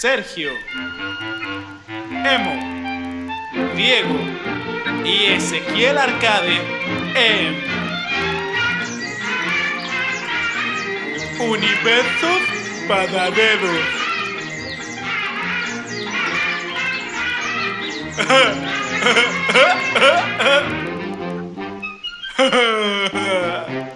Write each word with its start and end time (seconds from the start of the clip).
Sergio. 0.00 0.52
Emo. 2.24 2.54
Diego. 3.74 4.18
Y 5.04 5.24
Ezequiel 5.32 5.98
Arcade 5.98 6.60
en 7.14 7.56
Universos 11.40 12.42
Paralelos. 12.86 13.80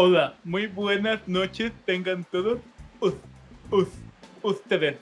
Hola, 0.00 0.34
muy 0.44 0.68
buenas 0.68 1.26
noches 1.26 1.72
tengan 1.84 2.22
todos 2.22 2.60
us- 3.00 3.14
us- 3.72 3.88
ustedes. 4.44 4.96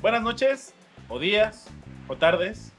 Buenas 0.00 0.22
noches, 0.22 0.72
o 1.10 1.18
días, 1.18 1.66
o 2.08 2.16
tardes. 2.16 2.72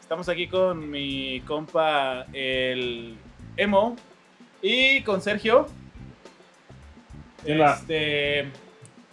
Estamos 0.00 0.28
aquí 0.28 0.48
con 0.48 0.90
mi 0.90 1.42
compa, 1.42 2.26
el 2.32 3.16
Emo, 3.56 3.94
y 4.60 5.00
con 5.02 5.22
Sergio. 5.22 5.68
Hola. 7.46 7.74
Este, 7.74 8.40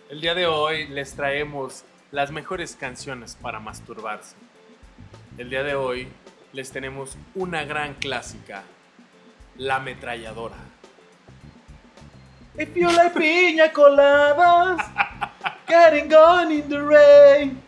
El 0.09 0.21
día 0.21 0.33
de 0.33 0.47
hoy 0.47 0.87
les 0.87 1.13
traemos 1.13 1.83
las 2.11 2.31
mejores 2.31 2.75
canciones 2.75 3.37
para 3.39 3.59
masturbarse. 3.59 4.35
El 5.37 5.51
día 5.51 5.61
de 5.61 5.75
hoy 5.75 6.07
les 6.53 6.71
tenemos 6.71 7.19
una 7.35 7.65
gran 7.65 7.93
clásica, 7.93 8.63
La 9.57 9.75
Ametralladora. 9.75 10.57
If 12.57 12.75
you 12.75 12.87
like 12.87 13.13
piña 13.13 13.71
coladas, 13.73 14.79
getting 15.67 16.09
gone 16.09 16.51
in 16.53 16.69
the 16.69 16.79
rain. 16.81 17.61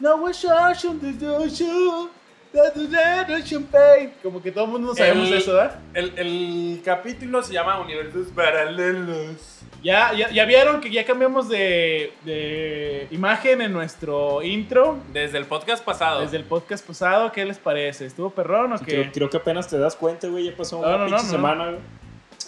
No 0.00 0.30
shot 0.32 0.84
on 0.84 1.00
the 1.00 1.48
shoe, 1.50 2.08
that 2.52 2.74
the 2.74 2.86
red 2.88 3.44
champagne. 3.44 4.12
Como 4.22 4.40
que 4.42 4.52
todo 4.52 4.66
el 4.66 4.70
mundo 4.70 4.94
sabemos 4.94 5.28
El- 5.28 5.34
eso, 5.38 5.54
¿verdad? 5.54 5.78
El, 5.94 6.12
el 6.18 6.82
capítulo 6.84 7.42
se 7.42 7.54
llama 7.54 7.80
Universos 7.80 8.28
Paralelos. 8.28 9.60
Ya, 9.82 10.12
ya, 10.12 10.28
ya 10.30 10.44
vieron 10.44 10.80
que 10.80 10.90
ya 10.90 11.04
cambiamos 11.04 11.48
de, 11.48 12.12
de 12.24 13.06
imagen 13.12 13.60
en 13.62 13.72
nuestro 13.72 14.42
intro 14.42 14.98
Desde 15.12 15.38
el 15.38 15.46
podcast 15.46 15.84
pasado. 15.84 16.20
desde 16.20 16.36
el 16.36 16.44
podcast 16.44 16.84
pasado. 16.86 17.30
¿Qué 17.32 17.44
les 17.44 17.58
parece? 17.58 18.04
¿Estuvo 18.06 18.30
perrón 18.30 18.72
o 18.72 18.78
qué? 18.78 18.84
creo, 18.84 19.12
creo 19.12 19.30
que 19.30 19.36
apenas 19.36 19.68
te 19.68 19.78
das 19.78 19.94
cuenta, 19.96 20.26
güey. 20.28 20.44
Ya 20.50 20.56
pasó 20.56 20.80
No, 20.80 20.88
una 20.88 20.98
no, 20.98 21.04
pinche 21.06 21.16
no, 21.16 21.22
no. 21.22 21.30
semana, 21.30 21.64
güey. 21.66 21.78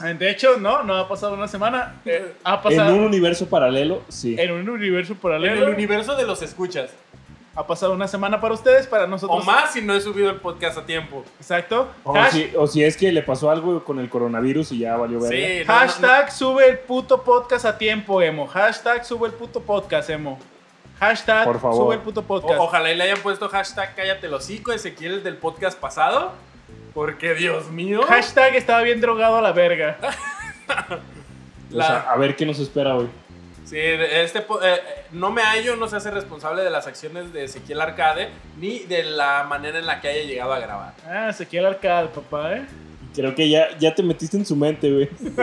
De 0.01 0.31
hecho, 0.31 0.57
no, 0.59 0.83
no 0.83 0.97
ha 0.97 1.09
pasado 1.09 1.35
una 1.35 1.49
semana. 1.49 2.01
Eh, 2.05 2.35
ha 2.45 2.61
En 2.69 2.81
un 2.93 3.01
universo 3.01 3.49
paralelo, 3.49 4.03
sí. 4.09 4.35
en 4.39 4.51
un 4.53 4.69
universo 4.69 5.13
En 5.13 5.19
paralelo. 5.19 5.67
el 5.69 5.75
universo 5.75 6.17
de 6.17 6.25
los 6.27 6.43
escuchas. 6.43 6.91
Ha 7.57 7.67
pasado 7.67 7.93
una 7.93 8.07
semana 8.07 8.41
para 8.41 8.55
ustedes, 8.55 8.87
para 8.87 9.07
nosotros. 9.07 9.43
O 9.43 9.45
más 9.45 9.73
si 9.73 9.83
no 9.83 9.93
he 9.95 10.01
subido 10.01 10.31
el 10.31 10.37
podcast 10.37 10.79
a 10.79 10.87
tiempo. 10.87 11.25
Exacto. 11.39 11.89
O, 12.05 12.15
Hash- 12.15 12.31
si, 12.31 12.51
o 12.57 12.67
si 12.67 12.85
es 12.85 12.97
que 12.97 13.11
le 13.13 13.23
pasó 13.23 13.51
algo 13.51 13.85
con 13.85 13.99
el 13.99 14.09
coronavirus 14.09 14.73
y 14.73 14.79
ya 14.79 14.97
valió 14.97 15.21
verga. 15.21 15.37
Sí, 15.37 15.65
no, 15.67 15.75
Hashtag 15.75 16.33
sube 16.33 16.69
el 16.69 16.79
puto 16.79 17.23
podcast 17.23 17.65
a 17.67 17.77
tiempo, 17.77 18.23
emo. 18.23 18.47
Hashtag 18.47 19.05
sube 19.05 19.27
el 19.29 19.35
puto 19.35 19.61
podcast, 19.61 20.09
emo. 20.11 20.39
Hashtag 21.01 21.45
Por 21.45 21.61
favor. 21.61 21.77
sube 21.87 21.95
el 21.97 22.01
puto 22.03 22.23
podcast. 22.23 22.61
O- 22.61 22.63
ojalá 22.65 22.93
y 22.93 22.97
le 22.97 23.03
hayan 23.05 23.19
puesto 23.19 23.49
hashtag 23.49 23.95
cállate 23.97 24.29
el 24.29 24.35
hocico 24.35 24.71
Ezequiel 24.73 25.15
el 25.15 25.23
del 25.25 25.37
podcast 25.37 25.79
pasado. 25.79 26.33
Porque 26.95 27.35
Dios 27.35 27.71
mío. 27.71 28.03
Hashtag 28.03 28.57
estaba 28.57 28.83
bien 28.83 29.01
drogado 29.01 29.37
a 29.37 29.43
la 29.43 29.53
verga. 29.53 29.97
O 31.73 31.77
sea, 31.77 32.07
a 32.11 32.17
ver 32.17 32.35
qué 32.37 32.45
nos 32.47 32.59
espera 32.59 32.97
hoy. 32.97 33.09
Sí, 33.65 33.77
este 33.79 34.41
po- 34.41 34.61
eh, 34.63 34.81
no 35.13 35.31
me 35.31 35.43
hallo, 35.43 35.77
no 35.77 35.87
se 35.89 35.97
hace 35.97 36.11
responsable 36.11 36.63
de 36.65 36.71
las 36.71 36.89
acciones 36.89 37.33
de 37.33 37.45
Ezequiel 37.45 37.81
Arcade 37.81 38.29
ni 38.59 38.81
de 38.81 39.05
la 39.05 39.45
manera 39.45 39.79
en 39.79 39.87
la 39.87 40.01
que 40.01 40.09
haya 40.09 40.25
llegado 40.25 40.53
a 40.53 40.59
grabar. 40.59 40.93
Ah, 41.07 41.29
Ezequiel 41.31 41.67
Arcade, 41.67 42.09
papá, 42.09 42.55
¿eh? 42.57 42.67
Creo 43.15 43.33
que 43.35 43.49
ya, 43.49 43.69
ya 43.79 43.95
te 43.95 44.03
metiste 44.03 44.37
en 44.37 44.45
su 44.47 44.57
mente, 44.57 44.91
güey. 44.91 45.09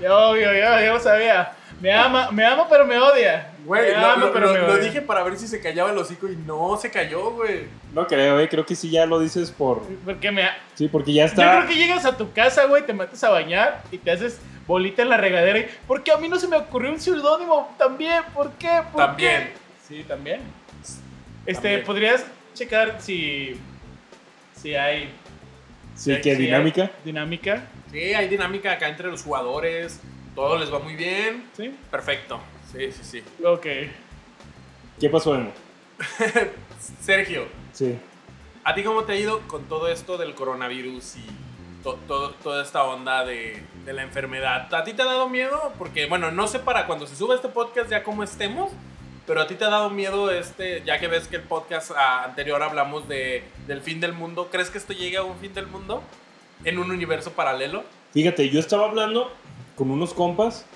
Ya, 0.00 0.16
obvio, 0.16 0.52
ya, 0.52 0.80
ya 0.80 0.92
lo 0.92 1.00
sabía. 1.00 1.52
Me 1.80 1.92
ama, 1.92 2.30
me 2.30 2.44
ama, 2.44 2.66
pero 2.68 2.84
me 2.86 2.96
odia. 2.98 3.49
Güey, 3.64 3.92
lo- 4.18 4.32
pero 4.32 4.66
lo- 4.66 4.76
dije 4.78 5.00
para 5.02 5.22
ver 5.22 5.36
si 5.36 5.46
se 5.46 5.60
callaba 5.60 5.90
el 5.90 5.98
hocico 5.98 6.28
y 6.28 6.36
no 6.36 6.76
se 6.80 6.90
cayó, 6.90 7.30
güey. 7.32 7.64
No 7.92 8.06
creo, 8.06 8.34
güey. 8.34 8.48
Creo 8.48 8.64
que 8.66 8.74
sí 8.74 8.90
ya 8.90 9.06
lo 9.06 9.18
dices 9.20 9.50
por. 9.50 9.82
Porque 10.04 10.30
me. 10.30 10.48
Sí, 10.74 10.88
porque 10.88 11.12
ya 11.12 11.26
Yo 11.26 11.34
creo 11.34 11.52
está. 11.60 11.66
que 11.68 11.74
llegas 11.74 12.04
a 12.04 12.16
tu 12.16 12.32
casa, 12.32 12.64
güey, 12.66 12.84
te 12.86 12.92
metes 12.92 13.22
a 13.24 13.30
bañar 13.30 13.82
y 13.92 13.98
te 13.98 14.10
haces 14.10 14.38
bolita 14.66 15.02
en 15.02 15.08
la 15.08 15.16
regadera. 15.16 15.58
Y, 15.58 15.66
¿Por 15.86 16.02
qué 16.02 16.12
a 16.12 16.16
mí 16.16 16.28
no 16.28 16.38
se 16.38 16.48
me 16.48 16.56
ocurrió 16.56 16.90
un 16.90 17.00
seudónimo 17.00 17.74
también? 17.78 18.22
¿Por 18.34 18.52
qué? 18.52 18.80
¿Por 18.92 19.04
También. 19.06 19.50
qué? 19.88 19.94
Sí, 19.96 20.04
también. 20.04 20.40
Este, 21.46 21.62
También. 21.62 21.84
¿podrías 21.84 22.24
checar 22.54 22.96
si. 23.00 23.58
Si 24.54 24.74
hay. 24.74 25.10
Sí, 25.94 26.14
si- 26.14 26.16
que 26.16 26.22
si 26.22 26.30
hay 26.30 26.36
dinámica. 26.36 26.90
Dinámica, 27.04 27.64
Sí, 27.90 27.98
hay 28.14 28.28
dinámica 28.28 28.72
acá 28.72 28.88
entre 28.88 29.08
los 29.08 29.22
jugadores. 29.22 30.00
Todo 30.36 30.56
les 30.58 30.72
va 30.72 30.78
muy 30.78 30.94
bien. 30.94 31.44
¿sí? 31.56 31.74
Perfecto. 31.90 32.40
Sí, 32.72 32.92
sí, 32.92 33.00
sí. 33.02 33.44
Ok. 33.44 33.66
¿Qué 35.00 35.08
pasó, 35.10 35.34
Emo? 35.34 35.52
Sergio, 37.00 37.46
Sí. 37.72 37.98
¿a 38.64 38.74
ti 38.74 38.82
cómo 38.82 39.04
te 39.04 39.12
ha 39.12 39.16
ido 39.16 39.40
con 39.48 39.64
todo 39.64 39.88
esto 39.88 40.16
del 40.18 40.34
coronavirus 40.34 41.16
y 41.16 41.26
to- 41.82 41.98
to- 42.08 42.30
toda 42.42 42.62
esta 42.62 42.84
onda 42.84 43.24
de, 43.24 43.62
de 43.84 43.92
la 43.92 44.02
enfermedad? 44.02 44.72
¿A 44.74 44.84
ti 44.84 44.92
te 44.92 45.02
ha 45.02 45.06
dado 45.06 45.28
miedo? 45.28 45.72
Porque, 45.78 46.06
bueno, 46.06 46.30
no 46.30 46.46
sé 46.46 46.58
para 46.58 46.86
cuando 46.86 47.06
se 47.06 47.16
suba 47.16 47.34
este 47.34 47.48
podcast 47.48 47.90
ya 47.90 48.02
cómo 48.02 48.22
estemos, 48.22 48.70
pero 49.26 49.40
a 49.40 49.46
ti 49.46 49.54
te 49.54 49.64
ha 49.64 49.70
dado 49.70 49.90
miedo 49.90 50.30
este, 50.30 50.82
ya 50.84 50.98
que 50.98 51.08
ves 51.08 51.28
que 51.28 51.36
el 51.36 51.42
podcast 51.42 51.92
ah, 51.96 52.24
anterior 52.24 52.62
hablamos 52.62 53.08
de, 53.08 53.44
del 53.66 53.80
fin 53.82 54.00
del 54.00 54.12
mundo. 54.12 54.48
¿Crees 54.50 54.70
que 54.70 54.78
esto 54.78 54.92
llegue 54.92 55.16
a 55.16 55.22
un 55.22 55.38
fin 55.38 55.54
del 55.54 55.66
mundo? 55.66 56.02
¿En 56.64 56.78
un 56.78 56.90
universo 56.90 57.32
paralelo? 57.32 57.84
Fíjate, 58.12 58.48
yo 58.50 58.58
estaba 58.60 58.86
hablando 58.86 59.32
con 59.76 59.90
unos 59.90 60.12
compas. 60.12 60.66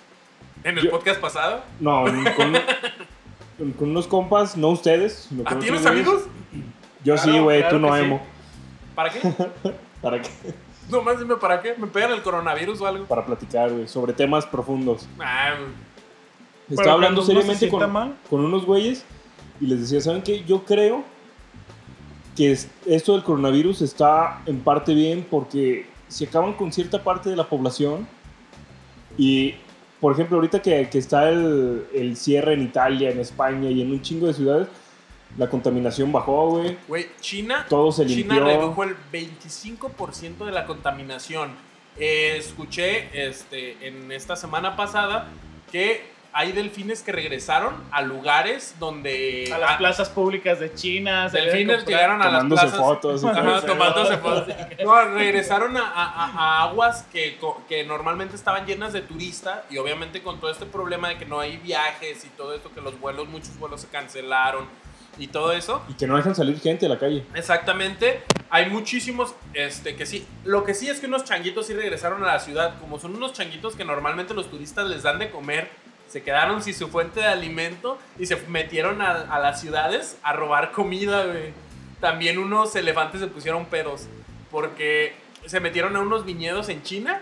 ¿En 0.65 0.79
el 0.79 0.85
Yo- 0.85 0.91
podcast 0.91 1.21
pasado? 1.21 1.63
No, 1.79 2.05
con, 2.05 3.75
con- 3.75 3.91
unos 3.91 4.07
compas, 4.09 4.57
no 4.57 4.69
ustedes. 4.71 5.29
¿A 5.45 5.59
ti 5.59 5.69
amigos? 5.69 6.23
Yo 7.05 7.17
sí, 7.19 7.39
güey, 7.39 7.61
claro 7.61 7.77
tú 7.77 7.87
no, 7.87 7.95
sí. 7.95 8.03
Emo. 8.03 8.23
¿Para 8.95 9.11
qué? 9.11 9.21
¿Para 10.03 10.21
qué? 10.23 10.31
No 10.91 11.03
más 11.03 11.19
dime 11.19 11.37
para 11.37 11.61
qué. 11.63 11.75
¿Me 11.77 11.87
pegan 11.87 12.13
el 12.13 12.23
coronavirus 12.23 12.81
o 12.81 12.87
algo? 12.87 13.05
Para 13.05 13.25
platicar, 13.25 13.71
güey, 13.71 13.87
sobre 13.89 14.13
temas 14.13 14.47
profundos. 14.47 15.07
Ah, 15.21 15.55
Estaba 16.71 16.93
hablando 16.93 17.21
se 17.23 17.33
seriamente 17.33 17.69
con, 17.69 18.15
con 18.31 18.45
unos 18.45 18.65
güeyes 18.65 19.05
y 19.61 19.67
les 19.67 19.81
decía, 19.81 20.01
¿saben 20.01 20.23
qué? 20.23 20.45
Yo 20.45 20.65
creo 20.65 21.05
que 22.37 22.53
es- 22.53 22.69
esto 22.87 23.13
del 23.13 23.23
coronavirus 23.23 23.83
está 23.83 24.41
en 24.47 24.61
parte 24.61 24.95
bien 24.95 25.27
porque 25.31 25.87
se 26.09 26.25
acaban 26.25 26.55
con 26.55 26.73
cierta 26.73 27.03
parte 27.05 27.29
de 27.31 27.37
la 27.37 27.45
población 27.49 28.07
y, 29.19 29.55
por 30.01 30.13
ejemplo, 30.13 30.37
ahorita 30.37 30.61
que, 30.61 30.89
que 30.91 30.99
está 30.99 31.29
el, 31.29 31.87
el 31.95 32.17
cierre 32.17 32.55
en 32.55 32.63
Italia, 32.63 33.11
en 33.11 33.21
España 33.21 33.71
y 33.71 33.81
en 33.83 33.91
un 33.91 34.03
chingo 34.03 34.27
de 34.27 34.35
ciudades, 34.35 34.69
la 35.39 35.49
contaminación 35.49 36.13
bajó, 36.13 36.51
güey. 36.51 36.77
Güey, 36.87 37.07
China, 37.21 37.67
Todo 37.69 37.91
se 37.91 38.07
China 38.07 38.35
limpió. 38.35 38.45
redujo 38.45 38.85
el 38.85 38.97
25% 39.13 40.45
de 40.45 40.53
la 40.53 40.67
contaminación. 40.67 41.53
Eh, 41.99 42.37
escuché 42.39 43.09
este, 43.29 43.87
en 43.87 44.11
esta 44.13 44.37
semana 44.37 44.77
pasada 44.77 45.29
que 45.71 46.14
hay 46.37 46.51
delfines 46.51 47.03
que 47.03 47.13
regresaron 47.13 47.75
a 47.93 48.03
lugares 48.03 48.75
donde... 48.81 49.49
A 49.55 49.59
las 49.59 49.71
ah, 49.71 49.79
plazas 49.79 50.09
públicas 50.09 50.59
de 50.59 50.75
China. 50.75 51.29
delfines 51.29 51.87
llegaron 51.87 52.21
a 52.21 52.25
las 52.25 52.33
Tomándose 52.33 52.63
plazas... 52.63 52.81
fotos. 52.81 53.25
Ajá, 53.25 53.61
tomándose 53.61 54.17
fotos. 54.19 54.55
No, 54.85 55.05
regresaron 55.15 55.77
a, 55.77 55.83
a- 55.95 56.65
aguas 56.65 57.05
que, 57.13 57.39
que 57.69 57.85
normalmente 57.85 58.35
estaban 58.35 58.67
llenas 58.67 58.93
de 58.93 59.03
turistas 59.03 59.61
y 59.71 59.79
obviamente 59.79 60.23
con 60.23 60.41
todo 60.41 60.51
este 60.51 60.67
problema 60.67 61.09
de 61.09 61.19
que 61.19 61.25
no 61.25 61.39
hay 61.39 61.57
viajes 61.59 62.25
y 62.25 62.29
todo 62.31 62.53
esto, 62.53 62.73
que 62.75 62.81
los 62.81 62.99
vuelos, 62.99 63.29
muchos 63.29 63.57
vuelos 63.57 63.83
se 63.83 63.87
cancelaron 63.87 64.67
y 65.19 65.29
todo 65.29 65.53
eso. 65.53 65.83
Y 65.89 65.95
que 65.95 66.09
no 66.09 66.17
dejan 66.17 66.35
salir 66.35 66.59
gente 66.59 66.87
a 66.87 66.89
la 66.89 66.99
calle. 66.99 67.25
Exactamente, 67.35 68.23
hay 68.51 68.69
muchísimos 68.71 69.35
este, 69.53 69.95
que 69.95 70.05
sí. 70.05 70.27
Lo 70.45 70.65
que 70.65 70.75
sí 70.75 70.89
es 70.89 70.99
que 70.99 71.07
unos 71.07 71.23
changuitos 71.23 71.69
sí 71.69 71.75
regresaron 71.75 72.25
a 72.25 72.27
la 72.27 72.41
ciudad. 72.41 72.75
Como 72.81 72.99
son 72.99 73.15
unos 73.15 73.33
changuitos 73.33 73.77
que 73.77 73.85
normalmente 73.85 74.35
los 74.35 74.51
turistas 74.51 74.89
les 74.89 75.05
dan 75.05 75.21
de 75.21 75.31
comer, 75.31 75.71
se 76.15 76.23
quedaron 76.23 76.63
sin 76.63 76.75
su 76.75 76.87
fuente 76.87 77.19
de 77.19 77.27
alimento 77.27 77.99
y 78.21 78.27
se 78.27 78.37
metieron 78.47 79.03
a, 79.03 79.37
las 79.41 79.61
ciudades 79.61 80.17
a 80.23 80.33
robar 80.33 80.71
comida. 80.71 81.27
También 81.99 82.39
unos 82.39 82.77
elefantes 82.77 83.21
se 83.21 83.27
pusieron 83.27 83.67
pedos 83.67 84.07
porque 84.49 85.17
se 85.45 85.59
metieron 85.59 85.97
a 85.97 86.01
unos 86.03 86.25
viñedos 86.25 86.69
en 86.69 86.85
China 86.85 87.21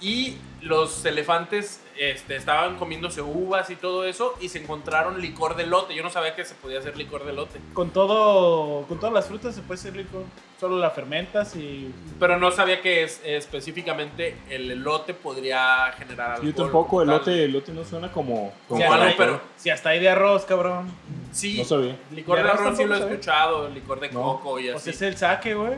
y 0.00 0.36
los 0.60 1.04
elefantes 1.04 1.80
este, 1.98 2.36
estaban 2.36 2.76
comiéndose 2.76 3.20
uvas 3.22 3.68
y 3.70 3.76
todo 3.76 4.04
eso 4.04 4.34
y 4.40 4.48
se 4.48 4.58
encontraron 4.62 5.20
licor 5.20 5.56
de 5.56 5.66
lote. 5.66 5.94
Yo 5.94 6.02
no 6.02 6.10
sabía 6.10 6.34
que 6.34 6.44
se 6.44 6.54
podía 6.54 6.78
hacer 6.78 6.96
licor 6.96 7.24
de 7.24 7.32
lote. 7.32 7.60
Con 7.72 7.90
todo, 7.90 8.86
con 8.86 8.98
todas 8.98 9.12
las 9.14 9.26
frutas 9.26 9.54
se 9.54 9.62
puede 9.62 9.80
hacer 9.80 9.96
licor. 9.96 10.24
Solo 10.60 10.78
la 10.78 10.90
fermentas 10.90 11.56
y. 11.56 11.92
Pero 12.20 12.38
no 12.38 12.50
sabía 12.52 12.80
que 12.80 13.02
es, 13.02 13.20
específicamente 13.24 14.36
el 14.48 14.70
elote 14.70 15.14
podría 15.14 15.92
generar 15.98 16.32
alcohol. 16.32 16.46
Yo 16.48 16.54
tampoco, 16.54 17.02
elote, 17.02 17.44
elote 17.44 17.72
no 17.72 17.84
suena 17.84 18.10
como... 18.12 18.52
como 18.68 18.92
algo, 18.92 19.04
hay- 19.06 19.14
pero 19.16 19.40
Si 19.56 19.70
hasta 19.70 19.90
hay 19.90 20.00
de 20.00 20.08
arroz, 20.08 20.44
cabrón. 20.44 20.88
sí, 21.32 21.58
No 21.58 21.64
sabía. 21.64 21.96
licor 22.12 22.38
de 22.38 22.44
De 22.44 22.50
arroz 22.50 22.76
sí 22.76 22.84
lo 22.84 22.94
he 22.94 22.98
escuchado, 22.98 23.68
licor 23.70 23.98
de 24.00 24.10
No. 24.12 24.22
coco 24.22 24.58
y 24.60 24.70
Pues 24.70 24.86
es 24.86 25.02
el 25.02 25.16
saque, 25.16 25.54
güey. 25.54 25.74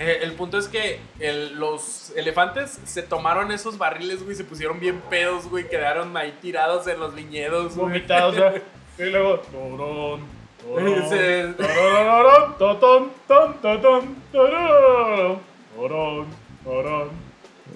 Eh, 0.00 0.20
el 0.22 0.32
punto 0.32 0.58
es 0.58 0.68
que 0.68 1.00
el- 1.18 1.58
los 1.58 2.12
elefantes 2.16 2.78
se 2.84 3.02
tomaron 3.02 3.50
esos 3.50 3.78
barriles, 3.78 4.22
güey, 4.22 4.36
se 4.36 4.44
pusieron 4.44 4.78
bien 4.78 5.00
pedos, 5.10 5.48
güey, 5.48 5.68
quedaron 5.68 6.16
ahí 6.16 6.38
tirados 6.40 6.86
en 6.86 7.00
los 7.00 7.14
viñedos, 7.14 7.74
güey. 7.74 7.88
Vomitados, 7.88 8.36
güey. 8.38 8.62
Y 8.98 9.10
luego. 9.10 9.38
Torón. 9.40 10.20
Torón. 10.62 11.56
Torón, 11.56 12.58
totón, 12.58 13.10
ton, 13.28 13.54
totón, 13.60 14.16
torón. 14.32 15.38
Torón, 15.76 16.26
torón. 16.64 17.08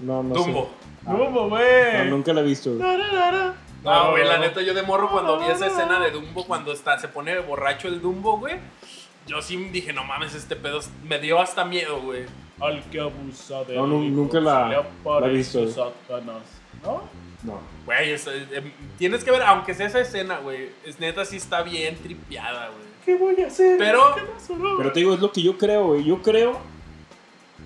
No, 0.03 0.23
no 0.23 0.35
Dumbo. 0.35 0.71
Dumbo, 1.03 1.43
sé. 1.45 1.49
güey. 1.49 1.99
No, 1.99 2.05
nunca 2.17 2.33
la 2.33 2.41
he 2.41 2.45
visto. 2.45 2.71
No, 2.71 4.11
güey, 4.13 4.25
la 4.25 4.39
neta, 4.39 4.63
yo 4.63 4.75
de 4.75 4.83
morro 4.83 5.11
cuando 5.11 5.39
vi 5.41 5.47
esa 5.47 5.67
escena 5.67 5.99
de 6.01 6.11
Dumbo, 6.13 6.47
cuando 6.47 6.73
está, 6.73 6.99
se 6.99 7.09
pone 7.09 7.39
borracho 7.41 7.89
el 7.89 8.01
Dumbo, 8.01 8.39
güey, 8.39 8.57
yo 9.27 9.41
sí 9.43 9.57
dije, 9.73 9.93
no 9.93 10.05
mames, 10.05 10.35
este 10.35 10.57
pedo 10.57 10.79
es- 10.81 10.91
me 11.09 11.19
dio 11.19 11.41
hasta 11.41 11.65
miedo, 11.65 12.01
güey. 12.01 12.25
Al 12.61 12.83
que 12.91 13.01
abusa 13.01 13.65
de 13.65 13.75
No, 13.77 13.87
rico, 13.87 13.99
nunca 14.17 14.41
la- 14.41 14.85
la 15.21 15.27
he 15.27 15.31
visto. 15.31 15.67
Satanás. 15.69 16.43
¿No? 16.83 17.03
No. 17.43 17.61
Güey, 17.87 18.11
es- 18.13 18.27
eh, 18.29 18.47
eh, 18.53 18.73
tienes 18.99 19.25
que 19.25 19.31
ver, 19.33 19.43
aunque 19.43 19.75
sea 19.75 19.87
esa 19.87 20.01
escena, 20.01 20.39
güey, 20.39 20.69
es 20.85 21.01
neta 21.01 21.25
sí 21.25 21.37
está 21.37 21.63
bien 21.63 21.97
tripeada, 21.97 22.69
güey. 22.69 22.83
¿Qué 23.05 23.17
voy 23.17 23.43
a 23.43 23.49
hacer? 23.49 23.79
Pero- 23.79 24.15
¿Qué 24.15 24.23
pasó, 24.23 24.57
no? 24.57 24.77
Pero 24.77 24.93
te 24.93 25.01
digo, 25.01 25.15
es 25.15 25.21
lo 25.21 25.33
que 25.33 25.43
yo 25.43 25.59
creo, 25.59 25.87
güey. 25.89 26.05
Yo 26.05 26.23
creo 26.23 26.61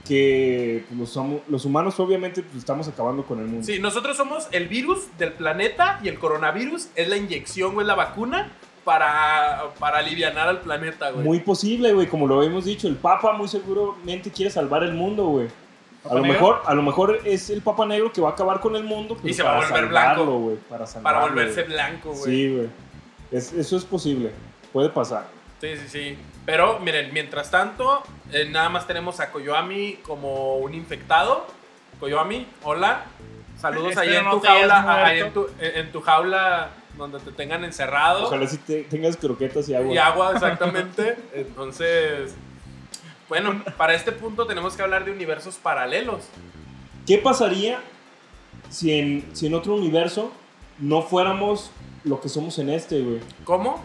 que 0.07 0.85
pues, 0.97 1.17
los, 1.49 1.65
humanos 1.65 1.99
obviamente 1.99 2.43
pues, 2.43 2.59
estamos 2.59 2.87
acabando 2.89 3.25
con 3.25 3.41
el 3.41 3.47
mundo. 3.47 3.67
Sí, 3.67 3.79
nosotros 3.81 4.17
somos 4.17 4.47
el 4.53 4.69
virus 4.69 5.07
del 5.19 5.33
planeta 5.33 5.99
y 6.03 6.09
el 6.09 6.19
coronavirus 6.19 6.89
es 6.95 7.09
la 7.09 7.17
inyección, 7.17 7.75
güey, 7.75 7.87
la 7.87 7.95
vacuna 7.97 8.53
para, 8.87 9.65
para 9.79 9.99
aliviar 9.99 10.39
al 10.39 10.61
planeta, 10.61 11.11
güey. 11.11 11.25
Muy 11.25 11.41
posible, 11.41 11.93
güey, 11.93 12.07
como 12.07 12.27
lo 12.27 12.39
habíamos 12.39 12.65
dicho, 12.65 12.87
el 12.89 12.95
Papa 12.97 13.33
muy 13.33 13.49
seguramente 13.49 14.31
quiere 14.31 14.51
salvar 14.51 14.83
el 14.85 14.95
mundo, 14.95 15.25
güey. 15.27 15.49
A 15.49 16.03
¿Papa 16.05 16.15
lo 16.15 16.21
negro? 16.23 16.33
mejor, 16.35 16.63
a 16.65 16.75
lo 16.75 16.83
mejor 16.83 17.19
es 17.25 17.51
el 17.51 17.63
Papa 17.63 17.85
Negro 17.85 18.13
que 18.13 18.21
va 18.21 18.29
a 18.31 18.33
acabar 18.33 18.61
con 18.61 18.77
el 18.77 18.85
mundo, 18.85 19.19
Y 19.25 19.35
se 19.35 19.43
va 19.43 19.59
a 19.59 19.67
volver 19.67 19.87
blanco. 19.89 20.25
güey, 20.39 20.57
para 20.71 20.87
para 21.03 21.21
volverse 21.21 21.63
güey. 21.65 21.75
blanco, 21.75 22.11
güey. 22.13 22.23
Sí, 22.25 22.55
güey. 22.55 22.69
Es- 23.33 23.53
eso 23.53 23.77
es 23.77 23.85
posible. 23.85 24.31
Puede 24.73 24.89
pasar. 24.89 25.27
Sí, 25.61 25.77
sí, 25.77 25.89
sí. 25.89 26.19
Pero 26.45 26.79
miren, 26.79 27.13
mientras 27.13 27.51
tanto, 27.51 28.03
eh, 28.33 28.47
nada 28.49 28.69
más 28.69 28.87
tenemos 28.87 29.19
a 29.19 29.33
Koyoami 29.33 29.95
como 30.07 30.59
un 30.59 30.75
infectado. 30.75 31.45
Koyoami, 31.99 32.47
hola. 32.63 33.03
Saludos 33.61 33.97
ahí 33.97 34.15
en 34.15 34.25
no 34.25 34.33
tu 34.33 34.41
jaula, 34.41 35.05
ahí 35.07 35.19
en 35.21 35.33
tu, 35.33 35.49
en 35.59 35.91
tu 35.91 36.01
jaula 36.03 36.69
donde 36.97 37.19
te 37.21 37.31
tengan 37.33 37.65
encerrado. 37.65 38.25
Ojalá 38.27 38.47
si 38.47 38.59
te- 38.59 38.85
tengas 38.85 39.17
croquetas 39.17 39.69
y 39.69 39.75
agua. 39.75 39.95
Y 39.95 39.99
agua, 39.99 40.33
exactamente. 40.35 41.17
Entonces, 41.35 42.35
bueno, 43.29 43.63
para 43.77 43.95
este 43.95 44.13
punto 44.13 44.47
tenemos 44.47 44.75
que 44.77 44.83
hablar 44.83 45.05
de 45.05 45.11
universos 45.13 45.57
paralelos. 45.57 46.25
¿Qué 47.07 47.19
pasaría 47.19 47.79
si 48.71 48.93
en, 48.99 49.29
si 49.33 49.47
en 49.47 49.55
otro 49.55 49.75
universo 49.75 50.33
no 50.79 51.03
fuéramos 51.03 51.71
lo 52.05 52.21
que 52.21 52.29
somos 52.29 52.59
en 52.59 52.71
este, 52.71 53.01
güey? 53.01 53.21
¿Cómo? 53.45 53.83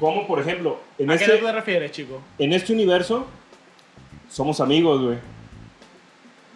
Como, 0.00 0.26
por 0.26 0.40
ejemplo, 0.40 0.80
en 0.98 1.10
¿A 1.10 1.16
qué 1.16 1.24
este, 1.24 1.38
te 1.38 1.52
refieres, 1.52 1.92
chico? 1.92 2.20
en 2.38 2.52
este 2.52 2.72
universo 2.72 3.26
somos 4.30 4.60
amigos, 4.60 5.00
güey. 5.02 5.18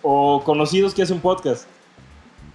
O 0.03 0.43
conocidos 0.45 0.95
que 0.95 1.03
hacen 1.03 1.21
podcast. 1.21 1.67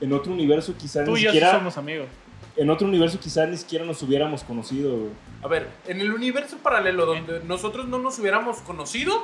En 0.01 0.11
otro 0.11 0.33
universo 0.33 0.73
quizás 0.77 1.05
Tú 1.05 1.13
ni 1.13 1.21
y 1.21 1.23
yo 1.23 1.51
somos 1.51 1.77
amigos. 1.77 2.07
En 2.55 2.69
otro 2.69 2.87
universo 2.87 3.19
quizás 3.19 3.49
ni 3.49 3.57
siquiera 3.57 3.83
nos 3.83 4.01
hubiéramos 4.03 4.43
conocido, 4.43 4.95
güey. 4.95 5.11
A 5.41 5.47
ver, 5.47 5.69
en 5.87 6.01
el 6.01 6.13
universo 6.13 6.57
paralelo 6.57 7.05
donde 7.05 7.41
nosotros 7.45 7.87
no 7.87 7.97
nos 7.97 8.19
hubiéramos 8.19 8.59
conocido, 8.59 9.23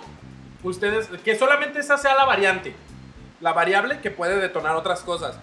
ustedes, 0.64 1.08
que 1.24 1.38
solamente 1.38 1.80
esa 1.80 1.98
sea 1.98 2.16
la 2.16 2.26
variante, 2.26 2.74
la 3.40 3.54
variable 3.54 4.00
que 4.00 4.12
puede 4.12 4.38
detonar 4.38 4.76
otras 4.76 5.02
cosas. 5.02 5.40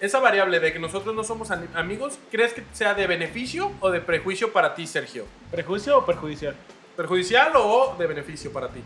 Esa 0.00 0.20
variable 0.20 0.60
de 0.60 0.72
que 0.72 0.78
nosotros 0.78 1.14
no 1.14 1.24
somos 1.24 1.50
amigos, 1.50 2.18
¿crees 2.30 2.54
que 2.54 2.62
sea 2.72 2.94
de 2.94 3.06
beneficio 3.06 3.72
o 3.80 3.90
de 3.90 4.00
prejuicio 4.00 4.52
para 4.52 4.74
ti, 4.74 4.86
Sergio? 4.86 5.24
¿Prejuicio 5.50 5.98
o 5.98 6.06
perjudicial? 6.06 6.54
¿Perjudicial 6.96 7.52
o 7.56 7.96
de 7.98 8.06
beneficio 8.06 8.52
para 8.52 8.68
ti? 8.68 8.80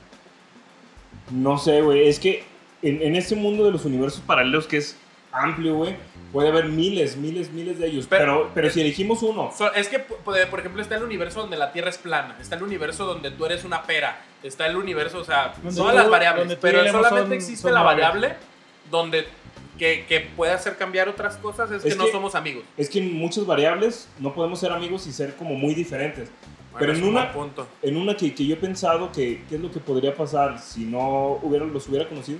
No 1.30 1.58
sé, 1.58 1.82
güey. 1.82 2.08
Es 2.08 2.18
que 2.18 2.44
en, 2.82 3.02
en 3.02 3.16
este 3.16 3.34
mundo 3.34 3.64
de 3.64 3.72
los 3.72 3.84
universos 3.84 4.20
paralelos 4.20 4.66
que 4.66 4.78
es 4.78 4.96
amplio, 5.32 5.76
güey, 5.76 5.96
puede 6.32 6.48
haber 6.48 6.66
miles, 6.66 7.16
miles, 7.16 7.50
miles 7.52 7.78
de 7.78 7.88
ellos. 7.88 8.06
Pero- 8.08 8.24
Pero, 8.24 8.50
pero, 8.54 8.70
si 8.70 8.80
elegimos 8.80 9.22
uno, 9.22 9.52
So- 9.56 9.72
es 9.74 9.88
que, 9.88 9.98
por 9.98 10.36
ejemplo, 10.60 10.80
está 10.82 10.96
el 10.96 11.02
universo 11.02 11.40
donde 11.42 11.56
la 11.56 11.72
Tierra 11.72 11.90
es 11.90 11.98
plana, 11.98 12.36
está 12.40 12.56
el 12.56 12.62
universo 12.62 13.04
donde 13.06 13.30
tú 13.30 13.44
eres 13.44 13.64
una 13.64 13.82
pera, 13.82 14.22
está 14.42 14.66
el 14.66 14.76
universo, 14.76 15.18
o 15.18 15.24
sea, 15.24 15.54
Donde 15.62 15.76
todas 15.76 15.92
tú- 15.94 15.98
las 16.00 16.10
variables, 16.10 16.58
pero 16.60 16.80
solamente 16.90 17.20
son- 17.24 17.32
existe 17.32 17.62
son 17.62 17.74
la 17.74 17.82
variable 17.82 18.34
donde 18.90 19.26
que, 19.78 20.04
que 20.06 20.20
puede 20.20 20.52
hacer 20.52 20.76
cambiar 20.76 21.08
otras 21.08 21.36
cosas, 21.38 21.70
es, 21.70 21.84
Es 21.84 21.92
que 21.94 21.98
no 21.98 22.04
que- 22.06 22.12
somos 22.12 22.34
amigos. 22.34 22.62
es 22.76 22.88
que 22.88 22.98
en 23.00 23.12
muchas 23.14 23.44
variables 23.46 24.08
no 24.18 24.32
podemos 24.34 24.60
ser 24.60 24.70
amigos 24.70 25.06
y 25.06 25.12
ser 25.12 25.34
como 25.36 25.54
muy 25.54 25.74
diferentes. 25.74 26.30
Bueno, 26.70 26.78
Pero 26.86 26.92
en 26.94 27.02
un 27.02 27.08
una- 27.10 27.32
punto. 27.32 27.66
En 27.82 27.96
una 27.96 28.16
que, 28.16 28.34
que 28.34 28.46
yo 28.46 28.54
he 28.54 28.58
pensado 28.58 29.10
que 29.12 29.42
qué 29.48 29.56
es 29.56 29.60
lo 29.60 29.70
que 29.70 29.80
podría 29.80 30.14
pasar 30.14 30.58
si 30.58 30.84
no 30.84 31.38
hubiera, 31.42 31.64
los 31.66 31.86
hubiera 31.88 32.08
conocido, 32.08 32.38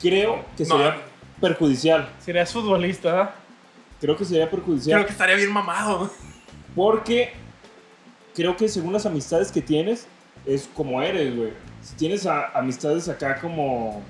creo 0.00 0.44
que 0.56 0.64
No, 0.64 0.76
sería 0.76 0.96
perjudicial. 1.40 2.08
Serías 2.24 2.52
futbolista, 2.52 3.20
¿ah? 3.20 3.34
Creo 4.00 4.16
que 4.16 4.24
sería 4.24 4.50
perjudicial. 4.50 4.96
creo 4.98 5.06
que 5.06 5.12
estaría 5.12 5.36
bien 5.36 5.52
mamado. 5.52 6.10
Porque 6.74 7.32
creo 8.34 8.56
que 8.56 8.68
según 8.68 8.92
las 8.92 9.06
amistades 9.06 9.50
que 9.50 9.62
tienes, 9.62 10.06
es 10.44 10.68
como 10.74 11.00
eres, 11.02 11.34
güey. 11.36 11.52
Si 11.82 11.94
tienes 11.96 12.26
a- 12.26 12.48
amistades 12.58 13.08
acá 13.08 13.40
como 13.40 14.02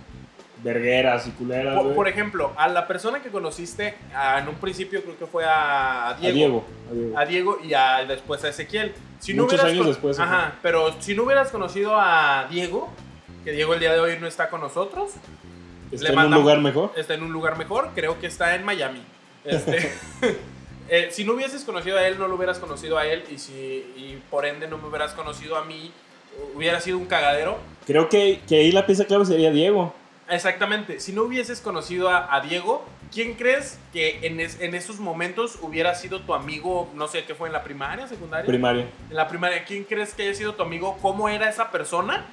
vergueras 0.65 1.27
y 1.27 1.31
culeras, 1.33 1.75
Por, 1.75 1.85
güey. 1.85 1.95
por 1.95 2.09
ejemplo, 2.09 2.53
a 2.57 2.67
la 2.69 2.87
persona 2.89 3.21
que 3.23 3.29
conociste 3.29 3.95
ah, 4.15 4.39
en 4.41 4.49
un 4.49 4.55
principio 4.57 5.03
creo 5.03 5.17
que 5.19 5.27
fue 5.27 5.45
a, 5.45 6.09
a 6.09 6.11
a 6.11 6.15
Diego. 6.15 6.65
A 6.91 6.95
Diego. 6.95 7.19
a 7.19 7.25
Diego 7.27 7.59
y 7.63 7.75
a, 7.75 8.05
después 8.05 8.43
a 8.45 8.49
Ezequiel. 8.49 8.93
Si 9.21 9.35
Muchos 9.35 9.63
años 9.63 9.87
después, 9.87 10.19
ajá. 10.19 10.55
pero 10.63 11.01
si 11.01 11.15
no 11.15 11.25
hubieras 11.25 11.51
conocido 11.51 11.95
a 11.99 12.47
Diego, 12.51 12.89
que 13.45 13.53
Diego 13.53 13.75
el 13.75 13.81
día 13.81 13.93
de 13.93 14.01
hoy 14.01 14.19
no 14.21 14.27
está 14.27 14.49
con 14.51 14.61
nosotros, 14.61 15.13
Está 15.93 16.13
en 16.13 16.19
un 16.19 16.31
lugar 16.35 16.61
mejor. 16.61 16.93
está 16.97 17.15
en 17.15 17.23
un 17.23 17.33
lugar 17.33 17.57
mejor, 17.59 17.91
creo 17.95 18.19
que 18.21 18.27
está 18.27 18.55
en 18.55 18.65
Miami. 18.65 19.03
Este, 19.45 19.93
eh, 20.89 21.09
si 21.11 21.25
no 21.25 21.35
hubieses 21.35 21.65
conocido 21.65 21.99
a 21.99 22.07
él, 22.07 22.19
no 22.19 22.29
lo 22.29 22.35
hubieras 22.37 22.59
conocido 22.59 22.99
a 22.99 23.07
él 23.07 23.25
y, 23.31 23.39
si, 23.39 23.53
y 23.55 24.23
por 24.31 24.45
ende 24.47 24.67
no 24.69 24.79
me 24.79 24.89
hubieras 24.89 25.13
conocido 25.15 25.57
a 25.57 25.65
mí, 25.65 25.93
hubiera 26.55 26.81
sido 26.81 26.99
un 26.99 27.07
cagadero. 27.07 27.59
Creo 27.87 28.09
que, 28.09 28.41
que 28.49 28.57
ahí 28.61 28.73
la 28.73 28.85
pieza 28.87 29.05
clave 29.05 29.25
sería 29.25 29.51
Diego. 29.51 29.95
Exactamente, 30.29 30.99
si 30.99 31.13
no 31.13 31.23
hubieses 31.23 31.61
conocido 31.61 32.09
a, 32.11 32.35
a 32.35 32.41
Diego, 32.41 32.85
¿quién 33.13 33.35
crees 33.35 33.79
que 33.93 34.27
en, 34.27 34.41
es- 34.41 34.61
en 34.61 34.75
esos 34.75 34.99
momentos 34.99 35.57
hubiera 35.63 35.95
sido 35.95 36.21
tu 36.23 36.35
amigo, 36.35 36.91
no 36.95 37.07
sé 37.07 37.23
qué 37.25 37.37
fue, 37.37 37.47
en 37.47 37.53
la 37.53 37.63
primaria, 37.63 38.09
secundaria? 38.09 38.45
Primaria. 38.45 38.87
En 39.09 39.15
la 39.15 39.29
primaria, 39.29 39.65
¿quién 39.65 39.85
crees 39.85 40.15
que 40.15 40.25
haya 40.25 40.35
sido 40.35 40.55
tu 40.57 40.65
amigo? 40.65 40.99
¿Cómo 41.01 41.29
era 41.29 41.49
esa 41.49 41.71
persona? 41.71 42.27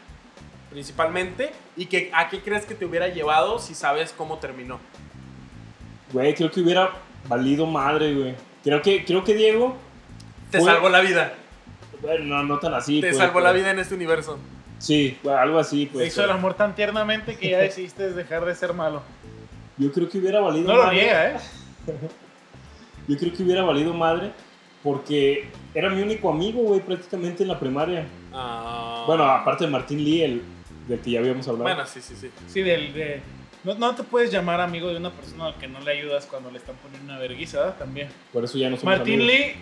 Principalmente. 0.73 1.51
¿Y 1.77 1.85
que, 1.85 2.09
a 2.13 2.29
qué 2.29 2.41
crees 2.41 2.65
que 2.65 2.73
te 2.73 2.85
hubiera 2.85 3.07
llevado 3.07 3.59
si 3.59 3.75
sabes 3.75 4.13
cómo 4.17 4.39
terminó? 4.39 4.79
Güey, 6.11 6.33
creo 6.33 6.49
que 6.51 6.61
hubiera 6.61 6.89
valido 7.27 7.65
madre, 7.67 8.13
güey. 8.13 8.35
Creo 8.63 8.81
que, 8.81 9.05
creo 9.05 9.23
que 9.23 9.35
Diego. 9.35 9.77
Te 10.49 10.59
Fue- 10.59 10.71
salvó 10.71 10.89
la 10.89 11.01
vida. 11.01 11.33
Bueno, 12.01 12.25
no, 12.25 12.43
no 12.43 12.59
tan 12.59 12.73
así. 12.73 13.01
Te 13.01 13.09
pues, 13.09 13.17
salvó 13.17 13.39
la 13.39 13.51
vida 13.51 13.71
en 13.71 13.79
este 13.79 13.93
universo. 13.93 14.37
Sí, 14.79 15.17
algo 15.29 15.59
así, 15.59 15.85
pues. 15.85 16.07
hizo 16.07 16.23
el 16.23 16.31
amor 16.31 16.55
tan 16.55 16.75
tiernamente 16.75 17.37
que 17.37 17.51
ya 17.51 17.59
decidiste 17.59 18.11
dejar 18.11 18.43
de 18.43 18.53
ser 18.53 18.73
malo. 18.73 19.01
Yo 19.77 19.91
creo 19.93 20.09
que 20.09 20.17
hubiera 20.17 20.41
valido 20.41 20.67
No 20.67 20.75
lo 20.77 20.83
madre. 20.83 20.95
niega, 20.97 21.31
¿eh? 21.31 21.37
Yo 23.07 23.17
creo 23.17 23.33
que 23.33 23.43
hubiera 23.43 23.63
valido 23.63 23.93
madre 23.93 24.31
porque 24.83 25.47
era 25.73 25.89
mi 25.89 26.01
único 26.01 26.29
amigo, 26.29 26.61
güey, 26.63 26.81
prácticamente 26.81 27.43
en 27.43 27.49
la 27.49 27.59
primaria. 27.59 28.05
Ah. 28.33 29.03
Bueno, 29.07 29.23
aparte 29.23 29.65
de 29.65 29.71
Martín 29.71 30.03
Lee, 30.03 30.23
el 30.23 30.41
del 30.87 30.99
que 30.99 31.11
ya 31.11 31.19
habíamos 31.19 31.47
hablado. 31.47 31.63
Bueno, 31.63 31.85
sí, 31.85 32.01
sí, 32.01 32.15
sí. 32.19 32.29
Sí, 32.47 32.61
del, 32.61 32.93
de... 32.93 33.21
No, 33.63 33.75
no 33.75 33.95
te 33.95 34.03
puedes 34.03 34.31
llamar 34.31 34.59
amigo 34.59 34.89
de 34.89 34.97
una 34.97 35.09
persona 35.11 35.47
al 35.47 35.55
que 35.57 35.67
no 35.67 35.79
le 35.79 35.91
ayudas 35.91 36.25
cuando 36.25 36.51
le 36.51 36.57
están 36.57 36.75
poniendo 36.77 37.11
una 37.11 37.19
verguiza. 37.19 37.73
También. 37.77 38.09
Por 38.33 38.43
eso 38.43 38.57
ya 38.57 38.69
no 38.69 38.75
somos 38.77 38.97
Martín 38.97 39.21
amigos. 39.21 39.33
Lee, 39.37 39.55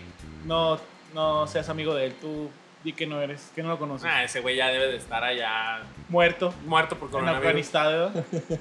no, 0.44 0.78
no 1.14 1.46
seas 1.46 1.68
amigo 1.68 1.94
de 1.94 2.06
él. 2.06 2.14
Tú 2.20 2.50
di 2.82 2.92
que 2.92 3.06
no 3.06 3.20
eres, 3.20 3.52
que 3.54 3.62
no 3.62 3.68
lo 3.68 3.78
conoces. 3.78 4.08
Ah, 4.10 4.24
ese 4.24 4.40
güey 4.40 4.56
ya 4.56 4.68
debe 4.68 4.88
de 4.88 4.96
estar 4.96 5.22
allá 5.22 5.82
Muerto 6.08 6.52
muerto 6.66 6.96
por 6.98 7.06
en 7.08 7.12
coronavirus. 7.12 7.46
Afganistán, 7.46 7.86
¿verdad? 7.86 8.24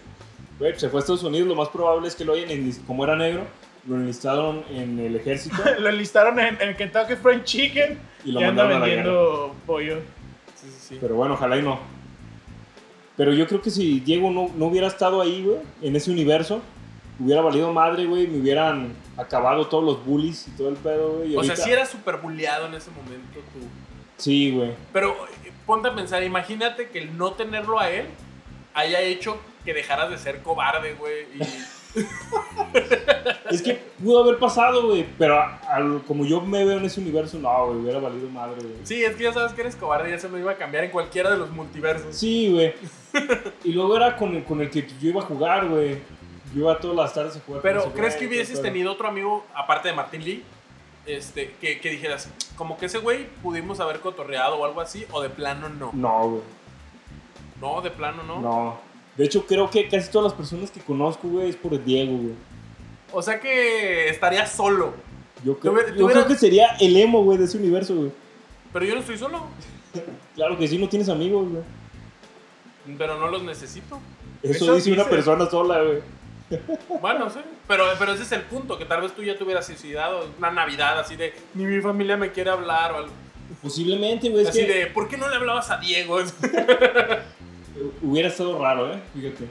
Güey, 0.59 0.79
se 0.79 0.89
fue 0.89 0.99
a 0.99 1.01
Estados 1.01 1.23
Unidos, 1.23 1.47
lo 1.47 1.55
más 1.55 1.69
probable 1.69 2.07
es 2.07 2.15
que 2.15 2.23
lo 2.23 2.33
hayan, 2.33 2.49
enlist- 2.49 2.85
como 2.85 3.03
era 3.03 3.15
negro, 3.15 3.47
lo 3.87 3.95
enlistaron 3.95 4.63
en 4.69 4.99
el 4.99 5.15
ejército 5.15 5.55
Lo 5.79 5.89
enlistaron 5.89 6.39
en, 6.39 6.61
en 6.61 6.75
Kentucky 6.75 7.15
Fried 7.15 7.43
Chicken 7.45 7.97
y 8.23 8.29
y, 8.29 8.31
lo 8.31 8.41
anda 8.41 8.65
mandaron 8.65 8.73
a 8.73 8.79
la 8.79 8.85
guerra. 8.85 8.95
vendiendo 9.03 9.55
pollo. 9.65 9.95
Sí, 10.55 10.67
sí, 10.67 10.77
sí. 10.89 10.97
Pero 11.01 11.15
bueno, 11.15 11.33
ojalá 11.33 11.57
y 11.57 11.63
no. 11.63 11.79
Pero 13.21 13.33
yo 13.33 13.47
creo 13.47 13.61
que 13.61 13.69
si 13.69 13.99
Diego 13.99 14.31
no, 14.31 14.49
no 14.55 14.65
hubiera 14.65 14.87
estado 14.87 15.21
ahí, 15.21 15.43
güey, 15.43 15.59
en 15.83 15.95
ese 15.95 16.09
universo, 16.09 16.59
hubiera 17.19 17.39
valido 17.43 17.71
madre, 17.71 18.07
güey, 18.07 18.25
me 18.25 18.39
hubieran 18.39 18.95
acabado 19.15 19.67
todos 19.67 19.83
los 19.83 20.03
bullies 20.03 20.47
y 20.47 20.57
todo 20.57 20.69
el 20.69 20.75
pedo, 20.75 21.19
güey. 21.19 21.37
O 21.37 21.43
sea, 21.43 21.55
sí 21.55 21.69
eras 21.69 21.91
súper 21.91 22.17
bulleado 22.17 22.65
en 22.65 22.73
ese 22.73 22.89
momento 22.89 23.39
tú. 23.53 23.59
Sí, 24.17 24.49
güey. 24.49 24.71
Pero 24.91 25.11
eh, 25.45 25.51
ponte 25.67 25.89
a 25.89 25.93
pensar, 25.93 26.23
imagínate 26.23 26.89
que 26.89 26.97
el 26.97 27.15
no 27.15 27.33
tenerlo 27.33 27.79
a 27.79 27.91
él 27.91 28.07
haya 28.73 29.01
hecho 29.01 29.39
que 29.63 29.75
dejaras 29.75 30.09
de 30.09 30.17
ser 30.17 30.41
cobarde, 30.41 30.95
güey. 30.95 31.25
Y... 31.35 31.41
Es 33.51 33.61
que 33.61 33.73
pudo 34.01 34.23
haber 34.23 34.39
pasado, 34.39 34.87
güey, 34.87 35.05
pero 35.17 35.37
a- 35.37 35.59
como 36.07 36.25
yo 36.25 36.39
me 36.41 36.63
veo 36.63 36.77
en 36.77 36.85
ese 36.85 37.01
universo, 37.01 37.37
no, 37.37 37.65
güey, 37.67 37.79
hubiera 37.79 37.99
valido 37.99 38.29
madre, 38.29 38.55
güey. 38.61 38.75
Sí, 38.83 39.03
es 39.03 39.15
que 39.15 39.23
ya 39.23 39.33
sabes 39.33 39.51
que 39.53 39.61
eres 39.61 39.75
cobarde 39.75 40.09
y 40.09 40.13
eso 40.13 40.29
no 40.29 40.37
iba 40.39 40.51
a 40.53 40.57
cambiar 40.57 40.85
en 40.85 40.91
cualquiera 40.91 41.29
de 41.31 41.37
los 41.37 41.49
multiversos. 41.51 42.15
Sí, 42.15 42.49
güey. 42.51 42.73
Y 43.65 43.73
luego 43.73 43.97
era 43.97 44.15
con 44.15 44.33
el, 44.35 44.43
con 44.45 44.61
el 44.61 44.69
que 44.69 44.87
yo 45.01 45.09
iba 45.09 45.21
a 45.21 45.25
jugar, 45.25 45.67
güey. 45.67 45.95
Yo 46.53 46.61
iba 46.61 46.79
todas 46.79 46.95
las 46.97 47.13
tardes 47.13 47.35
a 47.35 47.39
jugar. 47.41 47.61
Pero, 47.61 47.91
¿crees 47.93 48.15
que 48.15 48.27
hubieses 48.27 48.53
todo 48.53 48.63
tenido 48.63 48.91
otro 48.93 49.07
amigo, 49.09 49.45
aparte 49.53 49.89
de 49.89 49.95
Martín 49.95 50.23
Lee, 50.23 50.43
este, 51.05 51.53
que, 51.59 51.79
que 51.81 51.89
dijeras, 51.89 52.29
como 52.55 52.77
que 52.77 52.85
ese 52.85 52.99
güey 52.99 53.27
pudimos 53.43 53.79
haber 53.81 53.99
cotorreado 53.99 54.57
o 54.57 54.65
algo 54.65 54.79
así, 54.81 55.05
o 55.11 55.21
de 55.21 55.29
plano 55.29 55.67
no? 55.67 55.91
No, 55.93 56.29
güey. 56.29 56.41
No, 57.59 57.81
de 57.81 57.91
plano 57.91 58.23
no. 58.23 58.39
No. 58.41 58.90
De 59.21 59.27
hecho, 59.27 59.45
creo 59.45 59.69
que 59.69 59.87
casi 59.87 60.09
todas 60.09 60.31
las 60.31 60.33
personas 60.33 60.71
que 60.71 60.79
conozco, 60.79 61.27
güey, 61.27 61.47
es 61.47 61.55
por 61.55 61.71
Diego, 61.83 62.17
güey. 62.17 62.33
O 63.13 63.21
sea 63.21 63.39
que 63.39 64.09
estaría 64.09 64.47
solo. 64.47 64.95
Yo, 65.45 65.59
creo, 65.59 65.75
yo 65.95 66.07
creo 66.07 66.25
que 66.25 66.33
sería 66.33 66.69
el 66.79 66.97
emo, 66.97 67.23
güey, 67.23 67.37
de 67.37 67.45
ese 67.45 67.59
universo, 67.59 67.93
güey. 67.93 68.11
Pero 68.73 68.83
yo 68.83 68.95
no 68.95 69.01
estoy 69.01 69.19
solo. 69.19 69.45
Claro 70.33 70.57
que 70.57 70.67
sí, 70.67 70.79
no 70.79 70.89
tienes 70.89 71.07
amigos, 71.07 71.47
güey. 71.51 71.63
Pero 72.97 73.19
no 73.19 73.27
los 73.27 73.43
necesito. 73.43 73.99
Eso, 74.41 74.63
Eso 74.63 74.75
dice 74.75 74.91
una 74.91 75.05
persona 75.05 75.47
sola, 75.47 75.83
güey. 75.83 75.99
Bueno, 76.99 77.29
sí. 77.29 77.41
Pero, 77.67 77.83
pero 77.99 78.13
ese 78.13 78.23
es 78.23 78.31
el 78.31 78.41
punto, 78.41 78.79
que 78.79 78.85
tal 78.85 79.01
vez 79.01 79.13
tú 79.13 79.21
ya 79.21 79.37
te 79.37 79.43
hubieras 79.43 79.67
suicidado. 79.67 80.29
Una 80.39 80.49
Navidad 80.49 80.97
así 80.97 81.15
de, 81.15 81.31
ni 81.53 81.65
mi 81.65 81.79
familia 81.79 82.17
me 82.17 82.31
quiere 82.31 82.49
hablar 82.49 82.93
o 82.93 82.97
algo. 82.97 83.11
Posiblemente, 83.61 84.29
güey. 84.29 84.47
Así 84.47 84.65
que 84.65 84.73
de, 84.73 84.87
¿por 84.87 85.07
qué 85.07 85.15
no 85.15 85.29
le 85.29 85.35
hablabas 85.35 85.69
a 85.69 85.77
Diego? 85.77 86.17
hubiera 88.01 88.27
estado 88.29 88.57
raro, 88.59 88.93
¿eh? 88.93 88.99
Fíjate. 89.13 89.47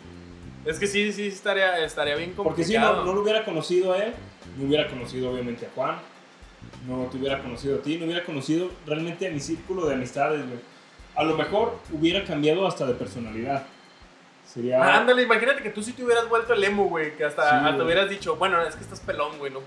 es 0.65 0.79
que 0.79 0.87
sí, 0.87 1.13
sí, 1.13 1.29
estaría, 1.29 1.85
estaría 1.85 2.17
bien 2.17 2.33
complicado. 2.33 2.51
Porque 2.57 2.65
si 2.65 2.79
no, 2.79 3.05
no 3.05 3.13
lo 3.13 3.23
hubiera 3.23 3.45
conocido 3.45 3.93
a 3.93 3.99
él, 3.99 4.13
no 4.59 4.67
hubiera 4.67 4.89
conocido 4.89 5.31
obviamente 5.31 5.67
a 5.67 5.71
Juan, 5.75 5.97
no 6.87 7.07
te 7.07 7.17
hubiera 7.17 7.41
conocido 7.43 7.77
a 7.77 7.83
ti, 7.83 7.97
no 7.99 8.05
hubiera 8.07 8.25
conocido 8.25 8.71
realmente 8.87 9.27
a 9.27 9.31
mi 9.31 9.41
círculo 9.41 9.87
de 9.87 9.95
amistades, 9.95 10.47
güey. 10.47 10.59
A 11.17 11.25
lo 11.25 11.37
mejor 11.37 11.79
hubiera 11.93 12.25
cambiado 12.25 12.67
hasta 12.67 12.87
de 12.87 12.95
personalidad. 12.95 13.65
Sería... 14.47 14.83
Ah, 14.83 14.99
ándale, 14.99 15.23
imagínate 15.23 15.63
que 15.63 15.71
tú 15.71 15.83
sí 15.83 15.93
te 15.93 16.05
hubieras 16.05 16.29
vuelto 16.29 16.55
el 16.55 16.65
emo, 16.65 16.85
güey. 16.85 17.17
Que 17.17 17.25
hasta, 17.25 17.43
Sí, 17.43 17.57
hasta 17.57 17.71
güey. 17.73 17.87
hubieras 17.87 18.11
dicho, 18.11 18.37
bueno, 18.37 18.63
es 18.63 18.75
que 18.75 18.83
estás 18.83 19.01
pelón, 19.01 19.39
güey. 19.39 19.53
No, 19.53 19.61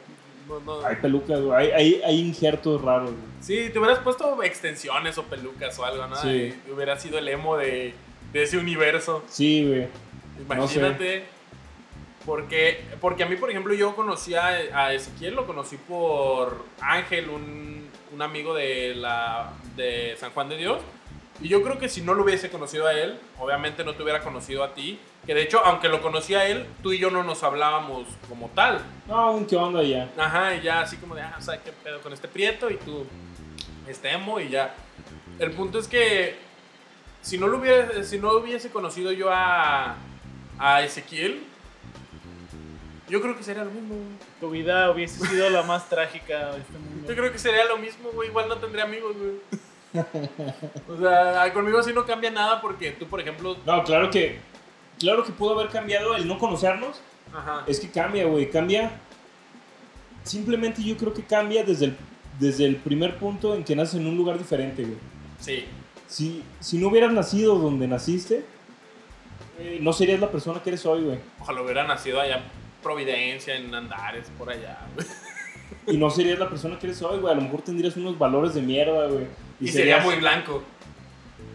no, 0.47 0.59
no. 0.59 0.85
Hay 0.85 0.97
pelucas, 0.97 1.39
güey. 1.39 1.53
Hay, 1.57 1.71
hay, 1.71 2.01
hay 2.03 2.19
injertos 2.19 2.81
raros, 2.81 3.11
güey. 3.11 3.23
Sí, 3.39 3.69
te 3.71 3.79
hubieras 3.79 3.99
puesto 3.99 4.41
extensiones 4.43 5.17
o 5.17 5.23
pelucas 5.23 5.77
o 5.79 5.85
algo, 5.85 6.07
¿no? 6.07 6.15
Sí. 6.15 6.53
Y 6.67 6.71
hubieras 6.71 7.01
sido 7.01 7.17
el 7.17 7.27
emo 7.27 7.55
de, 7.57 7.93
de 8.33 8.43
ese 8.43 8.57
universo. 8.57 9.23
Sí, 9.29 9.65
güey. 9.65 9.87
No 10.49 10.67
sé. 10.67 10.79
Imagínate. 10.79 11.23
Porque, 12.25 12.81
porque 13.01 13.23
a 13.23 13.25
mí, 13.25 13.35
por 13.35 13.49
ejemplo, 13.49 13.73
yo 13.73 13.95
conocí 13.95 14.33
a, 14.33 14.47
a 14.47 14.93
Ezequiel, 14.93 15.35
lo 15.35 15.45
conocí 15.45 15.77
por 15.77 16.65
Ángel, 16.79 17.29
un, 17.29 17.89
un 18.13 18.21
amigo 18.21 18.53
de, 18.53 18.95
la, 18.95 19.51
de 19.75 20.15
San 20.17 20.31
Juan 20.31 20.49
de 20.49 20.57
Dios. 20.57 20.81
Y 21.41 21.49
yo 21.49 21.61
creo 21.61 21.77
que 21.77 21.89
si 21.89 22.01
no 22.01 22.13
lo 22.13 22.23
hubiese 22.23 22.49
conocido 22.49 22.87
a 22.87 22.93
él, 22.93 23.19
obviamente 23.39 23.83
no 23.83 23.93
te 23.93 24.03
hubiera 24.03 24.21
conocido 24.21 24.63
a 24.63 24.73
ti. 24.73 24.99
Que 25.25 25.33
de 25.33 25.41
hecho, 25.41 25.59
aunque 25.65 25.89
lo 25.89 26.01
conocí 26.01 26.35
a 26.35 26.47
él, 26.47 26.65
tú 26.81 26.93
y 26.93 26.99
yo 26.99 27.09
no 27.09 27.23
nos 27.23 27.43
hablábamos 27.43 28.07
como 28.29 28.49
tal. 28.49 28.79
No, 29.07 29.45
¿qué 29.47 29.55
onda 29.57 29.83
ya? 29.83 30.09
Ajá, 30.17 30.55
y 30.55 30.61
ya 30.61 30.81
así 30.81 30.95
como 30.97 31.15
de, 31.15 31.21
ah, 31.21 31.35
o 31.37 31.41
sea, 31.41 31.61
qué 31.61 31.71
pedo 31.71 31.99
con 32.01 32.13
este 32.13 32.27
prieto 32.29 32.69
y 32.69 32.77
tú, 32.77 33.05
este 33.87 34.11
emo 34.11 34.39
y 34.39 34.49
ya. 34.49 34.73
El 35.39 35.51
punto 35.51 35.79
es 35.79 35.87
que 35.87 36.35
si 37.23 37.37
no 37.39 37.47
lo 37.47 37.57
hubiese, 37.57 38.03
si 38.03 38.19
no 38.19 38.31
hubiese 38.33 38.69
conocido 38.69 39.11
yo 39.11 39.31
a, 39.31 39.95
a 40.59 40.83
Ezequiel, 40.83 41.41
yo 43.09 43.21
creo 43.21 43.35
que 43.35 43.43
sería 43.43 43.63
lo 43.63 43.71
mismo. 43.71 43.95
güey. 43.95 44.07
Tu 44.39 44.49
vida 44.51 44.91
hubiese 44.91 45.25
sido 45.25 45.49
la 45.49 45.63
más 45.63 45.89
trágica 45.89 46.51
de 46.51 46.59
este 46.59 46.73
mundo. 46.73 47.07
Yo 47.09 47.15
creo 47.15 47.31
que 47.31 47.39
sería 47.39 47.65
lo 47.65 47.77
mismo, 47.77 48.09
güey. 48.13 48.29
Igual 48.29 48.47
no 48.49 48.57
tendría 48.57 48.83
amigos, 48.83 49.15
güey. 49.17 50.03
O 50.87 50.97
sea, 50.97 51.51
conmigo 51.53 51.81
sí 51.83 51.91
no 51.93 52.05
cambia 52.05 52.31
nada 52.31 52.61
porque 52.61 52.91
tú, 52.91 53.07
por 53.07 53.19
ejemplo, 53.19 53.57
No, 53.65 53.83
claro 53.83 54.09
que... 54.11 54.39
Claro 54.99 55.23
que 55.23 55.31
pudo 55.31 55.53
haber 55.59 55.69
cambiado 55.71 56.15
el 56.15 56.27
no 56.27 56.37
conocernos. 56.37 57.01
ajá. 57.33 57.63
Es 57.67 57.79
que 57.79 57.89
cambia, 57.89 58.25
güey. 58.25 58.49
Cambia... 58.49 58.91
Simplemente 60.23 60.81
yo 60.83 60.95
creo 60.97 61.13
que 61.13 61.23
cambia 61.23 61.63
desde 61.63 61.85
el, 61.85 61.97
desde 62.39 62.65
el 62.65 62.77
primer 62.77 63.17
punto 63.17 63.55
en 63.55 63.63
que 63.65 63.75
naces 63.75 63.95
en 63.99 64.07
un 64.07 64.15
lugar 64.15 64.37
diferente, 64.37 64.83
güey. 64.83 64.97
Sí. 65.39 65.65
Si, 66.07 66.43
si 66.59 66.77
no 66.77 66.89
hubieras 66.89 67.11
nacido 67.11 67.55
donde 67.55 67.87
naciste, 67.87 68.43
eh, 69.59 69.79
no 69.81 69.93
serías 69.93 70.19
la 70.19 70.29
persona 70.31 70.61
que 70.61 70.69
eres 70.71 70.85
hoy, 70.85 71.03
güey. 71.03 71.19
Ojalá 71.39 71.61
hubiera 71.61 71.83
nacido 71.85 72.19
allá 72.21 72.37
en 72.37 72.43
Providencia, 72.83 73.55
en 73.55 73.73
Andares, 73.73 74.27
por 74.37 74.49
allá, 74.49 74.79
güey. 74.95 75.07
Y 75.87 75.97
no 75.97 76.09
serías 76.09 76.37
la 76.39 76.49
persona 76.49 76.77
que 76.79 76.87
eres 76.87 77.01
hoy, 77.01 77.19
güey. 77.19 77.31
A 77.33 77.35
lo 77.35 77.41
mejor 77.41 77.61
tendrías 77.61 77.95
unos 77.97 78.17
valores 78.17 78.53
de 78.53 78.61
mierda, 78.61 79.07
güey. 79.07 79.25
Y, 79.59 79.67
sería 79.69 79.95
serías- 79.97 80.05
muy 80.05 80.15
blanco. 80.15 80.63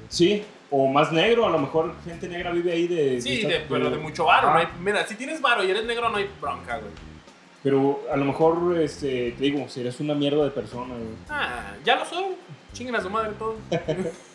Sí, 0.08 0.42
o 0.70 0.86
más 0.86 1.12
negro. 1.12 1.46
A 1.46 1.50
lo 1.50 1.58
mejor 1.58 1.94
gente 2.04 2.28
negra 2.28 2.50
vive 2.50 2.72
ahí 2.72 2.88
de... 2.88 3.20
Sí, 3.20 3.42
de- 3.42 3.60
pero 3.68 3.90
de 3.90 3.98
mucho 3.98 4.24
varo. 4.24 4.48
Ah. 4.48 4.52
no 4.54 4.58
hay- 4.60 4.68
mira, 4.80 5.06
si 5.06 5.14
tienes 5.14 5.40
varo 5.40 5.62
y 5.64 5.70
eres 5.70 5.84
negro, 5.84 6.08
no 6.08 6.16
hay 6.16 6.28
bronca, 6.40 6.78
güey. 6.78 6.90
Pero 7.62 8.00
a 8.12 8.16
lo 8.16 8.24
mejor, 8.24 8.78
este, 8.80 9.32
te 9.32 9.44
digo, 9.44 9.68
serías 9.68 9.98
una 10.00 10.14
mierda 10.14 10.44
de 10.44 10.50
persona, 10.50 10.94
güey. 10.94 11.08
Ah, 11.28 11.74
ya 11.84 11.96
lo 11.96 12.04
soy. 12.04 12.24
Chinguen 12.72 12.96
a 12.96 13.02
su 13.02 13.10
madre 13.10 13.32
todos. 13.38 13.56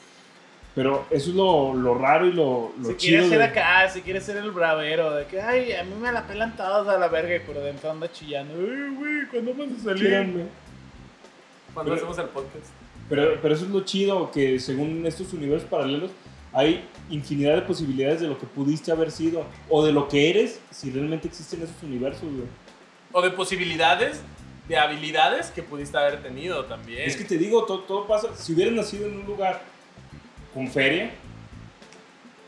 Pero 0.76 1.06
eso 1.12 1.30
es 1.30 1.36
lo, 1.36 1.74
lo 1.76 1.94
raro 1.96 2.26
y 2.26 2.34
lo, 2.34 2.72
lo 2.80 2.90
Si 2.90 2.98
chido. 2.98 3.20
quiere 3.22 3.30
ser 3.30 3.38
de- 3.38 3.44
acá, 3.46 3.90
si 3.90 4.02
quiere 4.02 4.20
ser 4.22 4.38
el 4.38 4.50
bravero, 4.52 5.12
de 5.12 5.26
que, 5.28 5.40
ay, 5.40 5.72
a 5.74 5.84
mí 5.84 5.94
me 6.02 6.12
la 6.12 6.26
pelan 6.26 6.56
todos 6.56 6.88
a 6.88 6.98
la 6.98 7.08
verga 7.10 7.36
y 7.36 7.40
por 7.40 7.56
dentro 7.60 7.92
anda 7.92 8.12
chillando. 8.12 8.56
Ay, 8.56 8.96
güey, 8.96 9.28
¿cuándo 9.32 9.54
vamos 9.54 9.82
a 9.82 9.84
salir? 9.84 10.04
Créanme. 10.08 10.46
Cuando 11.74 11.92
Pero- 11.92 11.96
hacemos 12.08 12.18
el 12.20 12.30
podcast. 12.34 12.66
Pero, 13.10 13.38
pero 13.42 13.54
eso 13.54 13.66
es 13.66 13.72
lo 13.72 13.82
chido, 13.82 14.32
que 14.32 14.60
según 14.60 15.06
estos 15.06 15.32
universos 15.34 15.70
paralelos 15.70 16.10
hay 16.54 16.88
infinidad 17.10 17.56
de 17.56 17.62
posibilidades 17.64 18.22
de 18.22 18.28
lo 18.28 18.40
que 18.40 18.46
pudiste 18.48 18.92
haber 18.92 19.12
sido 19.12 19.46
o 19.70 19.86
de 19.86 19.92
lo 19.92 20.08
que 20.08 20.30
eres 20.30 20.60
si 20.72 20.90
realmente 20.90 21.28
existen 21.28 21.62
esos 21.62 21.82
universos, 21.84 22.24
güey. 22.24 22.48
O 23.12 23.22
de 23.22 23.30
posibilidades, 23.32 24.22
de 24.68 24.78
habilidades 24.78 25.52
que 25.52 25.62
pudiste 25.62 25.98
haber 25.98 26.24
tenido 26.24 26.66
también. 26.66 27.02
Es 27.08 27.16
que 27.18 27.26
te 27.26 27.38
digo, 27.38 27.66
todo, 27.66 27.80
todo 27.82 28.08
pasa. 28.08 28.30
Si 28.36 28.54
hubieras 28.54 28.74
nacido 28.74 29.08
en 29.08 29.18
un 29.20 29.26
lugar 29.26 29.62
con 30.54 30.68
feria, 30.68 31.12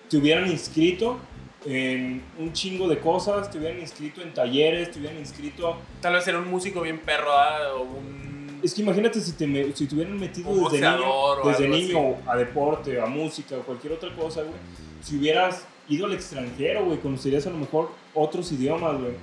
te 0.10 0.18
hubieran 0.18 0.50
inscrito 0.50 1.18
en 1.66 2.22
un 2.38 2.54
chingo 2.54 2.88
de 2.88 3.00
cosas, 3.00 3.50
te 3.50 3.58
hubieran 3.58 3.80
inscrito 3.80 4.22
en 4.22 4.34
talleres, 4.34 4.92
te 4.92 5.00
hubieran 5.00 5.18
inscrito. 5.18 5.78
Tal 6.02 6.14
vez 6.14 6.28
era 6.28 6.38
un 6.38 6.48
músico 6.48 6.82
bien 6.82 7.00
perro, 7.00 7.32
¿ah? 7.32 7.74
o 7.76 7.82
un... 7.82 8.60
Es 8.64 8.74
que 8.74 8.82
imagínate 8.82 9.20
si 9.20 9.34
te, 9.34 9.46
me- 9.48 9.72
si 9.74 9.88
te 9.88 9.96
hubieran 9.96 10.18
metido 10.20 10.50
Un 10.50 10.72
desde 10.72 10.90
niño, 10.90 11.36
desde 11.44 11.68
niño 11.68 12.16
a 12.28 12.36
deporte, 12.36 13.00
a 13.00 13.06
música 13.06 13.58
o 13.58 13.62
cualquier 13.62 13.94
otra 13.94 14.14
cosa, 14.16 14.42
güey. 14.42 14.56
Si 15.02 15.18
hubieras 15.18 15.66
ido 15.88 16.06
al 16.08 16.14
extranjero, 16.14 16.86
güey, 16.86 17.00
conocerías 17.00 17.46
a 17.48 17.50
lo 17.52 17.58
mejor 17.58 17.92
otros 18.14 18.52
idiomas, 18.52 18.98
güey. 19.00 19.14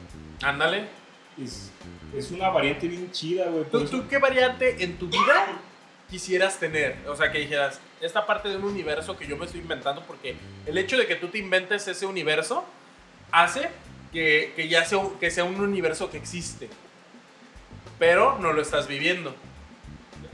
Ándale. 0.43 0.85
Es, 1.43 1.71
es 2.17 2.31
una 2.31 2.51
variante 2.51 2.87
bien 2.89 3.11
chida, 3.11 3.47
güey. 3.47 3.65
¿Tú, 3.71 3.85
¿Tú 3.87 4.05
qué 4.09 4.19
variante 4.19 4.83
en 4.85 4.97
tu 4.99 5.07
vida 5.09 5.61
quisieras 6.11 6.59
tener? 6.61 6.97
O 7.09 7.17
sea, 7.17 7.33
que 7.33 7.39
dijeras, 7.39 7.81
esta 8.03 8.27
parte 8.27 8.49
de 8.49 8.57
un 8.57 8.65
universo 8.65 9.17
que 9.17 9.27
yo 9.27 9.37
me 9.37 9.47
estoy 9.47 9.61
inventando, 9.61 10.03
porque 10.03 10.35
el 10.67 10.77
hecho 10.77 10.97
de 10.97 11.07
que 11.07 11.15
tú 11.17 11.29
te 11.29 11.39
inventes 11.39 11.87
ese 11.89 12.05
universo 12.05 12.65
hace 13.31 13.69
que, 14.13 14.53
que 14.55 14.69
ya 14.69 14.85
sea, 14.85 14.99
un- 14.99 15.19
que 15.19 15.31
sea 15.31 15.45
un 15.45 15.59
universo 15.61 16.11
que 16.11 16.19
existe. 16.19 16.69
Pero 17.99 18.39
no 18.39 18.53
lo 18.53 18.61
estás 18.61 18.89
viviendo. 18.89 19.35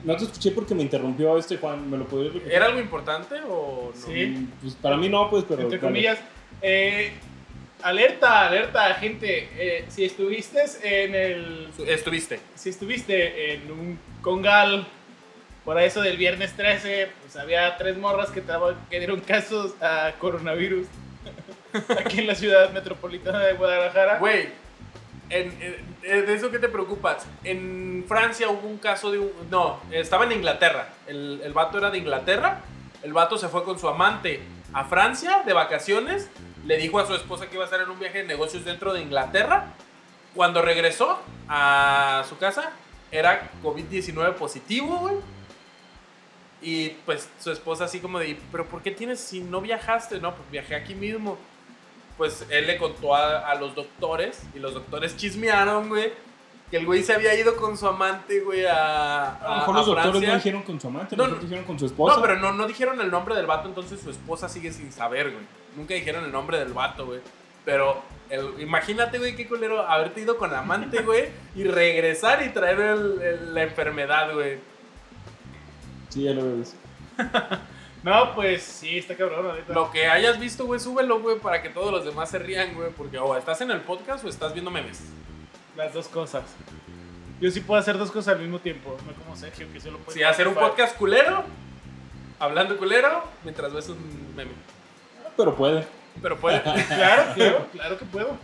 No 0.04 0.16
te 0.16 0.24
escuché 0.24 0.52
porque 0.52 0.74
me 0.74 0.82
interrumpió 0.82 1.36
este 1.38 1.58
Juan, 1.58 1.90
¿me 1.90 1.96
lo 1.98 2.06
podrías 2.06 2.32
repetir? 2.34 2.54
¿Era 2.54 2.66
algo 2.66 2.80
importante 2.80 3.34
o 3.48 3.92
no? 3.94 4.00
Sí. 4.12 4.48
Pues 4.62 4.74
para 4.74 4.96
mí 4.96 5.08
no, 5.08 5.28
pues, 5.28 5.44
pero... 5.48 5.62
Entre 5.62 5.78
comillas. 5.80 6.18
Eh, 6.62 7.12
alerta, 7.82 8.46
alerta, 8.46 8.94
gente. 8.94 9.48
Eh, 9.56 9.84
si 9.88 10.04
estuviste 10.04 10.60
en 10.82 11.14
el. 11.14 11.68
Estuviste. 11.86 12.40
Si 12.54 12.70
estuviste 12.70 13.54
en 13.54 13.70
un 13.70 13.98
congal 14.22 14.86
por 15.68 15.78
eso 15.78 16.00
del 16.00 16.16
viernes 16.16 16.54
13, 16.56 17.10
pues 17.20 17.36
había 17.36 17.76
tres 17.76 17.98
morras 17.98 18.30
que, 18.30 18.42
que 18.88 18.98
dieron 18.98 19.20
casos 19.20 19.74
a 19.82 20.12
coronavirus. 20.18 20.86
aquí 22.00 22.20
en 22.20 22.26
la 22.26 22.34
ciudad 22.34 22.70
metropolitana 22.72 23.40
de 23.40 23.52
Guadalajara. 23.52 24.16
Güey, 24.18 24.48
en- 25.28 25.58
de 26.00 26.32
eso 26.32 26.50
que 26.50 26.58
te 26.58 26.70
preocupas. 26.70 27.26
En 27.44 28.02
Francia 28.08 28.48
hubo 28.48 28.66
un 28.66 28.78
caso 28.78 29.10
de 29.12 29.18
un. 29.18 29.30
No, 29.50 29.78
estaba 29.90 30.24
en 30.24 30.32
Inglaterra. 30.32 30.88
El, 31.06 31.42
el 31.44 31.52
vato 31.52 31.76
era 31.76 31.90
de 31.90 31.98
Inglaterra. 31.98 32.62
El 33.02 33.12
vato 33.12 33.36
se 33.36 33.48
fue 33.48 33.62
con 33.62 33.78
su 33.78 33.88
amante 33.88 34.40
a 34.72 34.86
Francia 34.86 35.42
de 35.44 35.52
vacaciones. 35.52 36.30
Le 36.64 36.78
dijo 36.78 36.98
a 36.98 37.06
su 37.06 37.14
esposa 37.14 37.46
que 37.48 37.56
iba 37.56 37.64
a 37.64 37.66
estar 37.66 37.82
en 37.82 37.90
un 37.90 37.98
viaje 38.00 38.22
de 38.22 38.24
negocios 38.24 38.64
dentro 38.64 38.94
de 38.94 39.02
Inglaterra. 39.02 39.74
Cuando 40.34 40.62
regresó 40.62 41.20
a 41.46 42.24
su 42.26 42.38
casa, 42.38 42.70
era 43.12 43.50
COVID-19 43.62 44.32
positivo, 44.32 44.96
güey. 45.00 45.16
Y 46.60 46.90
pues 47.06 47.28
su 47.40 47.50
esposa 47.52 47.84
así 47.84 48.00
como 48.00 48.18
de, 48.18 48.38
pero 48.50 48.66
¿por 48.66 48.82
qué 48.82 48.90
tienes 48.90 49.20
si 49.20 49.40
no 49.40 49.60
viajaste? 49.60 50.20
No, 50.20 50.34
pues 50.34 50.50
viajé 50.50 50.74
aquí 50.74 50.94
mismo 50.94 51.38
pues 52.16 52.44
él 52.50 52.66
le 52.66 52.78
contó 52.78 53.14
a, 53.14 53.48
a 53.48 53.54
los 53.54 53.76
doctores 53.76 54.42
y 54.52 54.58
los 54.58 54.74
doctores 54.74 55.16
chismearon, 55.16 55.88
güey, 55.88 56.12
que 56.68 56.78
el 56.78 56.84
güey 56.84 57.04
se 57.04 57.14
había 57.14 57.32
ido 57.38 57.54
con 57.54 57.78
su 57.78 57.86
amante, 57.86 58.40
güey, 58.40 58.66
a, 58.66 59.36
A 59.36 59.48
lo 59.50 59.54
mejor 59.58 59.74
a 59.74 59.78
los 59.78 59.86
doctores 59.86 60.10
Francia. 60.10 60.28
no 60.30 60.34
dijeron 60.34 60.62
con 60.64 60.80
su 60.80 60.88
amante, 60.88 61.16
No, 61.16 61.24
mejor 61.26 61.40
dijeron 61.42 61.64
con 61.64 61.78
su 61.78 61.86
esposa. 61.86 62.16
No, 62.16 62.22
pero 62.22 62.36
no, 62.40 62.52
no 62.54 62.66
dijeron 62.66 63.00
el 63.00 63.08
nombre 63.12 63.36
del 63.36 63.46
vato, 63.46 63.68
entonces 63.68 64.00
su 64.00 64.10
esposa 64.10 64.48
sigue 64.48 64.72
sin 64.72 64.90
saber, 64.90 65.30
güey. 65.30 65.44
Nunca 65.76 65.94
dijeron 65.94 66.24
el 66.24 66.32
nombre 66.32 66.58
del 66.58 66.72
vato, 66.72 67.06
güey. 67.06 67.20
Pero 67.64 68.02
el- 68.30 68.60
imagínate, 68.62 69.18
güey, 69.20 69.36
qué 69.36 69.46
culero 69.46 69.86
haberte 69.86 70.20
ido 70.22 70.36
con 70.38 70.50
la 70.50 70.58
amante, 70.58 71.00
güey, 71.02 71.28
y 71.54 71.62
regresar 71.62 72.42
y 72.44 72.48
traer 72.48 72.80
el- 72.80 73.22
el- 73.22 73.54
la 73.54 73.62
enfermedad, 73.62 74.34
güey. 74.34 74.58
Sí, 76.08 76.22
ya 76.24 76.32
lo 76.32 76.44
veo. 76.44 76.56
visto. 76.56 76.76
No, 78.02 78.34
pues 78.34 78.62
sí, 78.62 78.98
está 78.98 79.16
cabrón 79.16 79.46
ahorita. 79.46 79.72
Lo 79.72 79.90
que 79.90 80.06
hayas 80.06 80.38
visto, 80.38 80.66
güey, 80.66 80.78
súbelo, 80.78 81.20
güey, 81.20 81.38
para 81.40 81.60
que 81.60 81.68
todos 81.68 81.90
los 81.90 82.04
demás 82.04 82.30
se 82.30 82.38
rían, 82.38 82.74
güey, 82.74 82.90
porque 82.90 83.18
o 83.18 83.36
estás 83.36 83.60
en 83.60 83.72
el 83.72 83.80
podcast 83.80 84.24
o 84.24 84.28
estás 84.28 84.52
viendo 84.52 84.70
memes. 84.70 85.02
Las 85.76 85.92
dos 85.92 86.06
cosas. 86.06 86.44
Yo 87.40 87.50
sí 87.50 87.60
puedo 87.60 87.80
hacer 87.80 87.98
dos 87.98 88.10
cosas 88.10 88.34
al 88.36 88.40
mismo 88.40 88.60
tiempo, 88.60 88.96
no 89.04 89.12
como 89.24 89.36
Sergio, 89.36 89.66
que 89.72 89.80
solo 89.80 89.98
puede 89.98 90.16
Sí, 90.16 90.24
hacer 90.24 90.46
un 90.46 90.54
podcast 90.54 90.96
culero, 90.96 91.44
hablando 92.38 92.76
culero, 92.76 93.24
mientras 93.42 93.72
ves 93.72 93.88
un 93.88 94.32
meme. 94.36 94.52
Pero 95.36 95.54
puede. 95.56 95.84
Pero 96.22 96.36
puede. 96.38 96.62
Claro, 96.88 97.34
claro, 97.34 97.66
claro 97.72 97.98
que 97.98 98.04
puedo. 98.06 98.38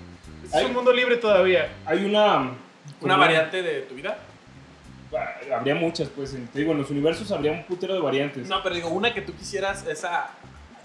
Este 0.44 0.58
es 0.58 0.64
un 0.66 0.74
mundo 0.74 0.92
libre 0.92 1.16
todavía. 1.16 1.72
Hay 1.86 2.04
una. 2.04 2.50
Una 3.00 3.16
variante 3.16 3.62
de 3.62 3.82
tu 3.82 3.94
vida. 3.94 4.18
Habría 5.54 5.74
muchas, 5.74 6.08
pues. 6.08 6.34
en- 6.34 6.46
Te 6.48 6.58
digo, 6.60 6.72
en 6.72 6.78
los 6.78 6.90
universos 6.90 7.30
habría 7.32 7.52
un 7.52 7.64
putero 7.64 7.94
de 7.94 8.00
variantes. 8.00 8.48
No, 8.48 8.62
pero 8.62 8.74
digo, 8.74 8.88
una 8.88 9.12
que 9.14 9.22
tú 9.22 9.34
quisieras, 9.34 9.86
esa. 9.86 10.30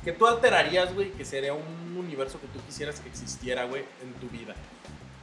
Que 0.03 0.11
tú 0.13 0.25
alterarías, 0.27 0.93
güey, 0.93 1.11
que 1.11 1.25
sería 1.25 1.53
un 1.53 1.97
universo 1.97 2.39
que 2.39 2.47
tú 2.47 2.59
quisieras 2.65 2.99
que 3.01 3.09
existiera, 3.09 3.65
güey, 3.65 3.83
en 4.01 4.13
tu 4.13 4.29
vida. 4.29 4.55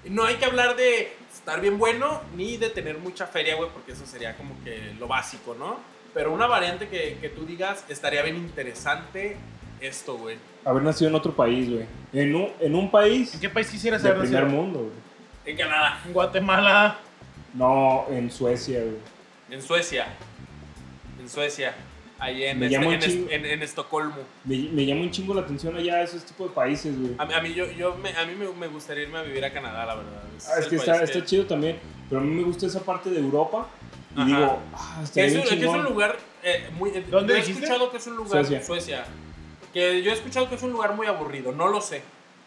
No 0.05 0.25
hay 0.25 0.37
que 0.37 0.45
hablar 0.45 0.77
de 0.77 1.13
estar 1.35 1.61
bien 1.61 1.79
bueno 1.79 2.21
ni 2.37 2.57
de 2.59 2.69
tener 2.71 2.99
mucha 2.99 3.27
feria, 3.27 3.57
güey, 3.57 3.71
porque 3.71 3.93
eso 3.93 4.05
sería 4.07 4.37
como 4.37 4.55
que 4.63 4.93
lo 5.01 5.09
básico, 5.09 5.57
¿no? 5.59 5.79
Pero 6.15 6.33
una 6.33 6.47
variante 6.47 6.89
que, 6.89 7.19
que 7.21 7.29
tú 7.31 7.45
digas, 7.47 7.85
estaría 7.89 8.23
bien 8.23 8.37
interesante 8.37 9.37
esto, 9.81 10.17
güey. 10.17 10.37
Haber 10.65 10.83
nacido 10.83 11.09
en 11.11 11.17
otro 11.17 11.35
país, 11.35 11.69
güey. 11.71 11.87
En 12.13 12.35
un, 12.35 12.51
en 12.61 12.75
un 12.75 12.91
país 12.91 13.35
¿En 13.35 13.41
qué 13.41 13.49
país 13.49 13.69
quisieras 13.71 14.05
haber 14.05 14.21
primer 14.21 14.43
nacido? 14.45 14.61
mundo, 14.63 14.79
güey. 14.81 14.93
En 15.47 15.57
Canadá, 15.57 16.01
En 16.07 16.13
Guatemala. 16.13 16.99
No, 17.57 18.07
en 18.11 18.31
Suecia, 18.31 18.81
güey. 18.81 18.97
en 19.51 19.63
Suecia. 19.63 20.07
En 21.21 21.29
Suecia. 21.29 21.75
Ahí 22.19 22.45
en, 22.45 22.63
este- 22.63 22.77
en, 22.77 22.93
es- 22.93 23.05
chingo. 23.05 23.31
en- 23.31 23.45
en 23.47 23.63
Estocolmo. 23.63 24.17
Me, 24.45 24.57
me 24.73 24.87
llama 24.87 25.03
un 25.03 25.11
chingo 25.11 25.35
la 25.35 25.43
atención 25.43 25.77
allá 25.77 26.03
esos 26.03 26.25
tipos 26.25 26.49
de 26.49 26.55
países, 26.55 26.99
güey. 26.99 27.15
A, 27.19 27.27
mí- 27.27 27.35
a 27.35 27.41
mí, 27.43 27.53
yo, 27.55 27.71
yo 27.73 27.95
me, 27.97 28.11
a 28.17 28.25
mí 28.25 28.35
me, 28.35 28.49
me 28.53 28.69
gustaría 28.69 29.03
irme 29.05 29.19
a 29.19 29.23
vivir 29.23 29.45
a 29.45 29.53
Canadá, 29.53 29.85
la 29.85 29.95
verdad. 29.97 30.23
Ah, 30.49 30.59
es 30.61 30.67
que 30.67 30.77
está, 30.77 31.03
está 31.03 31.25
chido 31.25 31.45
también. 31.47 31.79
Pero 32.09 32.21
a 32.21 32.25
mí 32.25 32.31
me 32.35 32.43
gusta 32.43 32.67
esa 32.67 32.81
parte 32.83 33.11
de 33.11 33.19
Europa. 33.21 33.67
Y 34.17 34.21
Ajá. 34.21 34.27
digo, 34.27 34.59
ah, 34.75 34.97
Que 34.99 35.05
está 35.05 35.21
es, 35.23 35.33
bien 35.35 35.43
un, 35.43 35.49
que 35.59 35.65
es 35.67 35.71
un 35.71 35.85
lugar 35.85 36.17
eh, 36.43 36.71
muy. 36.79 36.91
¿Dónde 37.11 37.35
yo 37.35 37.39
he 37.39 37.43
escuchado 37.43 37.91
que 37.91 37.97
es 37.99 38.07
un 38.07 38.17
lugar. 38.17 38.31
Suecia. 38.47 38.63
Suecia. 38.65 39.05
Que 39.75 40.03
yo 40.03 40.11
he 40.11 40.15
escuchado 40.15 40.49
que 40.49 40.55
es 40.55 40.63
un 40.63 40.71
lugar 40.73 40.95
muy 40.95 41.07
aburrido. 41.07 41.53
No 41.53 41.69
lo 41.69 41.83
sé. 41.83 42.01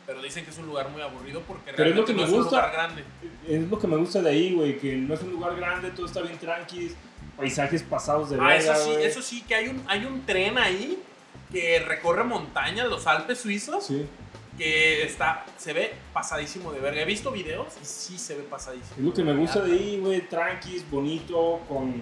Pero 0.09 0.23
dicen 0.23 0.43
que 0.43 0.49
es 0.49 0.57
un 0.57 0.65
lugar 0.65 0.89
muy 0.89 1.03
aburrido 1.03 1.41
porque 1.47 1.71
Pero 1.75 1.87
es 1.91 1.95
lo 1.95 2.03
que 2.03 2.13
no 2.13 2.17
me 2.17 2.23
es 2.23 2.29
un 2.31 2.37
gusta. 2.37 2.55
lugar 2.55 2.71
grande. 2.73 3.03
Es 3.47 3.61
lo 3.69 3.77
que 3.77 3.85
me 3.85 3.95
gusta 3.95 4.23
de 4.23 4.31
ahí, 4.31 4.55
güey. 4.55 4.79
Que 4.79 4.95
no 4.95 5.13
es 5.13 5.21
un 5.21 5.29
lugar 5.33 5.55
grande, 5.55 5.91
todo 5.91 6.07
está 6.07 6.21
bien 6.21 6.35
tranqui. 6.39 6.95
Paisajes 7.37 7.83
pasados 7.83 8.31
de 8.31 8.37
Ah, 8.41 8.55
eso 8.55 8.69
verga, 8.71 8.83
sí, 8.85 8.89
güey. 8.91 9.03
eso 9.05 9.21
sí, 9.21 9.41
que 9.43 9.53
hay 9.53 9.67
un, 9.67 9.83
hay 9.87 10.05
un 10.05 10.25
tren 10.25 10.57
ahí 10.57 10.97
que 11.51 11.77
recorre 11.87 12.23
montañas, 12.23 12.87
los 12.87 13.05
Alpes 13.05 13.37
suizos, 13.39 13.85
Sí. 13.85 14.07
que 14.57 15.03
está, 15.03 15.45
se 15.57 15.73
ve 15.73 15.93
pasadísimo 16.11 16.71
de 16.71 16.79
verga. 16.79 17.01
He 17.01 17.05
visto 17.05 17.29
videos 17.31 17.67
y 17.79 17.85
sí 17.85 18.17
se 18.17 18.33
ve 18.35 18.41
pasadísimo. 18.41 18.95
Es 18.97 19.03
lo 19.03 19.13
que 19.13 19.23
me 19.23 19.35
gusta 19.35 19.61
de 19.61 19.73
ahí, 19.73 19.99
güey. 19.99 20.21
Tranquis, 20.27 20.89
bonito, 20.89 21.61
con... 21.69 22.01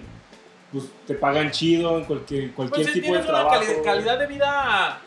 Pues 0.72 0.84
te 1.06 1.12
pagan 1.14 1.50
chido 1.50 1.98
en 1.98 2.04
cualquier, 2.06 2.52
cualquier 2.52 2.84
Pues 2.86 2.94
tipo 2.94 3.06
de 3.12 3.20
tienes 3.20 3.28
una 3.28 3.38
trabajo. 3.42 3.60
cali- 3.66 3.82
calidad 3.84 4.18
de 4.18 4.26
vida 4.28 5.00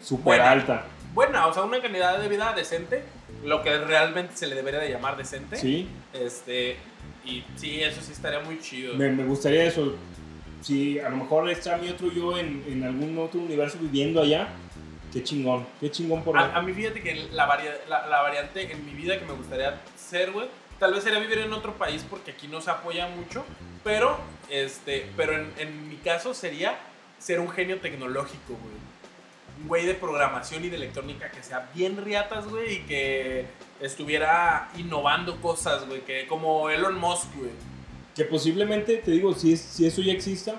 Súper 0.00 0.24
buena. 0.24 0.50
alta. 0.50 0.84
Buena, 1.18 1.48
o 1.48 1.52
sea, 1.52 1.64
una 1.64 1.80
calidad 1.82 2.18
de 2.18 2.28
vida 2.28 2.52
decente, 2.54 3.02
lo 3.44 3.62
que 3.62 3.76
realmente 3.78 4.36
se 4.36 4.46
le 4.46 4.54
debería 4.54 4.78
de 4.80 4.88
llamar 4.90 5.16
decente. 5.16 5.56
Sí. 5.56 5.88
Este, 6.12 6.76
y 7.24 7.42
sí, 7.56 7.80
eso 7.82 8.00
sí 8.00 8.12
estaría 8.12 8.38
muy 8.40 8.60
chido. 8.60 8.94
Me, 8.94 9.10
me 9.10 9.24
gustaría 9.24 9.64
eso. 9.64 9.96
Si 10.62 10.98
a 11.00 11.08
lo 11.08 11.16
mejor 11.16 11.48
está 11.50 11.76
mi 11.76 11.88
otro 11.88 12.10
yo 12.12 12.38
en, 12.38 12.64
en 12.68 12.84
algún 12.84 13.18
otro 13.18 13.40
universo 13.40 13.78
viviendo 13.80 14.20
allá, 14.20 14.48
qué 15.12 15.22
chingón. 15.24 15.66
Qué 15.80 15.90
chingón 15.90 16.22
por 16.22 16.38
A, 16.38 16.56
a 16.56 16.62
mí 16.62 16.72
fíjate 16.72 17.00
que 17.02 17.14
la, 17.32 17.46
varia- 17.46 17.78
la, 17.88 18.06
la 18.06 18.22
variante 18.22 18.70
en 18.72 18.84
mi 18.86 18.92
vida 18.92 19.18
que 19.18 19.24
me 19.24 19.32
gustaría 19.32 19.80
ser, 19.96 20.30
güey, 20.32 20.46
tal 20.78 20.94
vez 20.94 21.02
sería 21.02 21.18
vivir 21.18 21.38
en 21.38 21.52
otro 21.52 21.74
país 21.74 22.04
porque 22.08 22.30
aquí 22.30 22.46
no 22.46 22.60
se 22.60 22.70
apoya 22.70 23.08
mucho, 23.08 23.44
pero, 23.82 24.18
este, 24.50 25.06
pero 25.16 25.32
en, 25.34 25.52
en 25.58 25.88
mi 25.88 25.96
caso 25.96 26.32
sería 26.34 26.76
ser 27.18 27.40
un 27.40 27.48
genio 27.50 27.78
tecnológico, 27.80 28.54
güey. 28.62 28.87
Un 29.60 29.68
güey 29.68 29.86
de 29.86 29.94
programación 29.94 30.64
y 30.64 30.68
de 30.68 30.76
electrónica 30.76 31.30
que 31.30 31.42
sea 31.42 31.70
bien 31.74 31.96
riatas, 32.02 32.46
güey, 32.48 32.74
y 32.74 32.78
que 32.80 33.46
estuviera 33.80 34.70
innovando 34.76 35.40
cosas, 35.40 35.86
güey, 35.86 36.02
que 36.02 36.26
como 36.26 36.70
Elon 36.70 36.98
Musk, 36.98 37.34
güey. 37.36 37.50
Que 38.14 38.24
posiblemente, 38.24 38.96
te 38.96 39.10
digo, 39.12 39.34
si, 39.34 39.52
es, 39.52 39.60
si 39.60 39.86
eso 39.86 40.00
ya 40.02 40.12
exista 40.12 40.54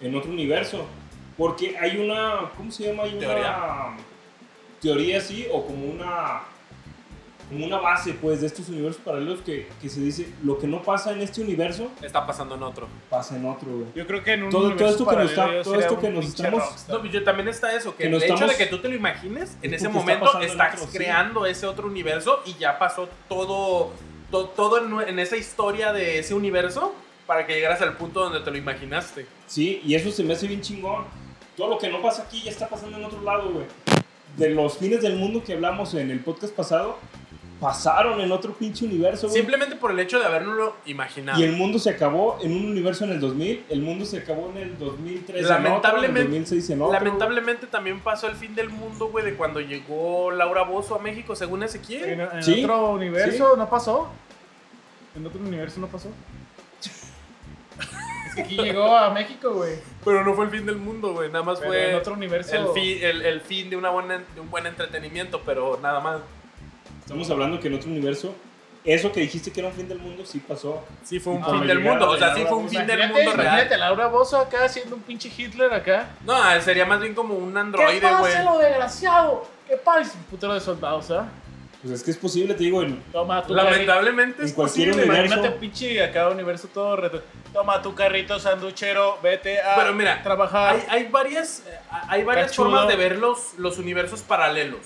en 0.00 0.14
otro 0.14 0.30
universo. 0.30 0.86
Porque 1.36 1.76
hay 1.78 1.96
una, 1.98 2.50
¿cómo 2.56 2.70
se 2.70 2.84
llama? 2.88 3.04
Hay 3.04 3.10
una 3.10 3.20
Teoría. 3.20 3.96
teoría 4.80 5.18
así, 5.18 5.46
o 5.50 5.66
como 5.66 5.86
una, 5.86 6.42
como 7.52 7.66
una 7.66 7.78
base, 7.78 8.14
pues, 8.14 8.40
de 8.40 8.46
estos 8.46 8.68
universos 8.68 9.00
paralelos 9.04 9.40
que, 9.42 9.68
que 9.80 9.88
se 9.88 10.00
dice, 10.00 10.28
lo 10.42 10.58
que 10.58 10.66
no 10.66 10.82
pasa 10.82 11.12
en 11.12 11.20
este 11.20 11.40
universo, 11.42 11.90
Está 12.02 12.26
pasando 12.26 12.54
en 12.54 12.62
otro. 12.62 12.88
pasa 13.10 13.36
en 13.36 13.44
otro, 13.46 13.68
güey. 13.70 13.86
Yo 13.94 14.06
creo 14.06 14.22
que 14.24 14.32
en 14.32 14.44
un 14.44 14.50
Todo- 14.50 14.62
todo 14.62 14.70
universo 14.72 14.92
esto 14.94 15.08
que 15.08 15.16
nos 15.16 15.30
está- 15.30 15.62
todo 15.62 15.74
esto 15.80 16.00
que 16.00 16.10
nos 16.10 16.24
estamos- 16.26 16.60
rockstar. 16.64 16.94
No, 16.96 17.00
pues 17.00 17.12
yo 17.12 17.24
también 17.24 17.48
está 17.48 17.76
eso, 17.76 17.92
que, 17.96 18.04
Que 18.04 18.08
el 18.08 18.14
hecho 18.14 18.34
estamos- 18.34 18.50
de 18.50 18.56
que 18.56 18.66
tú 18.70 18.78
te 18.80 18.88
lo 18.88 18.94
imagines, 18.96 19.56
en 19.62 19.74
Es 19.74 19.80
ese 19.82 19.86
está 19.86 19.88
momento 19.90 20.36
en 20.40 20.48
estás 20.48 20.74
otro, 20.76 20.90
sí. 20.90 20.96
creando 20.98 21.46
ese 21.46 21.66
otro 21.66 21.86
universo 21.86 22.40
y 22.46 22.54
ya 22.54 22.78
pasó 22.78 23.08
todo, 23.28 23.92
to- 24.30 24.46
todo 24.48 24.78
en, 25.02 25.08
en 25.08 25.18
esa 25.18 25.36
historia 25.36 25.92
de 25.92 26.18
ese 26.18 26.34
universo 26.34 26.94
para 27.26 27.46
que 27.46 27.54
llegaras 27.54 27.80
al 27.82 27.96
punto 27.96 28.20
donde 28.20 28.40
te 28.40 28.50
lo 28.50 28.56
imaginaste. 28.56 29.26
Sí, 29.46 29.80
y 29.84 29.94
eso 29.94 30.10
se 30.10 30.24
me 30.24 30.32
hace 30.34 30.46
bien 30.46 30.60
chingón. 30.60 31.04
Todo 31.56 31.68
lo 31.68 31.78
que 31.78 31.88
no 31.88 32.00
pasa 32.00 32.22
aquí 32.22 32.42
ya 32.42 32.50
está 32.50 32.68
pasando 32.68 32.96
en 32.96 33.04
otro 33.04 33.20
lado, 33.22 33.50
güey. 33.52 33.66
De 34.36 34.48
los 34.48 34.78
fines 34.78 35.02
del 35.02 35.16
mundo 35.16 35.44
que 35.44 35.52
hablamos 35.52 35.92
en 35.94 36.10
el 36.10 36.20
podcast 36.20 36.54
pasado, 36.54 36.98
pasaron 37.62 38.20
en 38.20 38.32
otro 38.32 38.52
pinche 38.54 38.84
universo, 38.84 39.28
güey. 39.28 39.38
Simplemente 39.38 39.76
por 39.76 39.92
el 39.92 40.00
hecho 40.00 40.18
de 40.18 40.26
habernoslo 40.26 40.74
imaginado. 40.84 41.38
Y 41.40 41.44
el 41.44 41.52
mundo 41.52 41.78
se 41.78 41.90
acabó 41.90 42.36
en 42.42 42.50
un 42.50 42.64
universo 42.68 43.04
en 43.04 43.12
el 43.12 43.20
2000, 43.20 43.66
el 43.68 43.80
mundo 43.82 44.04
se 44.04 44.18
acabó 44.18 44.50
en 44.50 44.56
el 44.56 44.78
2003 44.80 45.38
en 45.38 45.44
otro, 45.44 45.54
en 45.54 45.58
el 45.58 45.62
Lamentablemente- 45.64 46.22
2006 46.24 46.70
en 46.70 46.82
otro. 46.82 46.92
Lamentablemente 46.92 47.66
también 47.68 48.00
pasó 48.00 48.26
el 48.26 48.34
fin 48.34 48.56
del 48.56 48.68
mundo, 48.68 49.06
güey, 49.10 49.24
de 49.24 49.34
cuando 49.34 49.60
llegó 49.60 50.32
Laura 50.32 50.62
Bozo 50.64 50.96
a 50.96 50.98
México, 50.98 51.36
según 51.36 51.62
Ezequiel. 51.62 52.02
En, 52.04 52.20
en 52.20 52.42
Sí, 52.42 52.64
otro 52.64 52.90
universo 52.94 53.54
no 53.56 53.70
pasó. 53.70 54.10
En 55.14 55.24
otro 55.24 55.40
universo 55.40 55.78
no 55.80 55.86
pasó. 55.86 56.08
es 58.28 58.34
que 58.34 58.42
aquí 58.42 58.56
llegó 58.56 58.96
a 58.96 59.10
México, 59.10 59.52
güey. 59.52 59.74
Pero 60.04 60.24
no 60.24 60.34
fue 60.34 60.46
el 60.46 60.50
fin 60.50 60.66
del 60.66 60.78
mundo, 60.78 61.12
güey. 61.12 61.30
Nada 61.30 61.44
más 61.44 61.60
Pero 61.60 61.70
fue 61.70 61.90
en 61.90 61.96
otro 61.96 62.14
universo. 62.14 62.56
el, 62.56 62.68
fin, 62.74 62.98
el, 63.02 63.22
el 63.22 63.40
fin 63.40 63.70
de, 63.70 63.76
una 63.76 63.90
buena, 63.90 64.18
de 64.34 64.40
un 64.40 64.50
buen 64.50 64.66
entretenimiento, 64.66 65.42
pero 65.46 65.78
nada 65.80 66.00
más. 66.00 66.20
Estamos 67.02 67.30
hablando 67.30 67.60
que 67.60 67.68
en 67.68 67.74
otro 67.74 67.90
universo, 67.90 68.34
eso 68.84 69.12
que 69.12 69.20
dijiste 69.20 69.52
que 69.52 69.60
era 69.60 69.68
un 69.68 69.74
fin 69.74 69.88
del 69.88 69.98
mundo, 69.98 70.24
sí 70.24 70.40
pasó. 70.40 70.82
Sí 71.04 71.20
fue 71.20 71.34
un 71.34 71.42
Ah, 71.44 71.50
fin 71.50 71.66
del 71.66 71.80
mundo, 71.80 72.08
o 72.10 72.16
sea, 72.16 72.34
sí 72.34 72.44
fue 72.48 72.56
un 72.58 72.68
fin 72.68 72.86
del 72.86 72.98
Imagínate, 72.98 73.24
mundo 73.26 73.42
imagínate 73.42 73.68
real. 73.68 73.80
Laura 73.80 74.06
Bozo 74.08 74.38
acá 74.38 74.64
haciendo 74.64 74.96
un 74.96 75.02
pinche 75.02 75.30
Hitler 75.36 75.72
acá. 75.72 76.10
No, 76.24 76.36
sería 76.60 76.86
más 76.86 77.00
bien 77.00 77.14
como 77.14 77.34
un 77.34 77.52
¿Qué 77.52 77.58
androide, 77.58 78.00
pasa, 78.00 78.18
güey. 78.18 78.44
lo 78.44 78.58
desgraciado? 78.58 79.46
¿Qué 79.68 79.76
pasa? 79.76 80.12
Un 80.16 80.24
putero 80.24 80.54
de 80.54 80.60
soldados, 80.60 81.10
¿ah? 81.10 81.28
Pues 81.82 81.94
es 81.94 82.02
que 82.04 82.12
es 82.12 82.16
posible, 82.16 82.54
te 82.54 82.62
digo, 82.62 82.80
en, 82.82 83.02
Toma 83.10 83.42
tu 83.42 83.52
carrito. 83.54 83.70
Lamentablemente 83.72 84.42
En 84.42 84.46
es 84.48 84.52
cualquier 84.54 84.90
posible. 84.90 85.08
universo. 85.08 85.34
Imagínate 85.34 85.58
pinche 85.60 86.04
acá 86.04 86.28
universo 86.28 86.68
todo 86.72 86.94
reto. 86.94 87.22
Toma 87.52 87.82
tu 87.82 87.92
carrito 87.94 88.38
sanduchero, 88.38 89.18
vete 89.20 89.60
a 89.60 89.74
Pero 89.74 89.92
mira, 89.92 90.22
trabajar. 90.22 90.76
Hay, 90.76 90.84
hay 90.88 91.08
varias, 91.10 91.64
eh, 91.66 91.76
hay 92.08 92.22
varias 92.22 92.48
Cachudo. 92.50 92.66
formas 92.66 92.86
de 92.88 92.94
ver 92.94 93.18
los, 93.18 93.54
los 93.58 93.78
universos 93.78 94.22
paralelos. 94.22 94.78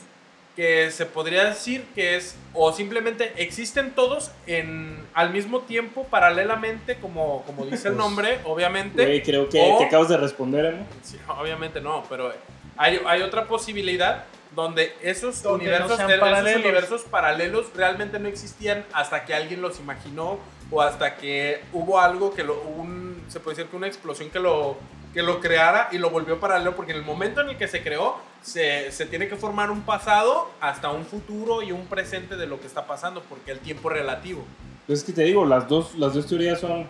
Que 0.57 0.91
se 0.91 1.05
podría 1.07 1.45
decir 1.45 1.85
que 1.95 2.17
es 2.17 2.35
o 2.55 2.73
simplemente 2.73 3.33
existen 3.37 3.93
todos 3.95 4.31
en 4.47 5.07
al 5.15 5.31
mismo 5.31 5.61
tiempo 5.61 6.05
paralelamente 6.05 6.97
como, 6.97 7.43
como 7.43 7.67
dice 7.67 7.89
el 7.89 7.95
Pues, 7.95 8.05
nombre 8.07 8.39
obviamente 8.45 9.05
Güey, 9.05 9.23
creo 9.23 9.49
que 9.51 9.61
o- 9.61 9.79
te 9.79 9.85
acabas 9.85 10.09
de 10.09 10.17
responder, 10.17 10.65
Emo. 10.65 10.87
Sí, 11.03 11.19
obviamente 11.29 11.81
no 11.83 12.03
pero 12.09 12.33
hay, 12.79 13.01
hay 13.07 13.23
otra 13.23 13.45
posibilidad 13.47 14.25
donde 14.55 14.95
esos 15.03 15.43
Donde 15.43 15.67
no 15.67 15.71
universos 15.77 16.01
esos 16.01 16.19
paralelos. 16.21 16.61
universos 16.65 17.03
paralelos 17.03 17.67
realmente 17.75 18.19
no 18.19 18.27
existían 18.29 18.87
hasta 18.95 19.27
que 19.27 19.35
alguien 19.35 19.61
los 19.61 19.79
imaginó 19.79 20.39
o 20.71 20.81
hasta 20.81 21.17
que 21.17 21.61
hubo 21.75 22.01
algo 22.01 22.33
que 22.35 22.43
lo 22.43 22.59
un 22.63 23.23
se 23.29 23.41
puede 23.41 23.57
decir 23.57 23.71
que 23.71 23.77
una 23.77 23.87
explosión 23.89 24.31
que 24.31 24.39
lo 24.41 24.79
que 25.17 25.23
lo 25.23 25.41
creara 25.41 25.89
y 25.93 25.97
lo 25.97 26.11
volvió 26.11 26.39
paralelo 26.39 26.77
porque 26.77 26.93
en 26.93 26.99
el 26.99 27.05
momento 27.05 27.41
en 27.41 27.49
el 27.49 27.57
que 27.57 27.69
se 27.69 27.83
creó 27.83 28.19
se, 28.43 28.93
se 28.93 29.07
tiene 29.07 29.29
que 29.29 29.37
formar 29.37 29.71
un 29.71 29.81
pasado 29.81 30.51
hasta 30.61 30.91
un 30.91 31.07
futuro 31.07 31.63
y 31.63 31.73
un 31.73 31.87
presente 31.87 32.37
de 32.37 32.47
lo 32.47 32.61
que 32.61 32.67
está 32.67 32.87
pasando 32.87 33.23
porque 33.23 33.51
el 33.51 33.61
tiempo 33.61 33.91
es 33.91 33.97
relativo 33.97 34.45
es 34.89 35.03
que 35.03 35.13
te 35.13 35.25
digo, 35.25 35.45
las 35.45 35.69
dos, 35.69 35.95
las 35.97 36.15
dos 36.15 36.27
teorías 36.27 36.61
son, 36.61 36.87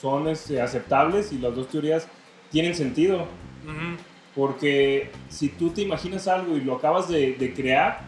son 0.00 0.28
este, 0.28 0.60
aceptables 0.60 1.32
y 1.32 1.38
las 1.38 1.54
dos 1.54 1.68
teorías 1.68 2.06
tienen 2.50 2.74
sentido. 2.74 3.22
Ujú. 3.64 3.96
Porque 4.34 5.10
si 5.28 5.48
tú 5.48 5.70
te 5.70 5.82
imaginas 5.82 6.28
algo 6.28 6.56
y 6.56 6.60
lo 6.60 6.76
acabas 6.76 7.08
de, 7.08 7.34
de 7.34 7.54
crear, 7.54 8.00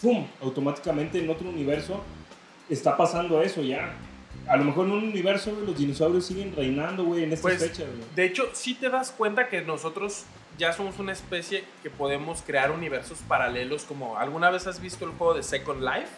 ¡pum! 0.00 0.26
Automáticamente 0.40 1.18
en 1.18 1.28
otro 1.30 1.48
universo 1.48 2.02
está 2.68 2.96
pasando 2.96 3.42
eso 3.42 3.62
ya. 3.62 3.94
A 4.48 4.56
lo 4.56 4.64
mejor 4.64 4.86
en 4.86 4.92
un 4.92 5.04
universo 5.04 5.52
güey, 5.52 5.66
los 5.66 5.76
dinosaurios 5.78 6.26
siguen 6.26 6.54
reinando, 6.56 7.04
güey, 7.04 7.24
en 7.24 7.32
estas 7.32 7.42
Pues, 7.42 7.62
fechas, 7.62 7.86
güey. 7.88 8.08
De 8.14 8.24
hecho, 8.24 8.48
si 8.52 8.74
te 8.74 8.88
das 8.88 9.10
cuenta 9.10 9.48
que 9.48 9.62
nosotros 9.62 10.24
ya 10.58 10.72
somos 10.72 10.98
una 10.98 11.12
especie 11.12 11.64
que 11.82 11.90
podemos 11.90 12.42
crear 12.46 12.70
universos 12.70 13.18
paralelos, 13.28 13.82
como 13.84 14.18
alguna 14.18 14.50
vez 14.50 14.66
has 14.66 14.80
visto 14.80 15.04
el 15.04 15.10
juego 15.12 15.34
de 15.34 15.42
Second 15.42 15.82
Life 15.82 16.08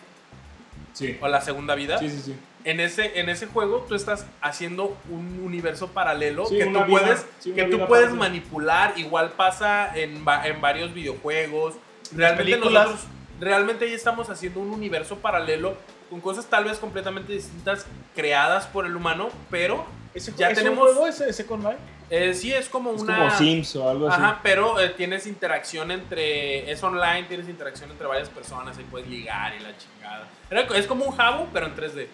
Sí. 0.92 1.16
o 1.20 1.28
la 1.28 1.40
segunda 1.40 1.74
vida. 1.74 1.98
Sí, 1.98 2.08
sí, 2.10 2.20
sí. 2.20 2.34
En 2.64 2.80
ese, 2.80 3.20
en 3.20 3.28
ese 3.28 3.46
juego 3.46 3.84
tú 3.88 3.94
estás 3.94 4.26
haciendo 4.40 4.96
un 5.10 5.40
universo 5.44 5.88
paralelo 5.88 6.46
Sí, 6.46 6.58
que 6.58 6.64
tú 6.64 6.70
vida- 6.72 6.86
puedes, 6.86 7.26
sí, 7.38 7.52
que 7.52 7.64
tú 7.64 7.78
puedes 7.86 8.06
paralela. 8.06 8.14
manipular. 8.14 8.94
Igual 8.98 9.32
pasa 9.32 9.96
en, 9.96 10.24
en 10.44 10.60
varios 10.60 10.92
videojuegos. 10.92 11.74
Realmente 12.14 12.56
nosotros 12.58 13.06
realmente 13.40 13.84
ahí 13.84 13.92
estamos 13.92 14.28
haciendo 14.28 14.58
un 14.60 14.70
universo 14.70 15.16
paralelo 15.18 15.76
con 16.10 16.20
cosas 16.20 16.46
tal 16.46 16.64
vez 16.64 16.78
completamente 16.78 17.32
distintas 17.32 17.86
creadas 18.14 18.66
por 18.66 18.86
el 18.86 18.96
humano, 18.96 19.28
pero 19.50 19.84
¿Ese, 20.14 20.32
Ya 20.36 20.48
¿es 20.50 20.58
tenemos- 20.58 20.88
un 20.88 20.94
juego 20.94 21.06
ese, 21.06 21.28
ese 21.28 21.46
con 21.46 21.62
eh, 22.10 22.32
sí 22.32 22.52
es 22.52 22.68
como 22.70 22.92
Es 22.94 23.02
una... 23.02 23.18
como 23.18 23.30
Sims 23.30 23.76
o 23.76 23.88
algo 23.88 24.08
así. 24.08 24.20
Ajá, 24.20 24.40
pero 24.42 24.80
eh, 24.80 24.88
tienes 24.88 25.26
interacción 25.26 25.90
entre. 25.90 26.70
Es 26.72 26.82
online, 26.82 27.24
tienes 27.24 27.48
interacción 27.48 27.90
entre 27.90 28.06
varias 28.06 28.30
personas, 28.30 28.78
ahí 28.78 28.86
puedes 28.90 29.06
ligar 29.08 29.54
y 29.54 29.60
la 29.60 29.76
chingada. 29.76 30.26
Era- 30.50 30.62
Es 30.78 30.86
como 30.86 31.04
un 31.04 31.14
jabo, 31.14 31.46
pero 31.52 31.66
en 31.66 31.76
3D. 31.76 32.06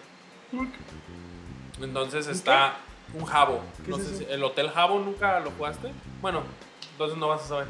Entonces 1.81 2.27
está 2.27 2.75
un 3.13 3.25
jabo. 3.25 3.61
¿Qué 3.83 3.91
No 3.91 3.97
es 3.97 4.03
sé 4.07 4.17
si- 4.17 4.23
¿El 4.25 4.43
Hotel 4.43 4.69
Jabo 4.69 4.99
nunca 4.99 5.39
lo 5.39 5.51
jugaste? 5.51 5.91
Bueno, 6.21 6.43
entonces 6.91 7.17
no 7.17 7.27
vas 7.29 7.43
a 7.43 7.47
saber. 7.47 7.67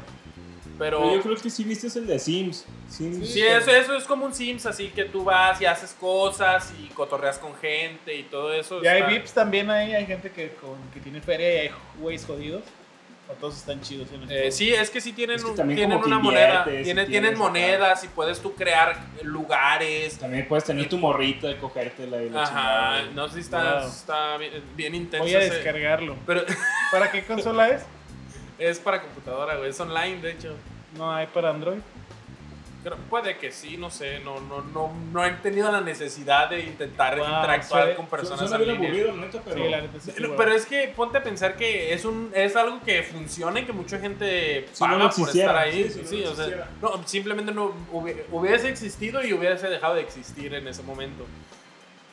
Pero. 0.78 1.00
Pero 1.00 1.14
yo 1.16 1.22
creo 1.22 1.36
que 1.36 1.50
sí 1.50 1.64
viste 1.64 1.86
el 1.98 2.06
de 2.06 2.18
Sims. 2.18 2.64
Sims 2.88 3.28
Sí, 3.30 3.42
eso, 3.42 3.70
eso 3.70 3.94
es 3.96 4.04
como 4.04 4.26
un 4.26 4.34
Sims, 4.34 4.66
así 4.66 4.88
que 4.88 5.04
tú 5.04 5.24
vas 5.24 5.60
y 5.60 5.64
haces 5.66 5.96
cosas 5.98 6.72
y 6.78 6.88
cotorreas 6.88 7.38
con 7.38 7.54
gente 7.56 8.14
y 8.14 8.22
todo 8.24 8.52
eso. 8.52 8.82
Y 8.82 8.86
hay 8.86 9.02
VIPs 9.02 9.32
también 9.32 9.70
ahí, 9.70 9.94
hay 9.94 10.06
gente 10.06 10.30
que, 10.30 10.50
con, 10.54 10.76
que 10.92 11.00
tiene 11.00 11.20
feria 11.20 11.54
y 11.54 11.58
hay 11.68 11.70
güeyes 11.98 12.24
jodidos. 12.26 12.62
O 13.28 13.32
todos 13.32 13.56
están 13.56 13.80
chidos 13.80 14.06
en 14.12 14.30
Eh, 14.30 14.52
sí, 14.52 14.72
es 14.72 14.88
que 14.88 15.00
sí 15.00 15.12
tienen, 15.12 15.34
Es 15.34 15.42
que 15.44 15.50
un- 15.50 15.56
también 15.56 15.76
tienen 15.78 15.94
como 15.98 16.04
que 16.04 16.10
una 16.10 16.18
moneda. 16.20 16.64
Tienen, 16.64 17.06
tienen 17.08 17.36
monedas 17.36 18.04
y 18.04 18.06
puedes 18.08 18.38
tú 18.40 18.54
crear 18.54 18.96
lugares. 19.22 20.16
También 20.18 20.46
puedes 20.46 20.62
tener 20.64 20.88
tu 20.88 20.96
morrita 20.98 21.50
y 21.50 21.56
cogértela 21.56 22.22
y 22.22 22.30
la 22.30 22.42
Ajá, 22.44 22.50
chingada. 23.00 23.02
no 23.14 23.26
sé 23.28 23.34
si 23.34 23.40
está, 23.40 23.80
Wow. 23.80 23.88
está 23.88 24.36
bien, 24.36 24.52
bien 24.76 24.94
intenso. 24.94 25.24
Voy 25.24 25.34
a 25.34 25.38
descargarlo. 25.40 26.16
Pero 26.24 26.44
¿Para 26.92 27.10
qué 27.10 27.24
consola 27.24 27.68
es? 27.70 27.82
Es 28.58 28.78
para 28.78 29.02
computadora, 29.02 29.56
güey. 29.56 29.70
Es 29.70 29.80
online, 29.80 30.20
de 30.20 30.32
hecho. 30.32 30.54
No 30.96 31.12
hay 31.12 31.26
para 31.26 31.50
Android. 31.50 31.78
Pero 32.82 32.96
puede 33.10 33.36
que 33.36 33.50
sí, 33.50 33.76
no 33.76 33.90
sé. 33.90 34.20
No, 34.20 34.40
no, 34.40 34.60
no, 34.62 34.92
no 35.12 35.24
he 35.24 35.30
tenido 35.32 35.72
la 35.72 35.80
necesidad 35.80 36.48
de 36.48 36.60
intentar 36.60 37.16
Wow, 37.18 37.26
interactuar 37.26 37.82
suena- 37.82 37.96
con 37.96 38.06
personas 38.06 38.48
Suena 38.48 38.56
en 38.56 38.62
bien 38.62 38.74
línea. 38.76 38.88
aburrido, 38.90 39.16
la 39.16 39.26
neta, 39.26 39.42
pero... 39.44 39.56
Sí, 39.64 39.68
la 39.70 39.80
neta 39.80 40.00
sí. 40.00 40.12
Pero, 40.14 40.36
pero 40.36 40.52
es 40.52 40.66
que 40.66 40.92
ponte 40.94 41.18
a 41.18 41.22
pensar 41.24 41.56
que 41.56 41.92
es 41.92 42.04
un 42.04 42.30
es 42.32 42.54
algo 42.54 42.80
que 42.84 43.02
funciona 43.02 43.58
y 43.58 43.64
que 43.64 43.72
mucha 43.72 43.98
gente 43.98 44.68
Si 44.72 44.78
paga 44.78 44.98
no 44.98 45.10
por 45.10 45.28
estar 45.28 45.56
ahí. 45.56 45.84
sí, 45.90 46.00
Sí, 46.04 46.06
si 46.06 46.16
no, 46.20 46.26
no 46.26 46.30
o 46.30 46.34
sea, 46.36 46.68
no, 46.80 47.02
simplemente 47.08 47.50
no 47.52 47.72
hubi- 47.92 48.22
hubiese 48.30 48.68
existido 48.68 49.24
y 49.24 49.32
hubiese 49.32 49.68
dejado 49.68 49.96
de 49.96 50.02
existir 50.02 50.54
en 50.54 50.68
ese 50.68 50.84
momento. 50.84 51.26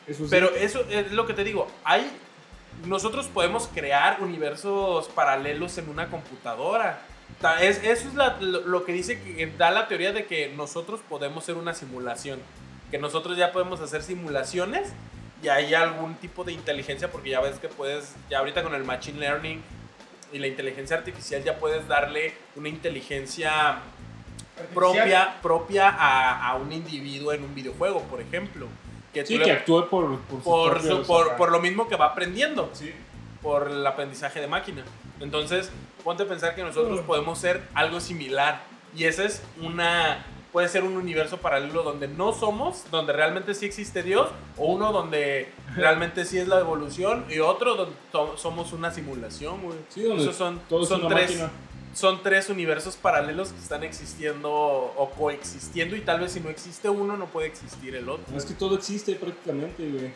Eso 0.07 0.23
sí. 0.23 0.29
Pero 0.31 0.49
eso 0.55 0.83
es 0.89 1.11
lo 1.11 1.27
que 1.27 1.33
te 1.35 1.43
digo. 1.43 1.67
Hay 1.83 2.09
nosotros 2.85 3.27
podemos 3.27 3.67
crear 3.73 4.21
universos 4.21 5.07
paralelos 5.09 5.77
en 5.77 5.89
una 5.89 6.09
computadora. 6.09 7.01
Ta- 7.41 7.61
Es, 7.63 7.77
eso 7.83 8.07
es 8.09 8.13
la- 8.15 8.37
lo, 8.39 8.83
que 8.85 8.91
dice 8.93 9.21
que 9.21 9.47
da 9.57 9.71
la 9.71 9.87
teoría 9.87 10.11
de 10.13 10.25
que 10.25 10.49
nosotros 10.49 10.99
podemos 11.09 11.43
ser 11.45 11.55
una 11.55 11.73
simulación. 11.73 12.39
Que 12.91 12.97
nosotros 12.99 13.37
ya 13.37 13.51
podemos 13.51 13.79
hacer 13.81 14.03
simulaciones 14.03 14.91
y 15.41 15.47
hay 15.49 15.73
algún 15.73 16.15
tipo 16.15 16.43
de 16.43 16.53
inteligencia, 16.53 17.11
porque 17.11 17.31
ya 17.31 17.41
ves 17.41 17.57
que 17.59 17.67
puedes, 17.69 18.13
ya 18.29 18.39
ahorita 18.39 18.63
con 18.63 18.75
el 18.75 18.83
Machine 18.83 19.19
Learning 19.19 19.61
y 20.31 20.39
la 20.39 20.47
inteligencia 20.47 20.97
artificial 20.97 21.43
ya 21.43 21.57
puedes 21.57 21.87
darle 21.87 22.33
una 22.55 22.69
inteligencia 22.69 23.79
propia, 24.73 25.35
propia 25.41 25.89
a, 25.89 26.47
a 26.49 26.55
un 26.55 26.71
individuo 26.71 27.33
en 27.33 27.43
un 27.43 27.53
videojuego, 27.55 28.01
por 28.03 28.21
ejemplo. 28.21 28.67
Que 29.13 29.25
Sí, 29.25 29.37
que 29.37 29.45
le- 29.45 29.51
actúe 29.51 29.87
por, 29.89 30.19
por, 30.21 30.41
por, 30.41 30.81
su- 30.81 31.03
por, 31.03 31.35
por 31.35 31.51
lo 31.51 31.59
mismo 31.59 31.87
que 31.87 31.95
va 31.95 32.07
aprendiendo, 32.07 32.69
Sí. 32.73 32.91
por 33.41 33.69
el 33.69 33.85
aprendizaje 33.85 34.39
de 34.41 34.47
máquina. 34.47 34.83
Entonces, 35.19 35.71
ponte 36.03 36.23
a 36.23 36.25
pensar 36.27 36.55
que 36.55 36.63
nosotros 36.63 37.01
Mm. 37.01 37.05
podemos 37.05 37.37
ser 37.37 37.61
algo 37.75 37.99
similar. 37.99 38.61
Y 38.95 39.05
ese 39.05 39.25
es 39.25 39.43
una. 39.61 40.25
Puede 40.51 40.67
ser 40.67 40.83
un 40.83 40.95
universo 40.97 41.37
paralelo 41.37 41.81
donde 41.81 42.07
no 42.07 42.31
somos, 42.31 42.85
donde 42.91 43.11
realmente 43.11 43.55
sí 43.55 43.65
existe 43.65 44.03
Dios, 44.03 44.27
o 44.55 44.67
uno 44.67 44.91
donde 44.91 45.51
realmente 45.75 46.25
sí 46.25 46.37
es 46.37 46.47
la 46.47 46.59
evolución, 46.59 47.25
y 47.27 47.39
otro 47.39 47.73
donde 47.75 47.95
somos 48.37 48.71
una 48.71 48.91
simulación, 48.91 49.61
güey. 49.63 49.77
Sí, 49.89 50.03
donde 50.03 50.21
Esos 50.23 50.35
son, 50.35 50.59
todo 50.69 50.83
es 50.83 50.89
son 50.89 51.05
una 51.05 51.15
tres, 51.15 51.31
máquina. 51.31 51.51
Son 51.93 52.23
tres 52.23 52.49
universos 52.49 52.95
paralelos 52.95 53.49
que 53.53 53.59
están 53.59 53.83
existiendo 53.83 54.51
o 54.51 55.09
coexistiendo, 55.17 55.95
y 55.95 56.01
tal 56.01 56.19
vez 56.21 56.31
si 56.31 56.39
no 56.39 56.49
existe 56.49 56.89
uno, 56.89 57.17
no 57.17 57.27
puede 57.27 57.47
existir 57.47 57.95
el 57.95 58.09
otro. 58.09 58.35
Es 58.37 58.45
que 58.45 58.53
todo 58.53 58.75
existe 58.75 59.15
prácticamente, 59.15 59.87
güey. 59.89 60.11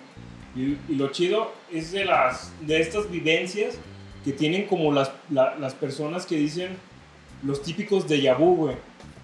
Y, 0.55 0.77
y 0.89 0.95
lo 0.95 1.09
chido 1.09 1.51
es 1.71 1.91
de, 1.91 2.03
las, 2.05 2.51
de 2.61 2.79
estas 2.81 3.09
vivencias 3.11 3.75
que 4.25 4.31
tienen 4.33 4.65
como 4.65 4.91
las, 4.91 5.11
la- 5.29 5.55
las 5.55 5.73
personas 5.75 6.25
que 6.25 6.35
dicen 6.35 6.75
los 7.43 7.61
típicos 7.61 8.07
de 8.07 8.33
vu, 8.33 8.55
güey. 8.55 8.75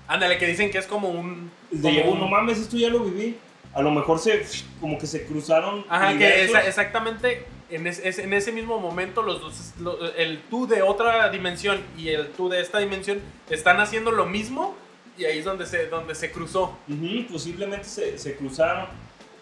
Ándale, 0.07 0.37
que 0.37 0.45
dicen 0.45 0.69
que 0.69 0.77
es 0.77 0.85
como 0.85 1.09
un. 1.09 1.49
Como 1.81 2.03
vu, 2.03 2.11
un- 2.11 2.19
no 2.19 2.27
mames, 2.27 2.59
esto 2.59 2.77
ya 2.77 2.89
lo 2.89 2.99
viví. 2.99 3.35
A 3.73 3.81
lo 3.81 3.89
mejor 3.89 4.19
se, 4.19 4.45
como 4.79 4.99
que 4.99 5.07
se 5.07 5.25
cruzaron. 5.25 5.83
Ajá, 5.89 6.09
que 6.09 6.13
universos. 6.17 6.49
esa- 6.49 6.67
exactamente 6.67 7.45
en, 7.75 7.87
es- 7.87 7.99
es- 8.03 8.19
en 8.19 8.33
ese 8.33 8.51
mismo 8.51 8.79
momento 8.79 9.21
los 9.21 9.41
dos, 9.41 9.73
lo- 9.79 10.03
el 10.15 10.39
tú 10.49 10.67
de 10.67 10.81
otra 10.81 11.29
dimensión 11.29 11.81
y 11.97 12.09
el 12.09 12.27
tú 12.29 12.49
de 12.49 12.61
esta 12.61 12.79
dimensión 12.79 13.19
están 13.49 13.79
haciendo 13.79 14.11
lo 14.11 14.25
mismo 14.25 14.75
y 15.17 15.25
ahí 15.25 15.39
es 15.39 15.45
donde 15.45 15.65
se, 15.65 15.87
donde 15.87 16.15
se 16.15 16.31
cruzó. 16.31 16.77
Ujú, 16.87 17.27
posiblemente 17.31 17.85
se, 17.85 18.17
se 18.17 18.35
cruzaron. 18.35 18.87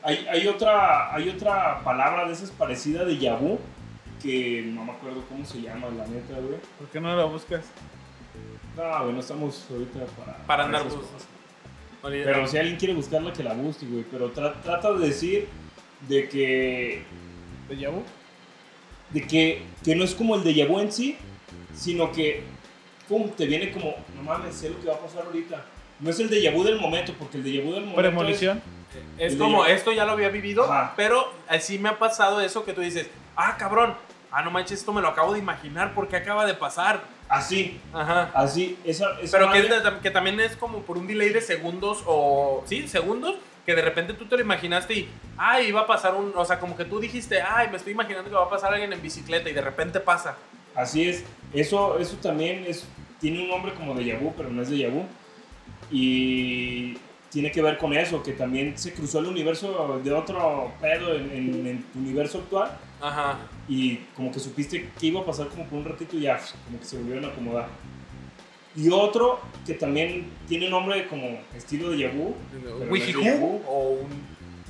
Hay, 0.04 0.26
hay, 0.30 0.48
otra, 0.48 1.14
hay 1.14 1.30
otra 1.30 1.82
palabra 1.84 2.26
de 2.28 2.34
esas 2.34 2.50
parecida 2.52 3.06
de 3.06 3.16
vu 3.40 3.60
que 4.22 4.64
no 4.66 4.84
me 4.86 4.92
acuerdo 4.92 5.24
cómo 5.30 5.46
se 5.46 5.62
llama, 5.62 5.88
la 5.96 6.06
neta, 6.08 6.34
güey. 6.40 6.60
¿Por 6.78 6.88
qué 6.92 7.00
no 7.00 7.16
lo 7.16 7.30
buscas? 7.30 7.66
No, 8.78 9.02
güey, 9.04 9.14
no 9.14 9.20
estamos 9.20 9.66
ahorita 9.70 10.00
para, 10.18 10.38
Para 10.46 10.64
andar 10.66 10.82
esas 10.82 10.96
bus- 10.96 11.06
cosas. 11.08 11.28
Oye, 12.04 12.24
Pero 12.24 12.48
si 12.48 12.58
alguien 12.58 12.78
quiere 12.78 12.94
buscarla, 12.96 13.32
que 13.34 13.44
la 13.44 13.54
busque, 13.54 13.86
güey. 13.86 14.04
Pero 14.10 14.34
tra- 14.34 14.60
trata 14.62 14.92
de 14.94 15.08
decir 15.08 15.48
de 16.08 16.28
que, 16.30 17.04
¿De 17.70 17.78
Yabu? 17.78 18.04
De 19.14 19.22
que, 19.28 19.64
que 19.84 19.96
no 19.96 20.04
es 20.04 20.14
como 20.16 20.36
el 20.36 20.44
de 20.44 20.66
vu 20.66 20.80
en 20.80 20.92
sí, 20.92 21.18
sino 21.76 22.12
que 22.12 22.44
pum, 23.08 23.30
te 23.32 23.46
viene 23.46 23.72
como, 23.72 23.96
no 24.16 24.24
mames, 24.24 24.56
sé 24.56 24.70
lo 24.70 24.80
que 24.80 24.88
va 24.88 24.96
a 24.96 25.00
pasar 25.00 25.24
ahorita. 25.26 25.66
No 26.00 26.10
es 26.10 26.20
el 26.20 26.30
de 26.30 26.50
vu 26.50 26.64
del 26.64 26.80
momento, 26.80 27.14
porque 27.20 27.38
el 27.38 27.44
de 27.44 27.60
vu 27.62 27.72
del 27.74 27.82
momento 27.82 27.96
Premonición. 28.02 28.62
es 29.18 29.34
el 29.34 29.40
como 29.40 29.66
esto 29.66 29.92
ya 29.92 30.06
lo 30.06 30.12
había 30.14 30.30
vivido, 30.30 30.64
Ajá. 30.64 30.94
pero 30.96 31.32
así 31.48 31.78
me 31.78 31.90
ha 31.90 32.00
pasado 32.00 32.42
eso 32.42 32.64
que 32.66 32.74
tú 32.74 32.82
dices, 32.82 33.08
ah, 33.36 33.56
cabrón, 33.58 33.94
ah, 34.32 34.42
no 34.42 34.50
manches, 34.52 34.80
esto 34.80 34.94
me 34.94 35.02
lo 35.02 35.10
acabo 35.10 35.34
de 35.34 35.40
imaginar 35.40 35.94
porque 35.94 36.16
acaba 36.16 36.46
de 36.46 36.54
pasar. 36.54 36.96
es 36.96 37.28
así, 37.30 37.80
Ajá. 37.94 38.32
así, 38.34 38.78
esa, 38.84 39.20
esa 39.22 39.38
Pero 39.38 39.52
que, 39.52 39.60
es 39.60 39.70
de- 39.70 40.00
que 40.02 40.12
también 40.12 40.40
es 40.40 40.56
como 40.56 40.80
por 40.84 40.98
un 40.98 41.06
delay 41.08 41.30
de 41.30 41.42
segundos 41.42 42.02
o. 42.06 42.64
Sí, 42.66 42.88
segundos. 42.88 43.36
Que 43.66 43.76
de 43.76 43.82
repente 43.82 44.14
tú 44.14 44.26
te 44.26 44.36
lo 44.36 44.42
imaginaste 44.42 44.94
y. 44.94 45.10
Ay, 45.38 45.68
iba 45.68 45.82
a 45.82 45.88
pasar 45.88 46.16
un. 46.16 46.32
O 46.36 46.46
sea, 46.46 46.60
como 46.60 46.76
que 46.76 46.86
tú 46.86 47.00
dijiste, 47.00 47.42
ay, 47.42 47.68
me 47.70 47.78
estoy 47.78 47.94
imaginando 47.94 48.30
que 48.30 48.36
va 48.36 48.46
a 48.46 48.50
pasar 48.50 48.74
alguien 48.74 48.92
en 48.94 49.02
bicicleta 49.02 49.50
y 49.50 49.54
de 49.54 49.62
repente 49.62 50.00
pasa. 50.00 50.36
Así 50.76 51.08
es. 51.08 51.24
Eso, 51.54 52.00
eso 52.00 52.16
también 52.18 52.64
es, 52.68 52.86
tiene 53.20 53.42
un 53.42 53.50
nombre 53.50 53.74
como 53.74 53.94
de 53.94 54.14
vu, 54.16 54.34
pero 54.36 54.50
no 54.50 54.62
es 54.62 54.70
de 54.70 54.88
vu. 54.88 55.06
Y 55.92 56.98
tiene 57.30 57.52
que 57.52 57.62
ver 57.62 57.78
con 57.78 57.94
eso, 57.94 58.24
que 58.24 58.34
también 58.34 58.78
se 58.78 58.94
cruzó 58.94 59.20
el 59.20 59.26
universo 59.28 60.00
de 60.04 60.12
otro 60.14 60.72
pedo 60.82 61.16
en, 61.16 61.32
en- 61.32 61.68
en 61.68 61.84
tu 61.84 62.00
universo 62.00 62.40
actual 62.40 62.78
Ajá. 63.02 63.38
y 63.70 63.98
como 64.16 64.32
que 64.32 64.40
supiste 64.40 64.90
que 65.00 65.08
iba 65.08 65.22
a 65.22 65.26
pasar 65.26 65.48
como 65.48 65.66
por 65.66 65.80
un 65.80 65.86
ratito 65.86 66.18
y 66.18 66.22
ya, 66.22 66.40
como 66.66 66.80
que 66.80 66.86
se 66.86 66.98
volvieron 66.98 67.26
a 67.26 67.28
acomodar. 67.30 67.68
Y 68.76 68.90
otro 68.90 69.40
que 69.66 69.74
también 69.74 70.32
tiene 70.48 70.70
nombre 70.70 71.08
como 71.08 71.40
estilo 71.56 71.92
de 71.92 72.00
Yahoo, 72.00 72.36
Pero 72.52 72.80
no 72.80 73.62
o 73.68 73.90
un 74.02 74.10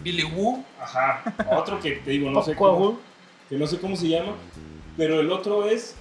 Billy 0.04 0.24
Woo. 0.24 0.64
ajá, 0.82 1.24
otro 1.52 1.80
que 1.80 1.92
te 1.92 2.12
digo, 2.12 2.30
no 2.32 2.42
sé 2.42 2.56
cómo, 2.56 3.00
que 3.48 3.56
no 3.58 3.68
sé 3.68 3.80
cómo 3.80 3.96
se 3.96 4.08
llama, 4.08 4.34
pero 4.98 5.20
el 5.20 5.32
otro 5.32 5.68
es 5.68 5.96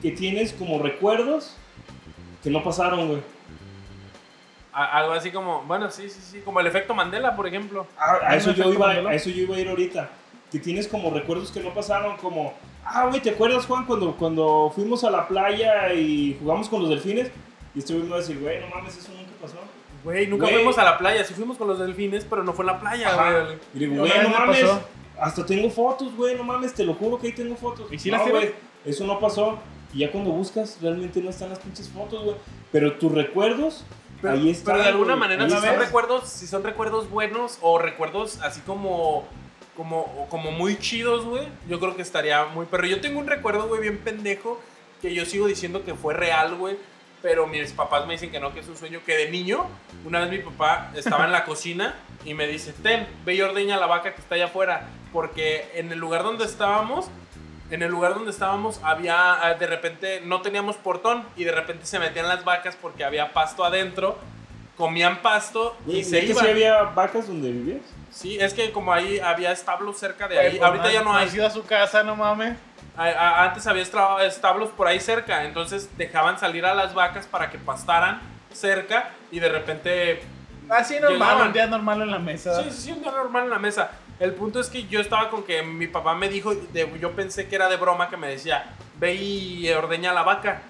que 0.00 0.12
tienes 0.12 0.52
como 0.52 0.80
recuerdos 0.80 1.56
que 2.42 2.50
no 2.50 2.62
pasaron, 2.62 3.08
güey. 3.08 3.22
Algo 4.72 5.12
así 5.12 5.30
como, 5.30 5.62
bueno, 5.62 5.90
sí, 5.90 6.10
sí, 6.10 6.20
sí, 6.20 6.40
como 6.40 6.58
el 6.58 6.66
efecto 6.66 6.94
Mandela, 6.94 7.36
por 7.36 7.46
ejemplo. 7.46 7.86
A, 7.96 8.14
a 8.14 8.32
¿Un 8.32 8.38
eso 8.38 8.52
yo 8.52 8.72
iba, 8.72 8.90
a 8.90 9.14
eso 9.14 9.30
yo 9.30 9.42
iba 9.42 9.56
a 9.56 9.60
ir 9.60 9.68
ahorita. 9.68 10.10
Que 10.50 10.58
tienes 10.58 10.88
como 10.88 11.10
recuerdos 11.10 11.52
que 11.52 11.60
no 11.60 11.72
pasaron, 11.72 12.16
como, 12.16 12.54
ah, 12.86 13.06
güey, 13.08 13.20
¿te 13.20 13.30
acuerdas, 13.30 13.66
Juan, 13.66 13.84
cuando, 13.86 14.14
cuando 14.16 14.72
fuimos 14.74 15.04
a 15.04 15.10
la 15.10 15.26
playa 15.28 15.92
y 15.92 16.36
jugamos 16.40 16.68
con 16.68 16.80
los 16.80 16.90
delfines? 16.90 17.30
Y 17.74 17.80
va 18.08 18.16
a 18.16 18.18
decir, 18.20 18.38
güey, 18.40 18.60
no 18.60 18.68
mames, 18.68 18.96
eso 18.96 19.10
nunca 19.12 19.32
pasó. 19.40 19.56
Güey, 20.04 20.26
nunca 20.26 20.44
Güey. 20.44 20.56
fuimos 20.56 20.78
a 20.78 20.84
la 20.84 20.98
playa, 20.98 21.24
sí 21.24 21.34
fuimos 21.34 21.56
con 21.56 21.66
los 21.66 21.78
delfines, 21.78 22.24
pero 22.28 22.44
no 22.44 22.52
fue 22.52 22.62
en 22.64 22.66
la 22.68 22.78
playa, 22.80 23.08
Ajá. 23.08 23.40
güey. 23.42 23.56
Y 23.74 23.78
digo, 23.78 23.92
Una 23.94 24.00
güey, 24.02 24.12
vez 24.12 24.22
no 24.22 24.28
me 24.28 24.38
mames, 24.38 24.60
pasó. 24.62 24.80
hasta 25.18 25.46
tengo 25.46 25.70
fotos, 25.70 26.14
güey, 26.14 26.36
no 26.36 26.44
mames, 26.44 26.74
te 26.74 26.84
lo 26.84 26.94
juro 26.94 27.18
que 27.18 27.28
ahí 27.28 27.32
tengo 27.32 27.56
fotos. 27.56 27.90
¿Y 27.92 27.98
sí 27.98 28.10
no, 28.10 28.16
las 28.18 28.24
tienes? 28.26 28.42
güey, 28.42 28.54
eso 28.84 29.04
no 29.06 29.18
pasó. 29.18 29.58
Y 29.92 29.98
ya 30.00 30.12
cuando 30.12 30.30
buscas, 30.30 30.78
realmente 30.82 31.20
no 31.22 31.30
están 31.30 31.48
las 31.50 31.58
pinches 31.58 31.88
fotos, 31.88 32.22
güey. 32.22 32.36
Pero 32.70 32.92
tus 32.98 33.10
recuerdos, 33.12 33.84
Pero, 34.20 34.34
ahí 34.34 34.50
están. 34.50 34.74
pero 34.74 34.82
de 34.84 34.90
alguna 34.90 35.14
güey, 35.14 35.20
manera, 35.20 35.44
ahí 35.44 35.50
si 35.50 35.56
¿Una 35.56 35.60
son 35.62 35.70
están. 35.70 35.86
recuerdos, 35.86 36.28
si 36.28 36.46
son 36.46 36.62
recuerdos 36.64 37.10
buenos 37.10 37.58
o 37.62 37.78
recuerdos 37.78 38.38
así 38.42 38.60
como, 38.60 39.24
como, 39.76 40.26
como 40.30 40.50
muy 40.52 40.78
chidos, 40.78 41.24
güey, 41.24 41.46
yo 41.68 41.80
creo 41.80 41.96
que 41.96 42.02
estaría 42.02 42.44
muy 42.46 42.66
perro. 42.66 42.86
Yo 42.86 43.00
tengo 43.00 43.18
un 43.20 43.26
recuerdo, 43.26 43.66
güey, 43.68 43.80
bien 43.80 43.98
pendejo, 43.98 44.60
que 45.02 45.12
yo 45.14 45.24
sigo 45.24 45.46
diciendo 45.46 45.84
que 45.84 45.94
fue 45.94 46.14
real, 46.14 46.54
güey, 46.56 46.76
pero 47.22 47.46
mis 47.46 47.72
papás 47.72 48.06
me 48.06 48.12
dicen 48.14 48.30
que 48.30 48.38
no, 48.40 48.52
que 48.52 48.60
es 48.60 48.68
un 48.68 48.76
sueño, 48.76 49.00
que 49.04 49.16
de 49.16 49.30
niño, 49.30 49.66
una 50.04 50.20
vez 50.20 50.30
mi 50.30 50.38
papá 50.38 50.90
estaba 50.94 51.24
en 51.24 51.32
la 51.32 51.44
cocina 51.44 51.94
y 52.24 52.34
me 52.34 52.46
dice, 52.46 52.72
ten, 52.72 53.06
ve 53.24 53.34
y 53.34 53.40
ordeña 53.40 53.78
la 53.78 53.86
vaca 53.86 54.14
que 54.14 54.20
está 54.20 54.34
allá 54.34 54.46
afuera, 54.46 54.88
porque 55.12 55.70
en 55.74 55.90
el 55.90 55.98
lugar 55.98 56.22
donde 56.22 56.44
estábamos, 56.44 57.06
en 57.70 57.82
el 57.82 57.90
lugar 57.90 58.14
donde 58.14 58.30
estábamos 58.30 58.78
había, 58.82 59.42
ah, 59.42 59.54
de 59.54 59.66
repente, 59.66 60.20
no 60.24 60.42
teníamos 60.42 60.76
portón 60.76 61.24
y 61.36 61.44
de 61.44 61.52
repente 61.52 61.86
se 61.86 61.98
metían 61.98 62.28
las 62.28 62.44
vacas 62.44 62.76
porque 62.80 63.04
había 63.04 63.32
pasto 63.32 63.64
adentro, 63.64 64.18
comían 64.76 65.22
pasto 65.22 65.76
y 65.86 65.90
Güey, 65.92 66.04
se 66.04 66.20
¿neta 66.20 66.26
iban. 66.32 66.44
sí 66.44 66.50
había 66.50 66.82
vacas 66.82 67.26
donde 67.26 67.50
vivías? 67.50 67.80
Sí, 68.14 68.38
es 68.40 68.54
que 68.54 68.70
como 68.70 68.92
ahí 68.92 69.18
había 69.18 69.50
establos 69.50 69.98
cerca 69.98 70.28
de 70.28 70.38
ahí, 70.38 70.50
pues, 70.58 70.62
ahorita 70.62 70.92
ya 70.92 71.02
no 71.02 71.14
hay. 71.16 71.26
has 71.26 71.34
ido 71.34 71.46
a 71.46 71.50
su 71.50 71.64
casa, 71.64 72.04
no 72.04 72.14
mames. 72.14 72.56
A- 72.96 73.08
a- 73.08 73.44
antes 73.44 73.66
había 73.66 73.82
establos 73.82 74.70
por 74.70 74.86
ahí 74.86 75.00
cerca, 75.00 75.44
entonces 75.44 75.90
dejaban 75.98 76.38
salir 76.38 76.64
a 76.64 76.74
las 76.74 76.94
vacas 76.94 77.26
para 77.26 77.50
que 77.50 77.58
pastaran 77.58 78.20
cerca 78.52 79.10
y 79.32 79.40
de 79.40 79.48
repente 79.48 80.22
Así 80.70 80.94
normal, 80.94 81.12
Llegaban. 81.18 81.46
un 81.48 81.52
día 81.52 81.66
normal 81.66 82.02
en 82.02 82.10
la 82.12 82.18
mesa. 82.20 82.62
Sí, 82.62 82.70
sí, 82.70 82.82
sí, 82.84 82.92
un 82.92 83.02
día 83.02 83.10
normal 83.10 83.44
en 83.44 83.50
la 83.50 83.58
mesa. 83.58 83.90
El 84.20 84.32
punto 84.32 84.60
es 84.60 84.68
que 84.70 84.86
yo 84.86 85.00
estaba 85.00 85.28
con 85.28 85.42
que 85.42 85.62
mi 85.62 85.88
papá 85.88 86.14
me 86.14 86.28
dijo, 86.28 86.54
de- 86.54 86.90
yo 87.00 87.10
pensé 87.12 87.48
que 87.48 87.56
era 87.56 87.68
de 87.68 87.76
broma, 87.76 88.08
que 88.08 88.16
me 88.16 88.28
decía, 88.28 88.64
ve 88.96 89.14
y 89.14 89.68
ordeña 89.72 90.12
la 90.14 90.22
vaca. 90.22 90.62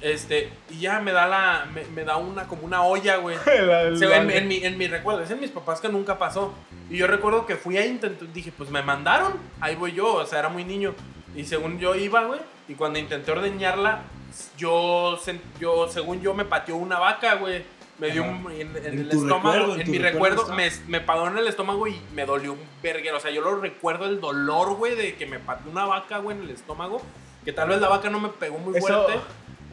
Este, 0.00 0.50
y 0.70 0.80
ya 0.80 0.98
me 1.00 1.12
da 1.12 1.26
la, 1.26 1.66
me, 1.72 1.84
me 1.84 2.04
da 2.04 2.16
una, 2.16 2.48
como 2.48 2.62
una 2.62 2.82
olla, 2.82 3.16
güey. 3.16 3.36
En, 3.46 4.48
mi, 4.48 4.56
en 4.56 4.78
mi 4.78 4.86
recuerdo, 4.86 5.22
es 5.22 5.30
en 5.30 5.40
mis 5.40 5.50
papás 5.50 5.80
que 5.80 5.88
nunca 5.88 6.18
pasó. 6.18 6.54
Y 6.88 6.96
yo 6.96 7.06
recuerdo 7.06 7.46
que 7.46 7.56
fui 7.56 7.76
a 7.76 7.86
intentar, 7.86 8.32
dije, 8.32 8.52
pues 8.56 8.70
me 8.70 8.82
mandaron, 8.82 9.34
ahí 9.60 9.76
voy 9.76 9.92
yo, 9.92 10.14
o 10.14 10.26
sea, 10.26 10.38
era 10.38 10.48
muy 10.48 10.64
niño. 10.64 10.94
Y 11.36 11.44
según 11.44 11.78
yo 11.78 11.94
iba, 11.94 12.24
güey, 12.24 12.40
y 12.68 12.74
cuando 12.74 12.98
intenté 12.98 13.30
ordeñarla, 13.30 14.02
yo, 14.56 15.18
yo 15.60 15.88
según 15.88 16.20
yo, 16.20 16.34
me 16.34 16.44
pateó 16.44 16.76
una 16.76 16.98
vaca, 16.98 17.34
güey. 17.34 17.62
Me 17.98 18.10
dio 18.10 18.22
Ajá. 18.24 18.32
un, 18.32 18.52
en, 18.52 18.60
en 18.60 18.86
En 18.86 18.98
el 19.00 19.10
estómago, 19.10 19.52
recuerdo, 19.52 19.80
en 19.80 19.90
mi 19.90 19.98
recuerdo 19.98 20.42
recuerdo, 20.44 20.54
me, 20.54 20.70
me 20.88 21.00
pagó 21.02 21.28
en 21.28 21.36
el 21.36 21.46
estómago 21.46 21.86
y 21.86 22.00
me 22.14 22.24
dolió 22.24 22.54
un 22.54 22.60
verguero. 22.82 23.18
O 23.18 23.20
sea, 23.20 23.30
yo 23.30 23.42
lo 23.42 23.60
recuerdo 23.60 24.06
el 24.06 24.20
dolor, 24.22 24.74
güey, 24.76 24.96
de 24.96 25.16
que 25.16 25.26
me 25.26 25.38
pateó 25.38 25.70
una 25.70 25.84
vaca, 25.84 26.16
güey, 26.18 26.38
en 26.38 26.44
el 26.44 26.50
estómago. 26.50 27.02
Que 27.44 27.52
tal 27.52 27.68
vez 27.68 27.80
la 27.80 27.88
vaca 27.88 28.08
no 28.08 28.18
me 28.18 28.28
pegó 28.30 28.58
muy 28.58 28.76
Eso, 28.76 28.86
fuerte. 28.86 29.20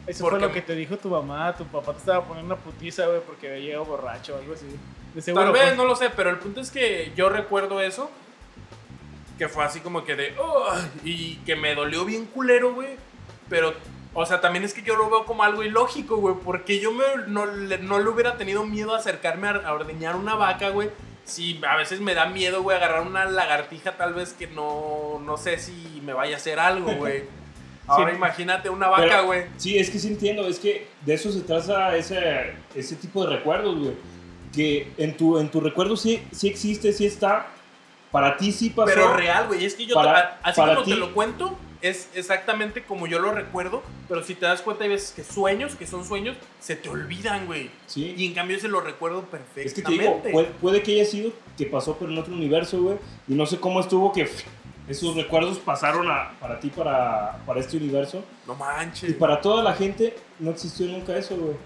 Eso 0.08 0.28
fue 0.28 0.40
lo 0.40 0.52
que 0.52 0.62
te 0.62 0.74
dijo 0.74 0.96
tu 0.96 1.08
mamá. 1.10 1.54
Tu 1.56 1.64
papá 1.66 1.92
te 1.92 1.98
estaba 1.98 2.24
poniendo 2.24 2.54
una 2.54 2.62
putiza, 2.62 3.06
güey, 3.06 3.20
porque 3.20 3.48
había 3.48 3.60
llegado 3.60 3.84
borracho 3.84 4.34
o 4.34 4.38
algo 4.38 4.54
así. 4.54 4.66
De 5.14 5.22
seguro. 5.22 5.44
Tal 5.44 5.52
vez, 5.52 5.62
pues. 5.64 5.76
no 5.76 5.84
lo 5.84 5.96
sé, 5.96 6.10
pero 6.10 6.30
el 6.30 6.38
punto 6.38 6.60
es 6.60 6.70
que 6.70 7.12
yo 7.16 7.28
recuerdo 7.28 7.80
eso. 7.80 8.10
Que 9.38 9.48
fue 9.48 9.64
así 9.64 9.80
como 9.80 10.04
que 10.04 10.16
de. 10.16 10.34
"Ugh", 10.38 10.78
y 11.04 11.36
que 11.46 11.54
me 11.56 11.74
dolió 11.74 12.04
bien 12.04 12.26
culero, 12.26 12.74
güey. 12.74 12.96
Pero, 13.48 13.72
o 14.14 14.26
sea, 14.26 14.40
también 14.40 14.64
es 14.64 14.74
que 14.74 14.82
yo 14.82 14.96
lo 14.96 15.08
veo 15.08 15.24
como 15.24 15.44
algo 15.44 15.62
ilógico, 15.62 16.16
güey. 16.16 16.34
Porque 16.44 16.80
yo 16.80 16.92
me, 16.92 17.04
no, 17.28 17.46
le, 17.46 17.78
no 17.78 17.98
le 17.98 18.08
hubiera 18.08 18.36
tenido 18.36 18.64
miedo 18.64 18.94
a 18.94 18.98
acercarme 18.98 19.48
a, 19.48 19.52
a 19.52 19.72
ordeñar 19.74 20.16
una 20.16 20.34
vaca, 20.34 20.70
güey. 20.70 20.90
Si 21.24 21.60
a 21.68 21.76
veces 21.76 22.00
me 22.00 22.14
da 22.14 22.26
miedo, 22.26 22.62
güey, 22.62 22.76
agarrar 22.76 23.02
una 23.02 23.26
lagartija, 23.26 23.96
tal 23.98 24.14
vez 24.14 24.32
que 24.32 24.46
no, 24.46 25.20
no 25.22 25.36
sé 25.36 25.58
si 25.58 26.00
me 26.04 26.14
vaya 26.14 26.34
a 26.34 26.38
hacer 26.38 26.58
algo, 26.58 26.90
güey. 26.94 27.24
Ahora 27.88 28.10
Sí. 28.10 28.16
imagínate 28.16 28.68
una 28.68 28.88
vaca, 28.88 29.22
güey. 29.22 29.44
Sí, 29.56 29.78
es 29.78 29.88
que 29.90 29.98
sí 29.98 30.08
entiendo, 30.08 30.46
es 30.46 30.58
que 30.58 30.86
de 31.06 31.14
eso 31.14 31.32
se 31.32 31.40
trata 31.40 31.96
ese, 31.96 32.52
ese 32.74 32.96
tipo 32.96 33.24
de 33.26 33.36
recuerdos, 33.36 33.78
güey. 33.78 33.92
Que 34.54 34.90
en 34.98 35.16
tu, 35.16 35.38
en 35.38 35.50
tu 35.50 35.60
recuerdo 35.60 35.96
sí, 35.96 36.22
sí 36.32 36.48
existe, 36.48 36.92
sí 36.92 37.06
está. 37.06 37.46
Para 38.10 38.36
ti 38.36 38.52
sí 38.52 38.70
pasó. 38.70 38.86
Pero 38.94 39.14
real, 39.14 39.46
güey. 39.48 39.64
Es 39.64 39.74
que 39.74 39.86
yo, 39.86 39.94
Para- 39.94 40.38
te- 40.40 40.48
así 40.48 40.60
para 40.60 40.74
como 40.74 40.84
ti- 40.86 40.92
te 40.92 40.96
lo 40.96 41.12
cuento, 41.12 41.58
es 41.82 42.08
exactamente 42.14 42.82
como 42.82 43.06
yo 43.06 43.18
lo 43.18 43.32
recuerdo. 43.32 43.82
Pero 44.08 44.22
si 44.24 44.34
te 44.34 44.46
das 44.46 44.62
cuenta, 44.62 44.84
hay 44.84 44.90
veces 44.90 45.12
que 45.12 45.22
sueños, 45.24 45.74
que 45.76 45.86
son 45.86 46.04
sueños, 46.06 46.36
se 46.58 46.74
te 46.74 46.88
olvidan, 46.88 47.44
güey. 47.46 47.70
Sí. 47.86 48.14
Y 48.16 48.26
en 48.26 48.32
cambio 48.34 48.58
se 48.58 48.68
lo 48.68 48.80
recuerdo 48.80 49.26
Es 49.56 49.74
que 49.74 49.82
te 49.82 49.90
digo, 49.92 50.04
perfectamente. 50.22 50.30
puede, 50.32 50.46
puede 50.60 50.82
que 50.82 50.92
haya 50.92 51.04
sido 51.04 51.30
que 51.58 51.66
pasó 51.66 51.96
pero 51.98 52.10
en 52.10 52.16
otro 52.18 52.32
universo, 52.32 52.80
güey. 52.82 52.96
Y 53.28 53.34
no 53.34 53.44
sé 53.44 53.60
cómo 53.60 53.80
estuvo 53.80 54.10
que 54.12 54.26
esos 54.88 55.14
recuerdos 55.14 55.58
pasaron 55.58 56.10
a, 56.10 56.32
para 56.40 56.58
ti, 56.60 56.70
para, 56.70 57.38
para 57.46 57.60
este 57.60 57.76
universo. 57.76 58.24
no 58.46 58.54
Y 58.54 58.56
manches. 58.56 59.14
para 59.14 59.40
toda 59.40 59.62
la 59.62 59.74
gente 59.74 60.16
no 60.38 60.50
existió 60.50 60.86
nunca 60.86 61.16
eso, 61.16 61.36
güey. 61.36 61.56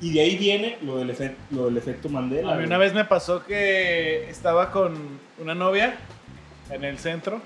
Y 0.00 0.14
de 0.14 0.20
ahí 0.22 0.36
viene 0.38 0.78
lo 0.82 0.96
del, 0.96 1.14
efe- 1.14 1.34
lo 1.50 1.66
del 1.66 1.76
efecto 1.76 2.08
Mandela. 2.08 2.48
A 2.48 2.52
mí 2.52 2.56
güey. 2.60 2.66
una 2.66 2.78
vez 2.78 2.94
me 2.94 3.04
pasó 3.04 3.44
que 3.44 4.30
estaba 4.30 4.70
con 4.70 4.96
una 5.38 5.54
novia 5.54 5.98
en 6.70 6.84
el 6.84 6.98
centro 6.98 7.42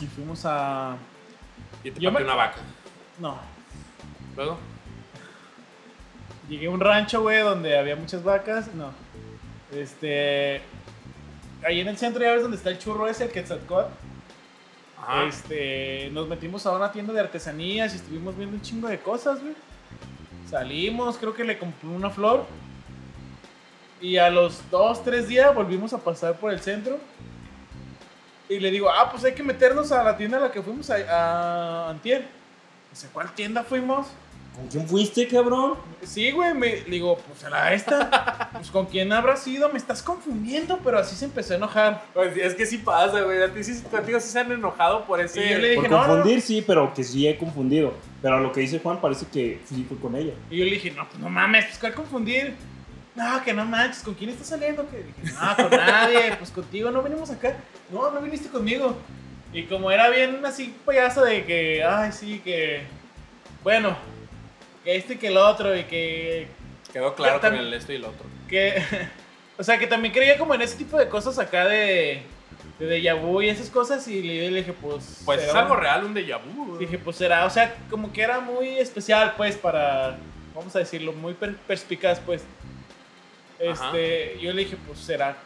y 0.00 0.06
fuimos 0.06 0.42
a... 0.44 0.96
Y 1.84 1.92
te 1.92 2.00
yo 2.00 2.10
me- 2.10 2.22
una 2.24 2.34
vaca. 2.34 2.56
No, 3.20 3.38
Luego. 4.36 4.58
llegué 6.48 6.66
a 6.66 6.70
un 6.70 6.80
rancho, 6.80 7.22
güey, 7.22 7.38
donde 7.40 7.78
había 7.78 7.94
muchas 7.96 8.24
vacas. 8.24 8.74
No, 8.74 8.90
este... 9.72 10.60
Ahí 11.66 11.80
en 11.80 11.88
el 11.88 11.98
centro 11.98 12.22
ya 12.22 12.30
ves 12.30 12.42
donde 12.42 12.56
está 12.56 12.70
el 12.70 12.78
churro 12.78 13.08
ese, 13.08 13.24
el 13.24 13.32
Quetzalcóatl. 13.32 13.90
Ajá. 14.98 15.24
Este, 15.24 16.10
nos 16.12 16.28
metimos 16.28 16.64
a 16.64 16.70
una 16.70 16.92
tienda 16.92 17.12
de 17.12 17.18
artesanías 17.18 17.92
y 17.92 17.96
estuvimos 17.96 18.36
viendo 18.36 18.54
un 18.54 18.62
chingo 18.62 18.86
de 18.86 19.00
cosas, 19.00 19.42
güey. 19.42 19.54
Salimos, 20.48 21.18
creo 21.18 21.34
que 21.34 21.42
le 21.42 21.58
compré 21.58 21.88
una 21.88 22.08
flor. 22.08 22.46
Y 24.00 24.16
a 24.16 24.30
los 24.30 24.70
dos, 24.70 25.02
tres 25.02 25.26
días 25.26 25.52
volvimos 25.52 25.92
a 25.92 25.98
pasar 25.98 26.36
por 26.38 26.52
el 26.52 26.60
centro. 26.60 27.00
Y 28.48 28.60
le 28.60 28.70
digo, 28.70 28.88
ah, 28.88 29.10
pues 29.10 29.24
hay 29.24 29.34
que 29.34 29.42
meternos 29.42 29.90
a 29.90 30.04
la 30.04 30.16
tienda 30.16 30.36
a 30.36 30.42
la 30.42 30.52
que 30.52 30.62
fuimos 30.62 30.88
a, 30.88 30.94
a 31.08 31.90
Antier. 31.90 32.28
Dice, 32.92 33.08
¿cuál 33.12 33.34
tienda 33.34 33.64
fuimos? 33.64 34.06
¿Con 34.56 34.68
quién 34.68 34.88
fuiste, 34.88 35.28
cabrón? 35.28 35.74
Sí, 36.02 36.30
güey, 36.30 36.54
me 36.54 36.76
digo, 36.88 37.18
pues 37.18 37.44
a 37.44 37.50
la 37.50 37.74
esta. 37.74 38.48
pues 38.52 38.70
con 38.70 38.86
quién 38.86 39.12
habrá 39.12 39.36
sido, 39.36 39.68
me 39.68 39.76
estás 39.76 40.02
confundiendo, 40.02 40.80
pero 40.82 40.98
así 40.98 41.14
se 41.14 41.26
empezó 41.26 41.52
a 41.52 41.56
enojar. 41.58 42.04
Pues, 42.14 42.34
es 42.38 42.54
que 42.54 42.64
sí 42.64 42.78
pasa, 42.78 43.20
güey. 43.20 43.42
A 43.42 43.52
ti 43.52 43.62
sí, 43.62 43.82
contigo 43.90 44.18
sí 44.18 44.28
se 44.28 44.38
han 44.38 44.50
enojado 44.50 45.04
por 45.04 45.20
ese. 45.20 45.44
Y 45.44 45.50
yo 45.50 45.58
le 45.58 45.68
dije, 45.70 45.82
Por 45.82 45.90
no, 45.90 45.96
no, 45.98 46.02
no. 46.02 46.14
confundir, 46.14 46.40
sí, 46.40 46.64
pero 46.66 46.94
que 46.94 47.04
sí 47.04 47.28
he 47.28 47.36
confundido. 47.36 47.92
Pero 48.22 48.36
a 48.36 48.40
lo 48.40 48.50
que 48.50 48.60
dice 48.60 48.78
Juan 48.78 48.98
parece 48.98 49.26
que 49.26 49.60
sí 49.66 49.84
fue 49.86 49.98
con 49.98 50.16
ella. 50.16 50.32
Y 50.50 50.56
yo 50.56 50.64
le 50.64 50.70
dije, 50.70 50.90
no, 50.90 51.06
pues 51.06 51.18
no 51.20 51.28
mames, 51.28 51.66
pues 51.66 51.78
cuál 51.78 51.92
confundir. 51.92 52.54
No, 53.14 53.42
que 53.44 53.52
no 53.52 53.64
manches, 53.64 54.02
¿con 54.02 54.14
quién 54.14 54.30
estás 54.30 54.46
saliendo? 54.46 54.88
Que 54.88 54.98
dije, 54.98 55.34
no, 55.34 55.68
con 55.68 55.70
nadie, 55.70 56.34
pues 56.38 56.50
contigo 56.50 56.90
no 56.90 57.02
venimos 57.02 57.30
acá. 57.30 57.56
No, 57.90 58.10
no 58.10 58.20
viniste 58.22 58.48
conmigo. 58.48 58.96
Y 59.52 59.64
como 59.64 59.90
era 59.90 60.08
bien 60.08 60.44
así 60.44 60.74
payaso 60.84 61.24
de 61.24 61.44
que, 61.44 61.84
ay, 61.84 62.10
sí, 62.12 62.40
que. 62.42 62.82
Bueno, 63.62 63.96
que 64.86 64.96
este 64.96 65.14
y 65.14 65.16
que 65.18 65.26
el 65.26 65.36
otro, 65.36 65.76
y 65.76 65.84
que. 65.84 66.46
Quedó 66.92 67.14
claro 67.14 67.40
con 67.40 67.54
el 67.54 67.74
esto 67.74 67.92
y 67.92 67.96
el 67.96 68.04
otro. 68.04 68.24
que 68.48 68.82
o 69.58 69.62
sea, 69.62 69.78
que 69.78 69.86
también 69.86 70.14
creía 70.14 70.38
como 70.38 70.54
en 70.54 70.62
ese 70.62 70.76
tipo 70.78 70.96
de 70.96 71.08
cosas 71.08 71.38
acá 71.38 71.66
de. 71.66 72.22
de 72.78 72.86
déjà 73.02 73.14
vu 73.20 73.42
y 73.42 73.48
esas 73.48 73.68
cosas. 73.68 74.06
Y 74.08 74.22
le, 74.22 74.50
le 74.50 74.58
dije, 74.60 74.72
pues. 74.72 75.22
Pues 75.24 75.40
es 75.42 75.48
será- 75.48 75.60
algo 75.62 75.76
real, 75.76 76.04
un 76.04 76.14
déjà 76.14 76.38
vu. 76.40 76.78
Dije, 76.78 76.98
pues 76.98 77.16
será, 77.16 77.44
o 77.44 77.50
sea, 77.50 77.74
como 77.90 78.12
que 78.12 78.22
era 78.22 78.40
muy 78.40 78.78
especial, 78.78 79.34
pues, 79.36 79.56
para, 79.56 80.16
vamos 80.54 80.74
a 80.76 80.78
decirlo, 80.78 81.12
muy 81.12 81.34
per- 81.34 81.56
perspicaz, 81.56 82.20
pues. 82.24 82.42
Este, 83.58 84.38
yo 84.40 84.52
le 84.52 84.64
dije, 84.64 84.76
pues 84.86 84.98
será 85.00 85.36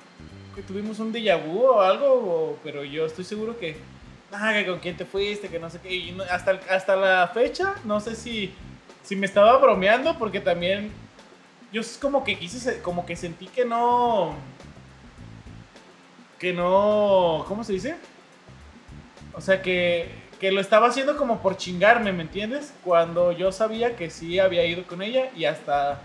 que 0.55 0.63
tuvimos 0.63 0.99
un 0.99 1.13
déjà 1.13 1.37
vu 1.37 1.63
o 1.65 1.81
algo, 1.81 2.07
o- 2.13 2.59
pero 2.65 2.83
yo 2.85 3.07
estoy 3.07 3.25
seguro 3.25 3.57
que, 3.59 3.77
ah, 4.33 4.53
que 4.53 4.67
con 4.67 4.81
quién 4.81 4.97
te 4.97 5.05
fuiste, 5.05 5.49
que 5.49 5.59
no 5.61 5.71
sé 5.71 5.79
qué. 5.81 5.95
Y 5.95 6.13
no- 6.13 6.25
hasta, 6.25 6.59
hasta 6.69 6.97
la 6.97 7.29
fecha, 7.33 7.75
no 7.85 8.01
sé 8.01 8.17
si, 8.17 8.53
si 9.03 9.17
me 9.17 9.27
estaba 9.27 9.57
bromeando, 9.59 10.19
porque 10.19 10.41
también 10.41 10.91
yo 11.73 11.83
como 12.01 12.25
que 12.25 12.39
quise, 12.39 12.59
se- 12.61 12.83
como 12.83 13.07
que 13.07 13.17
sentí 13.17 13.47
que 13.47 13.65
no, 13.65 14.35
que 16.39 16.53
no, 16.53 17.45
¿cómo 17.49 17.65
se 17.65 17.75
dice? 17.75 17.97
O 19.35 19.41
sea, 19.41 19.63
que, 19.63 20.09
que 20.41 20.51
lo 20.53 20.61
estaba 20.61 20.89
haciendo 20.89 21.17
como 21.17 21.41
por 21.41 21.57
chingarme, 21.57 22.13
¿me 22.13 22.23
entiendes? 22.23 22.73
Cuando 22.85 23.33
yo 23.33 23.53
sabía 23.53 23.97
que 23.97 24.11
sí 24.11 24.39
había 24.39 24.65
ido 24.65 24.85
con 24.87 25.03
ella 25.03 25.31
y 25.37 25.45
hasta, 25.45 26.01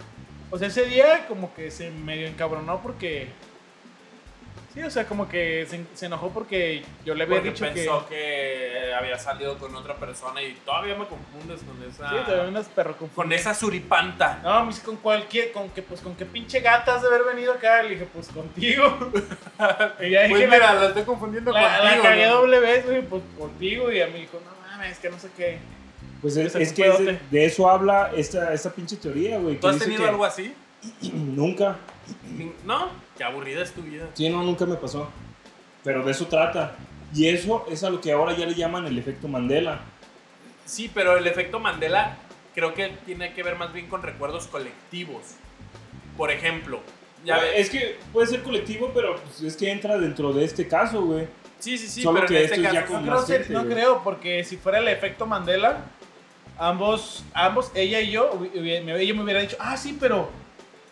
o 0.52 0.58
sea, 0.58 0.68
ese 0.68 0.86
día 0.86 1.26
como 1.28 1.54
que 1.54 1.72
se 1.72 1.90
medio 1.92 2.28
encabronó 2.28 2.82
porque, 2.82 3.30
sí, 4.76 4.82
o 4.84 4.90
sea, 4.92 5.06
como 5.08 5.28
que 5.28 5.66
se, 5.70 5.84
se 5.94 6.06
enojó 6.06 6.30
porque 6.30 6.84
yo 7.06 7.16
le 7.16 7.24
había 7.24 7.38
Porque 7.38 7.50
dicho 7.52 7.66
que... 7.66 7.72
pensó 7.72 8.06
que... 8.08 8.94
había 8.98 9.18
salido 9.18 9.58
con 9.58 9.76
otra 9.76 9.96
persona 9.96 10.42
y 10.42 10.54
todavía 10.66 10.96
me 10.96 11.06
confundes 11.08 11.62
con 11.64 11.82
esa... 11.90 12.10
Sí, 12.10 12.16
también 12.26 12.48
unas 12.50 12.68
perro 12.68 12.96
con 13.16 13.32
esa 13.34 13.54
suripanta. 13.54 14.40
No, 14.44 14.62
me 14.66 14.68
dice 14.72 14.84
con 14.84 14.98
cualquier, 14.98 15.52
con 15.52 15.70
que 15.70 15.82
pues 15.82 16.02
con 16.02 16.16
qué 16.16 16.26
pinche 16.26 16.60
gatas 16.60 17.02
de 17.02 17.08
haber 17.08 17.24
venido 17.24 17.54
acá, 17.54 17.82
le 17.84 17.90
dije, 17.92 18.08
pues 18.14 18.28
contigo. 18.30 18.84
y 20.02 20.10
ya 20.12 20.24
dije, 20.24 20.30
Pues 20.30 20.50
la- 20.50 20.56
mira, 20.56 20.74
la 20.76 20.88
estoy 20.88 21.04
confundiendo 21.04 21.52
la, 21.52 21.62
la 21.62 21.80
contigo. 21.80 22.04
cagué 22.04 22.26
¿no? 22.28 22.34
doble 22.36 22.60
vez, 22.60 22.86
güey, 22.86 23.02
pues 23.02 23.24
contigo. 23.38 23.92
Y 23.92 24.02
a 24.02 24.08
mí 24.08 24.22
dijo, 24.22 24.40
no 24.44 24.68
mames, 24.70 24.98
que 25.00 25.10
no 25.10 25.20
sé 25.20 25.30
qué. 25.36 25.58
Pues 26.22 26.38
es, 26.38 26.48
Ese 26.56 26.64
es 26.64 26.74
que 26.74 26.88
es 26.88 27.30
de, 27.32 27.46
eso 27.46 27.70
habla 27.70 28.12
esta, 28.16 28.54
esta 28.54 28.72
pinche 28.72 28.96
teoría, 28.96 29.38
güey. 29.38 29.60
¿Tú 29.60 29.68
has 29.68 29.78
tenido 29.78 30.04
que- 30.04 30.10
algo 30.10 30.26
así? 30.26 30.54
Nunca. 31.14 31.76
¿No? 32.64 33.05
Qué 33.18 33.24
aburrida 33.24 33.64
es 33.64 33.72
tu 33.72 33.82
vida. 33.82 34.10
Sí, 34.14 34.30
no, 34.30 34.44
nunca 34.44 34.66
me 34.66 34.76
pasó. 34.76 35.10
Pero 35.84 36.04
de 36.04 36.12
eso 36.12 36.28
trata. 36.28 36.76
Y 37.14 37.28
eso 37.28 37.66
es 37.70 37.84
a 37.84 37.90
lo 37.90 38.02
que 38.02 38.12
ahora 38.12 38.36
ya 38.36 38.46
le 38.46 38.56
llaman 38.56 38.86
el 38.88 38.98
efecto 38.98 39.28
Mandela. 39.28 39.82
Sí, 40.66 40.92
pero 40.94 41.18
el 41.18 41.26
efecto 41.28 41.60
Mandela 41.60 42.18
creo 42.54 42.74
que 42.74 42.90
tiene 43.06 43.34
que 43.34 43.44
ver 43.44 43.56
más 43.56 43.72
bien 43.72 43.88
con 43.88 44.02
recuerdos 44.02 44.48
colectivos. 44.48 45.36
Por 46.18 46.32
ejemplo, 46.32 46.82
ya 47.24 47.38
ves. 47.40 47.52
es 47.56 47.70
que 47.70 47.98
puede 48.12 48.28
ser 48.28 48.42
colectivo, 48.42 48.92
pero 48.94 49.16
pues, 49.18 49.42
es 49.42 49.56
que 49.56 49.72
entra 49.72 49.98
dentro 49.98 50.34
de 50.34 50.44
este 50.44 50.68
caso, 50.68 51.04
güey. 51.04 51.28
Sí, 51.60 51.78
sí, 51.78 51.88
sí, 51.88 52.02
Solo 52.02 52.22
pero 52.22 52.28
que 52.28 52.38
en 52.38 52.44
este 52.44 52.56
esto 52.56 52.68
es 52.68 52.74
ya 52.74 52.82
caso. 52.82 52.94
No 52.94 53.00
con 53.00 53.26
creo, 53.26 53.40
gente, 53.40 53.54
no 53.54 53.66
creo, 53.66 54.04
porque 54.04 54.44
si 54.44 54.58
fuera 54.58 54.80
el 54.80 54.88
efecto 54.88 55.26
Mandela, 55.26 55.86
ambos, 56.58 57.24
ambos, 57.34 57.72
ella 57.76 58.00
y 58.02 58.12
yo, 58.12 58.32
ella 58.54 59.14
me 59.14 59.24
hubiera 59.24 59.42
dicho, 59.42 59.58
ah, 59.60 59.78
sí, 59.78 59.98
pero 60.00 60.30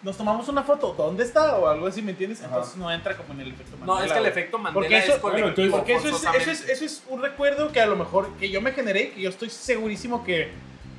nos 0.04 0.18
tomamos 0.18 0.48
una 0.50 0.64
foto, 0.64 0.94
¿dónde 0.98 1.24
está? 1.24 1.58
O 1.58 1.68
algo 1.68 1.88
así, 1.88 2.02
¿me 2.02 2.12
entiendes? 2.12 2.40
Ajá. 2.42 2.50
Entonces 2.56 2.76
no 2.78 2.92
entra 2.92 3.16
como 3.16 3.34
en 3.34 3.42
el 3.42 3.48
efecto 3.54 3.78
Mandela. 3.78 4.00
No, 4.00 4.06
es 4.06 4.12
que 4.12 4.20
el 4.20 4.26
efecto 4.26 4.58
Mandela 4.58 4.74
Porque 4.74 4.98
eso- 4.98 5.14
es 5.14 5.20
colectivo. 5.20 5.32
bueno, 5.32 5.48
entonces- 5.48 5.72
Porque 5.72 5.94
eso 5.96 6.08
es, 6.10 6.42
eso, 6.42 6.52
es, 6.52 6.70
eso 6.70 6.86
es 6.86 7.04
un 7.10 7.22
recuerdo 7.22 7.72
que 7.72 7.80
a 7.82 7.86
lo 7.86 7.96
mejor 7.96 8.30
que 8.38 8.50
yo 8.50 8.62
me 8.62 8.72
generé, 8.74 9.12
que 9.12 9.22
yo 9.22 9.30
estoy 9.30 9.50
segurísimo 9.50 10.24
que, 10.24 10.50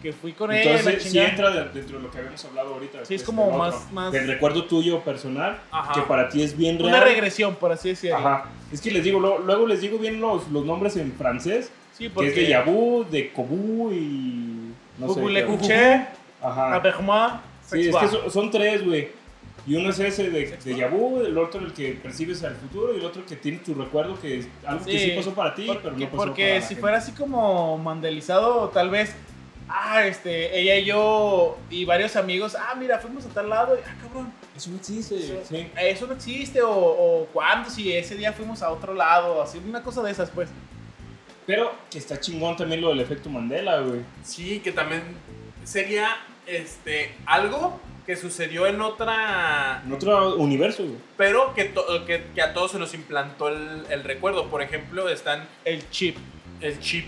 que 0.02 0.12
fui 0.12 0.32
con 0.32 0.50
la 0.50 0.60
Entonces, 0.60 1.02
sí 1.02 1.18
entra 1.18 1.50
de- 1.50 1.68
dentro 1.70 1.98
de 1.98 2.04
lo 2.04 2.10
que 2.10 2.18
habíamos 2.18 2.44
hablado 2.44 2.74
ahorita. 2.74 3.04
Sí, 3.04 3.14
es 3.14 3.22
pues, 3.22 3.26
como 3.26 3.48
del 3.48 3.58
más- 3.58 3.92
más- 3.92 4.12
Del 4.12 4.26
recuerdo 4.26 4.64
tuyo 4.64 5.00
personal, 5.00 5.60
Ajá. 5.70 5.92
que 5.94 6.00
para 6.02 6.28
ti 6.28 6.42
es 6.42 6.56
bien 6.56 6.78
real. 6.78 6.88
Una 6.90 7.00
regresión, 7.04 7.54
por 7.56 7.72
así 7.72 7.90
decirlo. 7.90 8.16
Ajá. 8.18 8.46
Es 8.72 8.80
que 8.80 8.90
les 8.90 9.04
digo, 9.04 9.20
lo- 9.20 9.38
luego 9.38 9.66
les 9.66 9.80
digo 9.80 9.98
bien 9.98 10.20
los, 10.20 10.48
los 10.48 10.64
nombres 10.64 10.96
en 10.96 11.12
francés, 11.12 11.70
Sí, 11.96 12.04
que 12.04 12.10
porque... 12.10 12.30
es 12.30 12.36
de 12.36 12.48
Yabú, 12.48 13.04
de 13.10 13.32
Kobu 13.32 13.92
y... 13.92 14.72
No 14.98 15.06
sé. 15.14 15.20
Ajá. 16.42 16.76
Sí, 17.66 17.88
es 17.88 17.96
que 17.96 18.08
son, 18.08 18.30
son 18.30 18.50
tres, 18.50 18.84
güey. 18.84 19.08
Y 19.66 19.76
uno 19.76 19.90
es 19.90 19.98
ese 19.98 20.30
de, 20.30 20.58
de 20.62 20.72
va. 20.72 20.78
Yabú, 20.78 21.20
el 21.20 21.38
otro 21.38 21.60
el 21.60 21.72
que 21.72 21.92
percibes 21.92 22.42
al 22.44 22.54
futuro 22.56 22.94
y 22.94 22.98
el 22.98 23.04
otro 23.06 23.24
que 23.24 23.36
tiene 23.36 23.58
tu 23.58 23.74
recuerdo 23.74 24.20
que 24.20 24.40
es 24.40 24.48
algo 24.66 24.84
que 24.84 24.98
Sí, 24.98 24.98
sí 24.98 25.10
pasó 25.16 25.34
para 25.34 25.54
ti, 25.54 25.64
Porque, 25.66 25.82
pero 25.82 25.96
no 25.96 26.04
pasó 26.10 26.16
porque 26.16 26.42
para 26.42 26.54
la 26.56 26.60
si 26.60 26.68
gente. 26.68 26.80
fuera 26.80 26.96
así 26.98 27.12
como 27.12 27.78
mandelizado, 27.78 28.68
tal 28.68 28.90
vez, 28.90 29.14
ah, 29.68 30.06
este, 30.06 30.58
ella 30.60 30.76
y 30.76 30.84
yo 30.84 31.56
y 31.70 31.86
varios 31.86 32.14
amigos, 32.16 32.54
ah, 32.60 32.74
mira, 32.78 32.98
fuimos 32.98 33.24
a 33.24 33.28
tal 33.30 33.48
lado, 33.48 33.74
y, 33.76 33.78
ah, 33.88 33.96
cabrón, 34.02 34.30
Eso 34.54 34.68
no 34.70 34.76
existe, 34.76 35.16
eso, 35.16 35.34
sí. 35.48 35.66
eso 35.80 36.06
no 36.06 36.12
existe, 36.12 36.60
o, 36.60 36.70
o 36.70 37.26
cuándo, 37.32 37.70
si 37.70 37.90
ese 37.90 38.16
día 38.16 38.34
fuimos 38.34 38.62
a 38.62 38.70
otro 38.70 38.92
lado, 38.92 39.40
así, 39.40 39.58
una 39.66 39.82
cosa 39.82 40.02
de 40.02 40.10
esas, 40.10 40.28
pues. 40.28 40.50
Pero 41.46 41.72
que 41.90 41.96
está 41.98 42.20
chingón 42.20 42.56
también 42.56 42.82
lo 42.82 42.90
del 42.90 43.00
efecto 43.00 43.30
Mandela, 43.30 43.80
güey. 43.80 44.00
Sí, 44.22 44.60
que 44.60 44.72
también 44.72 45.02
sería 45.62 46.08
este 46.46 47.14
algo 47.26 47.80
que 48.06 48.16
sucedió 48.16 48.66
en 48.66 48.80
otra. 48.80 49.82
En 49.86 49.92
otro 49.92 50.36
universo. 50.36 50.84
Pero 51.16 51.54
que, 51.54 51.64
to- 51.64 52.04
que, 52.06 52.24
que 52.34 52.42
a 52.42 52.52
todos 52.52 52.72
se 52.72 52.78
nos 52.78 52.92
implantó 52.94 53.48
el, 53.48 53.84
el 53.90 54.04
recuerdo. 54.04 54.48
Por 54.48 54.60
ejemplo, 54.62 55.08
están 55.08 55.48
El 55.64 55.88
chip. 55.90 56.16
el 56.60 56.78
chip. 56.80 57.06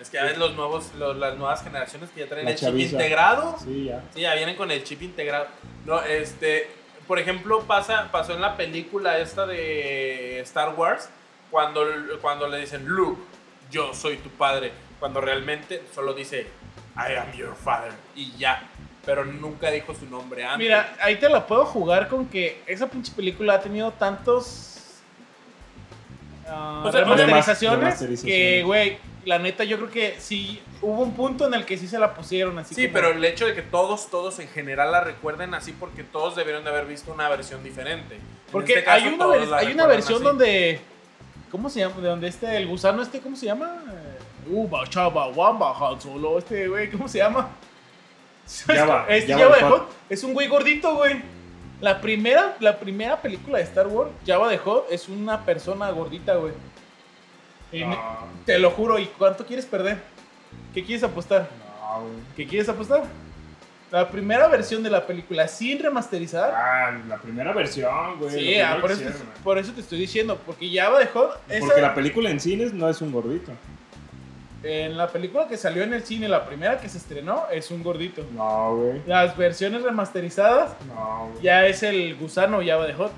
Es 0.00 0.10
que 0.10 0.16
ya 0.16 0.24
ves 0.24 0.36
los 0.36 0.54
nuevos, 0.56 0.92
los- 0.98 1.16
las 1.16 1.36
nuevas 1.36 1.62
generaciones 1.62 2.10
que 2.10 2.20
ya 2.20 2.26
traen 2.28 2.46
La 2.46 2.50
el 2.50 2.56
chip 2.58 2.76
integrado. 2.76 3.56
Sí, 3.62 3.84
ya. 3.84 4.02
Sí, 4.12 4.20
ya 4.22 4.34
vienen 4.34 4.56
con 4.56 4.70
el 4.72 4.82
chip 4.82 5.02
integrado. 5.02 5.46
No, 5.86 6.02
este, 6.02 6.68
por 7.06 7.18
ejemplo, 7.20 7.60
pasa, 7.62 8.08
pasó 8.10 8.32
en 8.34 8.40
la 8.40 8.56
película 8.56 9.18
esta 9.18 9.46
de 9.46 10.40
Star 10.40 10.74
Wars, 10.76 11.08
cuando, 11.50 11.86
cuando 12.20 12.48
le 12.48 12.58
dicen, 12.58 12.86
Luke, 12.86 13.22
yo 13.70 13.94
soy 13.94 14.16
tu 14.16 14.30
padre, 14.30 14.72
cuando 14.98 15.20
realmente 15.20 15.82
solo 15.94 16.12
dice, 16.12 16.48
I 16.96 17.14
am 17.16 17.32
your 17.36 17.54
father, 17.56 17.92
y 18.14 18.32
ya. 18.36 18.62
Pero 19.04 19.24
nunca 19.24 19.70
dijo 19.70 19.94
su 19.94 20.06
nombre 20.06 20.44
antes. 20.44 20.58
Mira, 20.58 20.94
ahí 21.02 21.16
te 21.16 21.28
la 21.28 21.46
puedo 21.46 21.66
jugar 21.66 22.08
con 22.08 22.26
que 22.26 22.62
esa 22.66 22.86
pinche 22.88 23.12
película 23.14 23.54
ha 23.54 23.60
tenido 23.60 23.90
tantos 23.92 24.78
ah, 26.48 26.82
O 26.86 26.90
sea, 26.92 27.00
remasterizaciones 27.02 27.78
remasterizaciones. 27.80 28.22
que, 28.24 28.62
güey, 28.64 28.98
la 29.26 29.38
neta 29.38 29.64
yo 29.64 29.76
creo 29.78 29.90
que 29.90 30.16
sí 30.18 30.62
hubo 30.82 31.02
un 31.02 31.14
punto 31.14 31.46
en 31.46 31.54
el 31.54 31.64
que 31.66 31.76
sí 31.76 31.86
se 31.88 31.98
la 31.98 32.14
pusieron 32.14 32.58
así. 32.58 32.74
Sí, 32.74 32.82
como- 32.88 32.92
pero 32.94 33.08
el 33.10 33.24
hecho 33.24 33.46
de 33.46 33.54
que 33.54 33.62
todos, 33.62 34.08
todos 34.10 34.38
en 34.38 34.48
general 34.48 34.92
la 34.92 35.00
recuerden 35.02 35.52
así 35.54 35.72
porque 35.72 36.02
todos 36.02 36.36
debieron 36.36 36.64
de 36.64 36.70
haber 36.70 36.86
visto 36.86 37.12
una 37.12 37.28
versión 37.28 37.62
diferente. 37.62 38.14
En 38.16 38.22
Porque 38.52 38.72
este 38.74 38.84
caso, 38.84 39.04
hay 39.04 39.12
una, 39.12 39.56
hay 39.58 39.72
una 39.72 39.86
versión 39.86 40.16
así. 40.16 40.24
donde. 40.24 40.80
¿Cómo 41.50 41.70
se 41.70 41.80
llama? 41.80 42.00
De 42.00 42.08
donde 42.08 42.28
este, 42.28 42.56
el 42.56 42.66
gusano 42.66 43.02
este, 43.02 43.20
¿cómo 43.20 43.36
se 43.36 43.46
llama? 43.46 43.82
Uba, 44.48 44.86
chava, 44.88 45.28
wamba, 45.28 45.72
Han 45.78 46.00
Solo, 46.00 46.38
este 46.38 46.68
güey, 46.68 46.90
¿cómo 46.90 47.08
se 47.08 47.18
llama? 47.18 47.48
Jabba, 48.66 49.06
Es 49.08 49.26
Jabba 49.26 49.38
Jabba 49.42 49.54
the 49.54 49.60
the 49.60 49.66
Hutt. 49.66 49.80
Hutt. 49.80 49.88
Es 50.08 50.24
un 50.24 50.34
güey 50.34 50.48
gordito, 50.48 50.94
güey. 50.96 51.22
La 51.80 52.00
primera, 52.00 52.56
la 52.60 52.78
primera 52.78 53.20
película 53.20 53.58
de 53.58 53.64
Star 53.64 53.86
Wars, 53.86 54.10
Jabba 54.26 54.48
the 54.50 54.60
Hutt, 54.64 54.84
es 54.90 55.08
una 55.08 55.44
persona 55.44 55.90
gordita, 55.90 56.34
güey. 56.36 56.52
Y 57.72 57.84
No, 57.84 57.96
Te 58.44 58.58
lo 58.58 58.70
juro, 58.70 58.98
¿y 58.98 59.06
cuánto 59.06 59.44
quieres 59.44 59.66
perder? 59.66 59.98
¿Qué 60.72 60.84
quieres 60.84 61.02
apostar? 61.02 61.48
no, 61.58 62.00
güey. 62.02 62.14
¿Qué 62.36 62.46
quieres 62.46 62.68
apostar? 62.68 63.04
La 63.90 64.08
primera 64.08 64.48
versión 64.48 64.82
de 64.82 64.90
la 64.90 65.06
película 65.06 65.46
sin 65.46 65.78
remasterizar. 65.78 66.52
Ah, 66.52 66.98
la 67.08 67.16
primera 67.18 67.52
versión, 67.52 68.18
güey. 68.18 68.30
Sí, 68.30 68.60
ah, 68.60 68.78
por, 68.80 68.90
eso, 68.90 69.02
por 69.44 69.58
eso 69.58 69.72
te 69.72 69.82
estoy 69.82 70.00
diciendo, 70.00 70.36
porque 70.44 70.68
the 70.68 70.80
Hutt, 70.82 71.30
esa- 71.48 71.66
Porque 71.66 71.80
la 71.80 71.94
película 71.94 72.30
en 72.30 72.40
cines 72.40 72.72
no 72.72 72.88
es 72.88 73.00
un 73.00 73.12
gordito. 73.12 73.52
En 74.64 74.96
la 74.96 75.08
película 75.08 75.46
que 75.46 75.56
salió 75.58 75.82
en 75.82 75.92
el 75.94 76.02
cine, 76.04 76.26
la 76.28 76.46
primera 76.46 76.80
que 76.80 76.88
se 76.88 76.98
estrenó, 76.98 77.44
es 77.52 77.70
un 77.70 77.82
gordito. 77.82 78.24
No, 78.32 78.76
güey. 78.76 79.02
Las 79.06 79.36
versiones 79.36 79.82
remasterizadas 79.82 80.74
No, 80.88 81.28
güey. 81.32 81.42
ya 81.44 81.66
es 81.66 81.82
el 81.82 82.16
gusano 82.16 82.60
Jabba 82.64 82.86
the 82.86 82.94
Hutt. 82.94 83.12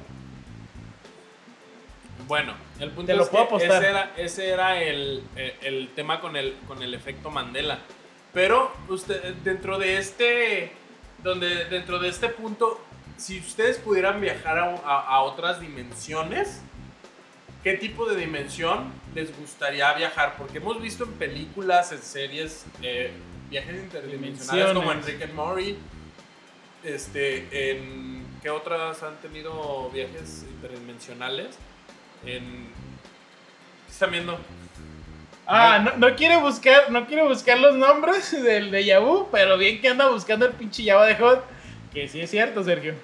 Bueno, 2.26 2.54
el 2.80 2.90
punto 2.90 3.06
Te 3.12 3.16
lo 3.16 3.22
es 3.22 3.28
puedo 3.28 3.44
que 3.44 3.54
apostar. 3.66 3.82
ese 3.82 3.90
era, 3.90 4.12
ese 4.16 4.48
era 4.48 4.82
el, 4.82 5.22
el- 5.36 5.54
el 5.62 5.88
tema 5.94 6.20
con 6.20 6.36
el, 6.36 6.56
con 6.66 6.82
el 6.82 6.92
efecto 6.94 7.30
Mandela. 7.30 7.78
Pero 8.34 8.72
usted, 8.88 9.34
dentro 9.44 9.78
de 9.78 9.98
este, 9.98 10.72
donde, 11.22 11.66
dentro 11.66 11.98
de 11.98 12.08
este 12.08 12.28
punto, 12.28 12.80
si 13.16 13.38
ustedes 13.38 13.78
pudieran 13.78 14.20
viajar 14.20 14.58
a, 14.58 14.74
a- 14.84 15.00
a 15.06 15.20
otras 15.22 15.60
dimensiones, 15.60 16.60
¿qué 17.62 17.74
tipo 17.74 18.06
de 18.06 18.16
dimensión 18.16 18.92
les 19.16 19.36
gustaría 19.36 19.92
viajar? 19.94 20.36
Porque 20.36 20.58
hemos 20.58 20.80
visto 20.80 21.04
en 21.04 21.12
películas, 21.12 21.90
en 21.90 22.02
series, 22.02 22.66
eh, 22.82 23.10
viajes 23.50 23.74
interdimensionales 23.74 24.74
como 24.74 24.92
en. 24.92 25.02
Rick 25.02 25.22
and 25.22 25.34
Morty. 25.34 25.76
Este, 26.84 27.48
en 27.70 28.26
¿qué 28.42 28.50
otras 28.50 29.02
han 29.02 29.16
tenido 29.16 29.90
viajes 29.90 30.44
interdimensionales? 30.48 31.56
En 32.24 32.66
¿Qué 33.86 33.92
están 33.92 34.10
viendo? 34.10 34.38
Ah, 35.46 35.78
no, 35.78 35.96
no 35.96 36.16
quiere 36.16 36.36
buscar, 36.36 36.90
no 36.90 37.06
quiere 37.06 37.22
buscar 37.26 37.58
los 37.58 37.74
nombres 37.74 38.30
del 38.44 38.70
de 38.70 38.84
Yabu, 38.84 39.28
pero 39.32 39.56
bien 39.56 39.80
que 39.80 39.88
anda 39.88 40.08
buscando 40.10 40.44
el 40.46 40.52
pinche 40.52 40.84
Jabba 40.84 41.06
the 41.06 41.22
Hutt. 41.22 41.40
Que 41.92 42.06
sí 42.06 42.20
es 42.20 42.30
cierto, 42.30 42.62
Sergio. 42.62 42.94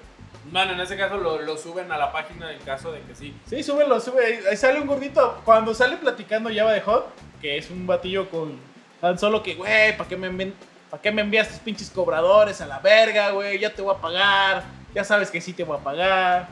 Bueno, 0.51 0.73
en 0.73 0.79
ese 0.79 0.97
caso 0.97 1.17
lo, 1.17 1.41
lo 1.41 1.57
suben 1.57 1.91
a 1.91 1.97
la 1.97 2.11
página 2.11 2.51
en 2.51 2.59
caso 2.59 2.91
de 2.91 3.01
que 3.01 3.15
sí. 3.15 3.33
Sí, 3.45 3.63
súbelo, 3.63 3.99
sube. 3.99 4.41
Ahí, 4.49 4.57
sale 4.57 4.79
un 4.79 4.87
gordito. 4.87 5.41
Cuando 5.45 5.73
sale 5.73 5.97
platicando 5.97 6.49
Jabba 6.53 6.73
the 6.73 6.83
Hutt, 6.89 7.05
que 7.41 7.57
es 7.57 7.69
un 7.69 7.87
batillo 7.87 8.29
con 8.29 8.57
tan 8.99 9.17
solo 9.17 9.41
que, 9.41 9.55
güey, 9.55 9.95
¿para 9.97 10.09
qué 10.09 10.17
me? 10.17 10.51
¿Para 10.89 11.01
qué 11.01 11.11
me 11.11 11.21
envías 11.21 11.49
tus 11.49 11.57
pinches 11.57 11.89
cobradores 11.89 12.61
a 12.61 12.67
la 12.67 12.79
verga, 12.79 13.31
güey? 13.31 13.57
Ya 13.57 13.73
te 13.73 13.81
voy 13.81 13.95
a 13.95 13.99
pagar. 13.99 14.63
Ya 14.93 15.03
sabes 15.03 15.31
que 15.31 15.41
sí 15.41 15.53
te 15.53 15.63
voy 15.63 15.77
a 15.77 15.83
pagar. 15.83 16.47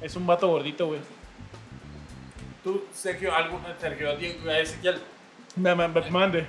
Es 0.00 0.16
un 0.16 0.26
vato 0.26 0.48
gordito, 0.48 0.86
güey. 0.86 1.00
Tú, 2.62 2.82
Sergio, 2.94 3.34
algún, 3.34 3.60
Sergio, 3.78 4.16
Diego, 4.16 4.50
Ezequiel, 4.50 5.02
Me, 5.54 5.74
me, 5.74 5.86
me 5.86 6.10
mande. 6.10 6.46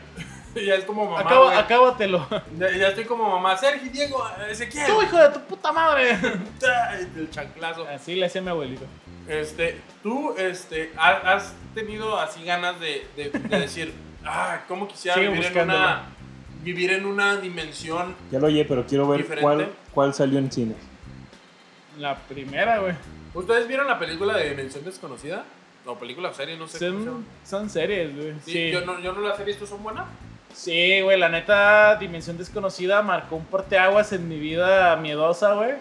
ya 0.66 0.76
es 0.76 0.86
como 0.86 1.06
mamá, 1.06 1.20
Acaba, 1.22 1.46
güey. 1.46 1.58
acábatelo. 1.58 2.28
Ya, 2.58 2.72
ya 2.72 2.88
estoy 2.90 3.06
como 3.06 3.30
mamá. 3.30 3.58
Sergio, 3.58 3.92
Diego, 3.92 4.24
Ezequiel. 4.50 4.86
¡Tú, 4.88 5.02
hijo 5.02 5.18
de 5.18 5.30
tu 5.30 5.40
puta 5.42 5.72
madre! 5.72 6.18
El 7.16 7.30
chanclazo. 7.30 7.88
Así 7.88 8.16
le 8.16 8.26
hacía 8.26 8.42
mi 8.42 8.50
abuelito. 8.50 8.86
Este, 9.28 9.82
tú, 10.04 10.34
este, 10.38 10.92
ha- 10.98 11.34
has 11.34 11.54
tenido 11.74 12.20
así 12.20 12.44
ganas 12.44 12.80
de, 12.80 13.08
de, 13.16 13.30
de 13.32 13.60
decir, 13.60 13.94
ah, 14.26 14.62
cómo 14.68 14.88
quisiera 14.88 15.16
Sigue 15.16 15.30
vivir 15.30 15.46
en 15.58 15.64
una, 15.70 16.04
vivir 16.62 16.92
en 16.92 17.06
una 17.06 17.38
dimensión. 17.38 18.16
Ya 18.32 18.40
lo 18.40 18.48
oye, 18.48 18.66
pero 18.66 18.86
quiero 18.86 19.08
ver 19.08 19.22
¿Diferente? 19.22 19.42
cuál, 19.44 19.70
cuál 19.94 20.14
salió 20.14 20.38
en 20.40 20.52
cine. 20.52 20.76
La 21.98 22.16
primera, 22.16 22.80
güey. 22.80 22.94
¿Ustedes 23.34 23.68
vieron 23.68 23.88
la 23.88 23.98
película 24.00 24.38
de 24.38 24.50
Dimensión 24.50 24.84
Desconocida? 24.86 25.44
O 25.86 25.96
película 25.98 26.30
o 26.30 26.34
serie, 26.34 26.58
no 26.58 26.68
sé. 26.68 26.80
cómo 26.80 27.00
se 27.00 27.06
llama. 27.06 27.18
Son, 27.44 27.60
son 27.62 27.70
series, 27.70 28.16
güey. 28.16 28.34
Sí, 28.46 28.52
Sí, 28.52 28.72
Yo, 28.72 28.82
no, 28.82 29.00
yo 29.00 29.14
no 29.14 29.22
las 29.22 29.40
he 29.40 29.44
visto, 29.44 29.66
¿son 29.68 29.82
buenas? 29.84 30.06
Sí, 30.56 31.02
güey, 31.02 31.20
la 31.20 31.28
neta, 31.28 31.96
Dimensión 31.98 32.38
Desconocida 32.38 33.02
marcó 33.02 33.36
un 33.36 33.46
porteaguas 33.46 34.14
en 34.14 34.28
mi 34.30 34.40
vida 34.40 34.96
miedosa, 34.96 35.54
güey. 35.54 35.74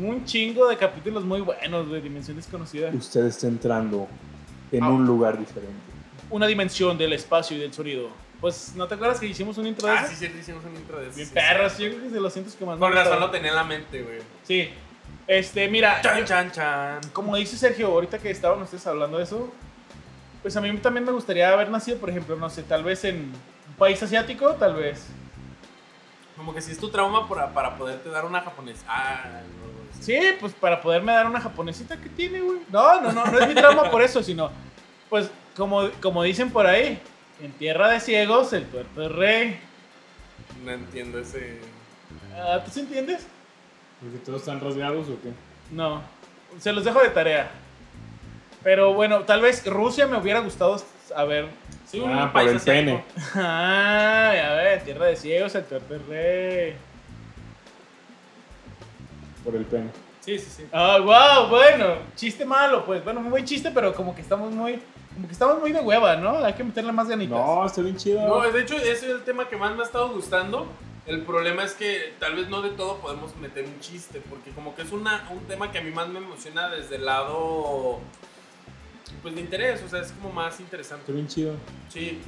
Un 0.00 0.24
chingo 0.24 0.66
de 0.68 0.76
capítulos 0.76 1.24
muy 1.24 1.40
buenos, 1.42 1.86
güey, 1.86 2.00
Dimensión 2.00 2.36
Desconocida. 2.36 2.90
Usted 2.94 3.26
está 3.26 3.46
entrando 3.46 4.08
en 4.72 4.82
Ah. 4.84 4.88
un 4.88 5.04
lugar 5.06 5.38
diferente. 5.38 5.74
Una 6.30 6.46
dimensión 6.46 6.96
del 6.96 7.12
espacio 7.12 7.56
y 7.56 7.60
del 7.60 7.72
sonido. 7.72 8.08
Pues, 8.40 8.72
¿no 8.74 8.86
te 8.86 8.94
acuerdas 8.94 9.20
que 9.20 9.26
hicimos 9.26 9.58
un 9.58 9.66
intro 9.66 9.86
de 9.86 9.94
Ah, 9.94 10.00
eso? 10.02 10.10
sí, 10.12 10.16
cierto, 10.16 10.38
hicimos 10.38 10.64
un 10.64 10.74
intro 10.76 10.98
de 11.00 11.08
eso. 11.08 11.16
Bien 11.16 11.28
sí, 11.28 11.34
perros, 11.34 11.72
sí. 11.72 11.82
yo 11.82 11.88
creo 11.90 12.00
que 12.00 12.06
es 12.06 12.12
de 12.12 12.20
los 12.20 12.32
cientos 12.32 12.54
que 12.54 12.64
más 12.64 12.76
me 12.76 12.80
Con 12.80 12.92
razón 12.92 13.20
lo 13.20 13.30
tenía 13.30 13.50
en 13.50 13.56
la 13.56 13.64
mente, 13.64 14.02
güey. 14.02 14.18
Sí. 14.44 14.68
Este, 15.26 15.68
mira, 15.68 16.00
Chan, 16.00 16.18
yo- 16.20 16.24
chan, 16.24 16.52
chan. 16.52 17.00
como 17.12 17.36
dice 17.36 17.56
Sergio, 17.56 17.88
ahorita 17.88 18.18
que 18.18 18.30
estaban 18.30 18.62
ustedes 18.62 18.86
hablando 18.86 19.18
de 19.18 19.24
eso, 19.24 19.52
pues 20.42 20.56
a 20.56 20.60
mí 20.62 20.74
también 20.78 21.04
me 21.04 21.12
gustaría 21.12 21.52
haber 21.52 21.68
nacido, 21.70 21.98
por 21.98 22.08
ejemplo, 22.08 22.36
no 22.36 22.48
sé, 22.48 22.62
tal 22.62 22.82
vez 22.84 23.04
en 23.04 23.32
país 23.78 24.02
asiático, 24.02 24.54
tal 24.54 24.74
vez. 24.74 25.06
Como 26.36 26.54
que 26.54 26.60
si 26.60 26.72
es 26.72 26.78
tu 26.78 26.88
trauma 26.90 27.28
para, 27.28 27.52
para 27.52 27.76
poderte 27.76 28.08
dar 28.10 28.24
una 28.24 28.40
japonesa. 28.40 28.84
Ah, 28.88 29.40
no. 29.42 29.68
Sí, 30.00 30.18
pues 30.40 30.52
para 30.52 30.80
poderme 30.80 31.12
dar 31.12 31.26
una 31.26 31.40
japonesita 31.40 31.96
que 31.96 32.08
tiene, 32.08 32.40
güey. 32.40 32.60
No, 32.70 33.00
no, 33.00 33.12
no, 33.12 33.26
no 33.26 33.38
es 33.38 33.48
mi 33.48 33.54
trauma 33.54 33.90
por 33.90 34.02
eso, 34.02 34.22
sino, 34.22 34.50
pues 35.08 35.30
como, 35.56 35.90
como 36.00 36.22
dicen 36.22 36.50
por 36.50 36.66
ahí, 36.66 37.00
en 37.40 37.52
tierra 37.52 37.88
de 37.88 38.00
ciegos 38.00 38.52
el 38.52 38.66
tuerto 38.66 39.02
es 39.02 39.12
rey. 39.12 39.60
No 40.64 40.70
entiendo 40.70 41.18
ese. 41.18 41.60
Ah, 42.36 42.62
¿Tú 42.64 42.70
sí 42.70 42.80
entiendes? 42.80 43.26
¿Porque 44.00 44.18
todos 44.18 44.40
están 44.40 44.60
rasgados 44.60 45.08
o 45.08 45.20
qué? 45.20 45.32
No, 45.72 46.02
se 46.58 46.72
los 46.72 46.84
dejo 46.84 47.00
de 47.00 47.10
tarea. 47.10 47.50
Pero 48.62 48.94
bueno, 48.94 49.20
tal 49.20 49.40
vez 49.40 49.64
Rusia 49.66 50.06
me 50.06 50.16
hubiera 50.16 50.40
gustado 50.40 50.82
saber. 51.08 51.48
Sí, 51.90 52.00
un 52.00 52.12
Ah, 52.12 52.24
por 52.24 52.32
país 52.32 52.50
el 52.52 52.60
pene. 52.60 53.04
Ah, 53.34 54.32
ya 54.34 54.54
ves, 54.56 54.84
tierra 54.84 55.06
de 55.06 55.16
ciegos 55.16 55.54
el 55.54 55.64
tuerto 55.64 55.94
es 55.94 56.06
rey. 56.06 56.76
Por 59.44 59.56
el 59.56 59.64
pene. 59.64 59.90
Sí, 60.20 60.38
sí, 60.38 60.50
sí. 60.58 60.66
Ah, 60.72 60.98
wow, 60.98 61.48
bueno, 61.48 61.94
chiste 62.14 62.44
malo, 62.44 62.84
pues. 62.84 63.02
Bueno, 63.02 63.20
muy 63.20 63.30
buen 63.30 63.44
chiste, 63.46 63.70
pero 63.72 63.94
como 63.94 64.14
que 64.14 64.20
estamos 64.20 64.52
muy, 64.52 64.78
como 65.14 65.26
que 65.26 65.32
estamos 65.32 65.58
muy 65.60 65.72
de 65.72 65.80
hueva, 65.80 66.16
¿no? 66.16 66.44
Hay 66.44 66.52
que 66.52 66.64
meterle 66.64 66.92
más 66.92 67.08
ganitas. 67.08 67.38
No, 67.38 67.64
está 67.64 67.80
bien 67.80 67.96
chido. 67.96 68.26
No, 68.26 68.40
de 68.52 68.60
hecho, 68.60 68.76
ese 68.76 68.90
es 68.92 69.02
el 69.04 69.22
tema 69.24 69.48
que 69.48 69.56
más 69.56 69.74
me 69.74 69.80
ha 69.82 69.86
estado 69.86 70.10
gustando. 70.10 70.66
El 71.06 71.22
problema 71.22 71.62
es 71.64 71.72
que 71.72 72.12
tal 72.18 72.34
vez 72.36 72.50
no 72.50 72.60
de 72.60 72.68
todo 72.70 72.98
podemos 72.98 73.34
meter 73.36 73.64
un 73.64 73.80
chiste, 73.80 74.20
porque 74.28 74.50
como 74.50 74.74
que 74.76 74.82
es 74.82 74.92
una, 74.92 75.26
un 75.30 75.40
tema 75.46 75.72
que 75.72 75.78
a 75.78 75.80
mí 75.80 75.90
más 75.90 76.08
me 76.08 76.18
emociona 76.18 76.68
desde 76.68 76.96
el 76.96 77.06
lado 77.06 78.00
pues 79.22 79.34
de 79.34 79.40
interés, 79.40 79.82
o 79.82 79.88
sea, 79.88 80.00
es 80.00 80.12
como 80.12 80.32
más 80.32 80.58
interesante. 80.60 81.02
Está 81.02 81.12
bien 81.12 81.26
chido. 81.28 81.54
Sí. 81.88 82.20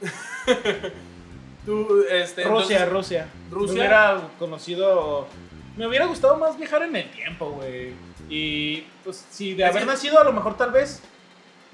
Tú, 1.66 2.02
este, 2.08 2.44
Rusia, 2.44 2.84
entonces- 2.84 2.88
Rusia. 2.90 3.28
Rusia. 3.50 3.74
Me 3.74 3.80
hubiera 3.80 4.28
conocido. 4.38 5.26
Me 5.76 5.86
hubiera 5.86 6.06
gustado 6.06 6.36
más 6.36 6.56
viajar 6.58 6.82
en 6.82 6.96
el 6.96 7.10
tiempo, 7.10 7.50
güey. 7.50 7.92
Y 8.30 8.80
pues 9.04 9.24
si 9.30 9.54
de 9.54 9.64
Es 9.64 9.70
haber 9.70 9.82
que- 9.82 9.86
nacido, 9.86 10.20
a 10.20 10.24
lo 10.24 10.32
mejor 10.32 10.56
tal 10.56 10.70
vez 10.72 11.02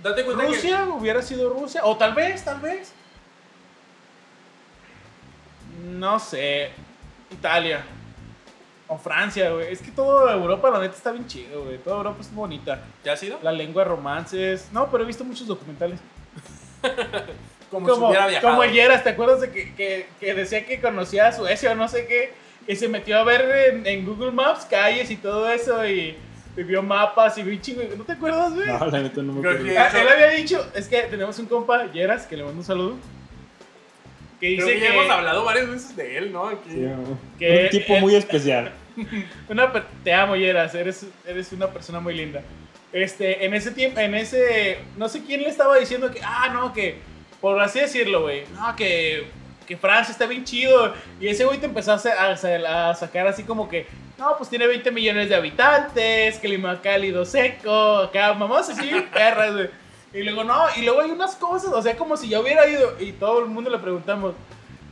date 0.03 0.25
cuenta 0.25 0.45
que 0.47 0.51
Rusia 0.51 0.87
hubiera 0.89 1.23
sido 1.23 1.49
Rusia. 1.51 1.83
O 1.85 1.97
tal 1.97 2.15
vez, 2.15 2.45
tal 2.45 2.61
vez. 2.61 2.93
No 5.85 6.19
sé. 6.19 6.71
Italia. 7.31 7.85
O 8.89 8.99
Francia, 8.99 9.51
güey. 9.51 9.73
Es 9.73 9.81
que 9.81 9.91
toda 9.91 10.35
Europa, 10.35 10.69
la 10.71 10.79
neta, 10.79 10.95
está 10.95 11.11
bien 11.13 11.27
chido, 11.27 11.65
güey. 11.65 11.79
Toda 11.79 11.97
Europa 11.97 12.19
es 12.21 12.35
bonita. 12.35 12.83
¿ya 13.03 13.13
has 13.15 13.23
ido? 13.23 13.39
La 13.43 13.51
lengua, 13.53 13.85
romances. 13.85 14.69
No, 14.73 14.91
pero 14.91 15.05
he 15.05 15.07
visto 15.07 15.25
muchos 15.25 15.47
documentales. 15.47 16.01
Como, 17.71 17.87
si 17.87 17.93
Como, 17.95 18.09
hubiera 18.09 18.27
viajado. 18.29 18.55
como 18.57 18.65
Yeras, 18.71 19.03
¿te 19.03 19.11
acuerdas 19.11 19.41
de 19.41 19.51
que, 19.51 19.75
que, 19.75 20.07
que 20.21 20.35
decía 20.35 20.65
que 20.65 20.81
conocía 20.81 21.29
a 21.29 21.33
Suecia 21.33 21.73
o 21.73 21.75
no 21.75 21.89
sé 21.89 22.07
qué? 22.07 22.33
Y 22.69 22.77
se 22.77 22.89
metió 22.89 23.19
a 23.19 23.25
ver 23.25 23.75
en, 23.75 23.87
en 23.87 24.07
Google 24.07 24.31
Maps 24.31 24.65
calles 24.67 25.11
y 25.11 25.17
todo 25.17 25.49
eso 25.49 25.85
y, 25.87 26.17
y 26.57 26.63
vio 26.63 26.83
mapas 26.83 27.37
y 27.39 27.43
vio 27.43 27.59
chingo. 27.61 27.81
de- 27.81 27.97
¿No 27.97 28.05
te 28.05 28.13
acuerdas, 28.13 28.55
güey? 28.55 28.67
No, 28.69 28.87
la 28.87 29.01
neta 29.01 29.23
no 29.23 29.33
me 29.33 29.41
acuerdo. 29.41 29.67
Ah, 29.77 29.91
él 30.01 30.09
había 30.09 30.29
dicho, 30.29 30.65
es 30.75 30.87
que 30.87 31.03
tenemos 31.03 31.37
un 31.41 31.47
compa, 31.47 31.91
Yeras, 31.91 32.27
que 32.27 32.37
le 32.37 32.45
mando 32.45 32.59
un 32.61 32.65
saludo. 32.65 32.97
Que 34.45 34.51
dice 34.51 34.65
Creo 34.77 34.79
que, 34.81 34.87
hemos 34.99 35.11
hablado 35.11 35.45
varias 35.45 35.71
veces 35.71 35.97
de 35.97 36.19
él, 36.19 36.33
¿no? 36.33 36.49
Aquí. 36.49 36.69
Sí, 36.71 36.77
no. 36.81 37.19
Que 37.39 37.63
un 37.65 37.69
tipo 37.71 37.95
él- 37.95 38.01
muy 38.03 38.15
especial. 38.15 38.73
Una 39.49 39.73
te 40.03 40.13
amo, 40.13 40.37
Yeras, 40.37 40.75
eres, 40.75 41.07
eres 41.27 41.51
una 41.53 41.69
persona 41.69 41.99
muy 42.01 42.15
linda. 42.15 42.43
Este, 42.93 43.45
en 43.45 43.55
ese 43.55 43.71
tiempo, 43.71 43.99
en 44.01 44.15
ese, 44.15 44.79
no 44.97 45.09
sé 45.09 45.25
quién 45.25 45.43
le 45.43 45.49
estaba 45.49 45.77
diciendo 45.79 46.11
que, 46.13 46.21
ah, 46.23 46.51
no, 46.53 46.73
que, 46.73 46.99
por 47.41 47.59
así 47.61 47.81
decirlo, 47.81 48.23
güey, 48.23 48.45
no, 48.55 48.77
que, 48.77 49.25
que 49.67 49.77
Francia 49.77 50.13
está 50.13 50.27
bien 50.27 50.45
chido. 50.45 50.95
Y 51.21 51.27
ese 51.29 51.45
güey 51.45 51.59
te 51.59 51.67
empezó 51.67 51.93
a, 51.93 51.95
hacer- 51.95 52.67
a 52.67 52.91
a 52.91 52.95
sacar 52.95 53.27
así 53.27 53.43
como 53.45 53.69
que, 53.69 53.87
no, 54.19 54.37
pues 54.37 54.49
tiene 54.51 54.67
20 54.69 54.91
millones 54.93 55.29
de 55.29 55.35
habitantes, 55.35 56.39
clima 56.39 56.81
cálido 56.83 57.25
seco, 57.25 57.97
acá, 57.99 58.33
mamás 58.35 58.69
así, 58.71 58.91
perras, 59.13 59.55
güey. 59.55 59.71
Y 60.15 60.23
luego, 60.23 60.45
no, 60.45 60.67
y 60.77 60.83
luego 60.83 61.01
hay 61.01 61.11
unas 61.11 61.35
cosas, 61.35 61.73
o 61.73 61.83
sea, 61.83 61.97
como 61.97 62.17
si 62.17 62.29
yo 62.29 62.41
hubiera 62.41 62.69
ido 62.69 62.95
y 63.01 63.13
todo 63.13 63.41
el 63.41 63.47
mundo 63.47 63.69
le 63.69 63.79
preguntamos, 63.79 64.35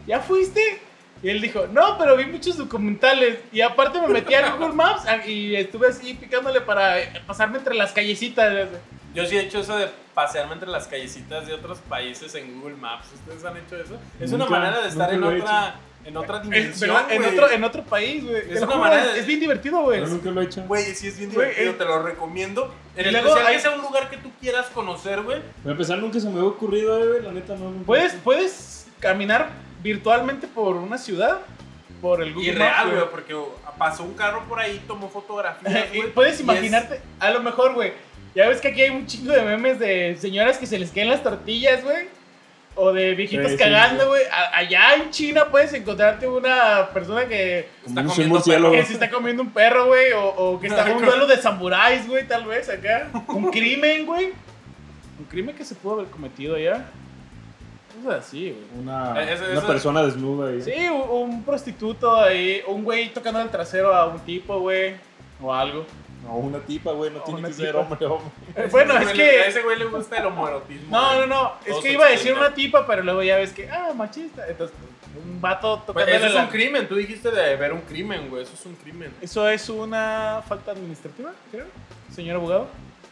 ¿ya 0.04 0.20
fuiste? 0.20 0.80
Y 1.22 1.28
él 1.28 1.40
dijo, 1.40 1.68
no, 1.68 1.96
pero 1.96 2.16
vi 2.16 2.26
muchos 2.26 2.56
documentales. 2.56 3.38
Y 3.52 3.60
aparte 3.60 4.00
me 4.00 4.08
metí 4.08 4.34
a 4.34 4.50
Google 4.50 4.74
Maps 4.74 5.04
y 5.24 5.54
estuve 5.54 5.86
así 5.88 6.14
picándole 6.14 6.60
para 6.60 6.96
pasarme 7.26 7.58
entre 7.58 7.76
las 7.76 7.92
callecitas. 7.92 8.68
Yo 9.14 9.24
sí 9.26 9.36
he 9.36 9.42
hecho 9.42 9.60
eso 9.60 9.76
de 9.76 9.88
pasearme 10.14 10.54
entre 10.54 10.68
las 10.68 10.88
callecitas 10.88 11.46
de 11.46 11.54
otros 11.54 11.78
países 11.88 12.34
en 12.34 12.58
Google 12.60 12.76
Maps. 12.76 13.06
¿Ustedes 13.14 13.44
han 13.44 13.56
hecho 13.56 13.76
eso? 13.76 13.98
Es 14.18 14.32
una 14.32 14.46
manera 14.46 14.80
de 14.80 14.88
estar 14.88 15.14
en 15.14 15.22
he 15.22 15.26
otra, 15.40 15.76
en 16.04 16.16
otra 16.16 16.36
Es, 16.38 16.42
dimensión. 16.42 16.90
¿verdad? 16.94 17.12
en, 17.12 17.24
otro, 17.24 17.50
en 17.50 17.64
otro 17.64 17.82
país, 17.84 18.24
güey. 18.24 18.36
Es 18.36 18.60
lo 18.60 18.66
una 18.66 18.66
juro, 18.66 18.78
manera 18.78 19.04
es, 19.06 19.14
de- 19.14 19.20
es 19.20 19.26
bien 19.26 19.40
divertido, 19.40 19.82
güey. 19.82 20.00
Yo 20.00 20.06
nunca 20.06 20.30
lo 20.30 20.40
he 20.40 20.44
hecho. 20.44 20.62
Güey, 20.62 20.84
sí 20.94 21.08
es 21.08 21.18
bien 21.18 21.30
divertido, 21.30 21.70
eh. 21.70 21.74
te 21.78 21.84
lo 21.84 22.02
recomiendo. 22.02 22.74
En 22.96 23.06
Y 23.08 23.10
luego 23.10 23.28
especial 23.28 23.52
hay- 23.54 23.60
sea 23.60 23.70
un 23.70 23.82
lugar 23.82 24.10
que 24.10 24.16
tú 24.18 24.30
quieras 24.40 24.66
conocer, 24.74 25.22
güey. 25.22 25.40
Para 25.62 25.72
empezar, 25.72 25.98
nunca 25.98 26.18
se 26.20 26.26
me 26.28 26.36
había 26.38 26.48
ocurrido, 26.50 27.02
eh, 27.02 27.08
güey. 27.08 27.22
La 27.22 27.32
neta 27.32 27.54
no. 27.56 27.70
Puedes, 27.84 28.12
puedes 28.14 28.86
caminar 29.00 29.50
virtualmente 29.82 30.46
por 30.46 30.76
una 30.76 30.98
ciudad, 30.98 31.40
por 32.00 32.22
el 32.22 32.32
Google 32.34 32.48
Y 32.48 32.52
real, 32.54 32.90
güey. 32.90 33.10
porque 33.10 33.36
pasó 33.78 34.02
un 34.04 34.14
carro 34.14 34.44
por 34.48 34.58
ahí, 34.60 34.82
tomó 34.86 35.08
fotografías, 35.08 35.86
Y 35.94 36.02
puedes 36.08 36.34
es- 36.34 36.40
imaginarte, 36.40 37.00
a 37.20 37.30
lo 37.30 37.42
mejor, 37.42 37.74
güey. 37.74 37.92
Ya 38.34 38.48
ves 38.48 38.60
que 38.60 38.68
aquí 38.68 38.80
hay 38.82 38.90
un 38.90 39.06
chingo 39.06 39.32
de 39.32 39.42
memes 39.42 39.78
de 39.78 40.16
señoras 40.18 40.56
que 40.56 40.66
se 40.66 40.78
les 40.78 40.90
caen 40.90 41.10
las 41.10 41.22
tortillas, 41.22 41.84
güey. 41.84 42.08
O 42.74 42.90
de 42.92 43.14
viejitos 43.14 43.50
Sí, 43.50 43.56
cagando, 43.58 44.02
sí. 44.04 44.08
güey. 44.08 44.22
A- 44.32 44.56
Allá 44.56 44.94
en 44.96 45.10
China 45.10 45.44
puedes 45.50 45.72
encontrarte 45.74 46.26
una 46.26 46.88
persona 46.94 47.26
que, 47.26 47.68
está 47.86 48.00
un 48.00 48.06
comiendo 48.08 48.42
que 48.72 48.84
se 48.84 48.92
está 48.94 49.10
comiendo 49.10 49.42
un 49.42 49.50
perro, 49.50 49.86
güey. 49.86 50.12
O, 50.12 50.26
o 50.28 50.60
que 50.60 50.68
está 50.68 50.86
en 50.90 50.96
un 50.96 51.04
duelo 51.04 51.26
de 51.26 51.36
samuráis, 51.36 52.06
güey, 52.08 52.26
tal 52.26 52.46
vez 52.46 52.68
acá. 52.70 53.08
Un 53.28 53.50
crimen, 53.50 54.06
güey. 54.06 54.32
Un 55.18 55.24
crimen 55.28 55.54
que 55.54 55.64
se 55.64 55.74
pudo 55.74 55.94
haber 56.00 56.06
cometido 56.06 56.56
allá. 56.56 56.86
Cosas 58.02 58.24
así, 58.26 58.50
güey. 58.50 58.82
Una, 58.82 59.22
Eh, 59.22 59.34
eso- 59.34 59.44
una 59.44 59.58
eso- 59.58 59.66
persona 59.66 60.02
desnuda 60.02 60.48
ahí. 60.48 60.62
Sí, 60.62 60.72
un, 60.88 61.30
un 61.30 61.44
prostituto 61.44 62.16
ahí. 62.18 62.62
Un 62.66 62.84
güey 62.84 63.10
tocando 63.12 63.40
el 63.42 63.50
trasero 63.50 63.94
a 63.94 64.06
un 64.06 64.18
tipo, 64.20 64.58
güey. 64.60 64.94
O 65.42 65.52
algo. 65.52 65.84
No, 66.22 66.36
una 66.36 66.60
tipa, 66.60 66.92
güey. 66.92 67.10
No 67.10 67.18
O 67.20 67.22
tiene 67.24 67.40
una 67.40 67.48
que 67.48 67.54
ser 67.54 67.66
tipa. 67.68 67.78
hombre, 67.80 68.06
hombre. 68.06 68.68
Bueno, 68.70 68.96
es 68.98 69.04
le- 69.06 69.10
A 69.10 69.14
que. 69.14 69.46
ese 69.48 69.62
güey 69.62 69.78
le 69.78 69.84
gusta 69.86 70.18
el 70.18 70.26
homoerotismo. 70.26 70.90
No, 70.90 71.20
no, 71.20 71.26
no. 71.26 71.52
Es 71.66 71.76
que 71.78 71.92
iba 71.92 72.06
a 72.06 72.10
decir 72.10 72.32
una 72.34 72.54
tipa, 72.54 72.86
pero 72.86 73.02
luego 73.02 73.22
ya 73.22 73.36
ves 73.36 73.52
que. 73.52 73.68
Ah, 73.70 73.92
machista. 73.94 74.46
Entonces, 74.46 74.76
un 75.24 75.40
vato 75.40 75.82
tocando 75.86 76.10
eso 76.10 76.26
es 76.26 76.34
la... 76.34 76.42
un 76.42 76.48
crimen, 76.48 76.88
tú 76.88 76.94
dijiste 76.96 77.30
de 77.30 77.56
ver 77.56 77.72
un 77.72 77.80
crimen, 77.82 78.30
güey. 78.30 78.44
Eso 78.44 78.54
es 78.54 78.64
un 78.66 78.76
crimen. 78.76 79.12
Eso 79.20 79.48
es 79.48 79.68
una 79.68 80.42
falta 80.48 80.70
administrativa, 80.72 81.32
creo. 81.50 81.66
Señor 82.14 82.36
abogado. 82.36 82.68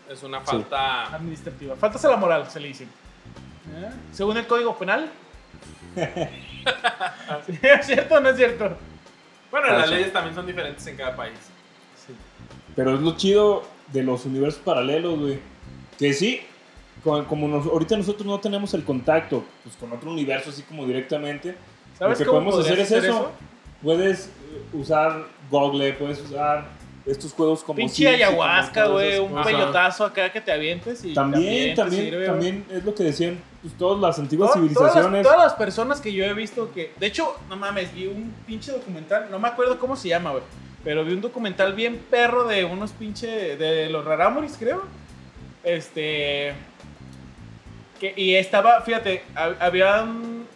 Es 0.08 0.22
una 0.22 0.40
falta. 0.40 1.04
Administrativa. 1.14 1.76
Faltas 1.76 2.04
a 2.04 2.08
la 2.10 2.16
moral, 2.16 2.48
se 2.48 2.60
le 2.60 2.68
dice. 2.68 2.84
¿Eh? 2.84 3.90
Según 4.12 4.36
el 4.36 4.46
código 4.46 4.76
penal. 4.78 5.10
¿Sí, 7.46 7.58
¿Es 7.62 7.86
cierto 7.86 8.14
o 8.14 8.20
no 8.20 8.30
es 8.30 8.36
cierto? 8.36 8.76
Bueno, 9.50 9.66
las 9.68 9.90
leyes 9.90 10.12
también 10.12 10.34
son 10.34 10.46
diferentes 10.46 10.86
en 10.86 10.96
cada 10.96 11.16
país. 11.16 11.38
Pero 12.76 12.94
es 12.94 13.00
lo 13.00 13.16
chido 13.16 13.62
de 13.92 14.02
los 14.02 14.24
universos 14.24 14.60
paralelos, 14.64 15.18
güey. 15.18 15.38
Que 15.98 16.12
sí, 16.12 16.40
co- 17.04 17.24
como 17.26 17.48
nos- 17.48 17.66
ahorita 17.66 17.96
nosotros 17.96 18.26
no 18.26 18.38
tenemos 18.40 18.72
el 18.74 18.84
contacto 18.84 19.44
pues, 19.64 19.76
con 19.76 19.92
otro 19.92 20.10
universo 20.10 20.50
así 20.50 20.62
como 20.62 20.86
directamente, 20.86 21.56
¿Sabes 21.98 22.18
Lo 22.18 22.24
que 22.24 22.28
cómo 22.30 22.50
podemos 22.50 22.64
hacer 22.66 22.78
es 22.80 22.90
eso. 22.92 23.30
puedes 23.82 24.26
eh, 24.28 24.30
usar 24.72 25.26
Google, 25.50 25.92
puedes 25.94 26.18
usar 26.22 26.66
estos 27.04 27.32
juegos 27.34 27.62
como 27.62 27.76
Pinche 27.76 28.08
ayahuasca, 28.08 28.86
güey, 28.86 29.18
un 29.18 29.28
cosas. 29.30 29.46
peyotazo 29.46 30.04
acá 30.06 30.32
que 30.32 30.40
te 30.40 30.50
avientes 30.52 31.04
y 31.04 31.12
También, 31.12 31.70
te 31.70 31.76
también, 31.76 32.04
sirve, 32.04 32.26
también 32.26 32.64
es 32.70 32.84
lo 32.84 32.94
que 32.94 33.02
decían 33.04 33.38
pues, 33.60 33.74
todas 33.76 34.00
las 34.00 34.18
antiguas 34.18 34.50
Todas- 34.52 34.60
civilizaciones. 34.62 35.02
Todas 35.02 35.12
las, 35.12 35.22
todas 35.24 35.38
las 35.44 35.54
personas 35.54 36.00
que 36.00 36.12
yo 36.12 36.24
he 36.24 36.32
visto 36.32 36.72
que. 36.72 36.92
De 36.98 37.06
hecho, 37.06 37.34
no 37.50 37.56
mames, 37.56 37.92
vi 37.92 38.06
un 38.06 38.32
pinche 38.46 38.72
documental. 38.72 39.28
No 39.30 39.38
me 39.38 39.48
acuerdo 39.48 39.78
cómo 39.78 39.94
se 39.96 40.08
llama, 40.08 40.30
güey. 40.30 40.42
Pero 40.84 41.04
vi 41.04 41.12
un 41.12 41.20
documental 41.20 41.74
bien 41.74 41.98
perro 42.10 42.44
de 42.44 42.64
unos 42.64 42.92
pinche. 42.92 43.56
De 43.56 43.88
los 43.90 44.04
Raramuris, 44.04 44.56
creo. 44.58 44.82
Este. 45.64 46.54
Que, 47.98 48.14
y 48.16 48.34
estaba, 48.34 48.80
fíjate, 48.82 49.22
hab- 49.34 49.56
había. 49.60 50.02
un- 50.02 50.46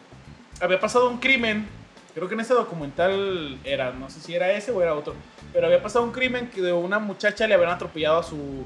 Había 0.61 0.79
pasado 0.81 1.11
un 1.11 1.19
crimen. 1.19 1.67
Creo 2.15 2.29
que 2.29 2.35
en 2.35 2.41
ese 2.41 2.55
documental 2.55 3.59
era. 3.65 3.91
No 3.93 4.09
sé 4.09 4.21
si 4.21 4.35
era 4.35 4.53
ese 4.53 4.71
o 4.71 4.81
era 4.81 4.95
otro. 4.95 5.15
Pero 5.53 5.67
había 5.67 5.83
pasado 5.83 6.05
un 6.05 6.13
crimen 6.13 6.49
que 6.49 6.63
de 6.63 6.73
una 6.73 6.99
muchacha 7.01 7.47
le 7.47 7.55
habían 7.55 7.71
atropellado 7.71 8.19
a 8.21 8.23
su. 8.23 8.65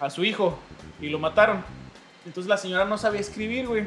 A 0.00 0.10
su 0.10 0.24
hijo. 0.24 0.58
Y 1.00 1.08
lo 1.08 1.18
mataron. 1.18 1.64
Entonces 2.26 2.48
la 2.50 2.56
señora 2.58 2.84
no 2.84 2.98
sabía 2.98 3.20
escribir, 3.20 3.66
güey. 3.66 3.84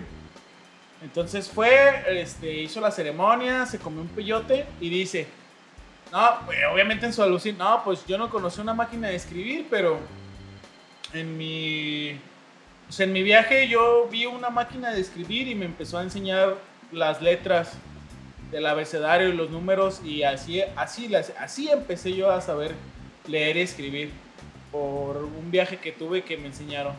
Entonces 1.03 1.49
fue, 1.49 2.03
este, 2.21 2.53
hizo 2.61 2.79
la 2.79 2.91
ceremonia, 2.91 3.65
se 3.65 3.79
comió 3.79 4.01
un 4.01 4.07
peyote 4.07 4.65
y 4.79 4.89
dice, 4.89 5.27
no, 6.11 6.39
pues, 6.45 6.57
obviamente 6.71 7.05
en 7.05 7.13
su 7.13 7.23
alucin, 7.23 7.57
no, 7.57 7.83
pues 7.83 8.05
yo 8.05 8.17
no 8.17 8.29
conocí 8.29 8.59
una 8.61 8.73
máquina 8.73 9.07
de 9.09 9.15
escribir, 9.15 9.67
pero 9.69 9.99
en 11.13 11.37
mi, 11.37 12.19
pues, 12.87 12.99
en 12.99 13.13
mi 13.13 13.23
viaje 13.23 13.67
yo 13.67 14.07
vi 14.11 14.25
una 14.25 14.49
máquina 14.49 14.91
de 14.91 15.01
escribir 15.01 15.47
y 15.47 15.55
me 15.55 15.65
empezó 15.65 15.97
a 15.97 16.03
enseñar 16.03 16.55
las 16.91 17.21
letras 17.21 17.73
del 18.51 18.65
abecedario 18.65 19.29
y 19.29 19.33
los 19.33 19.49
números 19.49 20.01
y 20.03 20.23
así, 20.23 20.61
así, 20.75 21.13
así 21.15 21.69
empecé 21.69 22.13
yo 22.13 22.29
a 22.31 22.41
saber 22.41 22.73
leer 23.27 23.55
y 23.57 23.61
escribir 23.61 24.11
por 24.71 25.17
un 25.17 25.51
viaje 25.51 25.77
que 25.77 25.91
tuve 25.91 26.23
que 26.23 26.37
me 26.37 26.47
enseñaron. 26.47 26.93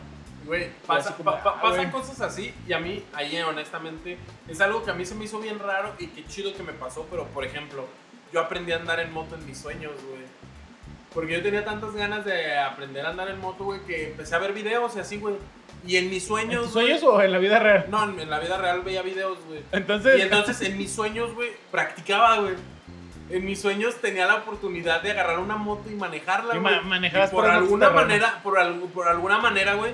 Güey, 0.45 0.69
pasa- 0.85 1.15
como, 1.15 1.31
pa- 1.31 1.43
pa- 1.43 1.53
ah, 1.57 1.61
pasan 1.61 1.89
cosas 1.91 2.19
así 2.21 2.53
y 2.67 2.73
a 2.73 2.79
mí, 2.79 3.03
ahí 3.13 3.37
honestamente, 3.41 4.17
es 4.47 4.59
algo 4.61 4.83
que 4.83 4.91
a 4.91 4.93
mí 4.93 5.05
se 5.05 5.15
me 5.15 5.25
hizo 5.25 5.39
bien 5.39 5.57
raro 5.59 5.93
y 5.99 6.07
qué 6.07 6.25
chido 6.25 6.53
que 6.53 6.63
me 6.63 6.73
pasó, 6.73 7.07
pero 7.09 7.25
por 7.27 7.45
ejemplo, 7.45 7.85
yo 8.33 8.39
aprendí 8.41 8.71
a 8.71 8.77
andar 8.77 8.99
en 8.99 9.11
moto 9.13 9.35
en 9.35 9.45
mis 9.45 9.57
sueños, 9.57 9.91
güey. 10.09 10.23
Porque 11.13 11.33
yo 11.33 11.43
tenía 11.43 11.63
tantas 11.63 11.93
ganas 11.93 12.25
de 12.25 12.57
aprender 12.57 13.05
a 13.05 13.09
andar 13.09 13.29
en 13.29 13.39
moto, 13.39 13.65
güey, 13.65 13.79
que 13.81 14.07
empecé 14.09 14.33
a 14.35 14.39
ver 14.39 14.51
videos 14.53 14.95
y 14.95 14.99
así, 14.99 15.17
güey. 15.17 15.35
Y 15.85 15.97
en 15.97 16.09
mis 16.09 16.23
¿En 16.23 16.27
sueños... 16.29 16.63
tus 16.63 16.69
güey- 16.75 16.85
sueños 16.85 17.03
o 17.03 17.21
en 17.21 17.31
la 17.31 17.37
vida 17.37 17.59
real? 17.59 17.85
No, 17.89 18.03
en, 18.05 18.19
en 18.19 18.29
la 18.29 18.39
vida 18.39 18.57
real 18.57 18.81
veía 18.81 19.01
videos, 19.03 19.37
güey. 19.47 19.61
Entonces, 19.71 20.17
Y 20.17 20.21
entonces 20.21 20.59
en 20.61 20.77
mis 20.77 20.91
sueños, 20.91 21.33
güey, 21.35 21.51
practicaba, 21.71 22.37
güey. 22.39 22.55
En 23.29 23.45
mis 23.45 23.61
sueños 23.61 23.95
tenía 24.01 24.25
la 24.25 24.35
oportunidad 24.35 25.01
de 25.01 25.11
agarrar 25.11 25.39
una 25.39 25.55
moto 25.55 25.89
y 25.89 25.95
manejarla, 25.95 26.55
Y 26.55 26.59
güey. 26.59 26.81
manejabas 26.83 27.29
Y 27.29 27.35
por 27.35 27.43
por 27.45 27.53
alguna 27.53 27.89
manera, 27.91 28.39
por, 28.43 28.57
algu- 28.57 28.89
por 28.89 29.07
alguna 29.07 29.37
manera, 29.37 29.75
güey, 29.75 29.93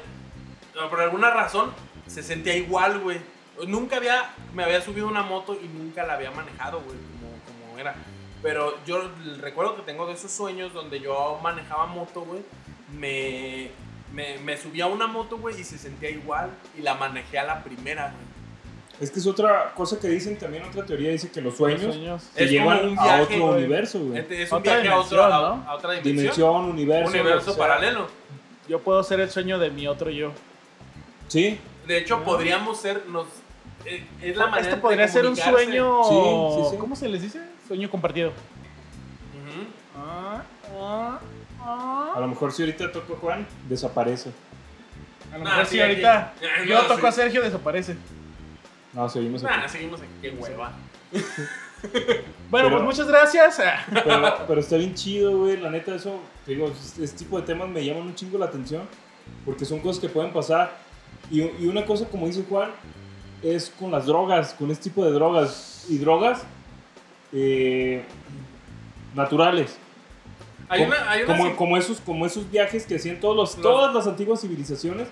por 0.90 1.02
alguna 1.02 1.30
razón, 1.32 1.72
se 2.08 2.24
sentía 2.24 2.56
igual, 2.56 3.00
güey. 3.00 3.20
Nunca 3.68 3.98
había, 3.98 4.30
me 4.54 4.64
había 4.64 4.80
subido 4.82 5.08
una 5.08 5.22
moto 5.22 5.58
y 5.62 5.68
nunca 5.68 6.04
la 6.06 6.14
había 6.14 6.32
manejado, 6.32 6.80
güey, 6.80 6.96
como, 6.98 7.68
como 7.68 7.78
era. 7.80 7.94
Pero 8.42 8.74
yo 8.86 9.02
recuerdo 9.42 9.76
que 9.76 9.82
tengo 9.82 10.06
de 10.08 10.14
esos 10.14 10.32
sueños 10.32 10.74
donde 10.74 11.00
yo 11.02 11.40
manejaba 11.44 11.86
moto, 11.88 12.22
güey. 12.22 12.42
Me, 12.98 13.70
me, 14.14 14.38
me 14.40 14.58
subía 14.58 14.86
a 14.86 14.88
una 14.88 15.08
moto, 15.08 15.38
güey, 15.38 15.60
y 15.60 15.64
se 15.64 15.78
sentía 15.78 16.10
igual. 16.10 16.50
Y 16.78 16.82
la 16.82 16.94
manejé 16.96 17.38
a 17.40 17.44
la 17.44 17.64
primera, 17.64 18.12
güey. 18.14 18.30
Es 19.02 19.12
que 19.12 19.20
es 19.20 19.28
otra 19.28 19.74
cosa 19.76 19.98
que 20.00 20.10
dicen 20.10 20.38
también, 20.38 20.64
otra 20.64 20.86
teoría 20.86 21.10
dice 21.12 21.32
que 21.32 21.40
los 21.42 21.56
sueños, 21.56 21.82
sueños. 21.96 22.24
te 22.36 22.44
Es 22.44 22.52
llevan 22.52 22.86
un 22.90 23.00
a 23.00 23.04
viaje, 23.04 23.22
otro 23.36 23.48
güey. 23.48 23.58
universo, 23.60 24.00
güey. 24.00 24.20
Este 24.20 24.42
es 24.44 24.52
un 24.52 24.58
Otra 24.58 24.74
viaje 24.74 24.88
a, 24.90 25.00
otro- 25.00 25.18
dimensión, 25.18 25.32
a- 25.32 25.50
¿no? 25.56 25.70
a 25.70 25.76
otra 25.76 25.92
dimensión. 25.92 26.16
Dimensión, 26.18 26.66
universo. 26.66 27.10
universo 27.12 27.46
que 27.46 27.52
sea. 27.54 27.58
paralelo. 27.58 28.08
Yo 28.68 28.80
puedo 28.82 29.02
ser 29.04 29.20
el 29.22 29.30
sueño 29.30 29.58
de 29.58 29.70
mi 29.70 29.88
otro 29.88 30.10
yo. 30.10 30.32
Sí, 31.28 31.60
De 31.88 31.98
hecho, 31.98 32.18
Ah. 32.18 32.24
podríamos 32.26 32.78
ser. 32.80 33.06
Nos, 33.08 33.26
eh, 33.86 34.06
es 34.22 34.36
la 34.38 34.46
manera 34.48 34.62
Este 34.62 34.76
de 34.76 34.82
podría 34.82 35.08
ser 35.08 35.26
un 35.26 35.36
sueño. 35.36 36.04
Sí, 36.04 36.16
sí, 36.64 36.70
sí. 36.72 36.78
¿Cómo 36.78 36.96
se 36.96 37.08
les 37.10 37.22
dice? 37.22 37.40
Sueño 37.70 37.88
compartido. 37.88 38.32
Ah, 39.96 40.42
ah, 40.76 41.20
a 41.62 42.14
ah. 42.16 42.20
lo 42.20 42.28
mejor 42.28 42.52
si 42.52 42.64
ahorita 42.64 42.92
toco 42.92 43.14
a 43.14 43.18
Juan, 43.18 43.48
desaparece. 43.68 44.32
A 45.32 45.38
lo 45.38 45.44
Nah, 45.44 45.50
mejor 45.52 45.66
sí, 45.68 45.76
si 45.76 45.82
ahorita 45.82 46.34
Ah, 46.42 46.66
yo 46.68 46.82
no, 46.82 46.88
toco 46.88 47.02
sí. 47.02 47.06
a 47.08 47.12
Sergio, 47.12 47.44
desaparece. 47.44 47.96
No, 48.92 49.08
seguimos 49.08 49.44
aquí. 49.44 49.54
Nah, 49.56 49.68
seguimos 49.68 50.02
aquí. 50.02 50.10
Qué 50.22 50.32
hueva. 50.32 50.72
Bueno, 52.50 52.68
Pero- 52.68 52.72
pues 52.72 52.84
muchas 52.84 53.08
gracias. 53.08 53.58
Pero, 54.04 54.36
pero 54.48 54.60
está 54.60 54.76
bien 54.76 54.94
chido, 54.96 55.38
güey. 55.38 55.56
La 55.56 55.70
neta, 55.70 55.96
eso, 55.96 56.20
te 56.46 56.52
digo, 56.52 56.68
este, 56.68 57.06
este 57.06 57.20
tipo 57.20 57.40
de 57.40 57.46
temas 57.46 57.70
me 57.70 57.86
llaman 57.86 58.04
un 58.04 58.16
chingo 58.16 58.38
la 58.38 58.48
atención. 58.48 58.82
Porque 59.46 59.64
son 59.64 59.80
cosas 59.80 60.02
que 60.02 60.10
pueden 60.10 60.34
pasar. 60.34 60.76
Y, 61.32 61.42
y 61.42 61.68
una 61.68 61.86
cosa, 61.86 62.06
como 62.10 62.26
dice 62.28 62.44
Juan, 62.50 62.72
es 63.42 63.70
con 63.80 63.92
las 63.92 64.08
drogas, 64.08 64.54
con 64.56 64.72
este 64.72 64.90
tipo 64.90 65.06
de 65.06 65.12
drogas. 65.12 65.86
Y 65.88 66.00
drogas 66.00 66.44
eh, 67.34 68.04
naturales. 69.16 69.78
Hay 70.68 70.82
como, 70.84 70.92
una. 70.92 71.10
Hay 71.12 71.24
una 71.24 71.28
como, 71.34 71.48
sim- 71.48 71.56
como 71.56 71.78
esos, 71.78 72.00
como 72.02 72.26
esos 72.26 72.50
viajes 72.52 72.86
que 72.86 72.96
hacían 72.96 73.20
todos 73.20 73.36
los, 73.36 73.56
todas 73.62 73.94
las 73.94 74.08
antiguas 74.08 74.42
civilizaciones. 74.42 75.08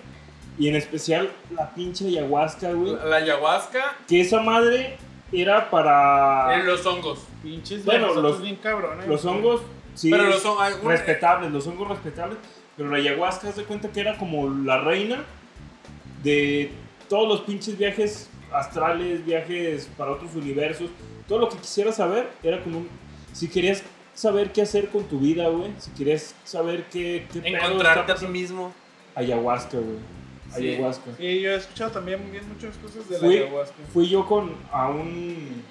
Y 0.58 0.68
en 0.68 0.74
especial 0.74 1.30
la 1.54 1.72
pinche 1.72 2.06
ayahuasca, 2.08 2.72
güey. 2.72 2.96
la, 2.96 3.04
la 3.04 3.16
ayahuasca 3.18 3.96
Que 4.08 4.20
esa 4.20 4.40
madre 4.40 4.96
era 5.32 5.70
para 5.70 6.56
en 6.58 6.66
los 6.66 6.84
hongos. 6.84 7.20
Pinches 7.42 7.84
Bueno, 7.84 8.12
los- 8.14 8.42
bien 8.42 8.56
cabrones. 8.56 9.06
los 9.06 9.24
hongos. 9.24 9.60
Sí, 9.94 10.10
Pero 10.10 10.24
los 10.24 10.44
hongos. 10.44 10.82
respetables, 10.84 11.50
los 11.52 11.66
hongos 11.66 11.88
respetables, 11.88 12.38
pero 12.76 12.88
la 12.90 12.98
ayahuasca, 12.98 13.48
haz 13.48 13.56
de 13.56 13.64
cuenta 13.64 13.90
que 13.90 14.00
era 14.00 14.16
como 14.16 14.48
la 14.48 14.80
reina 14.80 15.24
de 16.22 16.70
todos 17.08 17.28
los 17.28 17.40
pinches 17.42 17.76
viajes 17.78 18.28
astrales, 18.52 19.24
viajes 19.24 19.88
para 19.96 20.12
otros 20.12 20.34
universos, 20.36 20.90
todo 21.28 21.38
lo 21.38 21.48
que 21.48 21.58
quisieras 21.58 21.96
saber 21.96 22.30
era 22.42 22.62
como 22.62 22.78
un... 22.78 22.88
Si 23.32 23.48
querías 23.48 23.82
saber 24.14 24.50
qué 24.52 24.62
hacer 24.62 24.88
con 24.88 25.04
tu 25.04 25.18
vida, 25.20 25.46
güey, 25.48 25.70
si 25.78 25.90
querías 25.92 26.34
saber 26.44 26.86
qué... 26.90 27.28
qué 27.32 27.40
encontrarte 27.44 28.10
a 28.10 28.14
ti 28.16 28.26
mismo. 28.26 28.72
Ayahuasca, 29.14 29.76
güey. 29.78 29.98
Sí. 30.56 30.68
Ayahuasca. 30.70 31.10
Sí, 31.16 31.40
yo 31.40 31.50
he 31.50 31.56
escuchado 31.56 31.90
también 31.90 32.30
bien 32.32 32.48
muchas 32.48 32.76
cosas 32.78 33.08
de 33.08 33.18
Fui- 33.18 33.38
la 33.38 33.44
ayahuasca. 33.44 33.74
Fui 33.92 34.08
yo 34.08 34.26
con 34.26 34.54
a 34.72 34.88
un... 34.88 35.62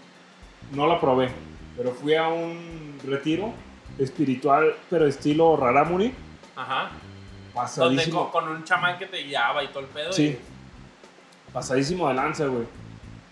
No 0.72 0.86
la 0.86 1.00
probé, 1.00 1.30
pero 1.76 1.92
fui 1.92 2.14
a 2.14 2.28
un 2.28 2.98
retiro 3.06 3.54
espiritual, 3.98 4.76
pero 4.90 5.08
estilo 5.08 5.58
Raramuri. 5.58 6.14
Ajá. 6.56 6.92
Donde 6.92 7.54
Pasadísimo. 7.54 8.30
con, 8.32 8.44
con 8.44 8.56
un 8.56 8.64
chamán 8.64 9.00
que 9.00 9.08
te 9.08 9.24
guiaba 9.24 9.64
y 9.64 9.68
todo 9.70 9.80
el 9.80 9.88
pedo. 9.88 10.14
Sí. 10.14 10.38
Pasadísimo 11.52 12.08
de 12.10 12.14
lanza, 12.14 12.46
güey. 12.46 12.66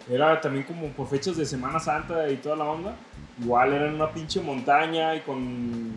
Era 0.09 0.39
también 0.39 0.63
como 0.65 0.87
por 0.89 1.07
fechas 1.07 1.35
de 1.37 1.45
Semana 1.45 1.79
Santa 1.79 2.29
y 2.29 2.37
toda 2.37 2.55
la 2.57 2.65
onda. 2.65 2.95
Igual 3.41 3.73
era 3.73 3.87
en 3.87 3.95
una 3.95 4.11
pinche 4.11 4.39
montaña 4.39 5.15
y 5.15 5.21
con 5.21 5.93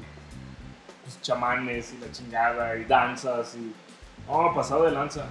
pues, 1.05 1.21
chamanes 1.23 1.93
y 1.93 1.99
la 2.05 2.11
chingada 2.13 2.77
y 2.77 2.85
danzas 2.85 3.55
y... 3.57 3.73
Oh, 4.27 4.53
pasado 4.55 4.85
de 4.85 4.93
lanza. 4.93 5.27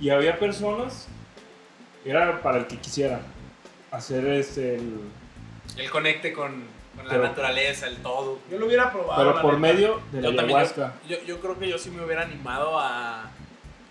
Y 0.00 0.10
había 0.10 0.38
personas, 0.38 1.08
era 2.04 2.40
para 2.42 2.58
el 2.58 2.66
que 2.66 2.76
quisiera 2.78 3.20
hacer 3.90 4.26
este, 4.26 4.76
el... 4.76 5.00
Conecte 5.90 6.32
con, 6.32 6.64
con 6.96 7.08
la 7.08 7.18
naturaleza, 7.18 7.86
el 7.86 7.96
todo. 7.98 8.38
Yo 8.50 8.58
lo 8.58 8.66
hubiera 8.66 8.92
probado. 8.92 9.22
Pero 9.32 9.42
por 9.42 9.58
neta. 9.58 9.72
medio 9.74 10.00
de 10.12 10.22
la 10.22 10.30
Yo 10.30 10.40
ayahuasca. 10.40 10.94
Yo, 11.08 11.16
yo, 11.18 11.24
yo 11.24 11.40
creo 11.40 11.58
que 11.58 11.68
yo 11.68 11.78
sí 11.78 11.90
me 11.90 12.04
hubiera 12.04 12.22
animado 12.22 12.78
a, 12.78 13.30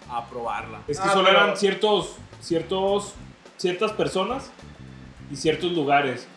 a 0.10 0.26
probarla. 0.30 0.80
Es 0.88 1.00
que 1.00 1.08
Ah, 1.08 1.12
solo 1.14 1.28
pero- 1.30 1.44
eran 1.44 1.58
ciertos, 1.58 2.16
ciertos, 2.42 3.14
ciertas 3.60 3.91
personas 3.91 4.49
y 5.32 5.36
ciertos 5.36 5.72
lugares. 5.74 6.28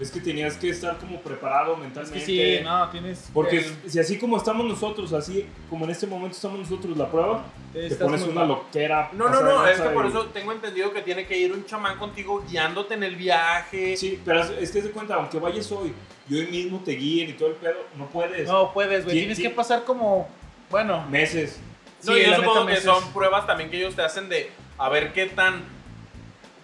Es 0.00 0.10
que 0.10 0.20
tenías 0.20 0.56
que 0.56 0.68
estar 0.70 0.96
como 0.98 1.20
preparado 1.20 1.74
Es 1.74 1.78
mentalmente. 1.78 2.18
que 2.18 2.24
sí, 2.58 2.64
no, 2.64 2.88
tienes. 2.88 3.30
Porque 3.32 3.58
el- 3.58 3.90
si 3.90 4.00
así 4.00 4.18
como 4.18 4.36
estamos 4.36 4.66
nosotros, 4.66 5.12
así 5.12 5.46
como 5.70 5.84
en 5.84 5.92
este 5.92 6.06
momento 6.08 6.34
estamos 6.34 6.58
nosotros, 6.58 6.96
la 6.96 7.08
prueba, 7.08 7.44
te 7.72 7.86
estás 7.86 8.08
pones 8.08 8.22
una 8.22 8.40
mal. 8.40 8.48
loquera. 8.48 9.10
No, 9.12 9.28
no, 9.28 9.42
no, 9.42 9.66
es 9.66 9.80
que 9.80 9.88
por 9.90 10.06
eso 10.06 10.24
tengo 10.26 10.50
entendido 10.50 10.92
que 10.92 11.02
tiene 11.02 11.24
que 11.26 11.38
ir 11.38 11.52
un 11.52 11.64
chamán 11.66 11.98
contigo 11.98 12.42
guiándote 12.48 12.94
en 12.94 13.04
el 13.04 13.14
viaje. 13.16 13.96
Sí, 13.96 14.20
pero 14.24 14.42
es- 14.42 14.50
es 14.50 14.70
que 14.72 14.78
es 14.78 14.84
de 14.84 14.90
cuenta, 14.90 15.14
aunque 15.14 15.38
vayas 15.38 15.70
hoy 15.70 15.92
y 16.28 16.34
hoy 16.36 16.46
mismo 16.46 16.80
te 16.84 16.92
guíen 16.92 17.30
y 17.30 17.32
todo 17.34 17.50
el 17.50 17.54
pedo, 17.56 17.76
no 17.96 18.06
puedes. 18.06 18.48
No 18.48 18.72
puedes, 18.72 19.04
güey. 19.04 19.14
¿Quién- 19.16 19.26
Tienes 19.34 19.38
que 19.38 19.50
pasar 19.50 19.84
como. 19.84 20.26
Bueno, 20.70 21.06
Meses. 21.10 21.60
No, 22.04 22.14
sí, 22.14 22.20
y 22.20 22.24
yo 22.28 22.34
supongo 22.36 22.60
que 22.66 22.72
meses. 22.72 22.84
son 22.84 23.12
pruebas 23.12 23.46
también 23.46 23.70
que 23.70 23.76
ellos 23.76 23.94
te 23.94 24.02
hacen 24.02 24.28
de 24.28 24.50
a 24.78 24.88
ver 24.88 25.12
qué 25.12 25.26
tan 25.26 25.62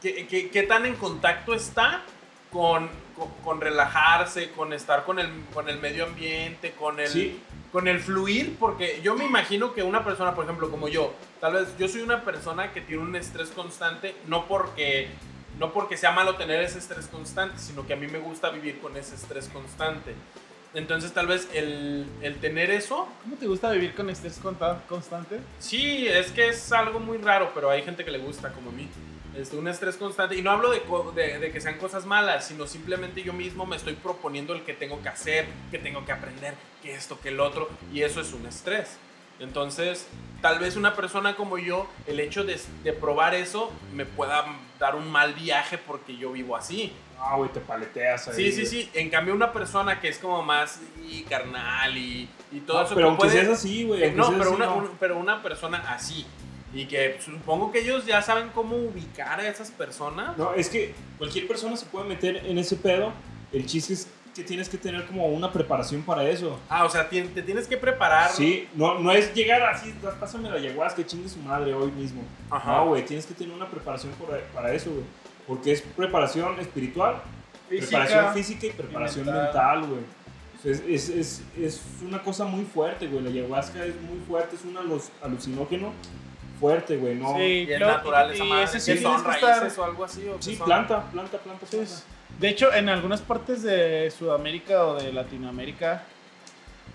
qué, 0.03 0.27
qué- 0.27 0.51
qué 0.51 0.63
tan 0.65 0.87
en 0.87 0.95
contacto 0.97 1.55
está 1.55 2.03
con, 2.53 2.89
con, 3.17 3.29
con 3.45 3.61
relajarse, 3.61 4.51
con 4.53 4.73
estar 4.73 5.05
con 5.05 5.19
el, 5.19 5.29
con 5.53 5.69
el 5.69 5.79
medio 5.79 6.05
ambiente, 6.05 6.73
con 6.73 6.99
el, 7.01 7.09
Sí. 7.09 7.41
con 7.73 7.87
el 7.89 8.01
fluir, 8.01 8.57
porque 8.59 9.01
yo 9.03 9.15
me 9.15 9.25
imagino 9.27 9.75
que 9.75 9.83
una 9.83 10.05
persona, 10.05 10.35
por 10.35 10.45
ejemplo, 10.45 10.71
como 10.71 10.89
yo, 10.89 11.15
tal 11.41 11.55
vez 11.55 11.69
yo 11.79 11.89
soy 11.89 12.01
una 12.01 12.23
persona 12.25 12.73
que 12.73 12.81
tiene 12.81 13.03
un 13.03 13.15
estrés 13.17 13.51
constante, 13.51 14.15
no 14.27 14.47
porque, 14.47 15.09
no 15.59 15.73
porque 15.73 15.97
sea 15.99 16.13
malo 16.13 16.37
tener 16.37 16.63
ese 16.63 16.79
estrés 16.79 17.07
constante, 17.09 17.59
sino 17.59 17.87
que 17.87 17.93
a 17.93 17.97
mí 17.97 18.07
me 18.07 18.19
gusta 18.19 18.49
vivir 18.51 18.79
con 18.81 18.97
ese 18.97 19.15
estrés 19.15 19.49
constante. 19.49 20.15
Entonces 20.75 21.13
tal 21.13 21.27
vez 21.27 21.49
el, 21.55 22.07
el 22.23 22.37
tener 22.37 22.71
eso, 22.71 23.09
¿Cómo 23.23 23.37
te 23.37 23.47
gusta 23.47 23.71
vivir 23.73 23.95
con 23.95 24.09
estrés 24.11 24.39
constante? 24.89 25.41
sí, 25.59 26.07
es 26.07 26.31
que 26.31 26.49
es 26.49 26.73
algo 26.73 27.01
muy 27.01 27.19
raro, 27.19 27.51
pero 27.55 27.69
hay 27.71 27.83
gente 27.83 28.05
que 28.05 28.11
le 28.11 28.19
gusta, 28.19 28.53
como 28.53 28.71
a 28.71 28.73
mí. 28.73 28.89
Este, 29.39 29.57
un 29.57 29.69
estrés 29.69 29.97
constante. 29.97 30.35
Y 30.37 30.43
no 30.43 30.51
hablo 30.51 30.71
de, 30.71 30.81
de, 31.15 31.39
de 31.39 31.53
que 31.53 31.61
sean 31.61 31.79
cosas 31.79 32.05
malas, 32.07 32.47
sino 32.49 32.67
simplemente 32.67 33.23
yo 33.23 33.33
mismo 33.33 33.67
me 33.67 33.77
estoy 33.77 33.95
proponiendo 33.95 34.53
el 34.55 34.63
que 34.63 34.75
tengo 34.75 35.01
que 35.03 35.09
hacer, 35.09 35.47
que 35.71 35.79
tengo 35.79 36.05
que 36.05 36.13
aprender, 36.13 36.55
que 36.83 36.95
esto, 36.95 37.21
que 37.21 37.29
el 37.29 37.39
otro. 37.41 37.69
Y 37.93 38.03
eso 38.03 38.21
es 38.21 38.33
un 38.33 38.47
estrés. 38.47 38.97
Entonces, 39.41 40.09
tal 40.43 40.59
vez 40.59 40.75
una 40.75 40.95
persona 40.97 41.37
como 41.37 41.59
yo, 41.59 41.87
el 42.09 42.19
hecho 42.19 42.43
de, 42.43 42.61
de 42.83 42.93
probar 42.93 43.35
eso 43.35 43.71
me 43.95 44.05
pueda 44.05 44.45
dar 44.81 44.97
un 44.97 45.09
mal 45.11 45.33
viaje 45.35 45.79
porque 45.79 46.17
yo 46.17 46.33
vivo 46.33 46.57
así. 46.57 46.93
Ah, 47.21 47.37
güey, 47.37 47.51
te 47.53 47.61
paleteas 47.61 48.29
ahí. 48.29 48.35
Sí, 48.35 48.53
sí, 48.53 48.67
sí. 48.67 48.91
En 48.95 49.11
cambio, 49.11 49.35
una 49.35 49.53
persona 49.53 50.01
que 50.01 50.09
es 50.09 50.19
como 50.19 50.43
más 50.43 50.81
y 51.09 51.23
carnal 51.23 51.97
y, 51.97 52.29
y 52.51 52.61
todo 52.61 52.79
No, 52.79 52.85
eso. 52.87 52.95
pero 52.97 53.07
que 53.07 53.11
aunque 53.11 53.27
puede- 53.29 53.33
seas 53.45 53.59
así, 53.59 53.85
güey. 53.85 54.03
eh, 54.03 54.13
no, 54.13 54.29
pero 54.31 54.43
así, 54.43 54.55
una, 54.55 54.67
no. 54.67 54.77
un- 54.77 54.91
pero 54.99 55.17
una 55.19 55.41
persona 55.43 55.85
así. 55.93 56.27
Y 56.75 56.85
que 56.87 57.17
supongo 57.25 57.73
que 57.73 57.81
ellos 57.81 58.05
ya 58.05 58.21
saben 58.21 58.51
cómo 58.55 58.77
ubicar 58.77 59.41
a 59.41 59.49
esas 59.49 59.71
personas. 59.71 60.37
No, 60.37 60.53
es 60.55 60.69
que 60.69 60.95
cualquier 61.17 61.49
persona 61.49 61.77
se 61.77 61.87
puede 61.87 62.07
meter 62.07 62.37
en 62.47 62.59
ese 62.59 62.77
pedo. 62.77 63.13
El 63.53 63.65
chiste 63.65 63.95
es 63.95 64.07
que 64.35 64.45
tienes 64.45 64.69
que 64.69 64.77
tener 64.77 65.07
como 65.07 65.27
una 65.29 65.51
preparación 65.51 66.03
para 66.03 66.29
eso. 66.29 66.61
Ah, 66.69 66.85
o 66.85 66.91
sea, 66.91 67.09
te 67.09 67.23
tienes 67.43 67.67
que 67.67 67.77
preparar. 67.79 68.31
Sí, 68.31 68.69
no, 68.75 68.99
no 68.99 69.11
es 69.13 69.33
llegar 69.35 69.63
así, 69.63 69.95
pásame 70.21 70.51
la 70.51 70.57
ayahuasca, 70.57 71.05
chingue 71.07 71.29
su 71.29 71.39
madre 71.41 71.73
hoy 71.75 71.91
mismo. 71.91 72.23
Ajá. 72.51 72.77
No, 72.77 72.89
güey, 72.89 73.05
tienes 73.05 73.25
que 73.27 73.35
tener 73.35 73.55
una 73.55 73.67
preparación 73.69 74.13
por- 74.13 74.39
para 74.55 74.73
eso, 74.73 74.91
güey. 74.91 75.05
Porque 75.47 75.73
es 75.73 75.81
preparación 75.81 76.61
espiritual, 76.61 77.23
preparación 77.69 78.35
física 78.35 78.67
y 78.67 78.71
preparación 78.71 79.25
mental. 79.25 79.45
mental, 79.45 79.87
güey. 79.89 80.01
O 80.59 80.63
sea, 80.63 80.73
Es, 80.73 80.81
es, 80.87 81.09
es, 81.09 81.43
es 81.59 81.81
una 82.07 82.23
cosa 82.23 82.45
muy 82.45 82.65
fuerte, 82.65 83.07
güey. 83.07 83.23
La 83.25 83.31
ayahuasca 83.31 83.83
es 83.85 83.95
muy 84.03 84.19
fuerte, 84.29 84.57
es 84.57 84.65
un 84.65 84.75
alu- 84.75 85.11
alucinógeno 85.23 85.93
fuerte, 86.59 86.97
güey. 86.97 87.15
No, 87.15 87.35
Sí, 87.37 87.67
Y 87.69 87.73
es 87.73 87.81
natural 87.81 88.31
y- 88.31 88.35
esa 88.35 88.45
y 88.45 88.49
madre. 88.49 88.65
ese 88.65 88.73
¿Qué 88.75 88.97
sí 88.99 89.03
son 89.03 89.23
que 89.25 89.31
estar- 89.31 89.61
raíces 89.61 89.79
o 89.79 89.85
algo 89.85 90.05
así? 90.05 90.29
¿o 90.29 90.37
qué 90.37 90.43
Sí, 90.43 90.57
son? 90.57 90.67
planta, 90.67 91.03
planta, 91.11 91.39
planta, 91.39 91.67
Sí, 91.67 91.77
planta. 91.77 91.93
es- 91.93 92.05
De 92.39 92.49
hecho, 92.49 92.73
en 92.73 92.89
algunas 92.89 93.21
partes 93.21 93.63
de 93.63 94.11
Sudamérica 94.17 94.85
o 94.87 94.95
de 94.97 95.13
Latinoamérica, 95.13 96.03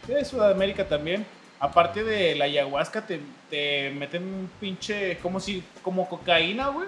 sí, 0.06 0.14
de 0.14 0.24
Sudamérica 0.26 0.88
también, 0.88 1.26
aparte 1.60 2.04
de 2.04 2.36
la 2.36 2.46
ayahuasca, 2.46 3.06
te, 3.06 3.20
te 3.50 3.90
meten 3.92 4.24
un 4.24 4.50
pinche, 4.62 5.18
como 5.20 5.40
si, 5.40 5.64
como 5.82 6.08
cocaína, 6.08 6.68
güey, 6.70 6.88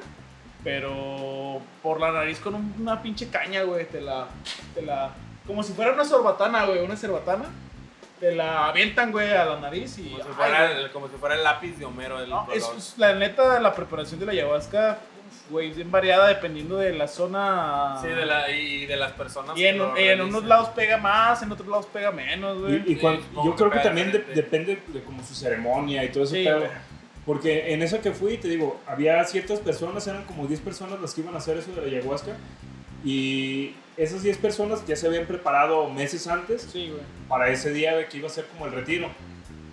pero 0.64 1.62
por 1.84 2.00
la 2.00 2.12
nariz 2.12 2.40
con 2.40 2.56
un- 2.56 2.74
una 2.80 3.02
pinche 3.02 3.30
caña, 3.30 3.64
güey, 3.64 3.86
te 3.88 4.02
la, 4.02 4.28
te 4.74 4.82
la, 4.82 5.12
como 5.46 5.62
si 5.64 5.74
fuera 5.74 5.94
una 5.94 6.06
sorbatana, 6.06 6.66
güey, 6.66 6.84
una 6.84 6.96
cerbatana, 6.98 7.46
te 8.20 8.34
la 8.34 8.68
avientan, 8.70 9.12
güey, 9.12 9.32
a 9.34 9.46
la 9.46 9.60
nariz 9.60 9.98
y... 9.98 10.10
Como 10.10 10.24
si, 10.24 10.30
fuera 10.32 10.72
el, 10.72 10.92
como 10.92 11.08
si 11.10 11.16
fuera 11.18 11.36
el 11.36 11.44
lápiz 11.44 11.78
de 11.78 11.86
Homero. 11.86 12.20
El 12.20 12.30
No, 12.30 12.48
es, 12.54 12.64
color. 12.64 12.78
es- 12.78 12.94
la 12.98 13.14
neta, 13.14 13.60
la 13.60 13.74
preparación 13.76 14.20
de 14.20 14.26
la 14.26 14.32
ayahuasca, 14.32 15.00
güey, 15.50 15.70
es 15.72 15.76
bien 15.76 15.92
variada 15.92 16.28
dependiendo 16.30 16.78
de 16.78 16.94
la 16.94 17.08
zona. 17.08 17.98
Sí, 18.02 18.08
de 18.08 18.26
la, 18.26 18.50
y 18.52 18.86
de 18.86 18.96
las 18.96 19.12
personas. 19.12 19.58
Y 19.58 19.62
que 19.62 19.70
en, 19.70 19.78
lo 19.80 19.98
en 19.98 20.22
unos 20.22 20.46
lados 20.46 20.70
pega 20.70 20.98
más, 20.98 21.42
en 21.44 21.52
otros 21.52 21.68
lados 21.68 21.88
pega 21.88 22.12
menos, 22.12 22.60
güey. 22.62 22.76
Y, 22.76 22.92
y 22.92 22.96
Sí, 22.96 23.02
cuan- 23.02 23.18
supongo 23.22 23.50
yo 23.50 23.56
creo 23.56 23.70
que 23.72 23.78
que 23.80 23.84
también 23.84 24.12
de- 24.12 24.20
depende. 24.20 24.82
de 24.88 25.04
como 25.04 25.22
su 25.24 25.36
ceremonia 25.36 26.04
y 26.04 26.10
todo 26.10 26.26
Sí, 26.26 26.44
pedo. 26.46 26.60
güey. 26.60 26.72
Porque 27.26 27.74
en 27.74 27.82
eso 27.82 28.00
que 28.02 28.12
fui, 28.12 28.38
te 28.38 28.48
digo, 28.48 28.80
había 28.88 29.24
ciertas 29.26 29.60
personas, 29.60 30.06
eran 30.08 30.26
como 30.26 30.46
10 30.46 30.62
personas 30.62 31.02
las 31.02 31.14
que 31.16 31.22
iban 31.22 31.34
a 31.34 31.40
hacer 31.40 31.58
eso 31.58 31.72
de 31.74 31.82
la 31.82 31.98
ayahuasca. 31.98 32.34
Y 33.04 33.74
esas 33.98 34.24
10 34.24 34.38
personas 34.38 34.86
ya 34.86 34.96
se 34.96 35.08
habían 35.08 35.26
preparado 35.26 35.90
meses 35.90 36.28
antes 36.28 36.64
Sí, 36.72 36.90
güey. 36.90 37.02
para 37.30 37.50
ese 37.50 37.72
día 37.74 37.96
de 37.96 38.08
que 38.08 38.18
iba 38.18 38.28
a 38.28 38.32
ser 38.32 38.46
como 38.48 38.66
el 38.66 38.74
retiro. 38.74 39.10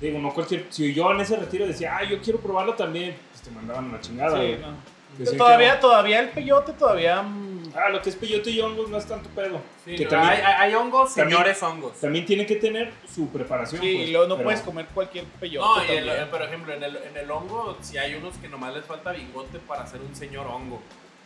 Digo, 0.00 0.18
no 0.18 0.32
cualquier. 0.34 0.66
Si 0.70 0.92
yo 0.94 1.10
en 1.12 1.20
ese 1.20 1.36
retiro 1.36 1.66
decía, 1.66 1.96
ah, 1.96 2.02
yo 2.04 2.20
quiero 2.20 2.40
probarlo 2.40 2.74
también, 2.74 3.14
pues 3.30 3.42
te 3.42 3.50
mandaban 3.50 3.88
a 3.90 3.92
la 3.92 4.00
chingada. 4.00 4.36
Sí, 4.40 4.46
güey. 4.46 4.58
no. 4.60 4.92
Todavía, 5.36 5.74
no. 5.74 5.80
todavía 5.80 6.20
el 6.20 6.28
peyote, 6.30 6.72
todavía. 6.72 7.22
mm, 7.22 7.52
Ah, 7.74 7.88
lo 7.90 8.02
que 8.02 8.10
es 8.10 8.16
peyote 8.16 8.50
y 8.50 8.60
hongos 8.60 8.88
no 8.90 8.96
es 8.98 9.06
tanto 9.06 9.28
pedo. 9.30 9.60
Sí, 9.84 9.96
que 9.96 10.04
no, 10.04 10.10
también, 10.10 10.32
hay, 10.44 10.54
hay- 10.58 10.74
hongos, 10.74 11.14
también- 11.14 11.38
señores 11.38 11.62
hongos. 11.62 12.00
también 12.00 12.24
tiene 12.26 12.44
que 12.46 12.56
tener 12.56 12.92
su 13.14 13.28
preparación. 13.28 13.80
Sí, 13.80 13.94
pues, 13.94 14.08
y 14.08 14.12
luego 14.12 14.26
no 14.28 14.36
pero- 14.36 14.44
puedes 14.46 14.60
comer 14.62 14.86
cualquier 14.92 15.24
peyote. 15.24 15.66
No, 15.66 15.84
y 15.94 15.96
el- 15.96 16.08
eh, 16.08 16.26
por 16.30 16.42
ejemplo, 16.42 16.72
en 16.74 16.82
el, 16.82 16.96
en 16.96 17.16
el 17.16 17.30
hongo, 17.30 17.76
si 17.80 17.96
hay 17.98 18.14
unos 18.14 18.34
que 18.38 18.48
nomás 18.48 18.74
les 18.74 18.84
falta 18.84 19.12
bigote 19.12 19.58
para 19.60 19.86
ser 19.86 20.00
un 20.00 20.14
señor 20.14 20.46
hongo, 20.46 20.80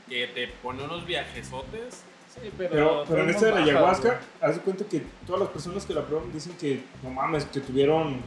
que 0.08 0.26
te 0.28 0.48
pone 0.48 0.82
unos 0.84 1.04
viajesotes. 1.06 2.02
Sí, 2.42 2.50
pero, 2.56 2.70
Pero, 2.70 3.04
pero 3.08 3.22
en 3.22 3.30
este 3.30 3.46
de 3.46 3.50
la 3.52 3.56
bajas, 3.58 3.70
ayahuasca, 3.70 4.08
güey. 4.08 4.20
haz 4.50 4.54
de 4.56 4.60
cuenta 4.62 4.84
que 4.84 5.02
todas 5.26 5.40
las 5.40 5.50
personas 5.50 5.86
que 5.86 5.94
la 5.94 6.02
prueban 6.02 6.30
dicen 6.32 6.52
que 6.60 6.82
no 7.02 7.10
mames, 7.10 7.44
que 7.46 7.60
tuvieron. 7.60 8.20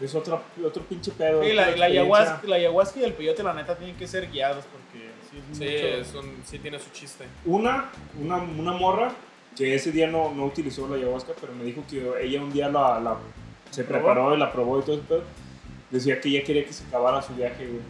Es 0.00 0.14
otra, 0.16 0.42
otro 0.64 0.82
pinche 0.82 1.12
pedo. 1.12 1.44
Sí, 1.44 1.52
la, 1.52 1.76
la 1.76 1.84
ayahuasca, 1.86 2.40
la 2.46 2.56
ayahuasca 2.56 2.98
y 3.00 3.04
el 3.04 3.12
peyote, 3.12 3.42
la 3.44 3.54
neta, 3.54 3.76
tienen 3.76 3.94
que 3.94 4.08
ser 4.08 4.28
guiados 4.32 4.64
porque 4.64 5.10
sí 5.30 5.36
es 5.38 5.58
Sí, 5.58 5.64
mucho- 5.64 5.86
es 5.86 6.14
un- 6.14 6.42
sí 6.44 6.58
tiene 6.58 6.78
su 6.80 6.90
chiste. 6.90 7.24
Una, 7.44 7.88
una, 8.20 8.36
una 8.38 8.72
morra 8.72 9.12
que 9.56 9.74
ese 9.76 9.92
día 9.92 10.08
no, 10.08 10.32
no 10.34 10.46
utilizó 10.46 10.88
la 10.88 10.96
ayahuasca, 10.96 11.32
pero 11.40 11.52
me 11.52 11.62
dijo 11.62 11.84
que 11.88 12.10
ella 12.20 12.40
un 12.42 12.52
día 12.52 12.68
la, 12.68 12.98
la- 12.98 13.16
se 13.70 13.84
¿Probó? 13.84 14.06
preparó 14.06 14.34
y 14.34 14.38
la 14.38 14.50
probó 14.50 14.80
y 14.80 14.82
todo 14.82 14.96
ese 14.96 15.04
pedo. 15.04 15.22
Decía 15.90 16.20
que 16.20 16.30
ella 16.30 16.42
quería 16.42 16.64
que 16.64 16.72
se 16.72 16.84
acabara 16.84 17.22
su 17.22 17.34
viaje, 17.34 17.64
güey. 17.66 17.80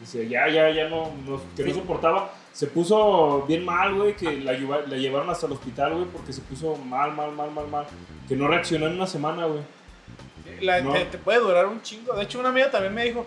Decía, 0.00 0.22
ya, 0.24 0.48
ya, 0.48 0.70
ya 0.70 0.88
no, 0.88 1.12
no- 1.26 1.42
que 1.54 1.64
no 1.64 1.74
soportaba. 1.74 2.32
Se 2.52 2.66
puso 2.66 3.44
bien 3.46 3.64
mal, 3.64 3.94
güey, 3.94 4.16
que 4.16 4.32
la, 4.40 4.52
lleva- 4.54 4.82
la 4.86 4.96
llevaron 4.96 5.30
hasta 5.30 5.46
el 5.46 5.52
hospital, 5.52 5.94
güey, 5.94 6.06
porque 6.06 6.32
se 6.32 6.40
puso 6.40 6.76
mal, 6.76 7.12
mal, 7.14 7.30
mal, 7.32 7.50
mal, 7.52 7.68
mal. 7.68 7.86
Que 8.28 8.34
no 8.34 8.48
reaccionó 8.48 8.86
en 8.86 8.94
una 8.94 9.06
semana, 9.06 9.46
güey. 9.46 9.60
No. 10.82 10.92
te, 10.92 11.04
te 11.04 11.18
puede 11.18 11.38
durar 11.38 11.66
un 11.66 11.80
chingo. 11.82 12.14
De 12.14 12.24
hecho, 12.24 12.40
una 12.40 12.48
amiga 12.48 12.70
también 12.70 12.94
me 12.94 13.04
dijo, 13.04 13.24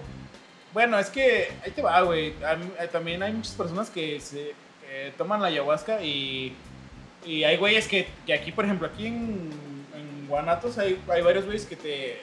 bueno, 0.73 0.99
es 0.99 1.09
que 1.09 1.49
ahí 1.63 1.71
te 1.71 1.81
va, 1.81 2.01
güey. 2.01 2.29
Eh, 2.29 2.87
También 2.91 3.23
hay 3.23 3.31
muchas 3.31 3.53
personas 3.53 3.89
que 3.89 4.19
se 4.19 4.53
que 4.81 5.13
toman 5.17 5.41
la 5.41 5.47
ayahuasca 5.47 6.03
y, 6.03 6.53
y 7.25 7.43
hay 7.45 7.55
güeyes 7.55 7.87
que, 7.87 8.07
que 8.25 8.33
aquí, 8.33 8.51
por 8.51 8.65
ejemplo, 8.65 8.87
aquí 8.87 9.05
en, 9.07 9.49
en 9.95 10.27
Guanatos 10.27 10.77
hay, 10.77 10.99
hay 11.09 11.21
varios 11.21 11.45
güeyes 11.45 11.65
que 11.65 11.77
te 11.77 12.21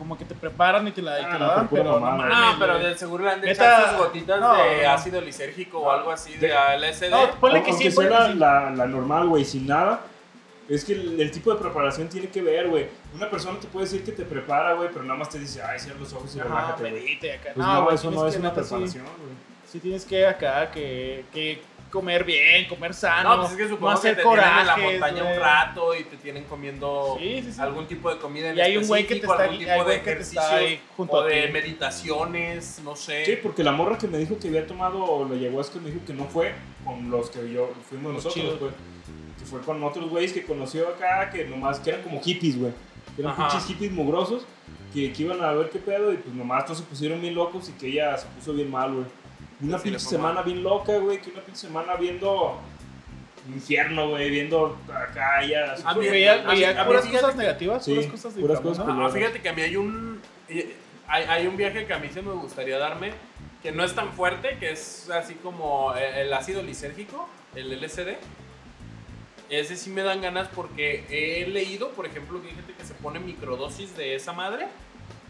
como 0.00 0.18
que 0.18 0.24
te 0.24 0.34
preparan 0.34 0.88
y 0.88 0.92
te 0.92 1.02
la, 1.02 1.20
y 1.20 1.24
Ah, 1.24 1.28
te 1.32 1.38
no, 1.38 1.46
la 1.46 1.54
dan, 1.54 1.68
pero 1.68 2.00
no 2.00 2.16
No, 2.26 2.56
pero 2.58 2.72
güey. 2.78 2.86
de 2.86 2.98
seguro 2.98 3.22
le 3.24 3.30
han 3.30 3.40
de 3.42 3.52
echar 3.52 3.90
sus 3.90 3.98
gotitas 3.98 4.40
no, 4.40 4.54
de 4.54 4.82
no. 4.82 4.90
ácido 4.90 5.20
lisérgico 5.20 5.78
o 5.78 5.90
algo 5.92 6.10
así 6.10 6.34
de 6.38 6.48
De- 6.48 6.54
LSD. 6.78 7.10
No, 7.10 7.30
ponle 7.38 7.62
que 7.62 7.72
sí, 7.74 7.90
sea 7.90 8.08
la, 8.10 8.26
que 8.26 8.32
sí. 8.32 8.38
la, 8.38 8.70
la 8.70 8.86
normal, 8.86 9.28
güey, 9.28 9.44
sin 9.44 9.66
nada. 9.66 10.00
Es 10.68 10.84
que 10.84 10.94
el, 10.94 11.20
el 11.20 11.30
tipo 11.30 11.52
de 11.52 11.60
preparación 11.60 12.08
tiene 12.08 12.28
que 12.28 12.40
ver, 12.42 12.68
güey. 12.68 12.88
Una 13.14 13.28
persona 13.28 13.58
te 13.60 13.66
puede 13.68 13.86
decir 13.86 14.02
que 14.04 14.12
te 14.12 14.24
prepara, 14.24 14.72
güey, 14.74 14.88
pero 14.92 15.04
nada 15.04 15.18
más 15.18 15.28
te 15.28 15.38
dice, 15.38 15.60
ay, 15.62 15.78
cierra 15.78 15.98
los 16.00 16.12
ojos 16.12 16.34
y 16.34 16.40
Ajá, 16.40 16.48
relájate, 16.48 16.82
y 17.22 17.28
acá. 17.28 17.50
Pues 17.54 17.56
no, 17.56 17.74
no, 17.74 17.82
güey, 17.84 17.94
eso 17.96 18.10
no 18.10 18.26
es 18.26 18.36
una 18.36 18.50
sí- 18.50 18.54
preparación, 18.54 19.04
güey. 19.04 19.50
Sí, 19.70 19.78
tienes 19.78 20.04
que 20.04 20.26
acá 20.26 20.70
que, 20.72 21.24
que 21.32 21.62
comer 21.90 22.24
bien, 22.24 22.68
comer 22.68 22.94
sano. 22.94 23.36
No, 23.36 23.40
pues 23.42 23.52
es 23.52 23.56
que 23.58 23.68
supongo 23.68 23.90
hacer 23.92 24.16
que 24.16 24.22
te 24.22 24.28
tienen 24.28 24.38
en 24.44 24.66
la 24.66 24.74
corajes, 24.74 24.84
montaña 25.00 25.22
güey. 25.22 25.34
un 25.34 25.40
rato 25.40 25.94
y 25.96 26.04
te 26.04 26.16
tienen 26.16 26.44
comiendo 26.44 27.16
Sí, 27.18 27.42
sí, 27.44 27.52
sí. 27.52 27.60
algún 27.60 27.86
tipo 27.86 28.10
de 28.14 28.18
comida 28.20 28.50
en 28.50 28.58
Y 28.58 28.60
hay 28.60 28.76
un 28.76 28.86
güey 28.86 29.06
que 29.06 29.16
te 29.16 29.20
está 29.26 29.42
algún 29.42 29.58
tipo 29.58 29.70
hay 29.70 29.84
de 29.84 30.02
que 30.02 30.38
ahí 30.40 30.80
junto 30.96 31.12
o 31.16 31.20
a 31.22 31.26
de 31.26 31.46
ti. 31.46 31.52
meditaciones, 31.52 32.80
no 32.84 32.96
sé. 32.96 33.24
Sí, 33.24 33.38
porque 33.42 33.62
la 33.64 33.72
morra 33.72 33.98
que 33.98 34.06
me 34.08 34.18
dijo 34.18 34.38
que 34.38 34.48
había 34.48 34.66
tomado 34.66 35.26
la 35.28 35.34
ayahuasca 35.34 35.78
me 35.80 35.90
dijo 35.90 36.04
que 36.06 36.14
no 36.14 36.24
fue 36.26 36.54
con 36.84 37.10
los 37.10 37.30
que 37.30 37.52
yo 37.52 37.70
fuimos 37.88 38.14
Los 38.14 38.24
nosotros, 38.24 38.56
pues. 38.58 38.72
Que 39.38 39.44
fue 39.46 39.60
con 39.60 39.82
otros 39.82 40.08
güeyes 40.10 40.32
que 40.32 40.44
conoció 40.44 40.88
acá, 40.88 41.30
que 41.30 41.44
nomás, 41.46 41.80
que 41.80 41.90
eran 41.90 42.02
como 42.02 42.20
hippies, 42.22 42.58
güey. 42.58 42.72
Que 43.16 43.22
eran 43.22 43.34
pinches 43.36 43.64
hippies 43.66 43.90
mugrosos, 43.92 44.44
que, 44.92 45.12
que 45.12 45.22
iban 45.22 45.42
a 45.42 45.52
ver 45.52 45.70
qué 45.70 45.78
pedo 45.78 46.12
y 46.12 46.16
pues 46.18 46.34
nomás 46.34 46.64
todos 46.64 46.78
se 46.78 46.84
pusieron 46.84 47.20
bien 47.20 47.34
locos 47.34 47.68
y 47.68 47.72
que 47.72 47.88
ella 47.88 48.16
se 48.16 48.26
puso 48.28 48.52
bien 48.52 48.70
mal, 48.70 48.92
güey. 48.92 49.06
Una 49.62 49.78
Sí, 49.78 49.84
pinche 49.84 49.98
semana 50.00 50.42
bien 50.42 50.62
loca, 50.62 50.96
güey, 50.98 51.20
que 51.20 51.30
una 51.30 51.40
pinche 51.42 51.60
semana 51.60 51.94
viendo 51.96 52.58
infierno, 53.48 54.10
güey, 54.10 54.30
viendo 54.30 54.78
acá 54.92 55.42
ella. 55.42 55.74
A 55.84 55.94
mí- 55.94 56.08
Veía, 56.08 56.34
a 56.34 56.36
mí- 56.38 56.44
veía 56.60 56.70
a 56.70 56.84
mí 56.84 56.86
puras 56.88 57.02
fíjate 57.04 57.20
cosas 57.22 57.34
que- 57.36 57.40
negativas, 57.42 57.84
Sí, 57.84 57.94
puras 57.94 58.10
cosas 58.10 58.32
puras 58.34 58.58
digamos, 58.58 58.78
cosas 58.78 58.94
¿no? 58.96 59.06
Ah, 59.06 59.10
fíjate 59.10 59.40
que 59.40 59.48
a 59.48 59.52
mí 59.52 59.62
hay 59.62 59.76
un 59.76 60.20
eh, 60.48 60.74
hay, 61.08 61.24
hay 61.24 61.46
un 61.46 61.56
viaje 61.56 61.86
que 61.86 61.92
a 61.92 61.98
mí 61.98 62.08
se 62.08 62.22
me 62.22 62.32
gustaría 62.32 62.78
darme 62.78 63.12
que 63.62 63.72
no 63.72 63.84
es 63.84 63.94
tan 63.94 64.12
fuerte, 64.12 64.56
que 64.58 64.70
es 64.70 65.10
así 65.10 65.34
como 65.34 65.94
eh, 65.96 66.22
el 66.22 66.32
ácido 66.32 66.62
lisérgico, 66.62 67.28
el 67.54 67.72
LSD. 67.72 68.16
Ese 69.50 69.76
sí 69.76 69.90
me 69.90 70.02
dan 70.02 70.20
ganas 70.22 70.48
porque 70.54 71.04
he 71.10 71.46
leído, 71.48 71.90
por 71.90 72.06
ejemplo, 72.06 72.40
que 72.40 72.48
hay 72.48 72.54
gente 72.54 72.72
que 72.72 72.84
se 72.84 72.94
pone 72.94 73.18
microdosis 73.18 73.96
de 73.96 74.14
esa 74.14 74.32
madre 74.32 74.68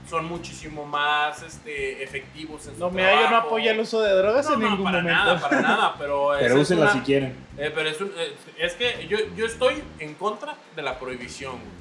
son 0.09 0.25
muchísimo 0.27 0.85
más 0.85 1.43
este, 1.43 2.03
efectivos 2.03 2.67
en 2.67 2.75
su 2.75 2.81
No, 2.81 2.91
mira, 2.91 3.21
yo 3.23 3.31
no 3.31 3.37
apoyo 3.37 3.71
el 3.71 3.81
uso 3.81 4.01
de 4.01 4.13
drogas 4.15 4.47
No, 4.47 4.55
en 4.55 4.61
no, 4.61 4.71
ningún 4.71 4.85
para 4.85 4.99
momento. 5.03 5.25
nada, 5.25 5.41
para 5.41 5.61
nada, 5.61 5.95
pero... 5.99 6.31
Pero 6.41 6.61
úsenla 6.61 6.85
una- 6.87 6.93
si 6.95 7.01
quieren. 7.01 7.37
eh, 7.59 7.71
pero 7.75 7.89
es, 7.89 8.01
un- 8.01 8.13
eh, 8.17 8.35
es 8.59 8.75
que 8.75 9.07
yo, 9.09 9.19
yo 9.37 9.47
estoy 9.47 9.83
en 9.99 10.15
contra 10.15 10.57
de 10.75 10.83
la 10.83 10.99
prohibición, 10.99 11.53
güey. 11.53 11.81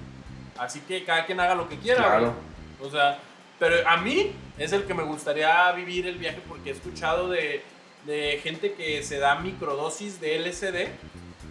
Así 0.60 0.82
que 0.82 1.04
cada 1.06 1.26
quien 1.26 1.40
haga 1.40 1.56
lo 1.56 1.68
que 1.70 1.78
quiera, 1.80 2.04
Claro. 2.04 2.34
güey. 2.80 2.90
O 2.90 2.92
sea, 2.92 3.18
pero 3.58 3.76
a 3.88 3.98
mí 3.98 4.32
es 4.58 4.74
el 4.74 4.84
que 4.84 4.94
me 4.94 5.04
gustaría 5.04 5.72
vivir 5.72 6.06
el 6.08 6.18
viaje 6.18 6.40
porque 6.48 6.70
he 6.70 6.74
escuchado 6.74 7.30
de, 7.30 7.64
de 8.06 8.40
gente 8.44 8.74
que 8.74 9.02
se 9.04 9.18
da 9.20 9.36
microdosis 9.36 10.20
de 10.22 10.38
LSD 10.40 10.88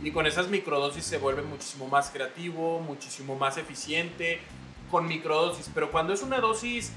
y 0.04 0.10
con 0.12 0.26
esas 0.26 0.48
microdosis 0.48 1.04
se 1.04 1.18
vuelve 1.18 1.42
muchísimo 1.42 1.88
más 1.88 2.10
creativo, 2.10 2.80
muchísimo 2.80 3.34
más 3.36 3.56
eficiente 3.58 4.40
con 4.90 5.06
microdosis. 5.06 5.70
Pero 5.74 5.90
cuando 5.90 6.12
es 6.12 6.22
una 6.22 6.38
dosis, 6.40 6.92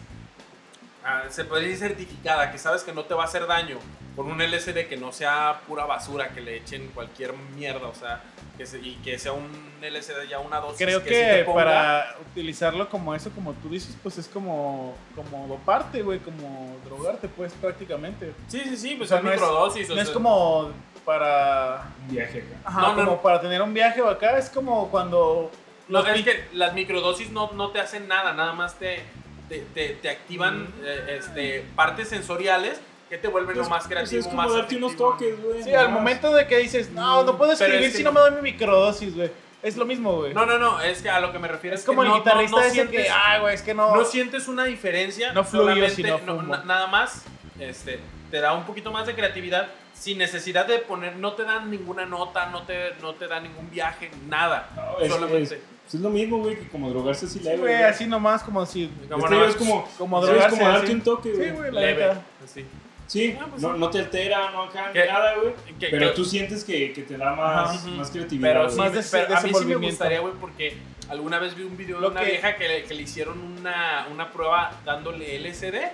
ah, 1.05 1.23
se 1.29 1.45
puede 1.45 1.63
decir 1.63 1.79
certificada, 1.87 2.51
que 2.51 2.57
sabes 2.57 2.83
que 2.83 2.93
no 2.93 3.03
te 3.05 3.13
va 3.13 3.23
a 3.23 3.25
hacer 3.25 3.47
daño, 3.47 3.77
con 4.15 4.29
un 4.29 4.41
LSD 4.41 4.87
que 4.87 4.97
no 4.97 5.11
sea 5.11 5.61
pura 5.67 5.85
basura, 5.85 6.29
que 6.29 6.41
le 6.41 6.57
echen 6.57 6.87
cualquier 6.93 7.33
mierda, 7.55 7.87
o 7.87 7.95
sea, 7.95 8.21
que 8.57 8.65
se- 8.65 8.79
y 8.79 8.95
que 9.03 9.17
sea 9.17 9.31
un 9.31 9.49
LSD 9.81 10.27
ya 10.29 10.39
una 10.39 10.57
dosis 10.57 10.77
Creo 10.85 11.01
que, 11.01 11.09
que, 11.09 11.15
sí 11.15 11.21
te 11.21 11.45
ponga- 11.45 11.53
para 11.55 12.15
utilizarlo 12.31 12.89
como 12.89 13.15
eso, 13.15 13.31
como 13.31 13.53
tú 13.53 13.69
dices, 13.69 13.95
pues 14.03 14.17
es 14.17 14.27
como, 14.27 14.95
como 15.15 15.47
doparte, 15.47 16.01
güey, 16.01 16.19
como 16.19 16.75
drogarte, 16.85 17.29
pues 17.29 17.53
prácticamente. 17.53 18.33
Sí, 18.49 18.59
sí, 18.65 18.75
sí, 18.77 18.95
pues 18.95 19.09
O 19.09 19.13
sea, 19.15 19.17
son 19.19 19.25
no 19.27 19.31
es- 19.31 19.39
microdosis. 19.39 19.89
o 19.89 19.95
No 19.95 20.01
es 20.01 20.07
sea, 20.07 20.13
como 20.13 20.71
para... 21.05 21.89
Un 22.07 22.13
viaje 22.13 22.39
acá. 22.39 22.55
Ajá, 22.69 22.81
No, 22.81 22.87
no, 22.89 22.95
como 22.95 23.11
no. 23.13 23.21
para 23.21 23.41
tener 23.41 23.61
un 23.61 23.73
viaje 23.73 24.01
o 24.01 24.09
acá, 24.09 24.37
es 24.37 24.49
como 24.49 24.89
cuando... 24.91 25.49
No, 25.91 26.05
es 26.07 26.23
que 26.23 26.45
las 26.53 26.73
microdosis 26.73 27.29
no, 27.31 27.51
no 27.53 27.69
te 27.71 27.79
hacen 27.79 28.07
nada, 28.07 28.33
nada 28.33 28.53
más 28.53 28.75
te, 28.79 29.03
te, 29.49 29.59
te- 29.73 29.89
te 30.01 30.09
activan 30.09 30.63
Mm. 30.63 30.73
eh, 30.83 31.17
este, 31.19 31.65
partes 31.75 32.07
sensoriales 32.09 32.79
que 33.09 33.17
te 33.17 33.27
vuelven 33.27 33.57
lo 33.57 33.63
más 33.67 33.83
Pues 33.83 33.87
creativo, 33.87 34.19
es 34.21 34.25
como 34.27 34.37
más 34.41 34.53
darte 34.53 34.77
unos 34.77 34.95
toques, 34.95 35.43
güey. 35.43 35.63
Sí, 35.63 35.73
al 35.73 35.89
momento 35.89 36.33
de 36.33 36.47
que 36.47 36.57
dices, 36.59 36.91
no, 36.91 37.23
no 37.23 37.37
puedo 37.37 37.51
escribir 37.51 37.81
es 37.83 37.91
que 37.91 37.97
si 37.97 38.03
no- 38.03 38.11
no 38.11 38.13
me 38.15 38.19
doy 38.21 38.31
mi 38.41 38.51
microdosis, 38.51 39.15
güey. 39.15 39.29
Es 39.61 39.77
lo 39.77 39.85
mismo, 39.85 40.15
güey. 40.15 40.33
No, 40.33 40.45
no, 40.45 40.57
no, 40.57 40.81
es 40.81 41.01
que 41.03 41.09
a 41.09 41.19
lo 41.19 41.31
que 41.31 41.37
me 41.37 41.47
refiero 41.47 41.75
es 41.75 41.81
es, 41.81 41.85
como 41.85 42.01
que 42.01 42.07
el 42.07 42.13
no, 42.13 42.17
guitarrista 42.19 42.51
no, 42.55 42.57
no 42.61 42.63
ese 42.65 42.73
sientes, 42.73 43.05
que, 43.05 43.11
ah, 43.11 43.37
güey, 43.41 43.53
es 43.53 43.61
que 43.61 43.73
no... 43.75 43.95
no 43.95 44.05
sientes 44.05 44.47
una 44.47 44.63
diferencia. 44.65 45.33
No 45.33 45.43
fluyo 45.43 45.65
solamente 45.65 45.95
si 45.95 46.03
no 46.03 46.17
nada 46.65 46.87
más 46.87 47.25
este, 47.59 47.99
te 48.31 48.39
da 48.39 48.53
un 48.53 48.63
poquito 48.65 48.91
más 48.91 49.05
de 49.05 49.13
creatividad 49.13 49.67
sin 49.93 50.17
necesidad 50.17 50.65
de 50.65 50.79
poner, 50.79 51.17
no 51.17 51.33
te 51.33 51.43
dan 51.43 51.69
ninguna 51.69 52.05
nota, 52.07 52.47
no 52.47 52.63
te, 52.63 52.93
no 53.01 53.13
te 53.13 53.27
da 53.27 53.39
ningún 53.39 53.69
viaje, 53.69 54.09
nada. 54.27 54.67
No, 54.75 54.99
es, 55.05 55.11
solamente. 55.13 55.61
Es- 55.91 55.93
pues 55.93 55.95
es 55.95 56.01
lo 56.01 56.09
mismo, 56.09 56.37
güey, 56.39 56.57
que 56.57 56.67
como 56.69 56.89
drogarse 56.89 57.25
así 57.25 57.39
Sí, 57.39 57.43
leve. 57.45 57.57
güey, 57.57 57.75
así 57.83 58.05
nomás 58.07 58.43
como 58.43 58.65
si... 58.65 58.87
Como 59.09 59.25
Este 59.25 59.35
nada 59.35 59.49
es 59.49 59.55
como, 59.55 59.87
Como 59.97 60.21
drogarse. 60.21 60.47
es 60.47 60.53
como 60.59 60.67
darte 60.71 60.85
así. 60.87 60.93
un 60.95 61.01
toque, 61.01 61.31
güey. 61.33 61.49
Sí, 61.49 61.55
güey, 61.55 61.71
la 61.71 61.81
leve. 61.81 62.11
así. 62.43 62.65
Sí, 63.07 63.37
Ah, 63.41 63.45
pues 63.49 63.61
no, 63.61 63.73
sí. 63.73 63.79
no 63.79 63.89
te 63.89 63.99
altera, 63.99 64.51
no 64.51 64.63
acá, 64.63 64.91
nada, 64.93 65.35
güey. 65.35 65.53
Pero 65.79 66.09
que- 66.09 66.15
tú 66.15 66.23
sientes 66.23 66.63
que, 66.63 66.93
que 66.93 67.01
te 67.01 67.17
da 67.17 67.33
más, 67.35 67.75
Ajá. 67.75 67.87
más 67.89 68.09
creatividad. 68.09 68.49
Pero, 68.53 68.69
sí, 68.69 68.77
Más 68.77 68.93
des- 68.93 69.09
pero 69.11 69.35
a 69.37 69.41
mí 69.41 69.51
sí 69.53 69.65
me 69.65 69.75
gustaría, 69.75 70.19
güey, 70.21 70.33
porque 70.39 70.77
alguna 71.09 71.37
vez 71.39 71.55
vi 71.55 71.63
un 71.63 71.75
video 71.75 71.97
de 71.97 72.01
Lo 72.03 72.11
una 72.11 72.21
que- 72.21 72.27
vieja 72.31 72.55
que, 72.55 72.67
le- 72.69 72.83
que 72.85 72.93
le 72.93 73.01
hicieron 73.01 73.37
una, 73.59 74.07
una 74.09 74.31
prueba 74.31 74.71
dándole 74.85 75.35
LSD 75.35 75.91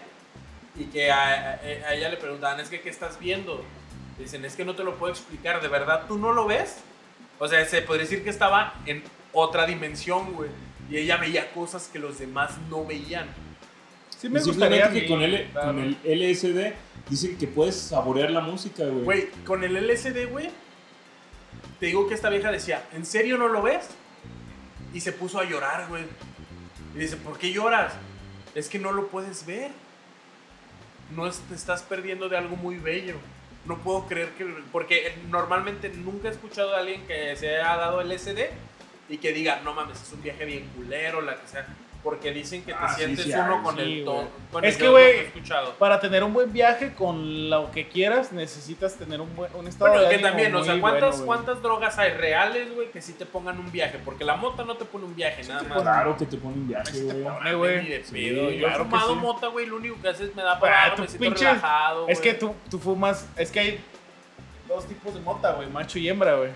y 0.79 0.83
que 0.85 1.09
a, 1.09 1.53
a- 1.53 1.89
a 1.89 1.93
ella 1.95 2.09
le 2.09 2.17
preguntaban, 2.17 2.59
es 2.59 2.69
que, 2.69 2.81
¿qué 2.81 2.89
estás 2.89 3.17
viendo? 3.19 3.63
Dicen, 4.19 4.45
es 4.45 4.55
que 4.55 4.63
no 4.63 4.75
te 4.75 4.83
lo 4.83 4.95
puedo 4.95 5.11
explicar, 5.11 5.59
¿de 5.59 5.67
verdad 5.69 6.03
tú 6.07 6.19
no 6.19 6.33
lo 6.33 6.45
ves? 6.45 6.77
O 7.39 7.47
sea, 7.47 7.65
se 7.65 7.81
podría 7.81 8.03
decir 8.03 8.23
que 8.23 8.29
estaba 8.29 8.75
en 8.85 9.03
otra 9.39 9.65
dimensión, 9.65 10.33
güey. 10.33 10.49
Y 10.89 10.97
ella 10.97 11.17
veía 11.17 11.51
cosas 11.51 11.89
que 11.91 11.99
los 11.99 12.17
demás 12.19 12.51
no 12.69 12.85
veían. 12.85 13.27
Sí 14.17 14.29
me 14.29 14.39
Y 14.39 14.43
gustaría 14.43 14.89
que 14.91 15.05
con, 15.05 15.21
L, 15.21 15.49
claro. 15.51 15.67
con 15.67 15.79
el 16.03 16.21
LSD 16.31 16.73
dicen 17.09 17.37
que 17.37 17.47
puedes 17.47 17.75
saborear 17.75 18.31
la 18.31 18.39
música, 18.41 18.83
güey. 18.85 19.03
Güey, 19.03 19.27
con 19.45 19.63
el 19.63 19.75
LSD, 19.75 20.27
güey, 20.31 20.49
te 21.79 21.87
digo 21.87 22.07
que 22.07 22.13
esta 22.15 22.29
vieja 22.29 22.51
decía, 22.51 22.83
¿en 22.93 23.05
serio 23.05 23.37
no 23.37 23.47
lo 23.47 23.61
ves? 23.61 23.87
Y 24.93 25.01
se 25.01 25.11
puso 25.11 25.39
a 25.39 25.43
llorar, 25.45 25.87
güey. 25.89 26.03
Y 26.95 26.99
dice, 26.99 27.17
¿por 27.17 27.37
qué 27.37 27.51
lloras? 27.51 27.93
Es 28.55 28.69
que 28.69 28.79
no 28.79 28.91
lo 28.91 29.07
puedes 29.09 29.45
ver. 29.45 29.69
No 31.15 31.27
es- 31.27 31.39
te 31.47 31.53
estás 31.55 31.83
perdiendo 31.83 32.27
de 32.29 32.37
algo 32.37 32.55
muy 32.55 32.77
bello. 32.77 33.15
No 33.65 33.77
puedo 33.79 34.07
creer 34.07 34.29
que... 34.31 34.45
Porque 34.71 35.13
normalmente 35.29 35.89
nunca 35.89 36.29
he 36.29 36.31
escuchado 36.31 36.73
a 36.75 36.79
alguien 36.79 37.05
que 37.05 37.35
se 37.35 37.49
haya 37.57 37.75
dado 37.75 38.01
LSD 38.01 38.39
y 39.09 39.17
que 39.17 39.31
diga, 39.33 39.61
no 39.63 39.73
mames, 39.73 40.01
es 40.01 40.11
un 40.13 40.21
viaje 40.21 40.45
bien 40.45 40.67
culero, 40.75 41.21
la 41.21 41.35
que 41.35 41.47
sea. 41.47 41.65
Porque 42.03 42.31
dicen 42.31 42.61
que 42.63 42.71
te 42.71 42.77
Ah, 42.79 42.93
sientes 42.95 43.25
sí, 43.25 43.33
uno 43.33 43.61
con 43.63 43.75
sí, 43.75 43.81
el 43.99 44.05
todo. 44.05 44.27
Es 44.61 44.77
que, 44.77 44.87
güey, 44.87 45.29
Para 45.77 45.99
tener 45.99 46.23
un 46.23 46.31
buen 46.31 46.53
viaje 46.53 46.93
con 46.93 47.49
lo 47.49 47.69
que 47.71 47.89
quieras, 47.89 48.31
necesitas 48.31 48.95
tener 48.95 49.19
un, 49.19 49.35
buen, 49.35 49.53
un 49.55 49.67
estado 49.67 49.91
Bueno, 49.91 50.03
de 50.03 50.09
que 50.09 50.15
ánimo 50.15 50.27
también, 50.29 50.55
o 50.55 50.63
sea, 50.63 50.79
¿cuántas, 50.79 51.09
bueno. 51.17 51.25
¿cuántas 51.25 51.61
drogas 51.61 51.97
hay 51.97 52.11
reales, 52.11 52.73
güey, 52.73 52.91
que 52.91 53.01
sí 53.01 53.13
te 53.13 53.25
pongan 53.25 53.59
un 53.59 53.69
viaje? 53.71 53.99
Porque 54.05 54.23
la 54.23 54.35
mota 54.37 54.63
no 54.63 54.77
te 54.77 54.85
pone 54.85 55.03
un 55.05 55.15
viaje, 55.15 55.43
nada 55.45 55.63
más. 55.63 55.81
Claro 55.81 56.15
que 56.15 56.25
te 56.27 56.37
pone 56.37 56.53
un 56.53 56.67
viaje, 56.67 57.01
güey. 57.55 58.03
Yo 58.03 58.59
claro 58.59 58.83
he 58.83 58.85
fumado 58.85 59.13
sí. 59.13 59.19
mota, 59.19 59.47
güey, 59.47 59.65
lo 59.65 59.75
único 59.77 59.99
que 60.01 60.07
hace 60.07 60.25
es 60.25 60.35
me 60.35 60.43
da 60.43 60.53
Ah, 60.53 60.59
para 60.59 60.95
me 60.97 61.07
siento 61.07 61.25
pinche- 61.25 61.39
relajado, 61.49 62.07
Es 62.07 62.21
que 62.21 62.33
tú, 62.35 62.55
tú 62.69 62.79
fumas, 62.79 63.27
es 63.35 63.51
que 63.51 63.59
hay 63.59 63.79
dos 64.67 64.85
tipos 64.87 65.13
de 65.13 65.19
mota, 65.19 65.53
güey, 65.53 65.67
macho 65.67 65.99
y 65.99 66.07
hembra, 66.07 66.35
güey. 66.35 66.51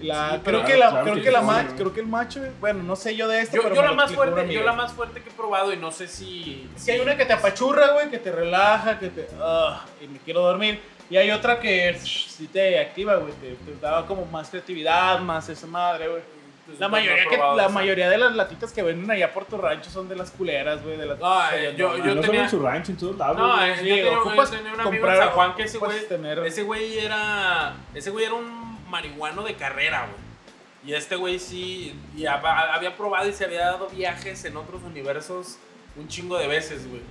La, 0.00 0.30
Sí, 0.34 0.40
creo 0.44 0.60
claro, 0.60 0.64
que 0.66 0.76
la, 0.76 0.88
claro 0.90 1.02
creo 1.04 1.14
que 1.16 1.22
que 1.22 1.30
la 1.30 1.40
güey. 1.40 1.66
creo 1.76 1.92
que 1.94 2.00
el 2.00 2.06
macho, 2.06 2.40
bueno, 2.60 2.82
no 2.82 2.94
sé 2.96 3.16
yo 3.16 3.26
de 3.28 3.40
esto, 3.40 3.56
Yo, 3.56 3.62
pero 3.62 3.74
yo 3.74 3.82
la 3.82 3.92
más 3.92 4.12
fuerte, 4.14 4.52
yo 4.52 4.62
la 4.62 4.72
más 4.72 4.92
fuerte 4.92 5.22
que 5.22 5.28
he 5.30 5.32
probado 5.32 5.72
y 5.72 5.76
no 5.76 5.90
sé 5.90 6.06
si... 6.08 6.68
Es 6.76 6.84
que 6.84 6.92
hay 6.92 6.98
si- 6.98 7.02
una 7.04 7.16
que 7.16 7.24
te 7.24 7.32
apachurra, 7.32 7.92
güey, 7.92 8.08
que 8.10 8.18
te 8.18 8.30
relaja, 8.32 8.98
que 8.98 9.08
te. 9.08 9.28
ah, 9.40 9.84
y 10.00 10.06
me 10.08 10.18
quiero 10.20 10.40
dormir. 10.42 10.80
Y 11.10 11.16
hay 11.16 11.30
otra 11.30 11.58
que 11.58 11.94
sí 11.98 12.48
te 12.52 12.78
activa, 12.78 13.16
güey, 13.16 13.32
te, 13.34 13.54
te 13.54 13.80
da 13.80 14.04
como 14.06 14.26
más 14.26 14.50
creatividad, 14.50 15.20
más 15.20 15.48
esa 15.48 15.66
madre, 15.66 16.06
güey. 16.08 16.22
pues, 16.66 16.78
La 16.78 16.86
no 16.86 16.92
mayoría, 16.92 17.24
que, 17.28 17.36
probado 17.36 17.56
la 17.56 17.68
mayoría 17.70 18.10
de 18.10 18.18
las 18.18 18.36
latitas 18.36 18.72
que 18.72 18.82
venden 18.82 19.10
allá 19.10 19.32
por 19.32 19.46
tu 19.46 19.56
rancho 19.56 19.88
son 19.88 20.06
de 20.06 20.14
las 20.16 20.30
culeras, 20.30 20.82
güey, 20.84 20.98
de 20.98 21.06
las. 21.06 21.18
No, 21.18 21.50
eh, 21.50 21.74
yo- 21.78 21.96
no 21.96 22.04
solo 22.04 22.20
tenía- 22.20 22.42
en 22.44 22.50
su 22.50 22.60
rancho, 22.60 22.92
en 22.92 22.98
todos 22.98 23.16
lados. 23.16 23.38
No, 23.38 23.64
eh, 23.64 23.74
Sí, 23.80 23.88
yo 23.88 23.94
tenía, 23.94 24.10
yo 24.12 24.44
tenía 24.50 24.72
un 24.74 24.80
amigo 24.80 24.94
en 24.94 25.00
comprar- 25.00 25.18
San 25.18 25.30
Juan 25.30 25.54
que 25.56 25.62
ese 25.62 25.78
güey... 25.78 26.06
tener- 26.08 26.38
Ese 26.40 26.62
güey 26.62 26.98
era. 26.98 27.74
Ese 27.94 28.10
güey 28.10 28.26
era 28.26 28.34
un 28.34 28.77
marihuano 28.88 29.42
de 29.42 29.54
carrera, 29.54 30.06
güey. 30.10 30.28
Y 30.84 30.94
este 30.94 31.16
güey 31.16 31.38
sí. 31.38 31.98
Y 32.16 32.22
hab- 32.22 32.44
había 32.74 32.96
probado 32.96 33.28
y 33.28 33.32
se 33.32 33.44
había 33.44 33.60
dado 33.60 33.88
viajes 33.88 34.44
en 34.44 34.56
otros 34.56 34.82
universos 34.82 35.58
un 35.96 36.08
chingo 36.08 36.38
de 36.38 36.46
veces, 36.46 36.88
güey. 36.88 37.02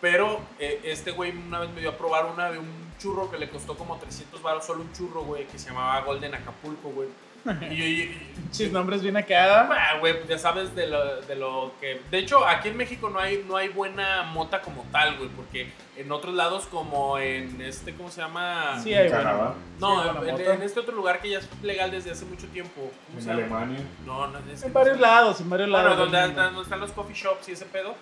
Pero 0.00 0.40
eh, 0.58 0.80
este 0.84 1.10
güey 1.12 1.30
una 1.36 1.60
vez 1.60 1.70
me 1.70 1.80
dio 1.80 1.90
a 1.90 1.96
probar 1.96 2.26
una 2.26 2.50
de 2.50 2.58
un 2.58 2.83
churro 2.98 3.30
que 3.30 3.38
le 3.38 3.48
costó 3.48 3.76
como 3.76 3.96
300 3.96 4.40
baros, 4.42 4.64
solo 4.64 4.82
un 4.82 4.92
churro, 4.92 5.22
güey, 5.22 5.46
que 5.46 5.58
se 5.58 5.68
llamaba 5.68 6.00
Golden 6.02 6.34
Acapulco, 6.34 6.90
güey. 6.90 7.08
Y 7.70 7.74
y- 7.74 8.02
y- 8.02 8.50
Chis 8.52 8.72
nombres 8.72 9.02
bien 9.02 9.16
acá. 9.18 9.68
Ah, 9.70 9.98
güey, 10.00 10.14
pues 10.16 10.28
ya 10.28 10.38
sabes 10.38 10.74
de 10.74 10.86
lo, 10.86 11.20
de 11.22 11.34
lo 11.36 11.72
que... 11.80 12.00
De 12.10 12.18
hecho, 12.18 12.46
aquí 12.46 12.68
en 12.68 12.76
México 12.78 13.10
no 13.10 13.18
hay, 13.18 13.44
no 13.46 13.56
hay 13.56 13.68
buena 13.68 14.22
mota 14.22 14.62
como 14.62 14.82
tal, 14.92 15.18
güey, 15.18 15.28
porque 15.30 15.70
en 15.96 16.10
otros 16.10 16.34
lados 16.34 16.66
como 16.70 17.18
en 17.18 17.60
este, 17.60 17.92
¿cómo 17.94 18.10
se 18.10 18.22
llama? 18.22 18.80
Sí, 18.82 18.94
hay 18.94 19.10
Canadá, 19.10 19.54
No, 19.78 20.02
sí, 20.22 20.30
en, 20.46 20.62
este 20.62 20.80
otro 20.80 20.94
lugar 20.94 21.20
que 21.20 21.30
ya 21.30 21.38
es 21.40 21.48
legal 21.62 21.90
desde 21.90 22.12
hace 22.12 22.24
mucho 22.24 22.46
tiempo. 22.46 22.90
¿Cómo 23.08 23.20
se 23.20 23.26
en? 23.30 23.36
Alemania. 23.36 23.80
No, 24.06 24.26
no, 24.28 24.38
es 24.50 24.62
En 24.62 24.72
varios 24.72 24.98
lados, 24.98 25.40
en 25.40 25.50
varios 25.50 25.68
Bueno, 25.68 25.84
lados. 25.84 25.98
donde, 25.98 26.16
del 26.18 26.26
mundo. 26.28 26.42
donde 26.44 26.62
están 26.62 26.80
los 26.80 26.92
coffee 26.92 27.14
shops 27.14 27.48
y 27.48 27.52
ese 27.52 27.66
pedo, 27.66 27.94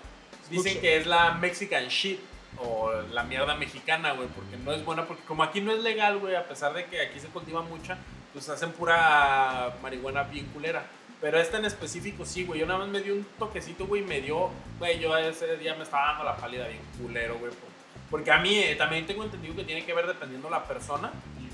dicen 0.51 0.81
que 0.81 0.99
es 0.99 1.07
la 1.07 1.33
Mexican 1.35 1.87
shit 1.89 2.21
o 2.59 2.93
la 3.13 3.23
mierda 3.25 3.55
mexicana, 3.57 4.13
güey, 4.13 4.29
porque 4.29 4.57
no 4.57 4.73
es 4.73 4.85
buena, 4.85 5.05
porque 5.07 5.23
como 5.25 5.43
aquí 5.43 5.61
no 5.61 5.73
es 5.73 5.81
legal, 5.83 6.19
güey, 6.19 6.35
a 6.37 6.47
pesar 6.47 6.75
de 6.75 6.85
que 6.87 7.01
aquí 7.01 7.19
se 7.21 7.29
cultiva 7.29 7.63
mucha, 7.63 7.99
pues 8.33 8.49
hacen 8.49 8.73
pura 8.73 9.75
marihuana 9.83 10.23
bien 10.25 10.47
culera. 10.47 10.85
Pero 11.21 11.39
esta 11.39 11.59
en 11.59 11.65
específico 11.67 12.25
sí, 12.27 12.45
güey. 12.45 12.59
Yo 12.61 12.67
nada 12.67 12.81
más 12.81 12.89
me 12.89 13.01
dio 13.01 13.15
un 13.15 13.25
toquecito, 13.39 13.87
güey, 13.87 14.03
y 14.03 14.05
me 14.07 14.21
dio, 14.21 14.51
güey, 14.79 14.99
yo 14.99 15.17
ese 15.17 15.57
día 15.57 15.75
me 15.77 15.85
estaba 15.85 16.07
dando 16.09 16.25
la 16.25 16.37
pálida 16.37 16.67
bien 16.67 16.81
culero, 17.01 17.35
güey. 17.39 17.53
por- 17.53 17.71
Porque 18.11 18.31
a 18.33 18.39
mí 18.39 18.59
eh, 18.59 18.75
también 18.77 19.07
tengo 19.07 19.23
entendido 19.23 19.55
que 19.55 19.65
tiene 19.65 19.85
que 19.85 19.95
ver 19.95 20.07
dependiendo 20.07 20.51
la 20.51 20.65
persona. 20.65 21.11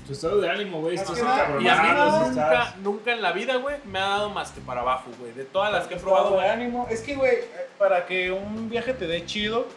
Tu 0.07 0.13
estado 0.13 0.41
de 0.41 0.49
ánimo, 0.49 0.81
güey. 0.81 0.95
Estás 0.95 1.19
encabronado, 1.19 1.61
Y 1.61 1.67
a 1.67 1.75
mí 1.83 2.29
nunca, 2.29 2.75
nunca 2.81 3.11
en 3.13 3.21
la 3.21 3.31
vida, 3.31 3.57
güey, 3.57 3.75
me 3.85 3.99
ha 3.99 4.07
dado 4.07 4.29
más 4.31 4.49
que 4.51 4.59
para 4.61 4.81
abajo, 4.81 5.11
güey. 5.19 5.31
De 5.33 5.45
todas 5.45 5.71
las 5.71 5.85
que 5.85 5.93
he 5.93 5.97
Estado 5.97 6.15
probado, 6.15 6.31
de 6.31 6.41
güey. 6.41 6.49
ánimo. 6.49 6.87
Es 6.89 7.01
que, 7.01 7.15
güey, 7.15 7.35
eh, 7.35 7.67
para 7.77 8.07
que 8.07 8.31
un 8.31 8.69
viaje 8.71 8.93
te 8.95 9.05
dé 9.05 9.23
chido, 9.27 9.67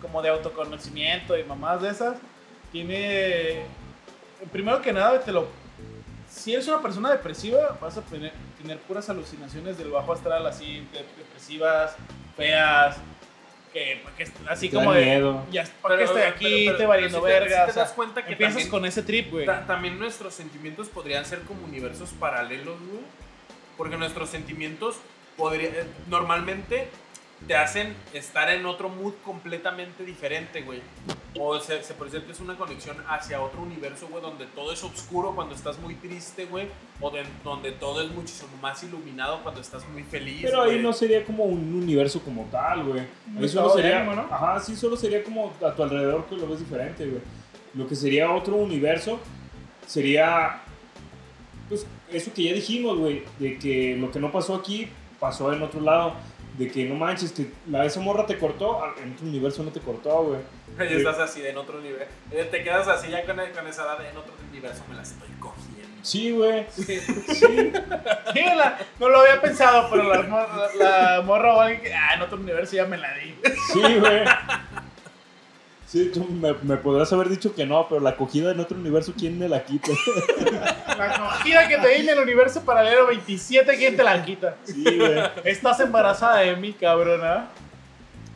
como 0.00 0.22
de 0.22 0.28
autoconocimiento 0.30 1.36
y 1.36 1.44
mamás 1.44 1.82
de 1.82 1.90
esas, 1.90 2.16
tiene. 2.72 3.62
Primero 4.52 4.80
que 4.80 4.92
nada, 4.92 5.20
te 5.20 5.32
lo. 5.32 5.48
Si 6.28 6.52
eres 6.54 6.66
una 6.68 6.80
persona 6.80 7.10
depresiva, 7.10 7.76
vas 7.80 7.96
a 7.96 8.02
tener, 8.02 8.32
tener 8.60 8.78
puras 8.78 9.08
alucinaciones 9.10 9.76
del 9.76 9.90
bajo 9.90 10.12
astral, 10.12 10.46
así, 10.46 10.86
de- 10.92 11.04
depresivas, 11.18 11.96
feas, 12.36 12.96
que, 13.72 14.02
que 14.16 14.28
así 14.48 14.68
Te 14.68 14.76
como 14.76 14.92
da 14.92 14.98
de. 14.98 15.04
miedo. 15.06 15.44
Ya, 15.50 15.64
¿para 15.82 15.96
qué 15.96 16.04
Pero- 16.04 16.16
estoy 16.18 16.22
aquí? 16.22 16.44
pero- 16.44 16.66
pero- 16.66 16.78
te 16.78 16.86
valiendo 16.86 17.20
te- 17.20 17.26
verga. 17.28 17.58
sí 17.58 17.64
te 17.66 17.70
o 17.70 17.74
sea, 17.74 17.82
das 17.82 17.92
cuenta 17.92 18.24
que 18.24 18.32
empiezas 18.32 18.54
también- 18.54 18.70
con 18.70 18.84
ese 18.86 19.02
trip, 19.02 19.30
güey. 19.32 19.44
Ta- 19.46 19.66
también 19.66 19.98
nuestros 19.98 20.32
sentimientos 20.32 20.88
podrían 20.88 21.24
ser 21.26 21.40
como 21.42 21.64
universos 21.64 22.10
paralelos, 22.10 22.78
güey. 22.80 23.02
Porque 23.76 23.96
nuestros 23.96 24.30
sentimientos 24.30 24.96
podría, 25.36 25.68
eh, 25.68 25.84
normalmente 26.08 26.88
te 27.46 27.56
hacen 27.56 27.94
estar 28.12 28.50
en 28.50 28.66
otro 28.66 28.88
mood 28.88 29.14
completamente 29.24 30.04
diferente, 30.04 30.62
güey. 30.62 30.80
O 31.38 31.58
se, 31.58 31.82
se 31.82 31.94
presenta 31.94 32.32
es 32.32 32.40
una 32.40 32.56
conexión 32.56 32.96
hacia 33.08 33.40
otro 33.40 33.62
universo, 33.62 34.08
güey, 34.08 34.22
donde 34.22 34.46
todo 34.46 34.72
es 34.72 34.82
oscuro 34.84 35.34
cuando 35.34 35.54
estás 35.54 35.78
muy 35.78 35.94
triste, 35.94 36.44
güey. 36.46 36.68
O 37.00 37.10
de- 37.10 37.24
donde 37.42 37.72
todo 37.72 38.02
es 38.02 38.10
muchísimo 38.12 38.50
más 38.60 38.82
iluminado 38.84 39.42
cuando 39.42 39.60
estás 39.60 39.88
muy 39.88 40.02
feliz. 40.02 40.42
Pero 40.42 40.62
ahí 40.62 40.72
güey. 40.72 40.82
no 40.82 40.92
sería 40.92 41.24
como 41.24 41.44
un 41.44 41.74
universo 41.74 42.20
como 42.20 42.44
tal, 42.50 42.84
güey. 42.84 43.00
Ahí 43.38 43.48
solo 43.48 43.70
sería, 43.70 43.98
ánimo, 44.00 44.16
¿no? 44.16 44.22
ajá, 44.34 44.60
sí, 44.60 44.76
solo 44.76 44.96
sería 44.96 45.24
como 45.24 45.52
a 45.64 45.72
tu 45.74 45.82
alrededor 45.82 46.26
que 46.26 46.36
lo 46.36 46.46
ves 46.48 46.58
diferente, 46.60 47.06
güey. 47.06 47.22
Lo 47.74 47.86
que 47.88 47.94
sería 47.96 48.30
otro 48.32 48.56
universo 48.56 49.18
sería, 49.86 50.60
pues, 51.68 51.86
eso 52.10 52.32
que 52.34 52.44
ya 52.44 52.52
dijimos, 52.52 52.98
güey, 52.98 53.22
de 53.38 53.58
que 53.58 53.96
lo 53.96 54.10
que 54.10 54.18
no 54.20 54.30
pasó 54.32 54.54
aquí 54.56 54.88
pasó 55.18 55.52
en 55.52 55.62
otro 55.62 55.80
lado. 55.80 56.14
De 56.58 56.70
que 56.70 56.84
no 56.84 56.94
manches, 56.94 57.32
que 57.32 57.50
la 57.70 57.84
esa 57.86 58.00
morra 58.00 58.26
te 58.26 58.36
cortó, 58.38 58.80
en 59.02 59.12
otro 59.14 59.26
universo 59.26 59.62
no 59.62 59.70
te 59.70 59.80
cortó, 59.80 60.24
güey. 60.24 60.40
Y 60.90 60.94
estás 60.96 61.18
así 61.18 61.44
en 61.46 61.56
otro 61.56 61.78
universo. 61.78 62.06
Te 62.30 62.62
quedas 62.62 62.86
así 62.88 63.10
ya 63.10 63.24
con, 63.24 63.36
con 63.36 63.66
esa 63.66 63.82
edad 63.84 63.98
en 64.10 64.16
otro 64.16 64.32
universo 64.50 64.82
me 64.88 64.96
la 64.96 65.02
estoy 65.02 65.28
cogiendo. 65.38 65.70
Sí, 66.02 66.30
güey. 66.32 66.66
Sí. 66.70 66.98
Sí. 67.00 67.72
Sí, 68.32 68.40
la- 68.56 68.78
no 68.98 69.08
lo 69.08 69.20
había 69.20 69.40
pensado, 69.40 69.88
pero 69.90 70.04
la, 70.04 70.22
morra- 70.22 70.68
la 70.78 71.22
morra 71.22 71.54
o 71.54 71.60
alguien 71.60 71.82
que, 71.82 71.94
ah, 71.94 72.14
en 72.14 72.22
otro 72.22 72.38
universo 72.38 72.76
ya 72.76 72.84
me 72.86 72.96
la 72.98 73.12
di. 73.18 73.34
Sí, 73.72 73.80
güey. 73.98 74.24
Sí, 75.86 76.10
tú 76.14 76.24
me, 76.24 76.54
me 76.62 76.76
podrás 76.76 77.12
haber 77.12 77.28
dicho 77.28 77.52
que 77.54 77.66
no, 77.66 77.88
pero 77.88 78.00
la 78.00 78.10
acogida 78.10 78.52
en 78.52 78.60
otro 78.60 78.78
universo, 78.78 79.12
¿quién 79.18 79.38
me 79.38 79.48
la 79.48 79.64
quita? 79.64 79.90
Cogida 81.08 81.68
que 81.68 81.78
te 81.78 81.88
di 81.88 82.00
en 82.02 82.08
el 82.10 82.18
universo 82.20 82.64
paralelo 82.64 83.06
27, 83.08 83.76
¿quién 83.76 83.96
te 83.96 84.02
la 84.02 84.24
quita? 84.24 84.56
Sí, 84.64 84.84
güey. 84.98 85.20
Estás 85.44 85.80
embarazada 85.80 86.38
de 86.38 86.56
mí, 86.56 86.72
cabrona. 86.72 87.48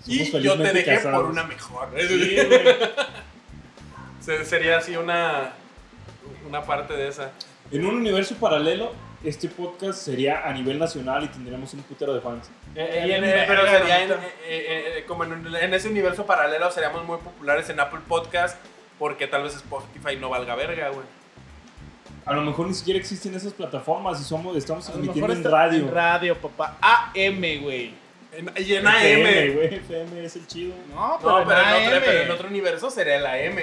Y 0.07 0.31
yo 0.43 0.57
te 0.57 0.73
dejé 0.73 0.97
casados. 0.97 1.21
por 1.23 1.31
una 1.31 1.45
mejor. 1.45 1.89
Sí, 1.97 2.37
Sería 4.45 4.79
así 4.79 4.97
una, 4.97 5.53
una 6.49 6.63
parte 6.63 6.95
de 6.95 7.09
esa. 7.09 7.31
En 7.71 7.85
un 7.85 7.97
universo 7.97 8.35
paralelo, 8.37 8.93
este 9.23 9.49
podcast 9.49 9.99
sería 10.01 10.47
a 10.47 10.53
nivel 10.53 10.79
nacional 10.79 11.25
y 11.25 11.29
tendríamos 11.29 11.73
un 11.75 11.83
putero 11.83 12.15
de 12.15 12.21
fans. 12.21 12.51
Eh, 12.75 13.19
Eh, 13.23 13.45
pero 13.47 13.67
sería 13.69 14.03
en, 14.03 14.11
eh, 14.13 14.17
eh, 14.47 14.95
eh, 14.99 15.05
como 15.07 15.25
en, 15.25 15.33
un- 15.33 15.57
en 15.57 15.75
ese 15.75 15.89
universo 15.89 16.27
paralelo 16.27 16.71
seríamos 16.71 17.05
muy 17.05 17.19
populares 17.19 17.69
en 17.71 17.81
Apple 17.81 18.01
Podcast 18.09 18.59
porque 18.99 19.27
tal 19.27 19.43
vez 19.45 19.55
Spotify 19.57 20.17
no 20.21 20.29
valga 20.29 20.55
verga, 20.55 20.89
güey. 20.91 21.07
A 22.27 22.33
lo 22.33 22.43
mejor 22.43 22.67
ni 22.67 22.75
siquiera 22.75 22.99
existen 22.99 23.35
esas 23.35 23.53
plataformas 23.53 24.21
y 24.21 24.25
somos, 24.25 24.57
estamos 24.57 24.95
mejor 24.97 25.31
en 25.31 25.45
radio. 25.45 25.79
En 25.81 25.91
radio, 25.93 26.37
papá. 26.39 26.79
AM, 26.81 27.63
güey. 27.63 27.93
En, 28.33 28.51
y 28.57 28.73
en 28.75 28.87
FM, 28.87 29.29
AM. 29.49 29.55
güey. 29.55 29.75
FM 29.75 30.25
es 30.25 30.37
el 30.37 30.47
chido. 30.47 30.75
No, 30.95 31.19
pero, 31.21 31.41
No, 31.41 31.47
pero 31.47 31.61
en, 31.61 31.67
en, 31.69 31.87
otro, 31.87 31.97
AM. 31.97 32.03
pero 32.05 32.19
en 32.23 32.31
otro 32.31 32.49
universo 32.49 32.91
sería 32.91 33.17
el 33.17 33.27
AM. 33.27 33.59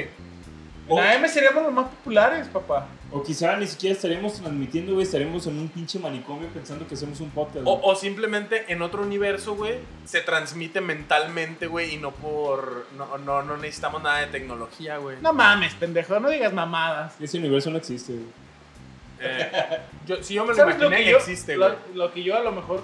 En 0.89 0.99
AM 0.99 1.28
seríamos 1.28 1.64
los 1.64 1.74
más 1.74 1.88
populares, 1.89 2.47
papá. 2.47 2.88
O 3.12 3.24
quizá 3.24 3.57
ni 3.57 3.68
siquiera 3.68 3.95
estaremos 3.95 4.34
transmitiendo, 4.34 4.93
güey. 4.93 5.05
Estaremos 5.05 5.45
en 5.47 5.57
un 5.57 5.68
pinche 5.68 5.99
manicomio 5.99 6.47
pensando 6.49 6.88
que 6.88 6.93
hacemos 6.93 7.20
un 7.20 7.30
podcast. 7.32 7.66
O, 7.66 7.78
güey. 7.78 7.82
o 7.84 7.95
simplemente 7.95 8.66
en 8.72 8.82
otro 8.82 9.01
universo, 9.01 9.55
güey, 9.55 9.80
se 10.05 10.22
transmite 10.22 10.82
mentalmente, 10.82 11.68
güey, 11.68 11.95
y 11.95 11.97
no 11.97 12.12
por... 12.12 12.88
No, 12.97 13.18
no, 13.18 13.41
no 13.43 13.57
necesitamos 13.57 14.01
nada 14.03 14.20
de 14.20 14.28
tecnología, 14.28 14.97
güey. 14.97 15.18
No 15.22 15.34
mames, 15.34 15.74
pendejo, 15.74 16.20
no 16.20 16.30
digas 16.30 16.53
mamadas. 16.53 17.16
Ese 17.20 17.38
universo 17.38 17.70
no 17.70 17.78
existe, 17.78 18.14
güey. 18.14 18.28
Eh, 19.22 19.80
yo, 20.08 20.24
si 20.24 20.34
yo 20.34 20.44
me 20.44 20.50
lo 20.50 20.56
¿Sabes 20.56 20.78
lo 20.80 20.88
imaginé, 20.88 21.06
que 21.06 21.12
yo, 21.12 21.18
existe, 21.18 21.56
lo, 21.56 21.68
güey. 21.68 21.78
lo 21.94 22.12
que 22.12 22.24
yo 22.24 22.36
a 22.36 22.42
lo 22.42 22.52
mejor, 22.52 22.84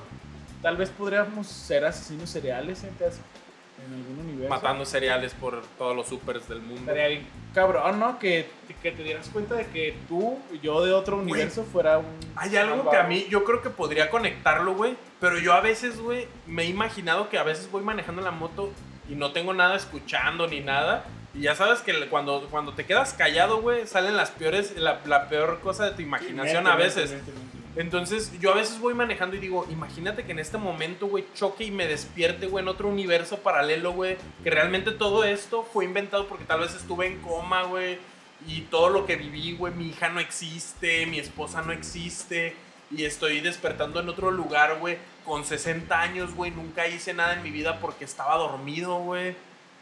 tal 0.62 0.78
vez 0.78 0.90
podríamos 0.90 1.48
ser 1.48 1.84
asesinos 1.86 2.30
cereales 2.30 2.84
en, 2.84 2.90
en 2.90 3.94
algún 3.94 4.20
universo. 4.20 4.50
Matando 4.50 4.86
cereales 4.86 5.34
por 5.34 5.62
todos 5.78 5.96
los 5.96 6.08
supers 6.08 6.48
del 6.48 6.62
mundo. 6.62 6.92
Estaría 6.92 7.22
cabrón, 7.54 8.00
¿no? 8.00 8.20
Que, 8.20 8.48
que 8.84 8.92
te 8.92 9.04
dieras 9.04 9.30
cuenta 9.30 9.56
de 9.56 9.66
que 9.68 9.96
tú 10.08 10.38
yo 10.62 10.86
de 10.86 10.94
otro 10.94 11.18
universo 11.18 11.64
fuera 11.64 11.98
un... 11.98 12.06
Hay 12.36 12.56
algo 12.56 12.90
que 12.90 12.98
a 12.98 13.04
mí, 13.04 13.26
yo 13.30 13.44
creo 13.44 13.62
que 13.62 13.70
podría 13.70 14.10
conectarlo, 14.10 14.76
güey. 14.76 14.96
Pero 15.20 15.40
yo 15.40 15.54
a 15.54 15.62
veces, 15.62 16.00
güey, 16.00 16.28
me 16.46 16.64
he 16.64 16.68
imaginado 16.68 17.30
que 17.30 17.40
a 17.40 17.44
veces 17.44 17.72
voy 17.72 17.84
manejando 17.84 18.22
la 18.22 18.30
moto 18.32 18.72
y 19.10 19.16
no 19.16 19.32
tengo 19.32 19.54
nada 19.54 19.76
escuchando 19.76 20.48
ni 20.48 20.60
nada. 20.60 21.06
Y 21.38 21.42
ya 21.42 21.56
sabes 21.56 21.80
que 21.80 21.94
cuando, 22.08 22.48
cuando 22.50 22.74
te 22.74 22.86
quedas 22.86 23.14
callado, 23.14 23.62
güey, 23.62 23.86
salen 23.86 24.18
las 24.18 24.32
peores, 24.32 24.76
la, 24.76 25.02
la 25.06 25.30
peor 25.30 25.60
cosa 25.60 25.86
de 25.86 25.92
tu 25.92 26.02
imaginación 26.02 26.64
Mente, 26.64 26.70
a 26.70 26.76
veces. 26.76 27.12
mente, 27.12 27.32
mente. 27.32 27.58
Entonces, 27.80 28.32
yo 28.40 28.54
a 28.54 28.56
veces 28.56 28.80
voy 28.80 28.96
manejando 28.96 29.36
y 29.36 29.40
digo, 29.40 29.68
imagínate 29.70 30.26
que 30.26 30.32
en 30.32 30.40
este 30.40 30.58
momento, 30.58 31.06
güey, 31.06 31.26
choque 31.36 31.66
y 31.66 31.70
me 31.70 31.86
despierte, 31.86 32.48
güey, 32.48 32.64
en 32.64 32.70
otro 32.70 32.88
universo 32.88 33.38
paralelo, 33.38 33.94
güey, 33.94 34.18
que 34.44 34.50
realmente 34.50 34.92
todo 34.92 35.24
esto 35.24 35.62
fue 35.62 35.86
inventado 35.86 36.28
porque 36.28 36.46
tal 36.46 36.62
vez 36.62 36.74
estuve 36.74 37.06
en 37.06 37.22
coma, 37.22 37.64
güey, 37.66 38.00
y 38.48 38.62
todo 38.62 38.90
lo 38.90 39.06
que 39.06 39.16
viví, 39.16 39.56
güey, 39.56 39.76
mi 39.76 39.90
hija 39.90 40.10
no 40.10 40.20
existe, 40.20 41.06
mi 41.06 41.20
esposa 41.20 41.62
no 41.62 41.72
existe, 41.72 42.56
y 42.90 43.06
estoy 43.06 43.42
despertando 43.42 44.00
en 44.00 44.10
otro 44.10 44.32
lugar, 44.32 44.80
güey, 44.80 44.98
con 45.24 45.46
60 45.46 46.02
años, 46.02 46.34
güey, 46.34 46.50
nunca 46.50 46.88
hice 46.88 47.14
nada 47.14 47.34
en 47.34 47.44
mi 47.44 47.52
vida 47.52 47.80
porque 47.80 48.06
estaba 48.06 48.38
dormido, 48.38 48.98
güey. 49.00 49.36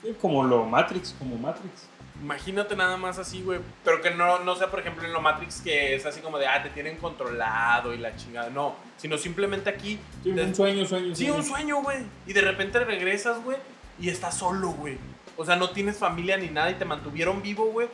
Sí, 0.06 0.16
Como 0.22 0.44
lo 0.44 0.66
Matrix, 0.66 1.16
como 1.18 1.36
Matrix. 1.38 1.90
Imagínate 2.22 2.76
nada 2.76 2.96
más 2.96 3.18
así, 3.18 3.42
güey. 3.42 3.60
Pero 3.84 4.02
que 4.02 4.12
no, 4.12 4.40
no 4.40 4.56
sea, 4.56 4.70
por 4.70 4.80
ejemplo, 4.80 5.06
en 5.06 5.12
lo 5.12 5.22
Matrix 5.22 5.62
que 5.62 5.96
es 5.96 6.06
así 6.06 6.22
como 6.22 6.38
de, 6.38 6.48
ah, 6.48 6.64
te 6.64 6.70
tienen 6.70 6.98
controlado 6.98 7.94
y 7.94 7.98
la 7.98 8.16
chingada. 8.16 8.50
No, 8.50 8.76
sino 8.98 9.18
simplemente 9.18 9.70
aquí. 9.70 10.00
Sí, 10.24 10.30
un 10.30 10.56
sueño, 10.56 10.86
sueño. 10.86 11.16
Sí, 11.16 11.30
un 11.30 11.44
sueño, 11.44 11.82
güey. 11.82 12.06
Y 12.26 12.34
de 12.34 12.42
repente 12.42 12.80
regresas, 12.80 13.44
güey, 13.44 13.58
y 14.00 14.10
estás 14.10 14.38
solo, 14.38 14.70
güey. 14.70 14.98
O 15.38 15.44
sea, 15.44 15.56
no 15.56 15.72
tienes 15.72 15.98
familia 15.98 16.38
ni 16.38 16.48
nada 16.48 16.72
y 16.72 16.76
te 16.76 16.86
mantuvieron 16.86 17.42
vivo, 17.42 17.66
güey. 17.66 17.90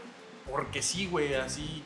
Porque 0.50 0.82
sí, 0.82 1.08
güey, 1.08 1.34
así. 1.34 1.84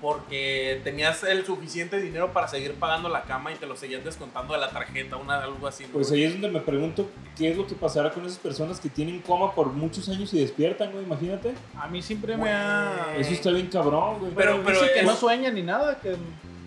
Porque 0.00 0.80
tenías 0.84 1.22
el 1.24 1.44
suficiente 1.44 2.00
dinero 2.00 2.32
para 2.32 2.48
seguir 2.48 2.74
pagando 2.74 3.08
la 3.08 3.22
cama 3.22 3.52
y 3.52 3.56
te 3.56 3.66
lo 3.66 3.76
seguían 3.76 4.04
descontando 4.04 4.54
de 4.54 4.60
la 4.60 4.70
tarjeta, 4.70 5.16
una, 5.16 5.42
algo 5.42 5.66
así. 5.66 5.84
¿no, 5.84 5.90
Pues 5.94 6.10
ahí 6.12 6.24
es 6.24 6.32
donde 6.32 6.48
me 6.50 6.60
pregunto 6.60 7.08
qué 7.36 7.50
es 7.50 7.56
lo 7.56 7.66
que 7.66 7.74
pasará 7.74 8.10
con 8.10 8.24
esas 8.24 8.38
personas 8.38 8.78
que 8.80 8.88
tienen 8.88 9.20
coma 9.20 9.54
por 9.54 9.68
muchos 9.72 10.08
años 10.08 10.32
y 10.34 10.40
despiertan, 10.40 10.92
güey, 10.92 11.04
imagínate. 11.04 11.54
A 11.76 11.88
mí 11.88 12.00
siempre 12.02 12.36
me 12.36 12.50
ha... 12.50 13.14
Eso 13.18 13.32
está 13.32 13.50
bien 13.50 13.66
cabrón, 13.68 14.18
güey. 14.20 14.32
Pero- 14.34 14.62
Pero, 14.64 14.80
que 14.80 15.00
es- 15.00 15.04
no 15.06 15.16
sueñan 15.16 15.54
ni 15.54 15.62
nada, 15.62 15.98
que... 16.00 16.16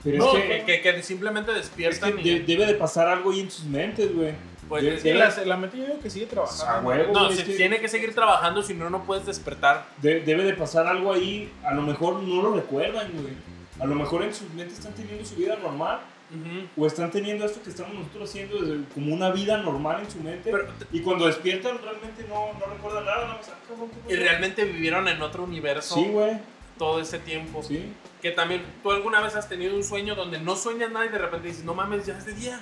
Pero 0.03 0.17
No, 0.17 0.35
es 0.35 0.63
que, 0.63 0.81
que, 0.81 1.03
simplemente 1.03 1.51
es 1.51 1.57
despiertan 1.57 2.15
que 2.15 2.21
y. 2.21 2.39
de- 2.39 2.45
debe 2.45 2.65
de 2.65 2.73
pasar 2.73 3.07
algo 3.07 3.31
ahí 3.31 3.41
en 3.41 3.51
sus 3.51 3.65
mentes, 3.65 4.13
güey. 4.15 4.33
Pues, 4.71 4.83
es- 4.85 5.01
Sí, 5.01 5.09
debe- 5.09 5.19
la, 5.19 5.45
la 5.45 5.57
mente 5.57 5.77
yo 5.77 5.85
digo 5.85 5.99
que 5.99 6.09
sigue 6.09 6.25
A 6.25 6.29
trabajando. 6.29 6.87
huevo. 6.89 7.13
no, 7.13 7.23
güey, 7.25 7.35
se 7.35 7.41
es 7.43 7.47
que- 7.49 7.55
tiene 7.55 7.79
que 7.79 7.87
seguir 7.87 8.15
trabajando, 8.15 8.63
si 8.63 8.73
no, 8.73 8.89
no 8.89 9.03
puedes 9.03 9.25
despertar. 9.25 9.85
de- 10.01 10.21
debe 10.21 10.43
de 10.43 10.53
pasar 10.53 10.87
algo 10.87 11.11
ahí. 11.13 11.51
A 11.63 11.73
lo 11.73 11.81
mejor 11.81 12.15
no 12.23 12.41
lo 12.41 12.53
recuerdan, 12.55 13.11
güey. 13.13 13.33
A 13.79 13.85
lo 13.85 13.95
mejor 13.95 14.23
en 14.23 14.33
sus 14.33 14.49
mentes 14.53 14.77
están 14.79 14.93
teniendo 14.93 15.25
su 15.25 15.35
vida 15.35 15.55
normal 15.57 15.99
Ujú. 16.29 16.67
o 16.83 16.87
están 16.87 17.09
teniendo 17.11 17.45
esto 17.45 17.61
que 17.63 17.69
estamos 17.71 17.93
nosotros 17.93 18.29
haciendo 18.29 18.59
desde- 18.61 18.83
como 18.93 19.13
una 19.13 19.29
vida 19.31 19.57
normal 19.57 20.01
en 20.03 20.09
su 20.11 20.19
mente. 20.19 20.51
Pero- 20.51 20.67
y 20.91 21.01
cuando 21.01 21.25
despiertan 21.27 21.77
realmente 21.83 22.23
no, 22.29 22.53
no 22.59 22.65
recuerdan 22.73 23.05
nada, 23.05 23.39
ah, 23.41 23.57
cabrón, 23.67 23.89
¿qué 24.07 24.13
Y 24.13 24.17
realmente 24.17 24.63
vivieron 24.65 25.07
en 25.07 25.21
otro 25.21 25.43
universo 25.43 25.95
Sí, 25.95 26.05
güey. 26.05 26.37
todo 26.77 26.99
ese 27.01 27.19
tiempo. 27.19 27.61
Sí. 27.63 27.91
Que 28.21 28.31
también, 28.31 28.61
¿tú 28.83 28.91
alguna 28.91 29.19
vez 29.19 29.35
has 29.35 29.49
tenido 29.49 29.75
un 29.75 29.83
sueño 29.83 30.13
donde 30.15 30.39
no 30.39 30.55
sueñas 30.55 30.91
nada 30.91 31.05
y 31.07 31.09
de 31.09 31.17
repente 31.17 31.47
dices, 31.47 31.63
no 31.65 31.73
mames, 31.73 32.05
ya 32.05 32.15
es 32.17 32.25
de 32.25 32.33
día? 32.33 32.59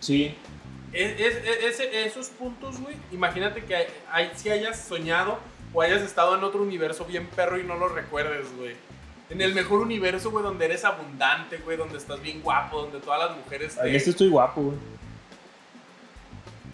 Sí. 0.00 0.34
Es, 0.92 1.20
es- 1.20 1.36
es- 1.44 1.80
ese- 1.80 2.04
esos 2.06 2.28
puntos, 2.28 2.80
güey, 2.80 2.96
imagínate 3.12 3.64
que 3.64 3.86
hay, 4.10 4.30
si 4.34 4.50
hayas 4.50 4.78
soñado 4.80 5.38
o 5.72 5.82
hayas 5.82 6.02
estado 6.02 6.36
en 6.36 6.42
otro 6.42 6.62
universo 6.62 7.04
bien 7.04 7.26
perro 7.28 7.58
y 7.58 7.62
no 7.62 7.76
lo 7.76 7.88
recuerdes, 7.88 8.46
güey. 8.56 8.74
En 9.30 9.40
el 9.40 9.54
mejor 9.54 9.80
universo, 9.80 10.32
güey, 10.32 10.42
donde 10.42 10.64
eres 10.64 10.84
abundante, 10.84 11.58
güey, 11.58 11.76
donde 11.76 11.98
estás 11.98 12.20
bien 12.20 12.40
guapo, 12.42 12.80
donde 12.82 12.98
todas 12.98 13.28
las 13.28 13.36
mujeres 13.36 13.76
te- 13.76 13.88
En 13.88 13.94
este 13.94 14.10
estoy 14.10 14.28
guapo, 14.28 14.60
güey. 14.62 14.76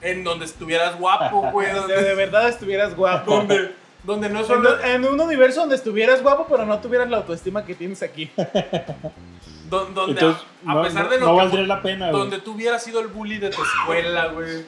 En 0.01 0.25
donde 0.25 0.45
estuvieras 0.47 0.99
guapo, 0.99 1.51
güey, 1.51 1.67
De, 1.73 1.75
donde, 1.75 2.03
de 2.03 2.15
verdad 2.15 2.49
estuvieras 2.49 2.95
guapo. 2.97 3.31
donde, 3.37 3.75
donde 4.05 4.29
no 4.31 4.41
En, 4.41 4.47
solo... 4.47 4.81
en 4.83 5.05
un 5.05 5.21
universo 5.21 5.61
donde 5.61 5.77
estuvieras 5.77 6.23
guapo, 6.23 6.47
pero 6.49 6.65
no 6.65 6.79
tuvieras 6.81 7.11
la 7.11 7.19
autoestima 7.19 7.65
que 7.67 7.75
tienes 7.75 8.03
aquí. 8.03 8.31
don- 9.69 9.95
donde 9.95 10.13
Entonces, 10.13 10.43
a, 10.67 10.71
a 10.71 10.75
no, 10.75 10.83
pesar 10.83 11.05
no- 11.05 11.11
de 11.11 11.19
lo 11.19 11.27
no 11.27 11.33
que... 11.33 11.37
valdría 11.39 11.67
la 11.67 11.83
pena, 11.83 12.11
güey. 12.11 12.21
Donde 12.21 12.39
tú 12.41 12.53
hubieras 12.53 12.83
sido 12.83 13.01
el 13.01 13.09
bully 13.09 13.39
de 13.39 13.51
tu 13.51 13.63
escuela, 13.63 14.27
güey. 14.29 14.65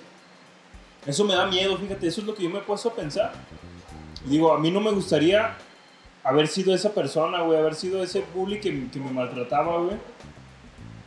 Eso 1.07 1.24
me 1.24 1.34
da 1.34 1.46
miedo, 1.46 1.76
fíjate, 1.78 2.07
eso 2.07 2.20
es 2.20 2.26
lo 2.26 2.34
que 2.34 2.42
yo 2.42 2.51
me 2.51 2.59
he 2.59 2.62
puesto 2.62 2.88
a 2.90 2.94
pensar. 2.94 3.32
Digo, 4.24 4.53
a 4.53 4.59
mí 4.59 4.70
no 4.70 4.80
me 4.80 4.90
gustaría 4.90 5.55
haber 6.24 6.49
sido 6.49 6.74
esa 6.74 6.92
persona, 6.92 7.40
güey, 7.40 7.59
haber 7.59 7.74
sido 7.74 8.03
ese 8.03 8.24
bully 8.34 8.61
que, 8.61 8.88
que 8.90 8.99
me 8.99 9.11
maltrataba, 9.11 9.78
güey. 9.78 9.96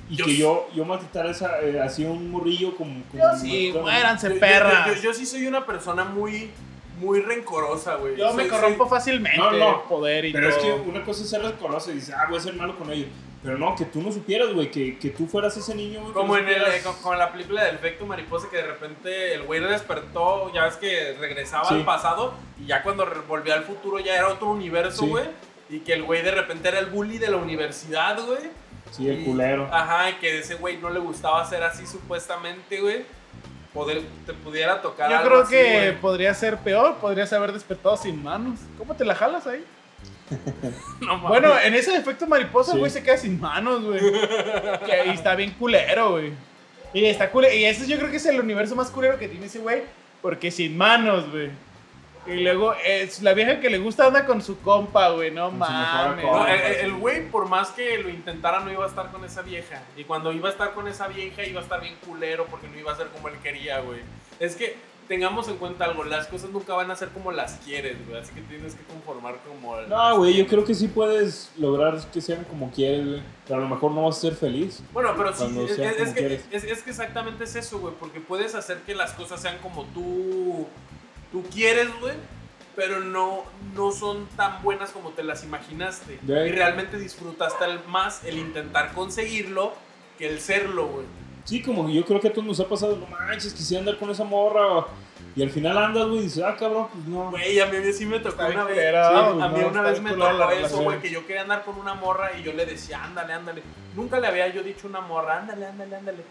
Y 0.10 0.16
Yo 0.16 0.26
que 0.26 0.36
yo, 0.36 0.68
yo 0.76 0.84
maltratara 0.86 1.32
esa, 1.32 1.62
eh, 1.62 1.80
así 1.80 2.04
un 2.04 2.32
morrillo 2.32 2.76
como... 2.76 3.02
como 3.12 3.24
Yo 3.24 3.40
sí, 3.40 3.74
muéranse, 3.80 4.28
Yo- 4.28 4.34
yo- 4.36 4.40
perras. 4.40 4.88
Yo, 4.88 4.94
yo- 4.96 5.02
yo 5.04 5.14
sí 5.14 5.26
soy 5.26 5.46
una 5.48 5.66
persona 5.66 6.04
muy, 6.04 6.50
muy 7.00 7.22
rencorosa, 7.22 7.96
güey. 7.96 8.18
Yo 8.18 8.34
me 8.34 8.48
corrompo 8.48 8.86
soy- 8.86 8.90
fácilmente. 8.90 9.38
No, 9.38 9.52
no. 9.52 9.84
Poder 9.84 10.26
y 10.26 10.34
Pero 10.34 10.50
es 10.50 10.56
que 10.58 10.72
una 10.74 11.04
cosa 11.04 11.24
es 11.24 11.30
ser 11.30 11.42
rencoroso 11.44 11.92
y 11.92 11.96
dices, 11.96 12.14
ah, 12.18 12.26
voy 12.28 12.40
a 12.40 12.42
ser 12.42 12.56
malo 12.56 12.78
con 12.78 12.92
ellos. 12.92 13.10
Pero 13.44 13.58
no, 13.58 13.76
que 13.76 13.86
tú 13.86 14.02
no 14.04 14.12
supieras, 14.12 14.54
güey, 14.54 14.70
que, 14.70 15.00
que 15.00 15.10
tú 15.10 15.26
fueras 15.26 15.58
ese 15.58 15.74
niño, 15.74 16.02
güey. 16.02 16.14
Como 16.14 16.34
no 16.34 16.40
en, 16.40 16.48
el, 16.48 16.62
eh, 16.62 16.82
co- 16.84 16.96
como 17.02 17.14
en 17.14 17.20
la 17.20 17.32
película 17.32 17.64
del 17.64 17.76
efecto 17.76 18.06
mariposa 18.06 18.48
que 18.52 18.58
de 18.58 18.64
repente 18.68 19.34
el 19.34 19.44
güey 19.44 19.60
despertó, 19.62 20.54
ya 20.54 20.66
ves 20.66 20.76
que 20.76 21.16
regresaba 21.20 21.66
Sí. 21.68 21.74
al 21.74 21.84
pasado 21.86 22.36
y 22.62 22.68
ya 22.68 22.84
cuando 22.84 23.08
volvía 23.28 23.56
al 23.56 23.64
futuro 23.64 23.98
ya 24.00 24.16
era 24.16 24.28
otro 24.28 24.50
universo, 24.52 25.04
Sí. 25.06 25.10
güey. 25.10 25.26
Y 25.70 25.80
que 25.80 25.94
el 25.94 26.04
güey 26.04 26.22
de 26.22 26.32
repente 26.32 26.68
era 26.70 26.78
el 26.80 26.88
bully 26.88 27.18
de 27.18 27.30
la 27.30 27.38
universidad, 27.38 28.20
güey. 28.24 28.42
Sí, 28.92 29.10
el 29.10 29.22
Y- 29.22 29.26
culero. 29.26 29.68
Ajá, 29.74 30.10
y 30.12 30.14
que 30.16 30.38
ese 30.40 30.56
güey 30.56 30.78
no 30.78 30.90
le 30.92 31.00
gustaba 31.00 31.44
ser 31.50 31.64
así 31.64 31.88
supuestamente, 31.88 32.80
güey. 32.80 33.06
Poder, 33.74 34.02
te 34.26 34.34
pudiera 34.34 34.82
tocar 34.82 35.10
Yo 35.10 35.18
algo 35.18 35.30
creo 35.30 35.42
así, 35.44 35.52
que 35.56 35.74
güey. 35.74 36.02
podría 36.02 36.34
ser 36.34 36.58
peor, 36.58 36.96
podrías 36.98 37.32
haber 37.32 37.54
despertado 37.54 37.96
sin 37.96 38.22
manos. 38.22 38.60
¿Cómo 38.78 38.94
te 38.96 39.06
la 39.06 39.16
jalas 39.16 39.48
ahí? 39.48 39.64
No 41.02 41.18
mames. 41.18 41.28
Bueno, 41.30 41.60
en 41.60 41.74
ese 41.74 41.96
efecto 41.96 42.28
mariposa, 42.28 42.74
Sí. 42.74 42.78
güey, 42.80 42.92
se 42.92 43.04
queda 43.04 43.18
sin 43.18 43.40
manos, 43.40 43.84
güey. 43.84 44.00
Y 45.06 45.10
está 45.10 45.36
bien 45.36 45.52
culero, 45.52 46.12
güey. 46.12 46.32
Y 46.94 47.06
está 47.06 47.30
culero. 47.32 47.54
Y 47.54 47.66
ese 47.66 47.88
yo 47.88 47.98
creo 47.98 48.10
que 48.12 48.18
es 48.18 48.26
el 48.26 48.40
universo 48.40 48.76
más 48.76 48.90
culero 48.90 49.18
que 49.18 49.28
tiene 49.28 49.46
ese 49.46 49.60
güey. 49.60 49.84
Porque 50.22 50.52
sin 50.52 50.78
manos, 50.78 51.30
güey. 51.32 51.50
Y 52.28 52.42
luego 52.44 52.76
es 52.86 53.24
la 53.24 53.34
vieja 53.34 53.60
que 53.60 53.70
le 53.72 53.80
gusta 53.80 54.06
anda 54.06 54.28
con 54.28 54.44
su 54.44 54.60
compa, 54.62 55.10
güey. 55.10 55.32
No 55.32 55.50
mames. 55.50 56.24
No, 56.24 56.46
el 56.48 56.94
güey, 56.94 57.28
por 57.30 57.50
más 57.50 57.70
que 57.70 57.98
lo 57.98 58.10
intentara, 58.10 58.60
no 58.60 58.72
iba 58.72 58.86
a 58.86 58.88
estar 58.88 59.12
con 59.12 59.26
esa 59.26 59.42
vieja. 59.42 59.82
Y 59.98 60.04
cuando 60.04 60.32
iba 60.32 60.48
a 60.48 60.52
estar 60.52 60.74
con 60.74 60.88
esa 60.88 61.08
vieja, 61.08 61.44
iba 61.44 61.60
a 61.60 61.64
estar 61.64 61.82
bien 61.82 61.96
culero 62.06 62.46
porque 62.46 62.68
no 62.68 62.78
iba 62.78 62.92
a 62.92 62.96
ser 62.96 63.08
como 63.08 63.28
él 63.30 63.36
quería, 63.42 63.80
güey. 63.80 64.02
Es 64.40 64.56
que 64.56 64.76
tengamos 65.12 65.46
en 65.50 65.58
cuenta 65.58 65.84
algo: 65.84 66.06
las 66.06 66.28
cosas 66.28 66.52
nunca 66.52 66.74
van 66.74 66.90
a 66.90 66.96
ser 66.96 67.10
como 67.10 67.34
las 67.34 67.56
quieres, 67.66 67.98
güey. 68.08 68.22
Así 68.22 68.34
que 68.34 68.40
tienes 68.42 68.76
que 68.76 68.84
conformar 68.86 69.36
como. 69.46 69.76
No, 69.82 70.18
güey, 70.18 70.38
yo 70.38 70.48
creo 70.48 70.64
que 70.64 70.74
sí 70.74 70.88
puedes 70.88 71.52
lograr 71.58 72.00
que 72.14 72.22
sean 72.22 72.46
como 72.46 72.72
quieres, 72.72 73.06
güey. 73.06 73.22
Pero 73.46 73.60
a 73.60 73.64
lo 73.64 73.68
mejor 73.68 73.92
no 73.92 74.04
vas 74.06 74.18
a 74.18 74.22
ser 74.22 74.36
feliz. 74.36 74.82
Bueno, 74.94 75.14
pero 75.18 75.36
sí, 75.36 75.44
es, 75.68 76.14
que, 76.14 76.42
es, 76.52 76.64
es 76.64 76.82
que 76.82 76.90
exactamente 76.92 77.44
es 77.44 77.58
eso, 77.58 77.80
güey. 77.80 77.94
Porque 78.00 78.22
puedes 78.22 78.56
hacer 78.56 78.78
que 78.86 78.96
las 78.96 79.12
cosas 79.12 79.42
sean 79.42 79.58
como 79.58 79.84
tú, 79.88 80.66
tú 81.34 81.44
quieres, 81.52 81.90
güey. 82.00 82.14
Pero 82.74 83.02
no, 83.02 83.44
no 83.76 83.92
son 83.92 84.28
tan 84.38 84.64
buenas 84.64 84.92
como 84.92 85.10
te 85.10 85.24
las 85.24 85.44
imaginaste. 85.44 86.20
Y 86.26 86.52
realmente 86.52 86.98
disfrutaste 86.98 87.66
más 87.90 88.24
el 88.24 88.38
intentar 88.38 88.94
conseguirlo 88.94 89.74
que 90.18 90.30
el 90.30 90.40
serlo, 90.40 90.88
güey. 90.88 91.06
Sí, 91.46 91.62
como 91.62 91.88
que 91.88 91.94
yo 91.94 92.06
creo 92.06 92.20
que 92.20 92.28
a 92.28 92.34
todos 92.34 92.46
nos 92.48 92.60
ha 92.60 92.68
pasado, 92.68 92.96
no 92.98 93.08
manches, 93.08 93.54
quisiera 93.54 93.80
andar 93.80 93.98
con 93.98 94.10
esa 94.12 94.24
morra. 94.24 94.86
Y 95.36 95.42
al 95.44 95.50
final 95.50 95.78
andas, 95.78 96.08
güey, 96.08 96.20
y 96.20 96.24
dices, 96.24 96.44
ah, 96.46 96.56
cabrón, 96.58 96.88
pues 96.94 97.06
no. 97.06 97.32
Güey, 97.32 97.60
a 97.60 97.66
mí 97.68 97.78
sí 97.94 98.06
me 98.06 98.20
tocó 98.20 98.46
una 98.46 98.64
vez. 98.66 98.74
culera, 98.76 99.08
sí, 99.10 99.16
pues, 99.32 99.44
a 99.44 99.48
mí 99.50 99.60
no, 99.62 99.68
una 99.70 99.82
vez 99.82 100.02
me 100.02 100.12
tocó 100.12 100.50
eso, 100.52 100.78
güey, 100.84 101.00
que 101.00 101.10
yo 101.10 101.26
quería 101.26 101.44
andar 101.44 101.64
con 101.64 101.78
una 101.78 101.94
morra 101.94 102.32
y 102.38 102.44
yo 102.44 102.52
le 102.54 102.66
decía, 102.66 103.04
ándale, 103.04 103.34
ándale. 103.34 103.64
Nunca 103.96 104.20
le 104.20 104.28
había 104.28 104.48
yo 104.50 104.62
dicho 104.62 104.88
una 104.88 105.00
morra, 105.02 105.38
ándale, 105.40 105.66
ándale, 105.68 105.96
ándale. 105.96 106.24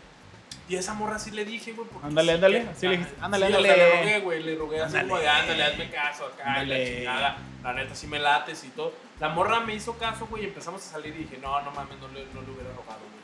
Y 0.68 0.76
a 0.76 0.80
esa 0.80 0.94
morra 0.94 1.18
sí 1.18 1.30
le 1.32 1.44
dije, 1.44 1.72
güey. 1.72 1.88
porque 1.88 2.06
Ándale, 2.06 2.28
sí 2.28 2.34
ándale, 2.36 2.62
que- 2.62 2.68
así 2.68 2.86
le 2.88 2.96
dijiste, 2.98 3.16
ándale, 3.20 3.46
sí, 3.46 3.52
ándale. 3.54 3.72
O 3.72 3.74
sea, 3.76 3.86
le 3.86 3.96
rogué, 4.00 4.20
güey, 4.20 4.42
le 4.42 4.54
rogué 4.56 4.76
así 4.80 4.86
Ándale. 4.96 5.08
como 5.08 5.20
de, 5.20 5.28
ándale, 5.28 5.62
hazme 5.64 5.90
caso 5.90 6.26
acá, 6.26 6.42
y 6.42 6.46
la 6.46 6.60
Ándale. 6.60 6.96
chingada. 6.96 7.38
La 7.64 7.72
neta, 7.72 7.94
sí 7.94 8.06
me 8.06 8.18
lates 8.18 8.64
y 8.64 8.68
todo. 8.68 8.92
La 9.18 9.28
morra 9.30 9.60
me 9.60 9.74
hizo 9.74 9.94
caso, 9.98 10.26
güey, 10.28 10.44
y 10.44 10.46
empezamos 10.46 10.86
a 10.86 10.90
salir 10.90 11.14
y 11.14 11.24
dije, 11.24 11.38
no, 11.42 11.60
no 11.62 11.70
mames, 11.72 11.98
no 12.00 12.08
le, 12.08 12.24
no 12.34 12.42
le 12.42 12.50
hubiera 12.52 12.70
rogado, 12.70 13.00
güey. 13.00 13.19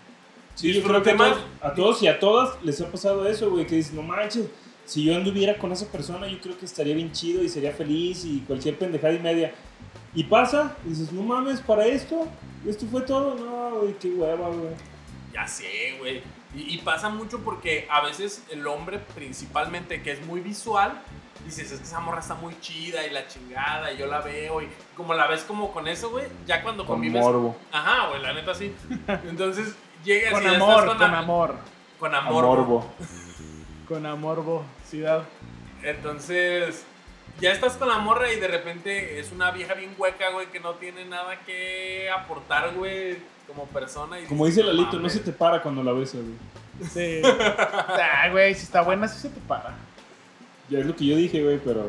Sí, 0.56 0.72
yo 0.72 0.82
creo 0.82 1.02
que 1.02 1.10
a 1.10 1.16
todos, 1.16 1.38
a 1.60 1.74
todos 1.74 2.02
y 2.02 2.08
a 2.08 2.18
todas 2.18 2.62
les 2.64 2.80
ha 2.80 2.90
pasado 2.90 3.28
eso, 3.28 3.50
güey, 3.50 3.66
que 3.66 3.76
dices, 3.76 3.92
no 3.92 4.02
manches, 4.02 4.46
si 4.86 5.04
yo 5.04 5.14
anduviera 5.14 5.58
con 5.58 5.70
esa 5.70 5.86
persona, 5.86 6.26
yo 6.26 6.40
creo 6.40 6.58
que 6.58 6.64
estaría 6.64 6.94
bien 6.94 7.12
chido 7.12 7.42
y 7.44 7.48
sería 7.48 7.72
feliz 7.72 8.24
y 8.24 8.40
cualquier 8.40 8.78
pendejada 8.78 9.12
y 9.12 9.18
media. 9.18 9.52
Y 10.14 10.24
pasa, 10.24 10.74
y 10.86 10.88
dices, 10.90 11.12
no 11.12 11.22
mames, 11.22 11.60
para 11.60 11.84
esto, 11.86 12.26
esto 12.66 12.86
fue 12.90 13.02
todo, 13.02 13.34
no, 13.34 13.80
güey, 13.80 13.94
qué 13.98 14.08
hueva, 14.08 14.48
güey. 14.48 14.74
Ya 15.34 15.46
sé, 15.46 15.96
güey. 15.98 16.22
Y, 16.54 16.74
y 16.74 16.78
pasa 16.78 17.10
mucho 17.10 17.40
porque 17.40 17.86
a 17.90 18.00
veces 18.00 18.42
el 18.50 18.66
hombre, 18.66 18.98
principalmente, 19.14 20.02
que 20.02 20.12
es 20.12 20.24
muy 20.24 20.40
visual, 20.40 21.02
dices, 21.44 21.70
es 21.70 21.80
que 21.80 21.84
esa 21.84 22.00
morra 22.00 22.20
está 22.20 22.34
muy 22.34 22.58
chida 22.60 23.06
y 23.06 23.10
la 23.10 23.26
chingada, 23.28 23.92
y 23.92 23.98
yo 23.98 24.06
la 24.06 24.20
veo, 24.22 24.62
y 24.62 24.68
como 24.96 25.12
la 25.12 25.26
ves 25.26 25.42
como 25.42 25.70
con 25.72 25.86
eso, 25.86 26.08
güey, 26.10 26.24
ya 26.46 26.62
cuando 26.62 26.86
Con 26.86 26.96
convives. 26.96 27.20
morbo. 27.20 27.56
Ajá, 27.70 28.08
güey, 28.08 28.22
la 28.22 28.32
neta 28.32 28.54
sí. 28.54 28.72
Entonces 29.28 29.74
llegas 30.06 30.32
Con 30.32 30.42
y 30.42 30.46
ya 30.46 30.56
amor, 30.56 30.70
estás 30.70 30.84
con 30.86 30.96
con, 30.98 31.06
am- 31.06 31.14
amor. 31.14 31.54
Con 31.98 32.14
amor. 32.14 32.32
güey. 32.32 32.44
morbo. 32.56 32.92
Con 33.88 34.04
amor, 34.04 34.62
ciudad. 34.84 35.22
Entonces, 35.80 36.84
ya 37.40 37.52
estás 37.52 37.74
con 37.74 37.88
la 37.88 37.98
morra 37.98 38.32
y 38.32 38.40
de 38.40 38.48
repente 38.48 39.20
es 39.20 39.30
una 39.30 39.52
vieja 39.52 39.74
bien 39.74 39.94
hueca, 39.96 40.30
güey, 40.30 40.48
que 40.48 40.58
no 40.58 40.72
tiene 40.72 41.04
nada 41.04 41.38
que 41.46 42.10
aportar, 42.10 42.74
güey, 42.74 43.18
como 43.46 43.66
persona. 43.66 44.18
Y 44.18 44.24
Como 44.24 44.44
dice 44.46 44.64
Lalito, 44.64 44.94
no 44.94 44.98
mames". 44.98 45.12
se 45.12 45.20
te 45.20 45.30
para 45.30 45.62
cuando 45.62 45.84
la 45.84 45.92
besas, 45.92 46.20
güey. 46.22 46.90
Sí. 46.90 47.22
ah, 47.58 48.28
güey, 48.32 48.54
si 48.54 48.64
está 48.64 48.82
buena, 48.82 49.06
sí 49.06 49.20
se 49.20 49.28
te 49.28 49.40
para. 49.40 49.76
Ya 50.68 50.80
es 50.80 50.86
lo 50.86 50.96
que 50.96 51.06
yo 51.06 51.14
dije, 51.14 51.40
güey, 51.42 51.58
pero... 51.58 51.88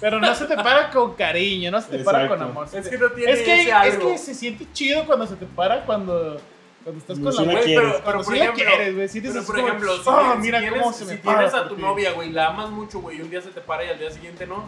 Pero 0.00 0.18
no 0.18 0.34
se 0.34 0.46
te 0.46 0.56
para 0.56 0.90
con 0.90 1.14
cariño, 1.14 1.70
no 1.70 1.80
se 1.80 1.98
te 1.98 1.98
para 2.02 2.26
con 2.26 2.42
amor. 2.42 2.66
Es 2.72 2.88
que 2.88 2.98
no 2.98 3.10
tiene 3.10 3.32
es 3.32 3.42
que, 3.42 3.62
ese 3.62 3.88
es 3.88 3.96
que 3.98 4.18
se 4.18 4.34
siente 4.34 4.66
chido 4.72 5.04
cuando 5.06 5.26
se 5.26 5.36
te 5.36 5.46
para 5.46 5.84
cuando, 5.84 6.40
cuando 6.82 7.00
estás 7.00 7.18
No, 7.18 7.30
con 7.30 7.46
la. 7.46 7.52
Güey, 7.52 7.64
pero, 7.74 7.82
pero 7.82 8.02
Cuando 8.02 8.24
por 8.24 8.34
ejemplo, 8.36 8.54
quieres, 8.64 8.94
güey, 8.94 9.08
pero 9.20 9.40
así 9.40 9.46
por 9.46 9.58
ejemplo, 9.58 9.96
si, 9.96 10.02
"Ah, 10.06 10.32
si 10.34 10.40
mira 10.42 10.60
tienes, 10.60 10.80
cómo 10.80 10.92
se 10.92 11.04
me 11.04 11.10
si 11.12 11.16
para 11.18 11.38
tienes 11.38 11.54
a 11.54 11.68
tu 11.68 11.76
ti". 11.76 11.82
novia, 11.82 12.12
güey, 12.12 12.30
la 12.30 12.46
amas 12.48 12.70
mucho, 12.70 13.00
güey, 13.00 13.18
y 13.18 13.20
un 13.22 13.30
día 13.30 13.40
se 13.40 13.50
te 13.50 13.60
para 13.60 13.84
y 13.84 13.88
al 13.88 13.98
día 13.98 14.10
siguiente 14.10 14.46
no, 14.46 14.64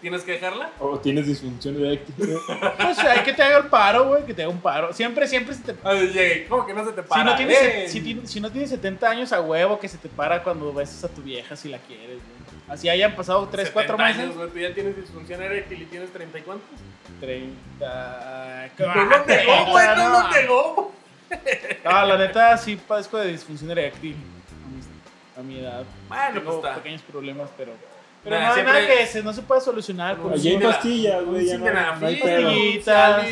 ¿tienes 0.00 0.22
que 0.22 0.32
dejarla? 0.32 0.70
O 0.80 0.98
tienes 0.98 1.26
disfunción 1.26 1.76
eréctil. 1.84 2.14
Pues 2.16 2.98
hay 2.98 3.20
que 3.24 3.32
te 3.32 3.42
haga 3.42 3.58
el 3.58 3.66
paro, 3.66 4.06
güey, 4.08 4.24
que 4.26 4.34
te 4.34 4.42
haga 4.42 4.50
un 4.50 4.60
paro. 4.60 4.92
Siempre, 4.92 5.26
siempre 5.28 5.54
se 5.54 5.62
te 5.62 5.74
llegué, 6.12 6.46
¿cómo 6.48 6.66
que 6.66 6.74
no 6.74 6.84
se 6.84 6.92
te 6.92 7.02
Si 7.02 7.08
para? 7.08 7.24
no, 7.24 7.36
tienes, 7.36 7.90
si, 7.92 8.20
si 8.24 8.40
no 8.40 8.50
tienes 8.50 8.70
70 8.70 9.08
años 9.08 9.32
a 9.32 9.40
huevo, 9.40 9.78
que 9.78 9.88
se 9.88 9.98
te 9.98 10.08
para 10.08 10.42
cuando 10.42 10.72
besas 10.72 11.04
a 11.04 11.08
tu 11.08 11.22
vieja 11.22 11.54
si 11.56 11.68
la 11.68 11.78
quieres, 11.78 12.16
güey. 12.18 12.42
Así 12.68 12.88
hayan 12.88 13.14
pasado 13.14 13.46
3, 13.50 13.70
4 13.70 13.96
70 13.96 14.04
meses. 14.08 14.22
años, 14.24 14.36
güey, 14.36 14.50
tú 14.50 14.58
ya 14.58 14.72
tienes 14.74 14.96
disfunción 14.96 15.42
eréctil 15.42 15.82
y 15.82 15.84
tienes 15.86 16.10
30 16.12 16.38
y 16.38 16.42
cuántos. 16.42 16.68
30. 17.20 18.70
No 18.78 19.04
lo 19.04 19.24
pegó, 19.24 19.64
güey, 19.70 19.86
no 19.96 20.08
lo 20.08 20.30
pegó. 20.30 20.92
No, 21.84 21.90
la 22.06 22.16
neta 22.18 22.56
sí 22.58 22.76
padezco 22.76 23.16
de 23.18 23.28
disfunción 23.32 23.70
eréctil. 23.70 24.16
a 24.16 25.40
mi- 25.40 25.40
A 25.40 25.42
mi 25.42 25.58
edad. 25.64 25.84
Bueno, 26.08 26.24
Tengo 26.40 26.44
pues 26.44 26.56
está. 26.56 26.74
pequeños 26.82 27.02
problemas, 27.02 27.50
pero. 27.56 27.72
Pero 28.24 28.36
Nah, 28.36 28.42
no 28.42 28.48
hay 28.48 28.54
siempre- 28.54 28.72
nada 28.82 28.86
que 28.86 29.06
se, 29.06 29.22
no 29.22 29.32
se 29.32 29.42
puede 29.42 29.60
solucionar 29.60 30.16
con 30.18 30.32
Allí 30.32 30.50
hay 30.50 30.58
pastillas, 30.58 31.24
güey, 31.24 31.46
ya 31.46 31.58
no, 31.58 31.64
Sildenafil, 31.66 32.00
no 32.02 32.06
hay 32.06 32.16
pedo. 32.20 32.42
Pastillitas. 32.48 33.26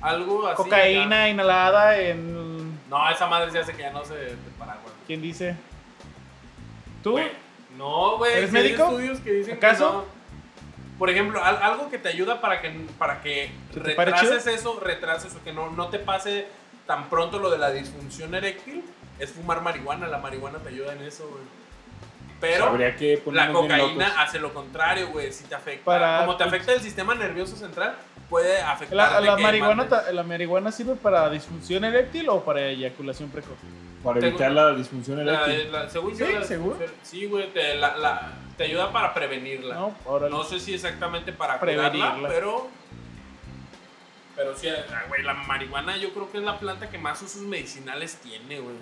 Algo 0.00 0.46
así. 0.46 0.56
cocaína 0.56 1.28
inhalada 1.28 1.98
en. 1.98 2.28
ya. 2.28 2.88
No, 2.90 3.10
esa 3.10 3.26
madre 3.26 3.50
se 3.50 3.58
hace 3.58 3.72
que 3.72 3.82
ya 3.82 3.90
no 3.90 4.04
se 4.04 4.14
te 4.14 4.36
para, 4.58 4.74
güey. 4.74 4.94
¿Quién 5.06 5.20
dice? 5.22 5.56
¿Tú? 7.02 7.12
Güey, 7.12 7.28
No, 7.76 8.16
güey. 8.18 8.32
¿Eres 8.32 8.50
sí 8.50 8.56
hay 8.56 8.62
médico? 8.64 8.82
estudios 8.84 9.20
que 9.20 9.32
dicen 9.32 9.56
¿Acaso? 9.56 9.88
que 9.88 9.96
no. 9.96 10.18
Por 10.98 11.10
ejemplo, 11.10 11.42
al- 11.42 11.62
algo 11.62 11.88
que 11.90 11.98
te 11.98 12.08
ayuda 12.08 12.40
para 12.40 12.60
que, 12.60 12.70
para 12.98 13.20
que 13.22 13.50
¿Que 13.72 13.80
te 13.80 13.90
pare 13.94 14.10
retrases 14.10 14.46
eso, 14.48 14.80
retrases 14.80 15.34
o 15.36 15.42
que 15.44 15.52
no, 15.52 15.70
no 15.70 15.88
te 15.88 15.98
pase 16.00 16.46
tan 16.88 17.08
pronto 17.10 17.38
lo 17.38 17.50
de 17.50 17.58
la 17.58 17.70
disfunción 17.70 18.34
eréctil, 18.34 18.82
es 19.20 19.30
fumar 19.30 19.60
marihuana. 19.62 20.08
La 20.08 20.18
marihuana 20.18 20.58
te 20.58 20.70
ayuda 20.70 20.94
en 20.94 21.02
eso, 21.02 21.28
güey. 21.28 21.42
Pero 22.40 22.76
que 22.96 23.20
la 23.32 23.52
cocaína 23.52 24.20
hace 24.22 24.38
lo 24.38 24.54
contrario, 24.54 25.08
güey. 25.10 25.32
Si 25.32 25.44
te 25.44 25.54
afecta. 25.54 25.84
Para- 25.84 26.20
como 26.20 26.36
te 26.36 26.44
afecta 26.44 26.72
el 26.72 26.80
sistema 26.80 27.14
nervioso 27.14 27.56
central, 27.56 27.96
puede 28.30 28.60
afectar. 28.62 28.96
¿La, 28.96 29.20
la 29.20 29.36
marihuana, 29.36 29.88
ta- 29.88 30.10
¿La 30.12 30.22
marihuana 30.22 30.72
sirve 30.72 30.94
para 30.94 31.28
disfunción 31.30 31.84
eréctil 31.84 32.28
o 32.30 32.42
para 32.44 32.62
eyaculación 32.68 33.28
precoz? 33.28 33.56
Para 34.02 34.20
evitar 34.24 34.52
la 34.52 34.72
disfunción 34.74 35.26
La- 35.26 35.44
eréctil. 35.44 35.72
la- 35.72 35.90
según 35.90 36.16
yo, 36.16 36.26
¿Sí? 36.26 36.32
la 36.32 36.44
¿Seguro? 36.44 36.76
disfunción- 36.78 37.00
Sí, 37.02 37.26
güey. 37.26 37.52
Te, 37.52 37.74
la- 37.74 37.96
la- 37.96 38.32
te 38.56 38.64
ayuda 38.64 38.92
para 38.92 39.12
prevenirla. 39.12 39.74
No, 39.74 39.94
ahora 40.06 40.28
No 40.28 40.42
sé 40.44 40.58
si 40.60 40.72
exactamente 40.74 41.32
para 41.32 41.58
Prevenirla. 41.58 41.90
curarla, 42.14 42.28
pero. 42.28 42.68
Pero 44.38 44.56
sí, 44.56 44.68
ah, 44.68 45.02
güey, 45.08 45.22
la 45.24 45.34
marihuana 45.34 45.96
yo 45.98 46.14
creo 46.14 46.30
que 46.30 46.38
es 46.38 46.44
la 46.44 46.58
planta 46.60 46.88
que 46.88 46.96
más 46.96 47.20
usos 47.20 47.42
medicinales 47.42 48.14
tiene, 48.22 48.60
güey. 48.60 48.76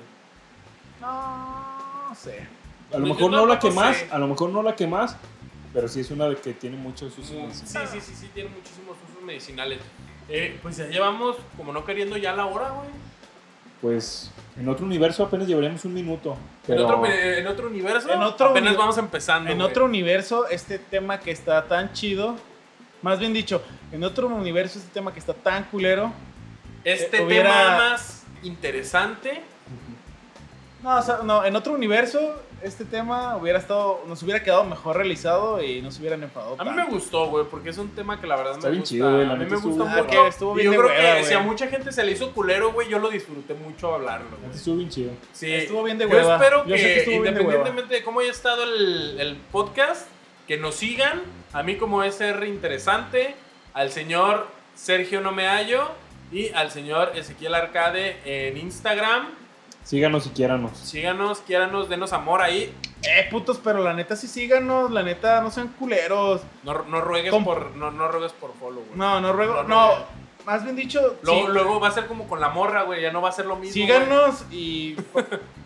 No 1.00 2.14
sé. 2.14 2.46
A 2.92 2.98
lo 2.98 3.06
Yo 3.06 3.14
mejor 3.14 3.30
no 3.32 3.46
la 3.46 3.58
que 3.58 3.70
más, 3.70 4.04
a 4.10 4.18
lo 4.18 4.26
mejor 4.28 4.50
no 4.50 4.62
la 4.62 4.76
que 4.76 4.86
más, 4.86 5.16
pero 5.72 5.88
sí 5.88 6.00
es 6.00 6.10
una 6.10 6.28
de 6.28 6.36
que 6.36 6.52
tiene 6.52 6.76
muchos 6.76 7.16
usos. 7.18 7.32
Mu- 7.32 7.46
medicinales. 7.46 7.90
Sí, 7.90 8.00
sí, 8.00 8.06
sí, 8.14 8.20
sí, 8.20 8.30
tiene 8.32 8.50
muchísimos 8.50 8.96
usos 9.10 9.22
medicinales. 9.24 9.80
Eh, 10.28 10.58
pues 10.62 10.76
ya 10.76 10.86
llevamos, 10.86 11.36
como 11.56 11.72
no 11.72 11.84
queriendo, 11.84 12.16
ya 12.16 12.32
la 12.32 12.46
hora, 12.46 12.70
güey. 12.70 12.88
Pues 13.80 14.30
en 14.58 14.68
otro 14.68 14.86
universo 14.86 15.24
apenas 15.24 15.46
llevaríamos 15.48 15.84
un 15.84 15.94
minuto. 15.94 16.32
En, 16.32 16.38
Pero 16.66 16.84
otro, 16.86 17.06
eh, 17.06 17.40
en 17.40 17.46
otro 17.46 17.66
universo, 17.68 18.10
En 18.12 18.22
otro 18.22 18.50
apenas 18.50 18.70
uni- 18.70 18.78
vamos 18.78 18.98
empezando. 18.98 19.50
En 19.50 19.58
güey. 19.58 19.68
otro 19.70 19.84
universo, 19.84 20.46
este 20.48 20.78
tema 20.78 21.18
que 21.20 21.30
está 21.30 21.64
tan 21.66 21.92
chido, 21.92 22.36
más 23.06 23.18
bien 23.20 23.32
dicho, 23.32 23.62
en 23.92 24.02
otro 24.04 24.26
universo, 24.26 24.78
este 24.78 24.90
tema 24.92 25.12
que 25.12 25.20
está 25.20 25.32
tan 25.32 25.64
culero, 25.64 26.12
Este 26.84 27.18
eh, 27.18 27.22
hubiera- 27.24 27.50
tema 27.50 27.76
más 27.90 28.24
interesante 28.42 29.42
No, 30.82 30.98
o 30.98 31.02
sea, 31.02 31.18
no, 31.24 31.44
en 31.44 31.56
otro 31.56 31.72
universo, 31.72 32.20
este 32.62 32.84
tema 32.84 33.36
hubiera 33.36 33.58
estado, 33.58 34.02
nos 34.06 34.22
hubiera 34.22 34.42
quedado 34.42 34.62
mejor 34.64 34.96
realizado 34.96 35.60
y 35.62 35.80
no 35.82 35.90
se 35.90 36.00
hubieran 36.00 36.22
enfadado. 36.22 36.54
A 36.58 36.64
mí 36.64 36.70
me 36.70 36.84
gustó, 36.84 37.26
güey, 37.28 37.44
porque 37.50 37.70
es 37.70 37.78
un 37.78 37.88
tema 37.90 38.20
que 38.20 38.26
la 38.26 38.36
verdad 38.36 38.52
Está 38.54 38.66
me 38.68 38.72
bien 38.72 38.80
gusta. 38.82 38.94
chido, 38.94 39.10
güey, 39.10 39.24
a 39.24 39.32
mí 39.34 39.44
me 39.46 39.56
gusta 39.56 39.68
estuvo- 39.70 39.86
mucho. 39.86 40.04
Ah, 40.04 40.06
que 40.06 40.26
estuvo 40.28 40.52
y 40.52 40.62
bien 40.62 40.64
yo 40.66 40.70
de 40.72 40.76
creo 40.76 40.90
hueva, 41.00 41.16
que 41.18 41.24
si 41.24 41.34
a 41.34 41.40
mucha 41.40 41.66
gente 41.68 41.90
se 41.92 42.04
le 42.04 42.12
hizo 42.12 42.30
culero, 42.32 42.72
güey, 42.72 42.88
yo 42.88 42.98
lo 42.98 43.08
disfruté 43.08 43.54
mucho 43.54 43.94
hablarlo, 43.94 44.36
güey. 44.40 44.54
Estuvo 44.54 44.76
bien 44.76 44.90
chido. 44.90 45.10
Sí, 45.32 45.52
Estuvo 45.52 45.82
bien 45.82 45.98
de 45.98 46.04
yo 46.04 46.10
hueva. 46.14 46.34
espero 46.36 46.64
Yo 46.66 46.74
que, 46.74 46.78
sé 46.80 46.84
que 46.94 46.98
estuvo 47.00 47.20
bien 47.22 47.34
de 47.34 47.40
independientemente 47.40 47.94
de, 47.94 48.02
cómo 48.04 48.20
haya 48.20 48.30
estado 48.30 48.62
el, 48.64 49.16
el 49.18 49.36
podcast, 49.50 50.06
que 50.46 50.56
nos 50.56 50.74
sigan. 50.76 51.22
A 51.52 51.62
mí 51.62 51.76
como 51.76 52.02
SR 52.02 52.46
interesante, 52.48 53.34
al 53.74 53.90
señor 53.90 54.48
Sergio 54.74 55.20
No 55.20 55.32
Me 55.32 55.46
Hallo 55.46 55.90
y 56.32 56.48
al 56.52 56.70
señor 56.70 57.12
Ezequiel 57.14 57.54
Arcade 57.54 58.16
en 58.24 58.56
Instagram. 58.56 59.28
Síganos 59.84 60.24
si 60.24 60.30
quiéranos. 60.30 60.76
Síganos, 60.76 61.38
quiéranos, 61.40 61.88
denos 61.88 62.12
amor 62.12 62.42
ahí. 62.42 62.74
Eh, 63.02 63.28
putos, 63.30 63.60
pero 63.62 63.82
la 63.84 63.92
neta 63.94 64.16
sí 64.16 64.26
síganos, 64.26 64.90
la 64.90 65.02
neta 65.04 65.40
no 65.40 65.50
sean 65.52 65.68
culeros. 65.68 66.40
No, 66.64 66.82
no 66.84 67.00
ruegues 67.00 67.30
Com- 67.30 67.44
por 67.44 67.76
no, 67.76 67.92
no 67.92 68.08
ruegues 68.08 68.32
por 68.32 68.52
follow, 68.54 68.82
güey. 68.84 68.98
No, 68.98 69.20
no 69.20 69.32
ruego, 69.32 69.54
No, 69.54 69.62
no, 69.64 69.88
no. 69.98 70.25
Más 70.46 70.62
bien 70.62 70.76
dicho, 70.76 71.18
Luego, 71.22 71.46
sí, 71.46 71.52
luego 71.52 71.80
va 71.80 71.88
a 71.88 71.90
ser 71.90 72.06
como 72.06 72.26
con 72.26 72.40
la 72.40 72.48
morra, 72.48 72.84
güey, 72.84 73.02
ya 73.02 73.12
no 73.12 73.20
va 73.20 73.28
a 73.28 73.32
ser 73.32 73.44
lo 73.46 73.56
mismo. 73.56 73.74
síganos 73.74 74.44
y, 74.50 74.96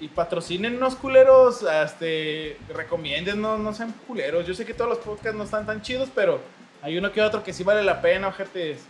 y 0.00 0.08
patrocínenos 0.08 0.96
culeros, 0.96 1.62
este, 1.84 2.58
recomiéndennos, 2.74 3.60
no 3.60 3.72
sean 3.74 3.92
culeros. 4.08 4.46
Yo 4.46 4.54
sé 4.54 4.64
que 4.64 4.74
todos 4.74 4.88
los 4.90 4.98
podcasts 4.98 5.36
no 5.36 5.44
están 5.44 5.66
tan 5.66 5.82
chidos, 5.82 6.08
pero 6.14 6.40
hay 6.82 6.96
uno 6.98 7.12
que 7.12 7.20
otro 7.22 7.44
que 7.44 7.52
sí 7.52 7.62
vale 7.62 7.82
la 7.84 8.00
pena, 8.00 8.28
ojetes. 8.28 8.80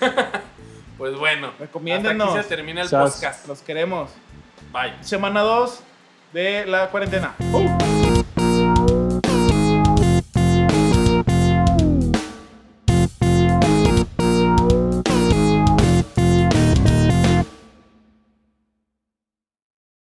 Pues 0.98 1.16
bueno, 1.16 1.48
hasta 1.48 1.64
Recomiéndenos. 1.64 2.30
aquí 2.34 2.42
se 2.42 2.48
termina 2.48 2.82
el 2.82 2.88
podcast. 2.88 3.48
Los 3.48 3.60
queremos. 3.62 4.10
Bye. 4.72 4.92
Semana 5.00 5.40
2 5.40 5.80
de 6.32 6.66
la 6.66 6.90
cuarentena. 6.90 7.34
¡Uh! 7.52 8.01